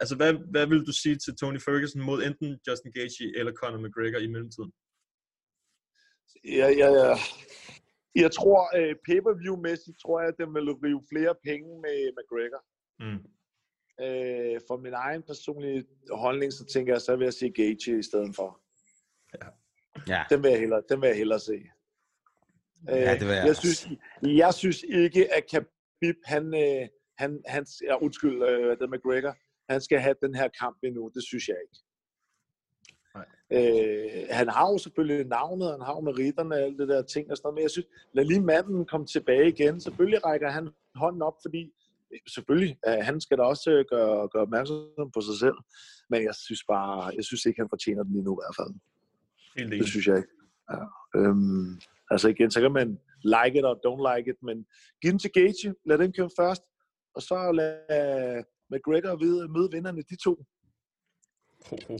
Altså, 0.00 0.16
hvad, 0.16 0.34
hvad 0.50 0.66
vil 0.66 0.86
du 0.86 0.92
sige 0.92 1.16
til 1.16 1.36
Tony 1.36 1.60
Ferguson 1.60 2.02
mod 2.02 2.22
enten 2.22 2.58
Justin 2.68 2.92
Gaethje 2.92 3.26
eller 3.38 3.52
Conor 3.52 3.78
McGregor 3.86 4.18
i 4.18 4.26
mellemtiden? 4.26 4.72
Jeg, 6.44 6.78
jeg, 6.78 6.92
jeg, 6.92 7.18
jeg 8.14 8.30
tror, 8.32 8.60
øh, 8.78 8.94
pay-per-view-mæssigt, 9.06 9.98
tror 10.02 10.20
jeg, 10.20 10.28
at 10.28 10.38
den 10.38 10.54
vil 10.54 10.72
rive 10.84 11.02
flere 11.12 11.34
penge 11.44 11.80
med 11.84 11.96
McGregor. 12.16 12.62
Mm. 13.04 13.20
Øh, 14.04 14.60
for 14.68 14.76
min 14.76 14.92
egen 14.92 15.22
personlige 15.22 15.84
holdning, 16.10 16.52
så 16.52 16.64
tænker 16.72 16.92
jeg, 16.92 17.00
så 17.00 17.16
vil 17.16 17.24
jeg 17.24 17.34
sige 17.34 17.52
Gage 17.52 17.98
i 17.98 18.02
stedet 18.02 18.36
for. 18.36 18.60
Ja. 20.08 20.24
Den 20.30 20.42
vil 20.42 20.50
jeg 20.50 20.60
hellere, 20.60 20.82
den 20.88 21.00
vil 21.00 21.08
jeg 21.08 21.16
hellere 21.16 21.40
se. 21.40 21.58
Øh, 22.90 23.02
Ja, 23.06 23.12
det 23.18 23.26
vil 23.28 23.34
jeg 23.36 23.46
jeg, 23.46 23.56
synes, 23.56 23.88
jeg 24.22 24.54
synes 24.54 24.82
ikke, 24.82 25.34
at 25.36 25.44
Khabib, 25.50 26.18
han, 26.24 26.44
øh, 26.64 26.88
han, 27.18 27.42
han 27.46 27.66
ja, 27.88 27.94
undskyld, 28.02 28.42
øh, 28.42 28.78
det 28.78 28.90
McGregor, 28.90 29.34
han 29.72 29.80
skal 29.80 29.98
have 30.00 30.14
den 30.22 30.34
her 30.34 30.48
kamp 30.60 30.78
endnu. 30.82 31.10
Det 31.14 31.24
synes 31.24 31.48
jeg 31.48 31.56
ikke. 31.64 31.78
Øh, 33.56 34.26
han 34.30 34.48
har 34.48 34.66
jo 34.72 34.78
selvfølgelig 34.78 35.26
navnet, 35.26 35.70
han 35.70 35.80
har 35.80 35.94
jo 35.94 36.00
meritterne 36.00 36.54
og 36.54 36.60
alt 36.60 36.78
det 36.78 36.88
der 36.88 37.02
ting 37.02 37.30
og 37.30 37.36
sådan 37.36 37.46
noget, 37.46 37.54
men 37.54 37.62
jeg 37.62 37.70
synes, 37.70 37.88
lad 38.12 38.24
lige 38.24 38.40
manden 38.40 38.84
komme 38.86 39.06
tilbage 39.06 39.48
igen. 39.48 39.80
Selvfølgelig 39.80 40.26
rækker 40.26 40.50
han 40.50 40.68
hånden 40.94 41.22
op, 41.22 41.36
fordi 41.44 41.72
selvfølgelig, 42.34 42.78
øh, 42.88 42.98
han 43.08 43.20
skal 43.20 43.38
da 43.38 43.42
også 43.42 43.70
øh, 43.70 43.84
gøre, 43.88 44.28
gøre 44.28 44.42
opmærksom 44.42 45.10
på 45.14 45.20
sig 45.20 45.36
selv, 45.38 45.58
men 46.10 46.22
jeg 46.22 46.34
synes 46.34 46.64
bare, 46.68 47.12
jeg 47.16 47.24
synes 47.24 47.46
ikke, 47.46 47.60
han 47.60 47.68
fortjener 47.74 48.02
den 48.02 48.16
endnu 48.16 48.32
i 48.34 48.40
hvert 48.40 48.56
fald. 48.60 48.74
Helt 49.56 49.72
Det 49.72 49.88
synes 49.88 50.06
jeg 50.06 50.16
ikke. 50.16 50.32
Ja. 50.72 50.82
Øhm, 51.16 51.80
altså 52.10 52.28
igen, 52.28 52.50
så 52.50 52.60
kan 52.60 52.72
man 52.72 52.98
like 53.34 53.58
it 53.58 53.64
og 53.64 53.76
don't 53.86 54.02
like 54.10 54.30
it, 54.30 54.42
men 54.42 54.66
giv 55.02 55.10
den 55.10 55.18
til 55.18 55.32
Gage, 55.32 55.74
lad 55.86 55.98
den 55.98 56.12
køre 56.12 56.30
først, 56.40 56.62
og 57.14 57.22
så 57.22 57.52
lad 57.52 58.44
McGregor 58.70 59.16
vide, 59.16 59.48
møde 59.48 59.68
vinderne, 59.72 60.02
de 60.02 60.16
to. 60.24 60.44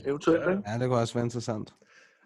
Eventuelt, 0.05 0.49
ikke? 0.49 0.63
Ja, 0.67 0.79
det 0.79 0.87
kunne 0.87 0.99
også 0.99 1.13
være 1.13 1.23
interessant. 1.23 1.73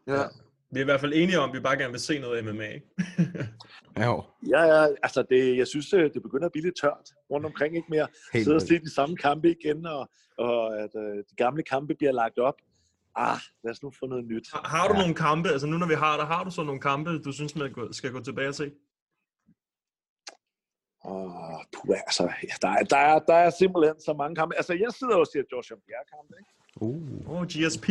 Ja. 0.08 0.24
Vi 0.72 0.80
er 0.80 0.84
i 0.84 0.86
hvert 0.86 1.00
fald 1.00 1.14
enige 1.16 1.40
om, 1.40 1.50
at 1.50 1.56
vi 1.56 1.60
bare 1.60 1.78
gerne 1.78 1.92
vil 1.92 2.00
se 2.00 2.20
noget 2.20 2.46
MMA. 2.46 2.68
ikke? 2.68 2.88
Jo. 4.06 4.24
Ja, 4.50 4.62
ja, 4.64 4.88
altså 5.04 5.26
det, 5.30 5.58
jeg 5.58 5.68
synes, 5.68 5.94
øh, 5.94 6.14
det 6.14 6.22
begynder 6.22 6.46
at 6.46 6.52
blive 6.52 6.66
lidt 6.66 6.76
tørt 6.82 7.08
rundt 7.32 7.46
omkring, 7.46 7.76
ikke 7.76 7.88
mere. 7.90 8.08
Helt 8.34 8.46
Sidde 8.46 8.56
og 8.56 8.62
se 8.62 8.80
de 8.80 8.94
samme 8.94 9.16
kampe 9.18 9.52
igen, 9.52 9.86
og, 9.86 10.10
og 10.38 10.80
at 10.80 10.90
øh, 10.96 11.18
de 11.18 11.36
gamle 11.38 11.64
kampe 11.64 11.96
bliver 11.96 12.12
lagt 12.12 12.40
op. 12.40 12.56
Ah, 13.16 13.38
lad 13.64 13.72
os 13.72 13.84
nu 13.84 13.92
få 14.00 14.06
noget 14.08 14.26
nyt. 14.26 14.48
Har, 14.54 14.68
har 14.68 14.88
du 14.88 14.94
nogle 14.94 15.16
kampe, 15.16 15.50
altså 15.50 15.68
nu 15.68 15.78
når 15.78 15.88
vi 15.88 15.94
har 15.94 16.18
der, 16.18 16.26
har 16.26 16.44
du 16.44 16.52
så 16.52 16.64
nogle 16.64 16.82
kampe, 16.82 17.20
du 17.20 17.32
synes, 17.32 17.56
man 17.56 17.74
skal 17.92 18.12
gå 18.12 18.20
tilbage 18.20 18.48
og 18.48 18.56
se? 18.56 18.72
Åh, 21.06 21.62
puh, 21.74 21.98
altså, 22.08 22.24
ja, 22.24 22.54
der, 22.62 22.70
er, 22.70 22.84
der, 22.84 22.98
er, 22.98 23.20
der 23.20 23.34
er 23.34 23.50
simpelthen 23.50 24.00
så 24.02 24.14
mange 24.14 24.36
kampe. 24.36 24.56
Altså, 24.56 24.74
jeg 24.74 24.92
sidder 25.00 25.16
og 25.16 25.28
ser 25.28 25.44
Joshua 25.52 25.78
Pierre-kampe, 25.86 26.34
ikke? 26.40 26.52
Uh. 26.82 27.30
Åh, 27.30 27.42
oh, 27.42 27.46
GSP? 27.48 27.90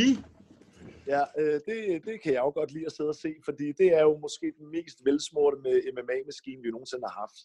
Ja, 1.07 1.23
øh, 1.39 1.61
det, 1.67 2.05
det 2.05 2.23
kan 2.23 2.33
jeg 2.33 2.41
jo 2.41 2.51
godt 2.51 2.73
lide 2.73 2.87
at 2.87 2.93
sidde 2.93 3.09
og 3.09 3.15
se, 3.15 3.35
fordi 3.45 3.73
det 3.73 3.95
er 3.99 4.03
jo 4.03 4.19
måske 4.19 4.53
den 4.59 4.71
mest 4.71 5.05
velsmurte 5.05 5.57
med 5.63 5.93
MMA-maskine, 5.93 6.63
vi 6.63 6.71
nogensinde 6.71 7.05
har 7.09 7.21
haft. 7.21 7.39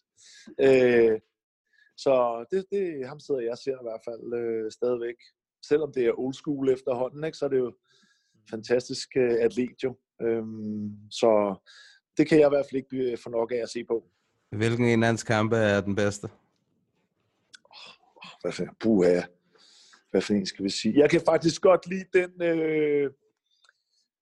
Øh, 0.60 1.20
så 1.98 2.46
det, 2.52 2.66
det, 2.72 3.08
ham 3.08 3.20
sidder 3.20 3.42
jeg 3.42 3.52
og 3.52 3.58
ser 3.58 3.72
i 3.72 3.88
hvert 3.88 4.02
fald 4.06 4.34
øh, 4.34 4.72
stadigvæk. 4.72 5.16
Selvom 5.66 5.92
det 5.94 6.06
er 6.06 6.20
old 6.20 6.34
school 6.34 6.70
efterhånden, 6.70 7.24
ikke, 7.24 7.38
så 7.38 7.46
er 7.46 7.50
det 7.50 7.58
jo 7.58 7.74
fantastisk 8.50 9.10
øh, 9.18 9.38
atlet 9.42 9.84
jo. 9.84 9.96
Øhm, 10.22 10.98
så 11.12 11.56
det 12.18 12.28
kan 12.28 12.40
jeg 12.40 12.48
i 12.48 12.54
hvert 12.54 12.66
fald 12.70 12.84
ikke 12.84 13.12
øh, 13.12 13.18
få 13.18 13.30
nok 13.30 13.52
af 13.52 13.62
at 13.64 13.70
se 13.70 13.84
på. 13.84 14.04
Hvilken 14.50 14.86
en 14.86 15.04
af 15.04 15.08
hans 15.08 15.24
kampe 15.24 15.56
er 15.56 15.82
den 15.82 15.96
bedste? 15.96 16.28
Hvad 18.42 18.52
for, 18.52 18.66
puha. 18.80 19.22
Hvad 20.12 20.22
for 20.22 20.34
en 20.34 20.46
skal 20.46 20.66
vi 20.66 20.70
sige? 20.70 21.00
Jeg 21.00 21.10
kan 21.10 21.22
faktisk 21.26 21.62
godt 21.62 21.88
lide 21.88 22.06
den 22.14 22.42
øh, 22.42 23.12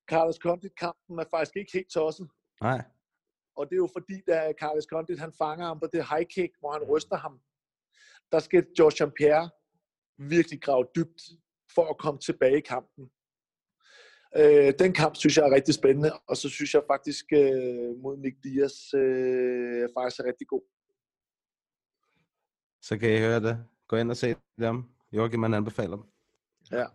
Carlos 0.09 0.35
Condit-kampen 0.35 1.19
er 1.19 1.25
faktisk 1.31 1.55
ikke 1.55 1.71
helt 1.73 1.89
tosset. 1.89 2.29
Nej. 2.61 2.81
Og 3.55 3.65
det 3.69 3.73
er 3.73 3.83
jo 3.85 3.89
fordi, 3.93 4.21
da 4.27 4.53
Carlos 4.59 4.83
Condit 4.83 5.19
han 5.19 5.33
fanger 5.37 5.65
ham 5.65 5.79
på 5.79 5.87
det 5.93 6.05
high 6.11 6.25
kick, 6.25 6.53
hvor 6.59 6.71
han 6.71 6.83
ryster 6.83 7.17
ham, 7.17 7.39
der 8.31 8.39
skal 8.39 8.65
George. 8.77 9.11
Pierre 9.11 9.49
virkelig 10.17 10.61
grave 10.61 10.85
dybt 10.95 11.21
for 11.75 11.85
at 11.89 11.97
komme 11.97 12.19
tilbage 12.19 12.57
i 12.57 12.61
kampen. 12.61 13.11
Øh, 14.37 14.73
den 14.79 14.93
kamp 14.93 15.15
synes 15.15 15.37
jeg 15.37 15.45
er 15.47 15.55
rigtig 15.55 15.73
spændende, 15.73 16.11
og 16.27 16.37
så 16.37 16.49
synes 16.49 16.73
jeg 16.73 16.83
faktisk 16.87 17.25
øh, 17.33 17.97
mod 18.03 18.17
Nick 18.17 18.35
Diaz 18.43 18.93
øh, 18.93 19.89
faktisk 19.95 20.19
er 20.19 20.25
rigtig 20.25 20.47
god. 20.47 20.63
Så 22.81 22.97
kan 22.97 23.13
I 23.13 23.17
høre 23.17 23.39
det. 23.39 23.65
Gå 23.87 23.95
ind 23.95 24.11
og 24.11 24.17
se 24.17 24.35
dem. 24.59 24.98
Joachim, 25.11 25.39
man 25.39 25.53
anbefaler 25.53 25.95
dem. 25.95 26.05
Ja. 26.71 26.85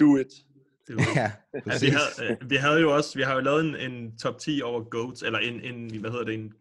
Do 0.00 0.16
it. 0.16 0.26
Ja, 0.88 0.94
Ja, 1.16 1.32
vi, 1.54 1.60
præcis. 1.60 1.94
havde, 1.94 2.32
øh, 2.42 2.50
vi 2.50 2.56
havde 2.56 2.80
jo 2.80 2.94
også, 2.94 3.18
vi 3.18 3.22
har 3.22 3.34
jo 3.34 3.40
lavet 3.40 3.64
en, 3.64 3.92
en 3.92 4.18
top 4.18 4.38
10 4.38 4.62
over 4.62 4.84
GOATs, 4.84 5.22
eller 5.22 5.38
en, 5.38 5.60
en, 5.60 6.00
hvad 6.00 6.10
hedder 6.10 6.24
det, 6.24 6.34
en 6.34 6.52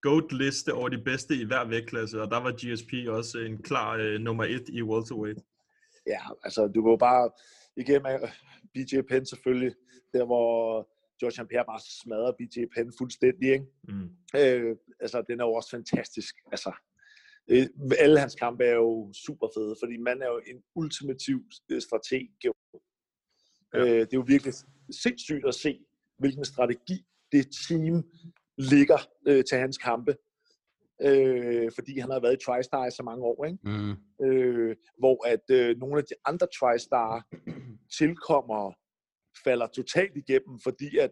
GOAT-liste 0.00 0.74
over 0.74 0.88
de 0.88 0.98
bedste 0.98 1.34
i 1.36 1.44
hver 1.44 1.64
vægtklasse, 1.68 2.22
og 2.22 2.30
der 2.30 2.36
var 2.40 2.52
GSP 2.52 3.08
også 3.08 3.38
en 3.38 3.62
klar 3.62 3.96
øh, 3.96 4.20
nummer 4.20 4.44
et 4.44 4.68
i 4.68 4.82
welterweight. 4.82 5.38
Ja, 6.06 6.20
altså 6.44 6.66
du 6.68 6.88
var 6.88 6.96
bare 6.96 7.30
igennem 7.76 8.06
øh, 8.06 8.28
BJ 8.74 9.00
Penn 9.08 9.26
selvfølgelig, 9.26 9.74
der 10.12 10.24
hvor 10.24 10.88
George 11.20 11.32
St. 11.32 11.48
Pierre 11.48 11.64
bare 11.64 11.80
smadrer 12.02 12.32
BJ 12.32 12.64
Penn 12.74 12.92
fuldstændig, 12.98 13.48
ikke? 13.52 13.66
Mm. 13.88 14.08
Øh, 14.36 14.76
altså, 15.00 15.22
den 15.28 15.40
er 15.40 15.44
jo 15.44 15.52
også 15.52 15.70
fantastisk. 15.70 16.34
Altså, 16.52 16.72
øh, 17.50 17.66
alle 17.98 18.20
hans 18.20 18.34
kampe 18.34 18.64
er 18.64 18.74
jo 18.74 19.12
super 19.26 19.48
fede, 19.56 19.76
fordi 19.82 19.96
man 19.96 20.22
er 20.22 20.26
jo 20.26 20.40
en 20.46 20.62
ultimativ 20.74 21.40
øh, 21.70 21.80
strateg. 21.80 22.28
Ja. 22.44 22.50
Øh, 23.74 24.00
det 24.00 24.12
er 24.14 24.20
jo 24.22 24.24
virkelig 24.26 24.54
sindssygt 25.02 25.46
at 25.46 25.54
se, 25.54 25.78
hvilken 26.18 26.44
strategi 26.44 27.06
det 27.32 27.46
team 27.68 28.04
ligger 28.58 28.98
øh, 29.28 29.44
til 29.44 29.58
hans 29.58 29.78
kampe. 29.78 30.16
Øh, 31.02 31.70
fordi 31.74 31.98
han 31.98 32.10
har 32.10 32.20
været 32.20 32.34
i 32.34 32.44
TriStar 32.44 32.86
i 32.86 32.90
så 32.90 33.02
mange 33.02 33.24
år, 33.24 33.44
ikke? 33.44 33.58
Mm. 33.64 34.26
øh, 34.26 34.76
hvor 34.98 35.26
at 35.26 35.44
øh, 35.50 35.78
nogle 35.78 35.98
af 35.98 36.04
de 36.04 36.14
andre 36.24 36.46
TriStar 36.46 37.26
tilkommer 37.98 38.72
falder 39.44 39.66
totalt 39.66 40.16
igennem, 40.16 40.60
fordi 40.64 40.98
at 40.98 41.10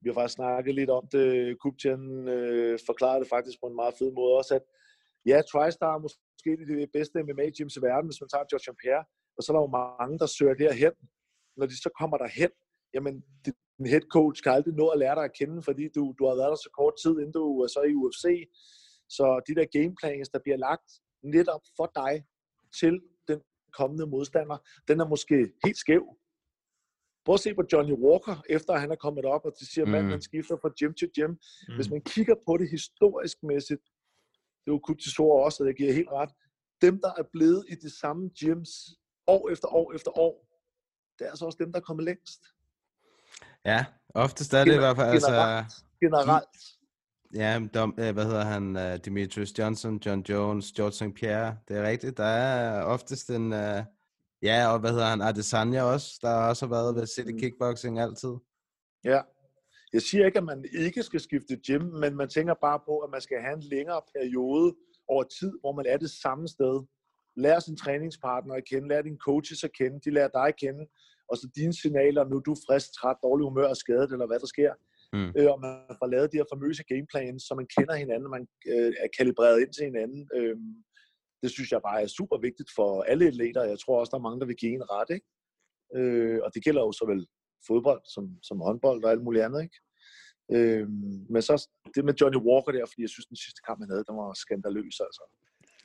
vi 0.00 0.08
har 0.08 0.14
faktisk 0.14 0.34
snakket 0.34 0.74
lidt 0.74 0.90
om 0.90 1.08
det, 1.12 1.58
Kubchen 1.60 2.28
øh, 2.28 2.78
forklarede 2.86 3.20
det 3.20 3.28
faktisk 3.28 3.60
på 3.60 3.66
en 3.66 3.76
meget 3.76 3.94
fed 3.98 4.12
måde 4.12 4.36
også, 4.38 4.54
at 4.54 4.62
ja, 5.30 5.36
TriStar 5.50 5.94
er 5.94 5.98
måske 6.06 6.50
det 6.70 6.90
bedste 6.92 7.22
MMA-gyms 7.28 7.76
i 7.78 7.82
verden, 7.88 8.06
hvis 8.08 8.20
man 8.22 8.28
tager 8.32 8.44
George 8.50 8.74
Pierre, 8.82 9.04
og 9.36 9.40
så 9.42 9.46
er 9.52 9.54
der 9.56 9.62
jo 9.66 9.72
mange, 9.80 10.18
der 10.22 10.26
søger 10.26 10.54
derhen. 10.54 10.94
Når 11.58 11.66
de 11.66 11.76
så 11.84 11.90
kommer 12.00 12.16
derhen, 12.24 12.50
jamen, 12.94 13.14
din 13.46 13.86
head 13.92 14.04
coach 14.16 14.42
kan 14.42 14.52
aldrig 14.52 14.74
nå 14.74 14.86
at 14.88 14.98
lære 14.98 15.14
dig 15.14 15.24
at 15.24 15.36
kende, 15.40 15.62
fordi 15.62 15.84
du, 15.96 16.02
du 16.18 16.22
har 16.28 16.34
været 16.40 16.50
der 16.54 16.60
så 16.66 16.70
kort 16.78 16.94
tid, 17.02 17.10
inden 17.20 17.32
du 17.32 17.60
er 17.64 17.66
så 17.76 17.80
i 17.90 17.94
UFC. 17.94 18.24
Så 19.16 19.24
de 19.48 19.54
der 19.58 19.66
gameplans, 19.78 20.28
der 20.28 20.38
bliver 20.44 20.56
lagt 20.68 20.88
netop 21.34 21.62
for 21.76 21.88
dig 21.94 22.24
til 22.80 22.94
den 23.28 23.40
kommende 23.78 24.06
modstander, 24.06 24.58
den 24.88 25.00
er 25.00 25.08
måske 25.08 25.36
helt 25.64 25.76
skæv. 25.76 26.04
Prøv 27.24 27.34
at 27.34 27.40
se 27.40 27.54
på 27.54 27.64
Johnny 27.72 27.92
Walker, 28.04 28.36
efter 28.48 28.72
han 28.76 28.90
er 28.90 28.96
kommet 29.04 29.24
op, 29.24 29.44
og 29.44 29.52
de 29.60 29.66
siger, 29.72 29.84
at 29.84 29.88
Mm. 29.88 29.92
manden 29.92 30.22
skifter 30.22 30.56
fra 30.62 30.70
gym 30.78 30.92
til 30.94 31.08
gym. 31.16 31.30
Mm. 31.30 31.74
Hvis 31.76 31.90
man 31.90 32.00
kigger 32.00 32.34
på 32.46 32.56
det 32.56 32.70
historisk 32.70 33.42
mæssigt, 33.42 33.82
det 34.64 34.70
er 34.70 34.74
jo 34.74 34.78
Kutisor 34.78 35.44
også, 35.44 35.62
og 35.62 35.66
det 35.66 35.76
giver 35.76 35.92
helt 35.92 36.08
ret, 36.12 36.30
dem, 36.82 37.00
der 37.00 37.12
er 37.18 37.22
blevet 37.32 37.64
i 37.68 37.74
de 37.74 37.98
samme 38.00 38.30
gyms 38.40 38.70
år 39.26 39.50
efter 39.50 39.68
år 39.68 39.92
efter 39.94 40.18
år, 40.18 40.46
det 41.18 41.24
er 41.26 41.30
altså 41.30 41.44
også 41.46 41.58
dem, 41.60 41.72
der 41.72 41.80
er 41.80 41.84
kommet 41.84 42.04
længst. 42.04 42.42
Ja, 43.64 43.84
oftest 44.14 44.54
er 44.54 44.64
det 44.64 44.74
i 44.74 44.78
hvert 44.78 44.96
fald, 44.96 45.08
altså... 45.08 45.28
Generelt. 45.28 45.72
Generelt. 46.00 46.56
Ja, 47.34 47.60
dom, 47.74 47.94
øh, 47.98 48.12
hvad 48.12 48.24
hedder 48.24 48.44
han? 48.44 48.76
Uh, 48.76 48.96
Demetrius 49.04 49.58
Johnson, 49.58 49.96
John 50.06 50.20
Jones, 50.28 50.72
George 50.72 50.92
St. 50.92 51.14
Pierre. 51.14 51.56
Det 51.68 51.76
er 51.76 51.82
rigtigt. 51.82 52.16
Der 52.16 52.24
er 52.24 52.82
oftest 52.82 53.30
en... 53.30 53.52
Uh, 53.52 53.80
ja, 54.42 54.66
og 54.72 54.78
hvad 54.80 54.90
hedder 54.90 55.06
han? 55.06 55.22
Adesanya 55.22 55.82
også, 55.82 56.18
der 56.22 56.34
også 56.34 56.66
har 56.66 56.70
været 56.70 56.94
ved 56.94 57.06
City 57.06 57.32
Kickboxing 57.40 58.00
altid. 58.00 58.34
Ja. 59.04 59.20
Jeg 59.92 60.02
siger 60.02 60.26
ikke, 60.26 60.38
at 60.38 60.44
man 60.44 60.64
ikke 60.78 61.02
skal 61.02 61.20
skifte 61.20 61.56
gym, 61.66 61.84
men 62.02 62.16
man 62.16 62.28
tænker 62.28 62.54
bare 62.54 62.80
på, 62.86 62.98
at 62.98 63.10
man 63.10 63.20
skal 63.20 63.40
have 63.40 63.56
en 63.56 63.62
længere 63.74 64.02
periode 64.14 64.74
over 65.08 65.24
tid, 65.38 65.52
hvor 65.60 65.72
man 65.72 65.86
er 65.88 65.96
det 65.96 66.10
samme 66.10 66.48
sted. 66.48 66.86
Lær 67.36 67.58
sin 67.58 67.76
træningspartner 67.76 68.54
at 68.54 68.64
kende, 68.70 68.88
lær 68.88 69.02
dine 69.02 69.18
coaches 69.28 69.64
at 69.64 69.72
kende, 69.78 70.00
de 70.04 70.10
lærer 70.10 70.28
dig 70.28 70.46
at 70.48 70.58
kende, 70.64 70.84
og 71.30 71.36
så 71.36 71.48
dine 71.56 71.74
signaler, 71.80 72.24
nu 72.24 72.36
er 72.36 72.40
du 72.40 72.54
frisk, 72.66 72.88
træt, 72.98 73.16
dårlig 73.22 73.44
humør 73.44 73.68
og 73.68 73.76
skadet, 73.76 74.12
eller 74.12 74.26
hvad 74.26 74.40
der 74.40 74.46
sker. 74.54 74.72
Mm. 75.16 75.30
øh, 75.38 75.48
og 75.52 75.60
man 75.60 75.96
får 76.00 76.06
lavet 76.14 76.32
de 76.32 76.36
her 76.40 76.52
famøse 76.54 76.84
gameplans, 76.92 77.42
så 77.42 77.52
man 77.54 77.68
kender 77.76 77.94
hinanden, 77.94 78.26
og 78.28 78.34
man 78.38 78.46
øh, 78.72 78.92
er 79.04 79.08
kalibreret 79.18 79.60
ind 79.60 79.72
til 79.72 79.84
hinanden. 79.84 80.22
Øh, 80.36 80.56
det 81.42 81.50
synes 81.50 81.72
jeg 81.72 81.80
bare 81.88 82.02
er 82.02 82.06
super 82.06 82.38
vigtigt 82.38 82.70
for 82.76 83.02
alle 83.02 83.26
atleter. 83.26 83.62
Jeg 83.72 83.78
tror 83.78 84.00
også, 84.00 84.10
der 84.10 84.18
er 84.18 84.26
mange, 84.28 84.40
der 84.40 84.46
vil 84.46 84.62
give 84.64 84.74
en 84.74 84.90
ret. 84.94 85.10
Ikke? 85.16 85.26
Øh, 85.96 86.38
og 86.44 86.54
det 86.54 86.64
gælder 86.64 86.82
jo 86.82 86.92
såvel 86.92 87.26
fodbold 87.66 88.02
som, 88.14 88.24
som 88.42 88.60
håndbold 88.60 89.04
og 89.04 89.10
alt 89.10 89.22
muligt 89.22 89.44
andet. 89.44 89.62
Ikke? 89.62 89.78
Øh, 90.54 90.88
men 91.32 91.42
så 91.42 91.68
det 91.94 92.04
med 92.04 92.14
Johnny 92.20 92.36
Walker 92.36 92.72
der, 92.72 92.86
fordi 92.86 93.02
jeg 93.02 93.08
synes, 93.08 93.26
den 93.26 93.36
sidste 93.36 93.60
kamp, 93.66 93.78
han 93.80 93.90
havde, 93.90 94.04
den 94.08 94.16
var 94.16 94.32
skandaløs. 94.34 95.00
Altså. 95.00 95.22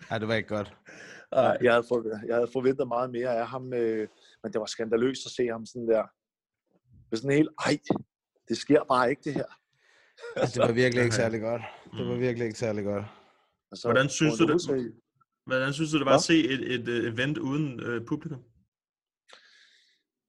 Ja, 0.10 0.20
det 0.20 0.28
var 0.28 0.36
ikke 0.36 0.56
godt. 0.56 0.76
Nej, 1.32 1.58
jeg 1.62 1.74
havde, 1.74 1.86
forventet, 1.88 2.28
jeg 2.28 2.36
havde 2.36 2.52
forventet 2.54 2.88
meget 2.88 3.10
mere 3.12 3.38
af 3.42 3.48
ham, 3.48 3.74
øh, 3.74 4.08
men 4.44 4.54
det 4.54 4.60
var 4.60 4.66
skandaløst 4.66 5.26
at 5.26 5.32
se 5.32 5.48
ham 5.48 5.66
sådan 5.66 5.88
der. 5.88 6.04
Med 7.10 7.18
sådan 7.18 7.38
helt, 7.38 7.50
ej, 7.66 7.78
det 8.50 8.58
sker 8.58 8.84
bare 8.84 9.10
ikke 9.10 9.22
det 9.24 9.34
her. 9.34 9.50
Ja, 10.38 10.46
det 10.46 10.60
var 10.60 10.72
virkelig 10.72 11.04
ikke 11.04 11.16
særlig 11.24 11.42
godt. 11.42 11.62
Det 11.98 12.08
var 12.08 12.16
virkelig 12.16 12.46
ikke 12.46 12.60
særlig 12.60 12.84
godt. 12.84 13.06
Altså, 13.72 13.88
Hvordan 13.88 14.10
synes 14.10 14.38
du 14.38 14.48
det, 14.48 14.94
hvordan 15.46 15.74
synes 15.74 15.92
du 15.92 15.98
det 15.98 16.06
var 16.06 16.16
at 16.16 16.22
se 16.22 16.38
et, 16.54 16.74
et, 16.74 16.88
et 16.88 17.08
event 17.08 17.38
uden 17.38 17.80
øh, 17.80 18.06
publikum? 18.06 18.44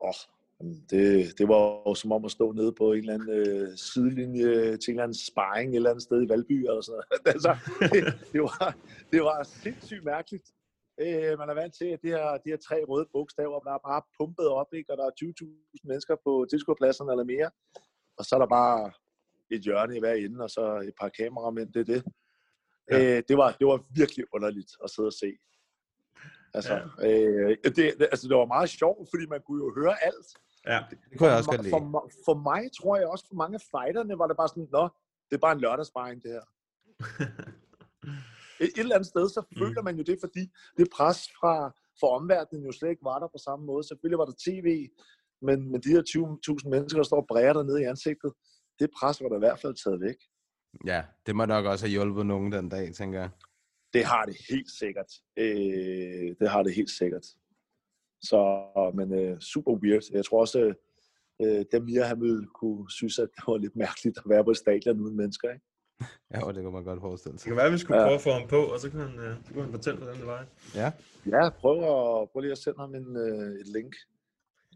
Åh, 0.04 0.14
jamen, 0.60 0.84
det, 0.90 1.38
det 1.38 1.48
var 1.48 1.88
jo 1.88 1.94
som 1.94 2.12
om 2.12 2.24
at 2.24 2.30
stå 2.30 2.52
nede 2.52 2.72
på 2.72 2.92
en 2.92 2.98
eller 2.98 3.14
anden 3.14 3.30
øh, 3.30 3.76
sidelinje 3.76 4.76
til 4.76 4.90
en 4.90 4.94
eller 4.94 5.02
anden 5.02 5.18
sparring 5.28 5.70
et 5.70 5.76
eller 5.76 5.90
andet 5.90 6.02
sted 6.02 6.22
i 6.22 6.28
Valby 6.28 6.52
eller 6.52 6.80
sådan 6.80 6.94
noget. 6.94 7.06
altså, 7.34 7.56
det, 7.92 8.32
det, 8.32 8.40
var, 8.42 8.76
det 9.12 9.22
var 9.22 9.42
sindssygt 9.42 10.04
mærkeligt. 10.04 10.46
Øh, 11.00 11.38
man 11.38 11.50
er 11.50 11.54
vant 11.54 11.74
til, 11.74 11.84
at 11.84 12.02
de 12.02 12.08
her, 12.08 12.26
de 12.44 12.50
her 12.52 12.60
tre 12.68 12.84
røde 12.88 13.08
bogstaver, 13.12 13.60
der 13.60 13.72
er 13.74 13.86
bare 13.90 14.02
pumpet 14.18 14.48
op, 14.48 14.70
ikke? 14.74 14.92
og 14.92 14.96
der 14.98 15.06
er 15.06 15.10
20.000 15.44 15.80
mennesker 15.84 16.16
på 16.24 16.46
tilskuerpladserne 16.50 17.12
eller 17.12 17.24
mere. 17.24 17.50
Og 18.18 18.24
så 18.24 18.34
er 18.34 18.38
der 18.38 18.46
bare 18.60 18.92
et 19.50 19.60
hjørne 19.60 19.96
i 19.96 20.00
hver 20.00 20.14
ende, 20.14 20.44
og 20.44 20.50
så 20.50 20.64
et 20.88 20.94
par 21.00 21.08
kameramænd, 21.08 21.72
det 21.72 21.80
er 21.80 21.90
det. 21.94 22.02
Ja. 22.90 23.16
Øh, 23.16 23.22
det, 23.28 23.36
var, 23.36 23.56
det 23.58 23.66
var 23.66 23.84
virkelig 24.00 24.24
underligt 24.34 24.70
at 24.84 24.90
sidde 24.90 25.06
og 25.06 25.12
se. 25.12 25.30
Altså, 26.54 26.74
ja. 26.74 27.06
øh, 27.08 27.56
det, 27.64 27.76
det, 27.76 28.08
altså, 28.12 28.28
det 28.28 28.36
var 28.36 28.54
meget 28.56 28.70
sjovt, 28.70 29.08
fordi 29.12 29.26
man 29.26 29.40
kunne 29.46 29.64
jo 29.64 29.70
høre 29.80 30.04
alt. 30.04 30.28
Ja. 30.72 30.80
Det 30.90 31.18
kunne 31.18 31.28
jeg 31.28 31.38
også 31.38 31.50
for, 31.50 31.56
godt 31.56 31.62
lide. 31.62 31.70
for, 31.74 31.80
for, 31.94 32.10
for 32.26 32.36
mig 32.50 32.62
tror 32.78 32.96
jeg 32.96 33.08
også, 33.08 33.24
for 33.28 33.34
mange 33.42 33.54
af 33.54 33.64
fighterne 33.74 34.18
var 34.18 34.26
det 34.26 34.36
bare 34.36 34.48
sådan, 34.48 34.68
nå, 34.72 34.84
det 35.28 35.34
er 35.36 35.44
bare 35.46 35.52
en 35.52 35.60
lørdagsbaring, 35.60 36.22
det 36.22 36.30
her. 36.36 36.44
Et, 38.60 38.70
et 38.76 38.78
eller 38.78 38.94
andet 38.94 39.08
sted, 39.08 39.28
så 39.28 39.42
føler 39.58 39.82
man 39.82 39.96
jo 39.96 40.02
det, 40.02 40.16
fordi 40.20 40.44
det 40.76 40.86
pres 40.96 41.18
fra, 41.38 41.54
fra 42.00 42.08
omverdenen 42.18 42.64
jo 42.64 42.72
slet 42.72 42.90
ikke 42.90 43.04
var 43.04 43.18
der 43.18 43.26
på 43.26 43.38
samme 43.44 43.66
måde. 43.66 43.88
Selvfølgelig 43.88 44.18
var 44.18 44.24
der 44.24 44.36
tv, 44.46 44.88
men 45.42 45.70
med 45.72 45.80
de 45.80 45.88
her 45.88 46.02
20.000 46.64 46.68
mennesker, 46.68 46.98
der 46.98 47.04
står 47.04 47.20
og 47.20 47.26
bræger 47.28 47.52
der 47.52 47.62
nede 47.62 47.82
i 47.82 47.84
ansigtet, 47.84 48.32
det 48.78 48.90
pres 48.98 49.22
var 49.22 49.28
der 49.28 49.36
i 49.36 49.44
hvert 49.46 49.60
fald 49.60 49.74
taget 49.74 50.00
væk. 50.00 50.18
Ja, 50.86 51.04
det 51.26 51.36
må 51.36 51.44
nok 51.44 51.64
også 51.64 51.84
have 51.84 51.90
hjulpet 51.90 52.26
nogen 52.26 52.52
den 52.52 52.68
dag, 52.68 52.94
tænker 52.94 53.20
jeg. 53.20 53.30
Det 53.92 54.04
har 54.04 54.24
det 54.24 54.36
helt 54.50 54.70
sikkert. 54.70 55.10
Øh, 55.36 56.28
det 56.40 56.48
har 56.50 56.62
det 56.62 56.74
helt 56.74 56.90
sikkert. 56.90 57.26
Så, 58.22 58.40
men 58.94 59.12
øh, 59.12 59.40
super 59.40 59.72
weird. 59.72 60.02
Jeg 60.12 60.24
tror 60.24 60.40
også, 60.40 60.74
øh, 61.42 61.64
Damir 61.72 62.04
han 62.04 62.20
ville 62.20 62.46
kunne 62.54 62.90
synes, 62.90 63.18
at 63.18 63.28
det 63.36 63.44
var 63.46 63.56
lidt 63.58 63.76
mærkeligt 63.76 64.18
at 64.18 64.24
være 64.26 64.44
på 64.44 64.50
et 64.50 64.56
stadion 64.56 65.00
uden 65.00 65.16
mennesker. 65.16 65.50
Ikke? 65.50 65.64
Ja, 66.34 66.44
og 66.46 66.54
det 66.54 66.62
kan 66.62 66.72
man 66.72 66.84
godt 66.84 67.00
forestille 67.00 67.32
Det 67.32 67.40
sig. 67.40 67.48
kan 67.48 67.56
være, 67.56 67.66
at 67.66 67.72
vi 67.72 67.78
skulle 67.78 68.00
Ja. 68.00 68.04
prøve 68.06 68.14
at 68.14 68.20
få 68.20 68.30
ham 68.30 68.48
på, 68.48 68.56
og 68.72 68.80
så 68.80 68.90
kan 68.90 69.00
han, 69.00 69.18
øh, 69.18 69.36
så 69.46 69.52
kan 69.52 69.62
han 69.62 69.70
fortælle, 69.70 69.98
hvordan 69.98 70.16
det 70.16 70.26
var. 70.26 70.46
Ja. 70.74 70.92
Ja, 71.26 71.48
prøv, 71.50 71.76
at, 71.78 72.28
prøv 72.30 72.40
lige 72.40 72.52
at 72.52 72.58
sende 72.58 72.78
ham 72.78 72.94
en, 72.94 73.16
øh, 73.16 73.60
et 73.60 73.66
link. 73.76 73.94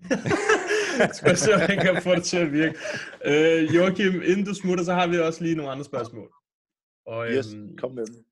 Skal 1.16 1.28
jeg 1.28 1.38
se, 1.38 1.54
om 1.54 1.60
han 1.60 1.78
kan 1.78 2.02
få 2.02 2.14
det 2.14 2.24
til 2.24 2.36
at 2.36 2.52
virke. 2.52 2.74
Øh, 3.24 3.74
Joachim, 3.76 4.22
inden 4.30 4.44
du 4.44 4.54
smutter, 4.54 4.84
så 4.84 4.92
har 4.94 5.06
vi 5.06 5.18
også 5.18 5.42
lige 5.44 5.56
nogle 5.56 5.72
andre 5.72 5.84
spørgsmål. 5.84 6.30
Og, 7.06 7.26
Yes, 7.30 7.54
øhm, 7.54 7.76
kom 7.76 7.92
med 7.92 8.06
den. 8.06 8.24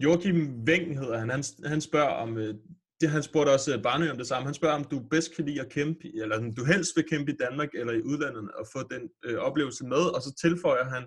Joachim 0.00 0.36
Weng 0.68 0.98
hedder 0.98 1.18
han. 1.18 1.30
Han, 1.30 1.42
han 1.64 1.80
spørger 1.80 2.08
om, 2.10 2.38
øh, 2.38 2.54
det 3.00 3.10
han 3.10 3.22
spurgte 3.22 3.50
også 3.50 3.76
øh, 3.76 3.82
Barnø 3.82 4.10
om 4.10 4.18
det 4.18 4.26
samme. 4.26 4.46
Han 4.46 4.54
spørger, 4.54 4.74
om 4.74 4.84
du 4.84 4.98
bedst 5.10 5.34
kan 5.34 5.44
lide 5.44 5.60
at 5.60 5.68
kæmpe, 5.68 6.00
eller 6.22 6.38
om 6.38 6.54
du 6.54 6.64
helst 6.64 6.96
vil 6.96 7.04
kæmpe 7.10 7.32
i 7.32 7.36
Danmark 7.36 7.68
eller 7.74 7.92
i 7.92 8.02
udlandet, 8.02 8.50
og 8.58 8.66
få 8.72 8.80
den 8.90 9.02
øh, 9.24 9.38
oplevelse 9.38 9.84
med. 9.84 10.14
Og 10.14 10.22
så 10.22 10.34
tilføjer 10.40 10.84
han, 10.84 11.04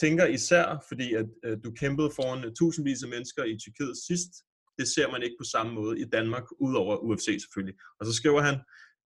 tænker 0.00 0.26
især, 0.26 0.84
fordi 0.88 1.14
at 1.14 1.26
øh, 1.44 1.58
du 1.64 1.70
kæmpede 1.70 2.10
foran 2.16 2.44
øh, 2.44 2.52
tusindvis 2.58 3.02
af 3.02 3.08
mennesker 3.08 3.44
i 3.44 3.58
Tyrkiet 3.62 3.96
sidst. 4.08 4.32
Det 4.78 4.88
ser 4.94 5.10
man 5.10 5.22
ikke 5.22 5.36
på 5.40 5.44
samme 5.44 5.72
måde 5.72 6.00
i 6.00 6.04
Danmark, 6.04 6.44
udover 6.60 6.96
UFC 6.96 7.26
selvfølgelig. 7.42 7.76
Og 8.00 8.06
så 8.06 8.12
skriver 8.12 8.40
han, 8.40 8.56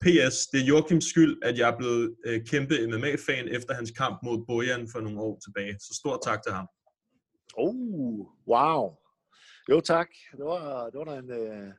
PS, 0.05 0.37
det 0.53 0.61
er 0.61 0.65
Joachims 0.65 1.05
skyld, 1.05 1.39
at 1.43 1.59
jeg 1.59 1.69
er 1.71 1.77
blevet 1.79 2.17
øh, 2.27 2.41
kæmpe 2.51 2.75
MMA-fan 2.87 3.49
efter 3.49 3.75
hans 3.75 3.91
kamp 3.91 4.19
mod 4.25 4.45
Bojan 4.47 4.89
for 4.93 5.01
nogle 5.01 5.21
år 5.21 5.41
tilbage. 5.45 5.77
Så 5.81 5.93
stor 6.01 6.21
tak 6.25 6.43
til 6.43 6.53
ham. 6.53 6.67
Oh, 7.55 8.27
wow. 8.49 8.97
Jo 9.71 9.81
tak. 9.81 10.09
Det 10.37 10.45
var, 10.45 10.91
det 10.91 10.99
var 10.99 11.05
da 11.05 11.19
en, 11.19 11.31
øh, 11.31 11.73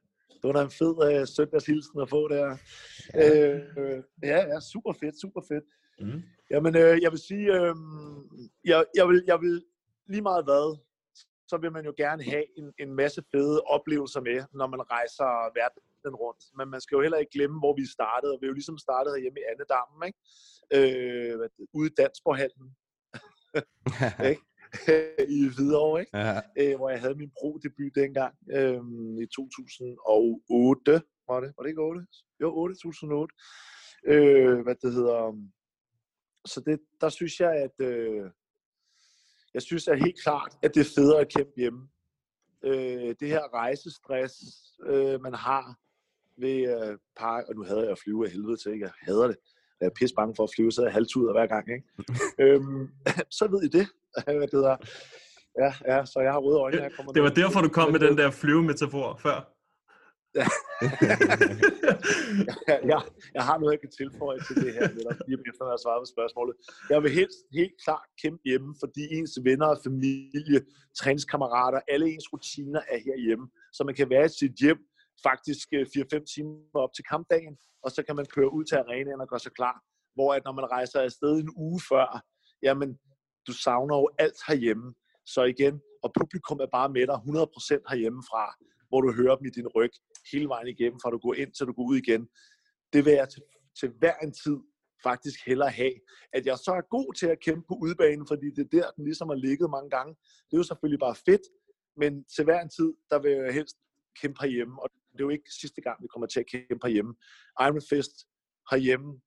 det 0.48 0.54
var 0.54 0.60
da 0.60 0.66
en 0.66 0.80
fed 0.82 0.96
øh, 1.08 1.28
søndagshilsen 1.36 2.02
at 2.02 2.10
få 2.10 2.28
der. 2.28 2.58
Ja. 3.14 3.56
Øh, 3.80 4.04
ja, 4.24 4.40
ja, 4.52 4.60
super 4.60 4.94
fedt, 5.02 5.22
super 5.22 5.42
fedt. 5.50 5.66
Mm. 6.00 6.22
Jamen, 6.52 6.74
øh, 6.76 7.02
jeg 7.02 7.12
vil 7.12 7.20
sige, 7.30 7.46
øh, 7.58 7.76
jeg, 8.66 8.86
jeg, 8.96 9.08
vil, 9.10 9.24
jeg 9.28 9.42
vil 9.42 9.64
lige 10.08 10.22
meget 10.22 10.44
hvad, 10.44 10.78
så 11.48 11.58
vil 11.62 11.72
man 11.72 11.86
jo 11.86 11.94
gerne 11.98 12.24
have 12.24 12.46
en, 12.60 12.74
en 12.80 12.92
masse 12.94 13.22
fede 13.32 13.62
oplevelser 13.62 14.22
med, 14.22 14.40
når 14.54 14.68
man 14.68 14.82
rejser 14.92 15.30
verden 15.60 16.16
rundt. 16.16 16.44
Men 16.58 16.70
man 16.70 16.82
skal 16.82 16.96
jo 16.96 17.02
heller 17.02 17.18
ikke 17.18 17.36
glemme, 17.38 17.60
hvor 17.60 17.74
vi 17.80 17.86
startede. 17.86 18.34
Og 18.34 18.38
vi 18.42 18.46
er 18.46 18.52
jo 18.54 18.60
ligesom 18.60 18.78
startet 18.78 19.14
herhjemme 19.14 19.40
i 19.40 19.48
Annedammen, 19.52 20.02
ikke? 20.10 20.20
Øh, 20.78 21.50
ude 21.74 21.90
i 21.90 21.96
Dansborghallen. 21.98 22.68
ikke? 24.32 24.47
I 25.40 25.50
Hvidovre, 25.56 26.00
ikke? 26.00 26.18
Ja. 26.18 26.42
øh, 26.60 26.76
hvor 26.76 26.90
jeg 26.90 27.02
havde 27.02 27.16
min 27.16 27.32
pro-debut 27.40 27.96
dengang 27.96 28.36
øh, 28.52 28.82
i 29.24 29.26
2008. 29.26 31.02
Var 31.28 31.40
det? 31.40 31.54
Var 31.58 31.64
det 31.64 31.70
ikke 31.70 31.82
8? 31.82 32.06
Jo, 32.42 32.58
8, 32.58 32.76
2008. 32.76 33.36
Øh, 34.08 34.62
hvad 34.62 34.76
det 34.76 34.94
hedder. 34.94 35.50
Så 36.46 36.62
det, 36.62 36.80
der 37.02 37.10
synes 37.10 37.40
jeg, 37.40 37.52
at 37.52 37.86
øh, 37.88 38.32
jeg 39.54 39.62
synes 39.62 39.88
at 39.88 40.00
helt 40.00 40.24
klart, 40.24 40.58
at 40.64 40.76
det 40.76 40.82
er 40.82 40.94
federe 40.96 41.22
at 41.22 41.34
kæmpe 41.34 41.54
hjemme. 41.58 41.90
Øh, 42.64 43.16
det 43.20 43.28
her 43.28 43.54
rejsestress, 43.54 44.34
øh, 44.86 45.22
man 45.22 45.34
har 45.34 45.76
ved 46.38 46.60
øh, 46.76 46.98
park, 47.18 47.44
og 47.50 47.56
nu 47.56 47.64
hader 47.64 47.82
jeg 47.82 47.92
at 47.92 48.00
flyve 48.04 48.26
af 48.26 48.32
helvede 48.32 48.58
til, 48.58 48.72
ikke? 48.72 48.86
jeg 48.86 48.94
hader 49.02 49.28
det. 49.28 49.38
Jeg 49.80 49.86
er 49.86 49.92
pisse 50.00 50.16
bange 50.16 50.36
for 50.36 50.44
at 50.44 50.50
flyve, 50.56 50.72
så 50.72 50.82
er 50.82 50.86
jeg 50.86 50.94
halvtuder 50.94 51.32
hver 51.32 51.48
gang. 51.48 51.66
Ikke? 51.72 51.86
øhm, 52.44 52.90
så 53.38 53.48
ved 53.48 53.64
I 53.64 53.68
det. 53.68 53.88
Hvad 54.38 54.48
det 54.48 54.58
hedder. 54.60 54.76
Ja, 55.62 55.72
ja, 55.92 56.06
så 56.06 56.20
jeg 56.26 56.32
har 56.32 56.40
røde 56.40 56.60
øjne. 56.60 56.84
Jeg 56.84 56.92
kommer 56.96 57.14
Det 57.14 57.24
var 57.24 57.34
derfor, 57.42 57.62
du 57.62 57.70
kom 57.70 57.92
med 57.92 58.00
den 58.00 58.18
der 58.18 58.32
flyvemetafor 58.32 59.20
før. 59.26 59.38
jeg, 62.70 62.78
jeg, 62.92 63.00
jeg 63.38 63.44
har 63.50 63.56
noget, 63.60 63.72
jeg 63.76 63.82
kan 63.86 63.94
tilføje 64.02 64.40
til 64.48 64.56
det 64.64 64.72
her, 64.78 64.86
netop, 64.98 65.18
lige 65.28 65.40
efter 65.50 65.64
at 65.66 65.72
have 65.74 65.84
svaret 65.86 66.02
på 66.04 66.10
spørgsmålet. 66.16 66.54
Jeg 66.94 67.00
vil 67.04 67.12
helst 67.20 67.40
helt 67.60 67.78
klart 67.86 68.08
kæmpe 68.22 68.44
hjemme, 68.50 68.70
fordi 68.82 69.04
ens 69.18 69.34
venner, 69.48 69.70
familie, 69.88 70.60
træningskammerater, 71.00 71.80
alle 71.94 72.06
ens 72.14 72.28
rutiner 72.34 72.82
er 72.94 73.00
herhjemme. 73.08 73.46
Så 73.76 73.82
man 73.88 73.96
kan 74.00 74.08
være 74.16 74.26
i 74.30 74.34
sit 74.42 74.56
hjem 74.64 74.80
faktisk 75.28 75.68
øh, 75.78 75.86
4-5 75.96 76.34
timer 76.34 76.80
op 76.86 76.94
til 76.98 77.06
kampdagen, 77.12 77.56
og 77.84 77.90
så 77.96 78.00
kan 78.08 78.16
man 78.20 78.28
køre 78.36 78.50
ud 78.58 78.64
til 78.66 78.76
arenaen 78.76 79.22
og 79.24 79.30
gøre 79.32 79.44
sig 79.46 79.54
klar. 79.60 79.76
Hvor 80.16 80.30
at 80.36 80.42
når 80.46 80.54
man 80.60 80.68
rejser 80.78 81.00
afsted 81.08 81.34
en 81.44 81.52
uge 81.66 81.80
før, 81.90 82.08
jamen, 82.68 82.90
du 83.48 83.54
savner 83.54 83.96
jo 83.98 84.10
alt 84.18 84.40
herhjemme. 84.48 84.94
Så 85.26 85.44
igen, 85.44 85.82
og 86.04 86.14
publikum 86.20 86.60
er 86.60 86.70
bare 86.78 86.90
med 86.90 87.08
dig 87.08 87.16
100% 87.16 87.90
herhjemmefra, 87.90 88.56
hvor 88.90 89.02
du 89.02 89.14
hører 89.14 89.36
dem 89.36 89.46
i 89.46 89.50
din 89.50 89.68
ryg 89.68 89.92
hele 90.32 90.48
vejen 90.48 90.68
igennem, 90.68 91.00
fra 91.00 91.10
du 91.10 91.18
går 91.18 91.34
ind 91.34 91.52
til 91.54 91.66
du 91.66 91.74
går 91.74 91.84
ud 91.84 91.98
igen. 91.98 92.28
Det 92.94 93.06
vil 93.06 93.14
jeg 93.14 93.30
til, 93.30 93.42
til 93.80 93.90
hver 94.00 94.18
en 94.26 94.34
tid 94.44 94.58
faktisk 95.04 95.46
hellere 95.46 95.70
have. 95.70 95.94
At 96.34 96.46
jeg 96.46 96.58
så 96.58 96.72
er 96.72 96.82
god 96.98 97.14
til 97.14 97.28
at 97.28 97.40
kæmpe 97.40 97.66
på 97.68 97.76
udbanen, 97.86 98.28
fordi 98.28 98.48
det 98.56 98.64
er 98.66 98.72
der, 98.78 98.92
den 98.92 99.04
ligesom 99.04 99.30
har 99.30 99.36
ligget 99.36 99.70
mange 99.70 99.90
gange. 99.90 100.16
Det 100.48 100.54
er 100.54 100.58
jo 100.58 100.64
selvfølgelig 100.64 101.00
bare 101.00 101.16
fedt, 101.16 101.42
men 101.98 102.26
til 102.36 102.44
hver 102.44 102.62
en 102.62 102.70
tid, 102.70 102.94
der 103.10 103.20
vil 103.20 103.32
jeg 103.32 103.54
helst 103.54 103.78
kæmpe 104.22 104.38
herhjemme, 104.42 104.82
og 104.84 104.90
det 105.12 105.20
er 105.20 105.28
jo 105.28 105.30
ikke 105.30 105.50
sidste 105.62 105.82
gang, 105.82 106.04
vi 106.04 106.08
kommer 106.08 106.28
til 106.28 106.40
at 106.40 106.46
kæmpe 106.46 106.88
herhjemme. 106.88 107.14
Iron 107.66 107.82
Fist 107.90 108.16
herhjemme, 108.72 109.22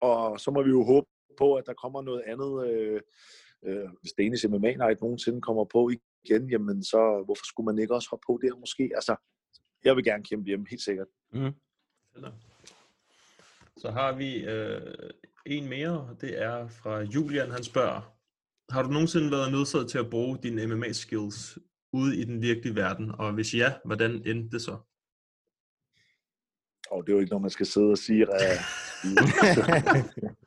og 0.00 0.40
så 0.40 0.50
må 0.50 0.62
vi 0.62 0.70
jo 0.70 0.84
håbe 0.84 1.06
på, 1.38 1.54
at 1.54 1.66
der 1.66 1.74
kommer 1.74 2.02
noget 2.02 2.22
andet, 2.26 2.68
øh, 2.68 3.00
øh, 3.64 3.88
hvis 4.00 4.12
Danish 4.12 4.48
MMA 4.48 4.72
Night 4.74 5.00
nogensinde 5.00 5.40
kommer 5.40 5.64
på 5.64 5.90
igen, 6.24 6.50
jamen 6.50 6.84
så 6.84 7.22
hvorfor 7.24 7.44
skulle 7.44 7.64
man 7.64 7.78
ikke 7.78 7.94
også 7.94 8.08
hoppe 8.10 8.24
på 8.26 8.40
der 8.42 8.56
måske? 8.56 8.90
Altså, 8.94 9.16
jeg 9.84 9.96
vil 9.96 10.04
gerne 10.04 10.24
kæmpe 10.24 10.46
hjemme, 10.46 10.66
helt 10.70 10.82
sikkert. 10.82 11.06
Mm. 11.32 11.52
Så 13.76 13.90
har 13.90 14.12
vi 14.12 14.44
øh, 14.44 14.94
en 15.46 15.68
mere, 15.68 16.00
og 16.00 16.20
det 16.20 16.42
er 16.42 16.68
fra 16.68 17.00
Julian. 17.00 17.50
Han 17.50 17.64
spørger, 17.64 18.14
har 18.72 18.82
du 18.82 18.88
nogensinde 18.88 19.30
været 19.30 19.52
nødsaget 19.52 19.90
til 19.90 19.98
at 19.98 20.10
bruge 20.10 20.38
dine 20.42 20.66
MMA-skills 20.66 21.58
ude 21.92 22.16
i 22.16 22.24
den 22.24 22.42
virkelige 22.42 22.76
verden? 22.76 23.10
Og 23.18 23.32
hvis 23.32 23.54
ja, 23.54 23.72
hvordan 23.84 24.10
endte 24.10 24.50
det 24.50 24.62
så? 24.62 24.78
Og 26.90 27.06
det 27.06 27.12
er 27.12 27.16
jo 27.16 27.20
ikke 27.20 27.30
noget, 27.30 27.42
man 27.42 27.50
skal 27.50 27.66
sidde 27.66 27.90
og 27.90 27.98
sige. 27.98 28.26
Uh, 28.28 28.34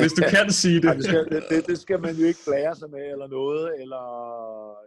Hvis 0.00 0.12
du 0.18 0.22
kan 0.34 0.46
sige 0.62 0.78
det. 0.82 0.88
Ej, 0.88 0.94
det, 0.94 1.04
skal, 1.04 1.24
det, 1.32 1.42
det, 1.50 1.60
det 1.70 1.78
skal 1.84 2.00
man 2.06 2.14
jo 2.20 2.24
ikke 2.30 2.42
blære 2.46 2.74
sig 2.80 2.90
med, 2.96 3.04
eller 3.14 3.28
noget, 3.38 3.64
eller, 3.82 4.06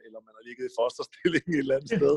eller 0.06 0.20
man 0.28 0.34
har 0.38 0.43
ligget 0.47 0.66
i 0.70 0.74
fosterstilling 0.80 1.45
et 1.49 1.64
eller 1.64 1.76
andet 1.78 1.91
sted. 1.99 2.16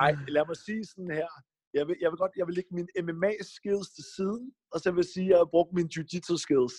Nej, 0.00 0.12
lad 0.36 0.44
mig 0.50 0.56
sige 0.66 0.84
sådan 0.92 1.14
her. 1.20 1.30
Jeg 1.78 1.84
vil, 1.88 1.96
jeg 2.02 2.10
vil 2.10 2.18
godt, 2.24 2.32
jeg 2.40 2.46
vil 2.46 2.54
lægge 2.58 2.72
min 2.78 2.88
MMA-skills 3.06 3.88
til 3.96 4.04
siden, 4.16 4.44
og 4.72 4.80
så 4.80 4.86
vil 4.90 5.02
jeg 5.04 5.10
sige, 5.14 5.26
at 5.26 5.30
jeg 5.30 5.38
har 5.42 5.50
brugt 5.54 5.72
min 5.78 5.88
jiu-jitsu-skills. 5.94 6.76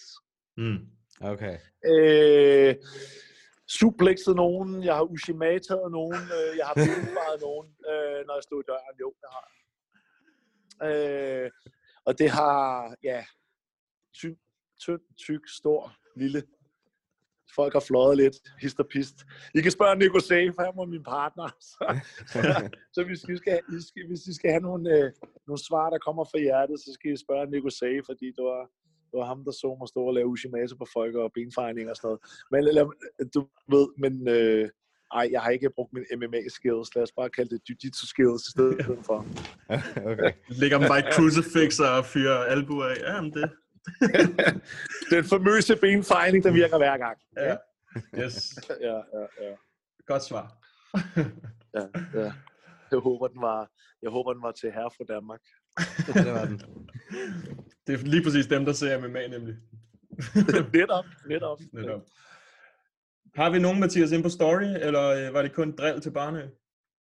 Mm. 0.62 0.80
Okay. 1.32 1.56
Øh, 1.92 2.76
suplexet 3.80 4.36
nogen, 4.36 4.84
jeg 4.84 4.96
har 4.96 5.06
ushimataet 5.14 5.92
nogen, 6.00 6.22
øh, 6.38 6.52
jeg 6.60 6.66
har 6.70 6.74
benfaret 6.74 7.40
nogen, 7.48 7.68
øh, 7.92 8.20
når 8.28 8.34
jeg 8.38 8.44
stod 8.44 8.60
i 8.64 8.68
døren. 8.72 8.96
Jo, 9.04 9.10
det 9.22 9.30
har 9.36 9.46
jeg. 9.52 9.60
Øh, 10.88 11.52
og 12.06 12.20
det 12.20 12.30
har, 12.30 12.96
ja, 13.04 13.26
tynd, 14.14 14.38
tynd, 14.84 15.04
tyk, 15.26 15.44
stor, 15.60 15.82
lille. 16.16 16.44
Folk 17.56 17.74
har 17.74 17.86
fløjet 17.90 18.18
lidt, 18.18 18.38
hist 18.62 18.80
og 18.80 18.88
pist. 18.94 19.18
I 19.56 19.62
kan 19.62 19.72
spørge 19.72 19.96
Nico 19.96 20.20
Safe, 20.20 20.54
han 20.66 20.74
var 20.80 20.86
min 20.86 21.04
partner. 21.04 21.48
Så, 21.72 21.84
så, 22.32 22.40
så 22.94 23.00
hvis, 23.08 23.22
vi 23.30 23.38
skal, 23.38 23.60
I 23.78 23.82
skal, 23.88 24.08
hvis 24.08 24.24
I 24.32 24.34
skal 24.34 24.50
have 24.52 24.66
nogle, 24.70 24.86
øh, 24.98 25.12
nogle 25.48 25.62
svar, 25.68 25.90
der 25.90 25.98
kommer 25.98 26.24
fra 26.32 26.40
hjertet, 26.40 26.80
så 26.80 26.90
skal 26.94 27.12
I 27.12 27.18
spørge 27.26 27.52
Nico 27.52 27.70
Safe, 27.70 28.04
fordi 28.10 28.28
det 28.38 28.44
var, 28.52 28.62
det 29.10 29.16
var 29.20 29.26
ham, 29.26 29.44
der 29.46 29.52
så 29.52 29.70
mig 29.80 29.88
stå 29.88 30.02
og 30.10 30.14
lave 30.14 30.28
ushimata 30.28 30.76
på 30.76 30.88
folk 30.94 31.16
og 31.16 31.32
benfejning 31.38 31.90
og 31.90 31.96
sådan 31.96 32.08
noget. 32.08 32.22
Men 32.52 32.60
lad, 32.78 32.86
du 33.36 33.42
ved, 33.74 33.88
men 34.04 34.14
øh, 34.36 34.70
ej, 35.20 35.26
jeg 35.32 35.42
har 35.42 35.50
ikke 35.50 35.76
brugt 35.78 35.94
min 35.94 36.06
MMA-skills. 36.20 36.90
Lad 36.96 37.04
os 37.08 37.16
bare 37.20 37.30
kalde 37.30 37.50
det 37.54 37.62
jiu-jitsu 37.68 38.06
skills 38.14 38.42
i 38.48 38.52
stedet 38.56 39.06
for. 39.10 39.18
okay. 40.12 40.32
Ligger 40.62 40.78
man 40.80 40.88
bare 40.94 41.04
i 41.04 41.12
crucifix 41.16 41.80
og 41.80 42.06
fyrer 42.06 42.38
albuer 42.54 42.86
af. 42.86 42.98
Ja, 43.08 43.22
men 43.22 43.34
det. 43.34 43.50
Den 45.12 45.24
famøse 45.24 45.76
benfejning, 45.76 46.44
der 46.44 46.52
virker 46.52 46.78
hver 46.78 46.98
gang. 46.98 47.18
Ja. 47.38 47.56
Yes. 48.20 48.60
ja, 48.88 48.96
ja, 48.96 49.26
ja. 49.42 49.56
Godt 50.06 50.24
svar. 50.24 50.58
ja, 51.78 51.86
ja. 52.14 52.34
Jeg 52.92 53.00
håber, 53.00 53.28
den 53.28 53.42
var, 53.42 53.70
jeg 54.02 54.12
håber, 54.12 54.34
den 54.34 54.42
var 54.42 54.52
til 54.52 54.72
herre 54.72 54.92
fra 54.98 55.14
Danmark. 55.14 55.42
det 56.08 56.34
var 56.34 56.46
den. 56.46 56.62
Det 57.88 57.94
er 57.94 57.98
lige 57.98 58.24
præcis 58.24 58.48
dem, 58.48 58.66
der 58.66 58.74
ser 58.74 59.08
MMA 59.08 59.28
nemlig. 59.28 59.56
netop, 60.74 61.06
netop. 61.28 61.60
netop. 61.74 62.02
Har 63.36 63.50
vi 63.50 63.60
nogen, 63.60 63.80
Mathias, 63.80 64.12
ind 64.12 64.24
på 64.24 64.30
story, 64.30 64.64
eller 64.64 65.04
øh, 65.10 65.34
var 65.34 65.42
det 65.42 65.54
kun 65.54 65.76
drill 65.76 66.02
til 66.02 66.12
Barnø? 66.12 66.48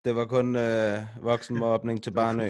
Det 0.05 0.15
var 0.15 0.25
kun 0.25 0.55
øh, 0.55 0.99
voksenmobning 1.21 2.03
til 2.03 2.11
Barnø. 2.19 2.47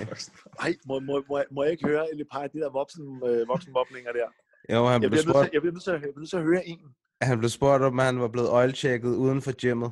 Nej, 0.62 0.76
må, 0.86 1.00
må, 1.00 1.24
må, 1.30 1.44
må 1.52 1.64
jeg 1.64 1.72
ikke 1.72 1.88
høre 1.88 2.06
et 2.14 2.28
par 2.32 2.40
af 2.40 2.50
de 2.50 2.60
der 2.60 2.70
voksen, 2.70 3.22
øh, 3.26 3.48
voksenmobninger 3.48 4.12
der? 4.12 4.28
Jo, 4.74 4.86
han 4.86 5.02
jeg, 5.02 5.10
blev 5.12 5.22
spurgt, 5.22 5.46
til, 5.46 5.50
jeg 5.54 5.62
bliver 5.62 5.74
nødt 5.74 5.84
til, 5.84 6.14
nødt 6.18 6.30
til 6.30 6.38
at 6.38 6.44
høre 6.44 6.66
en. 6.68 6.80
han 7.22 7.40
blev 7.40 7.50
spurgt, 7.50 7.84
om 7.84 7.98
han 8.00 8.20
var 8.20 8.28
blevet 8.28 8.50
oilchecket 8.52 9.16
uden 9.16 9.42
for 9.42 9.52
gymmet. 9.62 9.92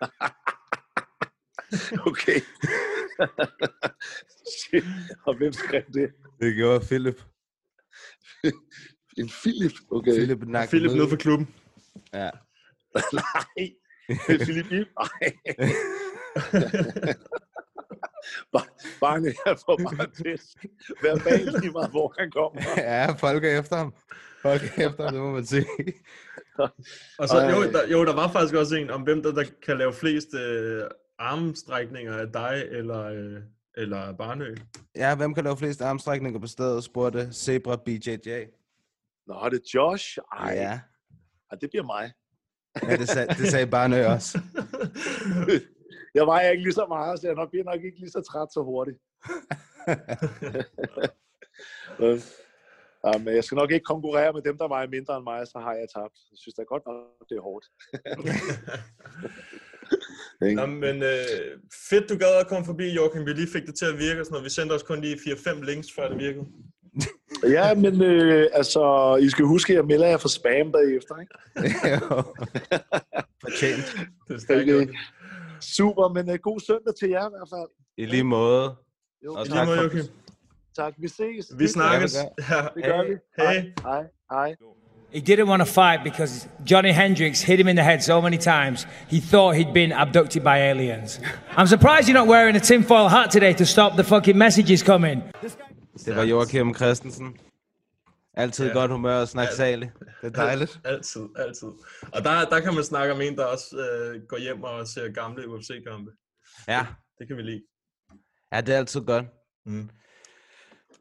Okay. 2.06 2.40
Shit. 4.58 4.84
Og 5.26 5.36
hvem 5.36 5.52
skrev 5.52 5.82
det? 5.94 6.12
Det 6.40 6.54
gjorde 6.54 6.80
Philip. 6.80 7.22
En 9.16 9.28
Philip? 9.28 9.72
Okay. 9.90 10.12
Philip. 10.12 10.38
Philip 10.68 10.92
nede 10.92 11.08
for 11.08 11.16
klubben. 11.16 11.54
Ja. 12.12 12.30
Nej. 13.12 13.70
Philip 14.28 14.72
Ip? 14.72 14.88
Nej. 14.98 15.32
Bare, 18.52 18.64
bare 19.00 19.20
her 19.20 19.54
for 19.64 19.76
bare 19.76 20.06
tæsk. 20.24 20.66
Verbalt 21.02 21.60
lige 21.60 21.72
meget, 21.72 21.90
hvor 21.90 22.14
han 22.18 22.30
kommer. 22.30 22.62
ja, 22.76 23.12
folk 23.12 23.44
er 23.44 23.60
efter 23.60 23.76
ham. 23.76 23.94
Folk 24.42 24.62
er 24.62 24.88
efter 24.90 25.04
ham, 25.04 25.12
det 25.12 25.22
må 25.22 25.30
man 25.30 25.46
sige. 25.46 25.66
Og 27.18 27.28
så, 27.28 27.42
jo, 27.42 27.72
der, 27.72 27.88
jo, 27.88 28.04
der 28.04 28.14
var 28.14 28.32
faktisk 28.32 28.54
også 28.54 28.76
en 28.76 28.90
om, 28.90 29.02
hvem 29.02 29.22
der, 29.22 29.32
der 29.32 29.44
kan 29.66 29.78
lave 29.78 29.92
flest 29.92 30.34
øh, 30.34 30.84
armstrækninger 31.18 32.16
af 32.18 32.32
dig 32.32 32.64
eller, 32.70 33.02
øh, 33.02 33.42
eller 33.76 34.12
Barnø. 34.12 34.54
Ja, 34.94 35.14
hvem 35.14 35.34
kan 35.34 35.44
lave 35.44 35.56
flest 35.56 35.82
armstrækninger 35.82 36.40
på 36.40 36.46
stedet, 36.46 36.84
spurgte 36.84 37.32
Zebra 37.32 37.76
BJJ. 37.76 38.44
Nå, 39.26 39.48
det 39.50 39.60
er 39.60 39.70
Josh? 39.74 40.18
Ej, 40.32 40.52
Ja, 40.54 40.80
Ej, 41.50 41.58
det 41.60 41.70
bliver 41.70 41.84
mig. 41.86 42.12
ja 42.90 42.96
det, 42.96 43.08
sag, 43.08 43.28
det 43.28 43.48
sagde 43.48 43.66
Barnø 43.66 44.06
også. 44.06 44.40
Jeg 46.18 46.26
vejer 46.26 46.50
ikke 46.50 46.62
lige 46.62 46.72
så 46.80 46.86
meget, 46.88 47.20
så 47.20 47.26
jeg 47.26 47.34
nok- 47.36 47.50
bliver 47.50 47.64
nok 47.64 47.84
ikke 47.84 47.98
lige 48.00 48.10
så 48.10 48.20
træt 48.30 48.52
så 48.52 48.60
hurtigt. 48.70 48.98
Ja, 53.06 53.18
men 53.18 53.34
jeg 53.34 53.44
skal 53.44 53.56
nok 53.56 53.70
ikke 53.72 53.84
konkurrere 53.84 54.32
med 54.32 54.42
dem, 54.42 54.58
der 54.58 54.68
vejer 54.68 54.88
mindre 54.88 55.16
end 55.16 55.24
mig, 55.24 55.46
så 55.46 55.58
har 55.58 55.72
jeg 55.72 55.86
tabt. 55.96 56.14
Jeg 56.30 56.38
synes 56.42 56.54
da 56.54 56.62
godt 56.62 56.82
nok, 56.86 56.96
det 57.28 57.36
er 57.36 57.40
hårdt. 57.48 57.66
Nå, 60.58 60.66
men 60.66 61.02
øh, 61.02 61.58
fedt, 61.90 62.08
du 62.10 62.16
gad 62.18 62.40
at 62.40 62.46
komme 62.48 62.66
forbi, 62.66 62.94
Joachim. 62.94 63.26
Vi 63.26 63.32
lige 63.32 63.52
fik 63.52 63.66
det 63.66 63.74
til 63.78 63.86
at 63.92 63.98
virke 63.98 64.20
og 64.20 64.26
sådan 64.26 64.32
noget. 64.34 64.44
Vi 64.44 64.50
sendte 64.50 64.72
os 64.72 64.82
kun 64.82 65.00
lige 65.00 65.16
4-5 65.16 65.64
links, 65.64 65.88
før 65.96 66.08
det 66.08 66.18
virkede. 66.18 66.46
ja, 67.56 67.74
men 67.74 68.02
øh, 68.02 68.48
altså, 68.52 69.16
I 69.22 69.28
skal 69.28 69.44
huske, 69.44 69.72
at 69.72 69.76
jeg 69.76 69.84
melder 69.86 70.06
jer 70.08 70.16
for 70.16 70.28
spam 70.28 70.72
bagefter, 70.72 71.14
ikke? 71.20 71.34
Fortjent. 73.44 73.86
Det 74.28 74.34
er 74.34 74.38
stærkt. 74.38 74.90
Okay. 75.56 75.66
Super, 75.76 76.08
men 76.14 76.30
uh, 76.30 76.36
god 76.42 76.60
søndag 76.60 76.94
til 77.00 77.08
jer 77.08 77.26
i 77.26 77.32
hvert 77.34 77.48
fald. 77.54 77.68
I 77.98 78.04
lige 78.06 78.24
måde. 78.24 78.74
Jo, 79.24 79.34
Og 79.34 79.46
I 79.46 79.48
tak 79.48 79.54
lige 79.54 79.66
måde, 79.66 79.80
Joachim. 79.80 80.04
Tak, 80.76 80.94
vi 80.98 81.08
ses. 81.08 81.52
Vi 81.58 81.68
snakkes. 81.68 82.14
Ja. 82.14 82.60
Det 82.74 82.84
gør 82.84 83.02
vi. 83.08 83.14
Hej. 83.38 83.54
Hej. 83.82 84.02
Hej. 84.32 84.54
He 85.12 85.20
didn't 85.20 85.48
want 85.48 85.60
to 85.60 85.66
fight 85.80 86.00
because 86.04 86.48
Johnny 86.70 86.92
Hendricks 86.92 87.42
hit 87.42 87.58
him 87.58 87.68
in 87.68 87.76
the 87.76 87.84
head 87.84 88.00
so 88.00 88.20
many 88.20 88.36
times 88.36 88.86
he 89.08 89.20
thought 89.20 89.56
he'd 89.56 89.72
been 89.72 89.92
abducted 89.92 90.42
by 90.42 90.56
aliens. 90.70 91.20
I'm 91.56 91.66
surprised 91.66 92.08
you're 92.08 92.18
not 92.22 92.28
wearing 92.28 92.56
a 92.56 92.60
tinfoil 92.60 93.08
hat 93.08 93.30
today 93.30 93.52
to 93.54 93.64
stop 93.64 93.92
the 93.92 94.04
fucking 94.04 94.36
messages 94.38 94.82
coming. 94.82 95.22
Det 96.04 96.16
var 96.16 96.22
Joachim 96.22 96.74
Christensen. 96.74 97.36
Altid 98.36 98.66
Ja. 98.66 98.72
godt 98.72 98.90
humør 98.90 99.20
og 99.20 99.28
snak 99.28 99.48
salig. 99.48 99.92
Det 100.20 100.26
er 100.26 100.30
dejligt. 100.30 100.80
Altid, 100.84 101.22
altid. 101.36 101.68
Og 102.12 102.24
der, 102.24 102.44
der 102.44 102.60
kan 102.60 102.74
man 102.74 102.84
snakke 102.84 103.14
om 103.14 103.20
en, 103.20 103.36
der 103.36 103.44
også 103.44 103.76
øh, 103.78 104.22
går 104.28 104.38
hjem 104.38 104.62
og 104.62 104.88
ser 104.88 105.12
gamle 105.12 105.48
UFC-kampe. 105.48 106.10
Ja. 106.68 106.86
Det 107.18 107.28
kan 107.28 107.36
vi 107.36 107.42
lide. 107.42 107.62
Ja, 108.52 108.60
det 108.60 108.74
er 108.74 108.78
altid 108.78 109.00
godt. 109.00 109.24
Mm. 109.66 109.90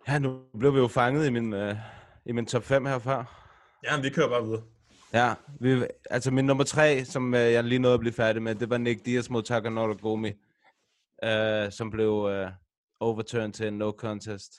Ja, 0.08 0.20
nu 0.20 0.42
blev 0.60 0.74
vi 0.74 0.80
jo 0.80 0.88
fanget 0.88 1.28
i 1.28 1.30
min, 1.30 1.54
øh, 1.54 1.76
i 2.26 2.32
min 2.32 2.46
top 2.46 2.64
5 2.64 2.86
herfra. 2.86 3.26
Ja, 3.84 3.96
men 3.98 4.04
vi 4.04 4.10
kører 4.10 4.30
bare 4.30 4.44
videre. 4.44 4.64
Ja, 5.14 5.34
vi, 5.62 5.86
altså 6.10 6.32
min 6.32 6.46
nummer 6.46 6.64
tre, 6.64 7.06
som 7.06 7.34
øh, 7.34 7.40
jeg 7.40 7.64
lige 7.64 7.80
nåede 7.80 7.94
at 7.94 8.00
blive 8.00 8.14
færdig 8.14 8.42
med, 8.42 8.56
det 8.56 8.70
var 8.70 8.78
Nick 8.78 9.06
Diaz 9.06 9.30
mod 9.30 9.44
Takanori 9.44 9.98
Gomi, 10.02 10.32
øh, 11.24 11.72
som 11.72 11.92
blev 11.92 12.30
øh, 12.32 12.52
overturned 13.00 13.54
til 13.54 13.68
en 13.68 13.78
no 13.78 13.92
contest. 13.92 14.52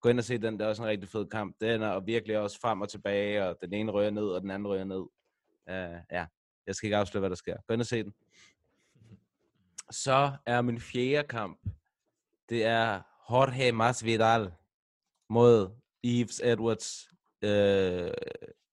Gå 0.00 0.08
ind 0.08 0.18
og 0.18 0.24
se 0.24 0.38
den, 0.38 0.58
det 0.58 0.64
er 0.64 0.68
også 0.68 0.82
en 0.82 0.88
rigtig 0.88 1.08
fed 1.08 1.26
kamp. 1.26 1.56
Den 1.60 1.82
er 1.82 2.00
virkelig 2.00 2.38
også 2.38 2.60
frem 2.60 2.80
og 2.80 2.88
tilbage, 2.88 3.44
og 3.44 3.56
den 3.60 3.72
ene 3.72 3.92
rører 3.92 4.10
ned, 4.10 4.24
og 4.28 4.40
den 4.40 4.50
anden 4.50 4.68
rører 4.68 4.84
ned. 4.84 5.00
Uh, 5.66 6.02
ja, 6.12 6.26
jeg 6.66 6.74
skal 6.74 6.86
ikke 6.86 6.96
afsløre, 6.96 7.20
hvad 7.20 7.30
der 7.30 7.36
sker. 7.36 7.56
Gå 7.66 7.74
ind 7.74 7.80
og 7.80 7.86
se 7.86 8.02
den. 8.02 8.14
Så 9.90 10.32
er 10.46 10.62
min 10.62 10.80
fjerde 10.80 11.28
kamp, 11.28 11.60
det 12.48 12.64
er 12.64 13.02
Jorge 13.30 13.72
Masvidal 13.72 14.52
mod 15.28 15.70
Yves 16.04 16.40
Edwards 16.44 17.10
øh, 17.42 18.10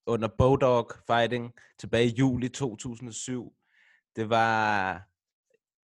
under 0.06 0.28
Bodog 0.38 0.90
Fighting 1.06 1.54
tilbage 1.78 2.06
i 2.06 2.14
juli 2.14 2.48
2007. 2.48 3.54
Det 4.16 4.30
var 4.30 5.02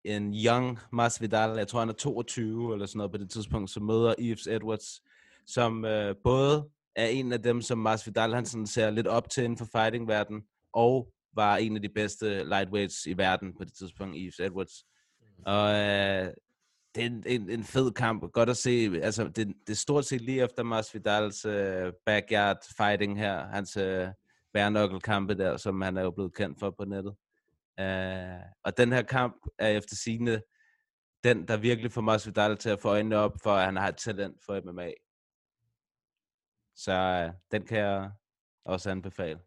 en 0.03 0.33
young 0.33 0.79
Masvidal, 0.93 1.57
jeg 1.57 1.67
tror 1.67 1.79
han 1.79 1.89
er 1.89 1.93
22 1.93 2.73
eller 2.73 2.85
sådan 2.85 2.97
noget 2.97 3.11
på 3.11 3.17
det 3.17 3.29
tidspunkt, 3.29 3.69
som 3.69 3.83
møder 3.83 4.15
Yves 4.19 4.47
Edwards, 4.47 5.03
som 5.53 5.85
øh, 5.85 6.15
både 6.23 6.69
er 6.95 7.07
en 7.07 7.33
af 7.33 7.41
dem, 7.43 7.61
som 7.61 7.77
Masvidal 7.77 8.33
han 8.33 8.45
sådan 8.45 8.67
ser 8.67 8.89
lidt 8.89 9.07
op 9.07 9.29
til 9.29 9.43
inden 9.43 9.57
for 9.57 9.65
fighting-verdenen, 9.65 10.43
og 10.73 11.13
var 11.33 11.57
en 11.57 11.75
af 11.75 11.81
de 11.81 11.89
bedste 11.89 12.43
lightweights 12.43 13.05
i 13.05 13.17
verden 13.17 13.53
på 13.57 13.63
det 13.63 13.73
tidspunkt, 13.73 14.15
Yves 14.19 14.39
Edwards. 14.39 14.85
Og 15.45 15.69
øh, 15.69 16.33
det 16.95 17.03
er 17.03 17.07
en, 17.07 17.23
en, 17.25 17.49
en 17.49 17.63
fed 17.63 17.91
kamp. 17.91 18.31
Godt 18.33 18.49
at 18.49 18.57
se. 18.57 18.91
Altså, 19.03 19.23
det, 19.23 19.47
det 19.67 19.69
er 19.69 19.75
stort 19.75 20.05
set 20.05 20.21
lige 20.21 20.43
efter 20.43 20.63
Masvidals 20.63 21.45
øh, 21.45 21.93
backyard 22.05 22.57
fighting 22.77 23.19
her. 23.19 23.47
Hans 23.47 23.77
øh, 23.77 24.07
kampe 25.03 25.33
der, 25.33 25.57
som 25.57 25.81
han 25.81 25.97
er 25.97 26.01
jo 26.01 26.11
blevet 26.11 26.35
kendt 26.35 26.59
for 26.59 26.69
på 26.77 26.85
nettet. 26.85 27.15
Øh, 27.79 28.43
og 28.63 28.77
den 28.77 28.91
her 28.91 29.01
kamp 29.01 29.35
er 29.59 29.67
efter 29.67 29.95
sigende 29.95 30.41
den, 31.23 31.47
der 31.47 31.57
virkelig 31.57 31.91
får 31.91 32.01
Masvidal 32.01 32.57
til 32.57 32.69
at 32.69 32.79
få 32.79 32.89
øjnene 32.89 33.17
op 33.17 33.33
for, 33.43 33.51
at 33.51 33.65
han 33.65 33.75
har 33.75 33.87
et 33.87 33.97
talent 33.97 34.37
for 34.45 34.71
MMA. 34.71 34.91
Så 36.79 36.91
øh, 36.91 37.33
den 37.51 37.65
kan 37.67 37.77
jeg 37.77 38.11
også 38.65 38.91
anbefale. 38.91 39.39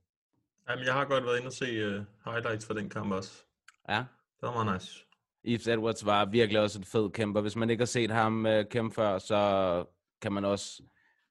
Jamen, 0.69 0.85
jeg 0.85 0.95
har 0.95 1.05
godt 1.05 1.25
været 1.25 1.37
inde 1.37 1.47
og 1.47 1.53
se 1.53 1.87
uh, 1.87 2.05
highlights 2.25 2.67
fra 2.67 2.75
den 2.75 2.91
kamp 2.91 3.13
også. 3.13 3.45
Ja. 3.89 4.05
Det 4.41 4.49
var 4.49 4.65
meget 4.65 4.81
nice. 4.81 5.05
Yves 5.45 5.67
Edwards 5.67 6.07
var 6.07 6.25
virkelig 6.25 6.61
også 6.61 6.79
en 6.79 6.85
fed 6.85 7.11
kæmper. 7.11 7.41
Hvis 7.41 7.57
man 7.57 7.71
ikke 7.71 7.81
har 7.81 7.87
set 7.87 8.11
ham 8.11 8.47
øh, 8.47 8.65
kæmpe 8.71 8.95
før, 8.95 9.19
så 9.19 9.85
kan 10.21 10.33
man 10.33 10.45
også 10.45 10.83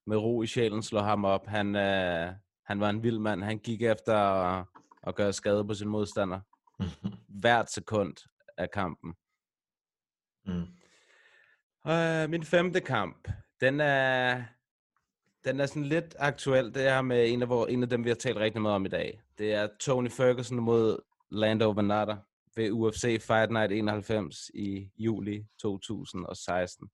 med 0.08 0.18
ro 0.18 0.42
i 0.44 0.48
sjælen 0.48 0.84
slå 0.84 1.00
ham 1.00 1.26
op. 1.26 1.48
Han, 1.48 1.76
øh, 1.76 2.34
han 2.66 2.80
var 2.80 2.90
en 2.90 3.04
vild 3.04 3.20
mand. 3.20 3.44
Han 3.44 3.60
gik 3.60 3.82
efter 3.82 4.16
at, 4.16 4.66
at 5.04 5.16
gøre 5.16 5.34
skade 5.34 5.66
på 5.66 5.74
sin 5.74 5.88
modstander. 5.88 6.40
Hvert 7.42 7.72
sekund 7.72 8.16
af 8.58 8.72
kampen. 8.72 9.14
Mm. 10.46 10.68
Uh, 11.86 12.30
min 12.30 12.44
femte 12.44 12.82
kamp, 12.82 13.28
den 13.62 13.80
er, 13.80 14.44
den 15.44 15.60
er 15.60 15.66
sådan 15.66 15.84
lidt 15.84 16.16
aktuel. 16.20 16.74
Det 16.74 16.88
er 16.88 17.02
med 17.02 17.30
en 17.30 17.42
af, 17.42 17.50
vores, 17.50 17.74
en 17.74 17.84
af 17.84 17.90
dem, 17.90 18.04
vi 18.04 18.10
har 18.10 18.16
talt 18.16 18.38
rigtig 18.38 18.62
meget 18.62 18.76
om 18.76 18.86
i 18.86 18.90
dag. 18.90 19.22
Det 19.38 19.54
er 19.54 19.68
Tony 19.80 20.12
Ferguson 20.12 20.60
mod 20.60 21.00
Lando 21.32 21.72
Venata 21.72 22.16
ved 22.56 22.72
UFC 22.72 23.22
Fight 23.22 23.52
Night 23.52 23.72
91 23.72 24.50
i 24.54 24.90
juli 24.98 25.46
2016. 25.62 26.90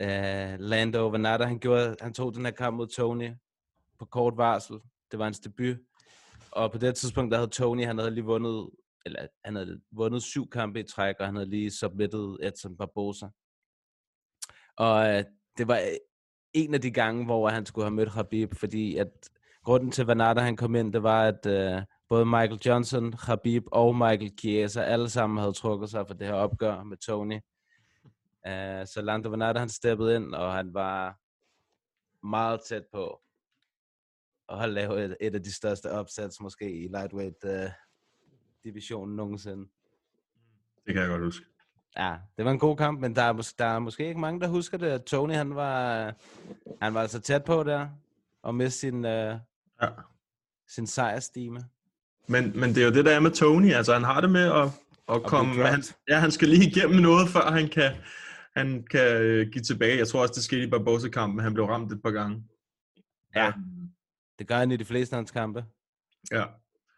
Uh, 0.00 0.06
øh, 0.06 0.58
Lando 0.58 1.08
Venata, 1.08 1.44
han, 1.44 1.58
gjorde, 1.58 1.96
han 2.00 2.14
tog 2.14 2.34
den 2.34 2.44
her 2.44 2.52
kamp 2.52 2.76
mod 2.76 2.86
Tony 2.86 3.30
på 3.98 4.04
kort 4.04 4.36
varsel. 4.36 4.76
Det 5.10 5.18
var 5.18 5.24
hans 5.24 5.40
debut. 5.40 5.76
Og 6.50 6.72
på 6.72 6.78
det 6.78 6.96
tidspunkt, 6.96 7.32
der 7.32 7.38
havde 7.38 7.50
Tony, 7.50 7.84
han 7.84 7.98
havde 7.98 8.10
lige 8.10 8.24
vundet, 8.24 8.70
eller 9.06 9.26
han 9.44 9.56
havde 9.56 9.80
vundet 9.90 10.22
syv 10.22 10.50
kampe 10.50 10.80
i 10.80 10.82
træk, 10.82 11.14
og 11.20 11.26
han 11.26 11.36
havde 11.36 11.50
lige 11.50 11.70
submittet 11.70 12.38
Edson 12.42 12.76
Barbosa. 12.76 13.26
Og 14.76 14.96
uh, 14.96 15.22
det 15.58 15.68
var 15.68 15.80
en 16.56 16.74
af 16.74 16.80
de 16.80 16.90
gange, 16.90 17.24
hvor 17.24 17.48
han 17.48 17.66
skulle 17.66 17.84
have 17.84 17.94
mødt 17.94 18.08
Habib, 18.08 18.54
fordi 18.54 18.96
at 18.96 19.30
grunden 19.62 19.90
til, 19.90 20.06
Vanata 20.06 20.40
han 20.40 20.56
kom 20.56 20.74
ind, 20.74 20.92
det 20.92 21.02
var, 21.02 21.24
at 21.24 21.46
øh, 21.46 21.82
både 22.08 22.26
Michael 22.26 22.60
Johnson, 22.66 23.12
Habib 23.12 23.64
og 23.72 23.96
Michael 23.96 24.32
Chiesa 24.38 24.82
alle 24.82 25.10
sammen 25.10 25.38
havde 25.38 25.52
trukket 25.52 25.90
sig 25.90 26.06
for 26.06 26.14
det 26.14 26.26
her 26.26 26.34
opgør 26.34 26.82
med 26.82 26.96
Tony. 26.96 27.40
Uh, 28.46 28.86
så 28.86 29.02
Lando 29.04 29.28
Vanata 29.28 29.58
han 29.58 29.68
steppede 29.68 30.16
ind, 30.16 30.34
og 30.34 30.54
han 30.54 30.74
var 30.74 31.18
meget 32.26 32.60
tæt 32.68 32.84
på 32.92 33.20
at 34.48 34.68
lave 34.68 35.04
et, 35.04 35.16
et 35.20 35.34
af 35.34 35.42
de 35.42 35.54
største 35.54 35.90
opsats 35.90 36.40
måske 36.40 36.84
i 36.84 36.88
lightweight 36.88 37.44
uh, 37.44 37.70
divisionen 38.64 39.16
nogensinde. 39.16 39.68
Det 40.86 40.94
kan 40.94 41.02
jeg 41.02 41.08
godt 41.08 41.24
huske. 41.24 41.55
Ja, 41.98 42.14
det 42.36 42.44
var 42.44 42.50
en 42.50 42.58
god 42.58 42.76
kamp, 42.76 43.00
men 43.00 43.16
der 43.16 43.22
er, 43.22 43.32
mås- 43.32 43.54
der 43.58 43.64
er 43.64 43.78
måske 43.78 44.08
ikke 44.08 44.20
mange, 44.20 44.40
der 44.40 44.48
husker 44.48 44.78
det. 44.78 45.04
Tony, 45.04 45.32
han 45.34 45.54
var, 45.54 46.14
han 46.82 46.94
var 46.94 47.00
altså 47.00 47.20
tæt 47.20 47.44
på 47.44 47.62
der, 47.62 47.88
og 48.42 48.54
miste 48.54 48.80
sin, 48.80 48.94
uh, 48.94 49.10
ja. 49.82 49.88
sin 50.68 50.86
sejrstime. 50.86 51.60
Men, 52.28 52.60
men 52.60 52.74
det 52.74 52.78
er 52.82 52.84
jo 52.84 52.92
det, 52.92 53.04
der 53.04 53.14
er 53.16 53.20
med 53.20 53.30
Tony. 53.30 53.72
Altså, 53.72 53.92
han 53.92 54.04
har 54.04 54.20
det 54.20 54.30
med 54.30 54.52
at, 54.52 54.68
at 55.08 55.22
komme... 55.22 55.54
dropped. 55.54 55.70
Han, 55.70 55.82
ja, 56.08 56.18
han 56.18 56.30
skal 56.30 56.48
lige 56.48 56.70
igennem 56.70 57.02
noget, 57.02 57.28
før 57.28 57.50
han 57.50 57.68
kan, 57.68 57.92
han 58.56 58.86
kan 58.90 59.22
øh, 59.22 59.48
give 59.52 59.62
tilbage. 59.62 59.98
Jeg 59.98 60.08
tror 60.08 60.22
også, 60.22 60.34
det 60.34 60.44
skete 60.44 60.62
i 60.62 60.70
Barbosa-kampen. 60.70 61.40
Han 61.40 61.54
blev 61.54 61.66
ramt 61.66 61.92
et 61.92 62.02
par 62.02 62.10
gange. 62.10 62.44
Ja, 63.34 63.52
det 64.38 64.48
gør 64.48 64.56
han 64.56 64.72
i 64.72 64.76
de 64.76 64.84
fleste 64.84 65.14
af 65.14 65.18
hans 65.18 65.30
kampe. 65.30 65.64
Ja. 66.30 66.44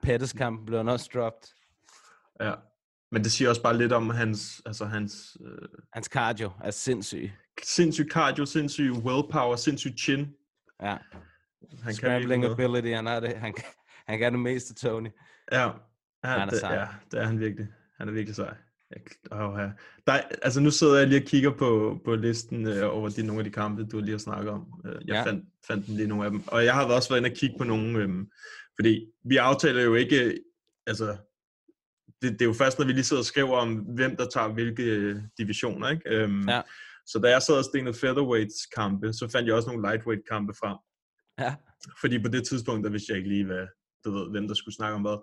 Pettis 0.03 0.33
kampen 0.33 0.67
blev 0.67 0.79
han 0.79 0.89
også 0.89 1.11
dropped. 1.15 1.49
Ja. 2.41 2.55
Men 3.13 3.25
det 3.25 3.33
siger 3.33 3.49
også 3.49 3.63
bare 3.63 3.79
lidt 3.79 3.93
om 3.93 4.11
hans... 4.11 4.63
Altså 4.67 4.85
hans 4.85 5.37
øh, 5.47 5.69
Hans 5.93 6.07
cardio 6.07 6.51
er 6.65 6.71
sindssyg. 6.71 7.31
sindssyg 7.65 8.07
cardio, 8.11 8.47
sindssyg 8.47 8.93
willpower, 8.93 9.57
sindssyg 9.57 9.93
chin. 9.99 10.27
Ja. 10.83 10.89
Han 10.89 10.99
kan 11.85 11.95
Scrambling 11.95 12.43
noget. 12.43 12.55
ability, 12.61 12.89
han 12.95 13.07
har 13.07 13.21
det. 13.21 13.35
Han, 13.37 13.53
kan- 13.53 13.65
han 14.07 14.19
kan 14.19 14.33
det 14.33 14.41
meste, 14.41 14.75
Tony. 14.75 15.09
Ja, 15.53 15.63
ja 15.63 15.71
Han 16.25 16.41
er 16.41 16.47
det, 16.51 16.59
sej. 16.61 16.75
ja, 16.75 16.87
det 17.11 17.21
er 17.21 17.25
han 17.25 17.41
virkelig. 17.41 17.67
Han 17.99 18.09
er 18.09 18.13
virkelig 18.13 18.37
sej. 18.37 18.55
Jeg, 18.91 19.01
oh, 19.33 19.59
ja. 19.61 19.69
Der, 20.07 20.13
er- 20.13 20.29
altså 20.43 20.61
nu 20.61 20.71
sidder 20.71 20.99
jeg 20.99 21.09
lige 21.09 21.21
og 21.23 21.27
kigger 21.27 21.51
på, 21.51 22.01
på 22.05 22.15
listen 22.15 22.67
øh, 22.69 22.95
over 22.97 23.09
de, 23.09 23.23
nogle 23.27 23.41
af 23.41 23.45
de 23.45 23.51
kampe, 23.51 23.85
du 23.85 24.01
lige 24.01 24.11
har 24.11 24.19
snakket 24.19 24.51
om. 24.51 24.67
Øh, 24.87 24.93
jeg 24.93 25.15
Ja. 25.15 25.23
fandt, 25.25 25.45
fandt 25.67 25.87
den 25.87 25.95
lige 25.97 26.09
nogle 26.09 26.25
af 26.25 26.31
dem. 26.31 26.43
Og 26.49 26.65
jeg 26.65 26.75
har 26.75 26.85
også 26.85 27.09
været 27.09 27.21
inde 27.21 27.31
og 27.31 27.37
kigge 27.37 27.59
på 27.59 27.65
nogle, 27.65 27.99
øh, 27.99 28.09
fordi 28.75 29.07
vi 29.25 29.37
aftaler 29.37 29.83
jo 29.83 29.95
ikke, 29.95 30.39
altså 30.87 31.17
det, 32.23 32.33
det 32.33 32.43
er 32.43 32.47
jo 32.47 32.53
først, 32.53 32.79
når 32.79 32.87
vi 32.87 32.93
lige 32.93 33.05
sidder 33.05 33.23
og 33.23 33.27
skriver 33.27 33.57
om, 33.57 33.75
hvem 33.75 34.17
der 34.17 34.27
tager 34.29 34.49
hvilke 34.49 34.83
øh, 34.83 35.17
divisioner, 35.39 35.91
ikke? 35.91 36.03
Øhm, 36.07 36.49
Ja. 36.49 36.63
Så 37.07 37.19
da 37.19 37.29
jeg 37.31 37.43
sad 37.43 37.55
og 37.55 37.65
stenede 37.65 37.95
featherweights 37.95 38.67
kampe, 38.67 39.13
så 39.13 39.29
fandt 39.29 39.47
jeg 39.47 39.55
også 39.57 39.69
nogle 39.69 39.89
lightweight 39.89 40.29
kampe 40.29 40.55
frem. 40.61 40.77
Ja. 41.39 41.55
Fordi 42.01 42.23
på 42.23 42.29
det 42.29 42.47
tidspunkt, 42.47 42.85
der 42.85 42.91
vidste 42.91 43.11
jeg 43.11 43.19
ikke 43.19 43.29
lige, 43.29 43.47
hvad, 43.47 43.67
du 44.05 44.11
ved, 44.17 44.31
hvem 44.31 44.49
der 44.49 44.55
skulle 44.55 44.75
snakke 44.75 44.95
om 44.95 45.03
hvad. 45.03 45.19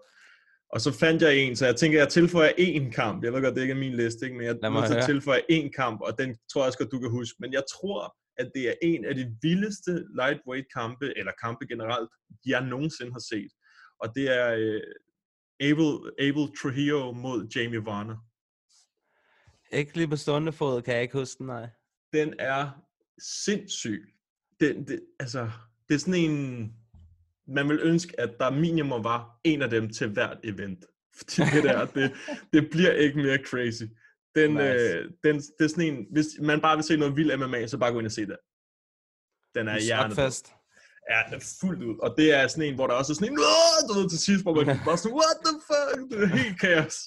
Og 0.73 0.81
så 0.81 0.91
fandt 0.91 1.21
jeg 1.21 1.37
en, 1.37 1.55
så 1.55 1.65
jeg 1.65 1.75
tænker, 1.75 1.99
jeg 1.99 2.09
tilføjer 2.09 2.51
én 2.59 2.91
kamp. 2.91 3.23
Jeg 3.23 3.33
ved 3.33 3.41
godt, 3.41 3.55
det 3.55 3.61
ikke 3.61 3.71
er 3.71 3.85
min 3.87 3.95
liste, 3.95 4.25
ikke? 4.25 4.37
men 4.37 4.45
jeg 4.45 4.55
at 4.63 4.71
høre. 4.93 5.05
tilføje 5.05 5.41
én 5.51 5.69
kamp, 5.69 6.01
og 6.01 6.11
den 6.19 6.29
tror 6.51 6.61
jeg 6.61 6.67
også 6.67 6.77
godt, 6.79 6.91
du 6.91 6.99
kan 6.99 7.09
huske. 7.09 7.35
Men 7.39 7.53
jeg 7.53 7.63
tror, 7.75 8.15
at 8.37 8.51
det 8.55 8.63
er 8.69 8.73
en 8.81 9.05
af 9.05 9.15
de 9.15 9.25
vildeste 9.41 9.93
lightweight 10.21 10.67
kampe, 10.77 11.07
eller 11.19 11.31
kampe 11.43 11.67
generelt, 11.67 12.09
jeg 12.45 12.61
nogensinde 12.73 13.11
har 13.11 13.23
set. 13.31 13.51
Og 14.01 14.07
det 14.15 14.25
er 14.39 14.47
øh, 14.63 14.81
Abel, 15.59 16.11
Abel 16.19 16.55
Trujillo 16.61 17.11
mod 17.11 17.47
Jamie 17.55 17.85
Varner. 17.85 18.17
Ikke 19.71 19.95
lige 19.97 20.07
på 20.07 20.15
stående 20.15 20.51
fod, 20.51 20.81
kan 20.81 20.93
jeg 20.93 21.01
ikke 21.01 21.17
huske 21.17 21.37
den, 21.39 21.45
nej. 21.45 21.67
Den 22.13 22.33
er 22.39 22.69
sindssyg. 23.43 24.13
Den, 24.59 24.87
det, 24.87 24.99
altså, 25.19 25.51
det 25.89 25.95
er 25.95 25.99
sådan 25.99 26.31
en... 26.31 26.73
Man 27.47 27.69
vil 27.69 27.79
ønske, 27.81 28.19
at 28.19 28.35
der 28.39 28.49
minimum 28.49 29.03
var 29.03 29.39
en 29.43 29.61
af 29.61 29.69
dem 29.69 29.89
til 29.89 30.09
hvert 30.09 30.37
event. 30.43 30.85
Fordi 31.17 31.41
det 31.55 31.63
der, 31.63 31.85
det, 31.85 32.13
det 32.53 32.69
bliver 32.71 32.91
ikke 32.91 33.17
mere 33.17 33.37
crazy. 33.37 33.83
Den, 34.35 34.51
Nice. 34.51 34.63
øh, 34.63 35.11
den, 35.23 35.35
det 35.35 35.65
er 35.65 35.67
sådan 35.67 35.93
en, 35.93 36.05
hvis 36.11 36.25
man 36.41 36.61
bare 36.61 36.77
vil 36.77 36.83
se 36.83 36.97
noget 36.97 37.15
vild 37.15 37.37
MMA, 37.37 37.67
så 37.67 37.77
bare 37.77 37.91
gå 37.91 37.99
ind 37.99 38.05
og 38.05 38.11
se 38.11 38.25
det. 38.25 38.37
Den 39.55 39.67
er 39.67 39.79
hjernet. 39.79 40.15
Ja, 41.11 41.17
den 41.27 41.33
er 41.39 41.45
fuldt 41.61 41.81
ud. 41.89 41.95
Og 42.05 42.09
det 42.17 42.27
er 42.37 42.47
sådan 42.47 42.67
en, 42.69 42.75
hvor 42.77 42.87
der 42.87 42.95
også 42.99 43.11
er 43.13 43.17
sådan 43.17 43.31
en, 43.31 43.37
du 43.87 43.93
ved, 43.99 44.09
til 44.09 44.21
sidst, 44.27 44.41
hvor 44.43 44.53
man 44.55 44.65
bare 44.87 44.97
sådan, 45.01 45.17
what 45.21 45.37
the 45.45 45.53
fuck? 45.69 45.97
Det 46.11 46.17
er 46.25 46.31
helt 46.43 46.59
kaos. 46.65 46.97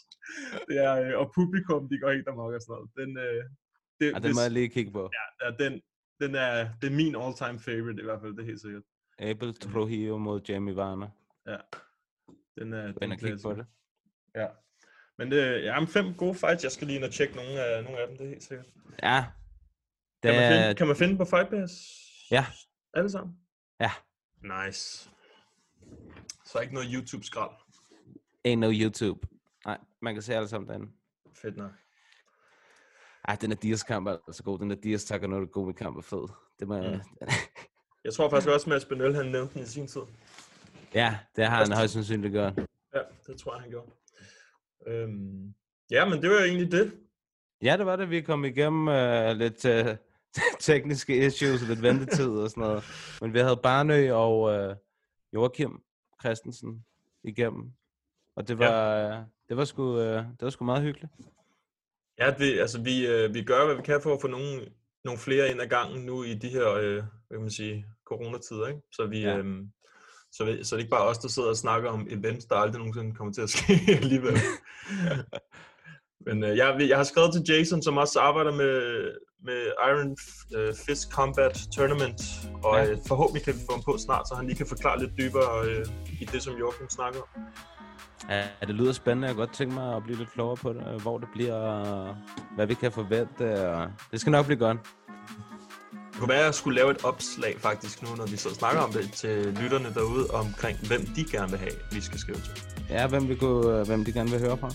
Det 0.69 0.77
er, 0.87 0.95
øh, 1.03 1.13
og 1.21 1.27
publikum, 1.39 1.81
de 1.91 1.97
går 2.03 2.11
helt 2.17 2.29
amok 2.33 2.53
og 2.59 2.63
sådan 2.63 2.73
noget. 2.75 2.89
Den, 3.01 3.11
øh, 3.27 3.43
det, 3.99 4.07
Ja, 4.15 4.19
den 4.27 4.33
må 4.37 4.43
jeg 4.47 4.55
lige 4.59 4.71
kigge 4.77 4.93
på. 4.99 5.03
Ja, 5.19 5.25
ja 5.43 5.49
den, 5.63 5.73
den 6.23 6.33
er, 6.35 6.53
det 6.81 6.87
er 6.93 6.97
min 7.03 7.15
all-time 7.23 7.59
favorite 7.69 8.01
i 8.03 8.07
hvert 8.09 8.21
fald, 8.23 8.33
det 8.37 8.43
er 8.43 8.51
helt 8.53 8.61
sikkert. 8.67 8.85
Abel 9.19 9.55
Trujillo 9.55 10.19
mod 10.19 10.41
Jamie 10.49 10.77
Varner. 10.77 11.09
Ja. 11.47 11.59
Den 12.59 12.73
er, 12.73 12.87
ind 13.03 13.13
og 13.13 13.19
kigge 13.19 13.39
på 13.43 13.53
det. 13.55 13.67
Ja. 14.41 14.47
Men 15.19 15.31
det, 15.31 15.65
ja, 15.65 15.81
men 15.81 15.89
fem 15.89 16.15
gode 16.15 16.35
fights. 16.35 16.65
Jeg 16.65 16.73
skal 16.73 16.87
lige 16.87 16.97
ind 16.97 17.05
og 17.05 17.13
tjekke 17.13 17.37
nogle 17.37 17.65
af, 17.65 17.85
nogle 17.85 17.99
af 18.01 18.09
dem, 18.09 18.17
det 18.17 18.25
er 18.25 18.29
helt 18.29 18.43
sikkert. 18.43 18.67
Ja. 19.03 19.25
Det 20.23 20.31
Kan, 20.31 20.35
man 20.35 20.53
er, 20.53 20.63
finde, 20.63 20.75
kan 20.75 20.87
man 20.87 20.97
finde 20.97 21.17
på 21.17 21.25
Fight 21.25 21.51
Pass? 21.51 21.73
Ja. 22.31 22.47
Alle 22.95 23.11
sammen? 23.11 23.37
Ja. 23.81 23.91
Nice. 24.43 25.11
Så 26.45 26.59
ikke 26.59 26.75
noget 26.75 26.89
YouTube-skrald. 26.89 27.51
ain't 28.47 28.59
no 28.59 28.71
YouTube. 28.73 29.29
Nej, 29.65 29.79
man 30.03 30.15
kan 30.15 30.23
se 30.23 30.35
alle 30.35 30.49
sammen 30.49 30.69
derinde. 30.69 30.93
Fedt 31.35 31.57
nok. 31.57 31.71
Ej, 33.29 33.35
den 33.41 33.53
er 33.53 33.57
Dias 33.57 33.83
kamp 33.83 34.07
er 34.07 34.17
altså 34.27 34.43
god. 34.43 34.59
Den 34.59 34.71
er 34.71 34.75
Dias 34.75 35.05
Takanori 35.05 35.47
Gomi 35.47 35.73
kamp 35.73 35.97
er 35.97 36.03
fed. 36.03 36.29
Det 36.59 36.69
må 36.69 36.77
jeg... 36.77 37.01
Jeg 38.05 38.15
tror 38.15 38.31
faktisk 38.31 38.49
også, 38.49 38.65
at 38.65 38.69
Mads 38.69 38.85
Benøl, 38.85 39.15
han 39.15 39.27
nævnte 39.27 39.55
den 39.55 39.63
i 39.63 39.67
sin 39.67 39.87
tid. 39.87 40.01
ja, 40.95 41.19
det 41.37 41.47
har 41.47 41.65
han 41.65 41.73
højst 41.73 41.93
sandsynligt 41.93 42.33
gjort. 42.33 42.53
Ja, 42.95 43.01
det 43.27 43.39
tror 43.39 43.55
jeg, 43.55 43.61
han 43.61 43.71
gjorde. 43.71 43.91
Øhm, 44.87 45.55
ja, 45.91 46.09
men 46.09 46.23
det 46.23 46.31
var 46.31 46.37
jo 46.37 46.45
egentlig 46.45 46.73
det. 46.73 46.93
Ja, 47.63 47.77
det 47.77 47.87
var 47.87 47.97
det. 47.97 48.11
Vi 48.11 48.21
kom 48.21 48.45
igennem 48.45 48.89
uh, 48.89 49.37
lidt 49.37 49.65
uh, 49.65 49.97
tekniske 50.61 51.27
issues 51.27 51.63
og 51.63 51.69
lidt 51.69 51.83
ventetid 51.83 52.29
og 52.29 52.51
sådan 52.51 52.61
noget. 52.61 52.85
Men 53.21 53.35
vi 53.35 53.39
havde 53.39 53.61
Barnø 53.63 54.13
og 54.13 54.41
uh, 54.41 54.77
Joachim 55.35 55.83
Christensen 56.21 56.85
igennem. 57.25 57.73
Og 58.37 58.49
det 58.49 58.59
var, 58.59 59.07
uh, 59.07 59.25
det 59.49 59.57
var, 59.57 59.65
sgu, 59.65 59.83
uh, 59.83 60.01
det 60.01 60.43
var 60.43 60.51
sgu 60.51 60.65
meget 60.65 60.83
hyggeligt. 60.83 61.13
Ja, 62.19 62.31
det, 62.39 62.61
altså 62.61 62.83
vi, 62.83 63.07
øh, 63.07 63.35
vi 63.35 63.43
gør, 63.43 63.67
hvad 63.67 63.75
vi 63.77 63.83
kan 63.83 64.01
for 64.03 64.15
at 64.15 64.21
få 64.21 64.29
nogle, 64.29 64.69
nogle 65.05 65.21
flere 65.21 65.51
ind 65.51 65.61
ad 65.61 65.67
gangen 65.67 66.07
nu 66.07 66.23
i 66.23 66.35
de 66.35 66.49
her, 66.49 66.73
øh, 66.73 66.95
hvad 66.95 67.05
kan 67.33 67.41
man 67.41 67.51
sige, 67.51 67.87
coronatider, 68.05 68.67
ikke? 68.67 68.81
Så 68.93 69.07
vi, 69.07 69.21
Ja. 69.21 69.31
ja. 69.31 69.39
øhm, 69.39 69.71
så, 70.33 70.45
vi, 70.45 70.65
så 70.65 70.77
det 70.77 70.81
er 70.81 70.85
ikke 70.85 70.91
bare 70.91 71.09
os, 71.09 71.19
der 71.19 71.29
sidder 71.29 71.49
og 71.49 71.57
snakker 71.57 71.91
om 71.91 72.07
events, 72.11 72.45
der 72.47 72.57
aldrig 72.57 72.79
nogensinde 72.79 73.15
kommer 73.15 73.33
til 73.33 73.43
at 73.43 73.51
ske 73.51 73.73
alligevel. 74.03 74.35
Men 76.27 76.45
øh, 76.45 76.57
jeg, 76.57 76.77
jeg 76.89 76.97
har 76.97 77.05
skrevet 77.05 77.31
til 77.33 77.55
Jason, 77.57 77.83
som 77.83 77.97
også 77.97 78.21
arbejder 78.21 78.53
med, 78.53 78.75
med 79.45 79.61
Iron 79.91 80.17
øh, 80.57 80.75
Fist 80.87 81.11
Combat 81.13 81.61
Tournament, 81.77 82.21
og 82.65 82.77
Ja. 82.77 82.91
øh, 82.91 82.99
forhåbentlig 83.09 83.45
kan 83.45 83.55
vi 83.55 83.59
få 83.69 83.73
ham 83.73 83.83
på 83.83 83.99
snart, 83.99 84.29
så 84.29 84.35
han 84.35 84.47
lige 84.47 84.57
kan 84.57 84.67
forklare 84.67 84.99
lidt 85.01 85.11
dybere 85.19 85.65
øh, 85.69 85.87
i 86.21 86.25
det, 86.25 86.43
som 86.43 86.55
Joachim 86.55 86.89
snakker 86.91 87.21
om. 87.21 87.43
Ja, 88.31 88.45
det 88.67 88.75
lyder 88.75 88.93
spændende. 88.93 89.27
Jeg 89.29 89.35
kunne 89.35 89.47
godt 89.47 89.57
tænke 89.57 89.75
mig 89.75 89.97
at 89.97 90.03
blive 90.03 90.19
lidt 90.19 90.33
klogere 90.33 90.57
på 90.57 90.73
det, 90.73 90.83
øh, 90.95 91.01
hvor 91.03 91.19
det 91.19 91.29
bliver, 91.35 91.55
og 91.55 92.17
hvad 92.57 92.67
vi 92.67 92.75
kan 92.75 92.93
forvente. 92.93 93.71
Og 93.71 93.87
det 94.13 94.21
skal 94.21 94.31
nok 94.31 94.47
blive 94.47 94.59
godt. 94.59 94.79
Det 96.13 96.19
kunne 96.23 96.29
være, 96.29 96.39
at 96.39 96.45
jeg 96.45 96.55
skulle 96.55 96.77
lave 96.81 96.91
et 96.91 97.05
opslag 97.05 97.55
faktisk 97.59 98.03
nu, 98.03 98.09
når 98.17 98.27
vi 98.27 98.37
så 98.37 98.55
snakker 98.55 98.81
om 98.81 98.93
det 98.93 99.13
til 99.13 99.47
lytterne 99.63 99.95
derude, 99.95 100.27
omkring 100.31 100.79
hvem 100.87 101.01
de 101.17 101.25
gerne 101.31 101.51
vil 101.51 101.59
have, 101.59 101.73
vi 101.93 102.01
skal 102.01 102.19
skrive 102.19 102.39
til. 102.39 102.63
Ja, 102.91 103.07
hvem, 103.07 103.29
vi 103.29 103.35
kunne, 103.35 103.81
øh, 103.81 103.87
hvem 103.87 104.05
de 104.05 104.13
gerne 104.13 104.31
vil 104.31 104.41
høre 104.41 104.57
fra. 104.59 104.71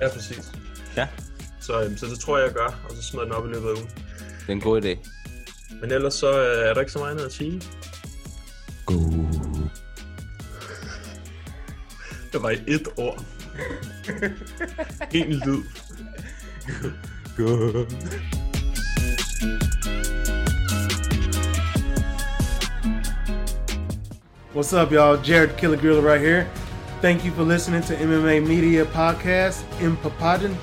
Ja, 0.00 0.08
præcis. 0.08 0.52
Ja. 0.96 1.08
Så, 1.60 1.82
øhm, 1.82 1.96
så 1.96 2.06
det 2.06 2.18
tror 2.18 2.38
jeg, 2.38 2.46
jeg 2.46 2.54
gør, 2.54 2.80
og 2.88 2.96
så 2.96 3.02
smider 3.02 3.24
den 3.24 3.34
op 3.34 3.44
i 3.46 3.48
løbet 3.48 3.68
af 3.68 3.72
ugen. 3.72 3.86
Det 4.40 4.48
er 4.48 4.52
en 4.52 4.60
god 4.60 4.82
idé. 4.82 5.08
Men 5.80 5.92
ellers 5.92 6.14
så 6.14 6.30
øh, 6.40 6.68
er 6.68 6.74
der 6.74 6.80
ikke 6.80 6.92
så 6.92 6.98
meget 6.98 7.10
andet 7.12 7.24
at 7.24 7.32
sige. 7.32 7.62
God 8.86 9.24
Det 12.32 12.42
var 12.42 12.50
i 12.50 12.58
et 12.66 12.88
ord. 12.96 13.24
en 15.14 15.32
lyd. 15.32 15.62
Good. 17.36 17.86
What's 24.54 24.72
up, 24.74 24.92
y'all? 24.92 25.16
Jared 25.28 25.56
Killer 25.56 25.76
Gorilla 25.76 26.02
right 26.02 26.20
here. 26.20 26.46
Thank 27.02 27.24
you 27.24 27.32
for 27.32 27.42
listening 27.42 27.82
to 27.82 27.94
MMA 27.94 28.40
Media 28.40 28.84
Podcast 28.84 29.66
in 29.80 29.96
Papadon. 29.96 30.56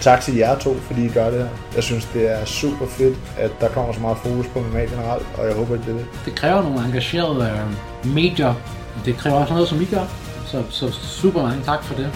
Tak 0.00 0.20
til 0.20 0.36
jer 0.36 0.58
to, 0.58 0.74
fordi 0.74 1.04
I 1.04 1.08
gør 1.08 1.30
det 1.30 1.38
her. 1.38 1.48
Jeg 1.74 1.82
synes, 1.82 2.04
det 2.04 2.32
er 2.32 2.44
super 2.44 2.86
fedt, 2.86 3.18
at 3.38 3.50
der 3.60 3.68
kommer 3.68 3.92
så 3.92 4.00
meget 4.00 4.18
fokus 4.18 4.46
på 4.46 4.60
MMA 4.60 4.80
generelt, 4.80 5.26
og 5.38 5.46
jeg 5.46 5.54
håber, 5.54 5.74
at 5.74 5.80
det 5.80 5.88
er 5.88 5.98
det. 5.98 6.06
Det 6.24 6.34
kræver 6.34 6.62
nogle 6.62 6.84
engagerede 6.84 7.50
øh, 7.50 8.14
medier. 8.14 8.54
Det 9.04 9.16
kræver 9.16 9.36
også 9.36 9.52
noget, 9.52 9.68
som 9.68 9.80
I 9.82 9.84
gør. 9.84 10.04
Så, 10.46 10.62
så 10.70 10.90
super 10.92 11.42
mange 11.42 11.64
tak 11.64 11.84
for 11.84 11.94
det. 11.94 12.10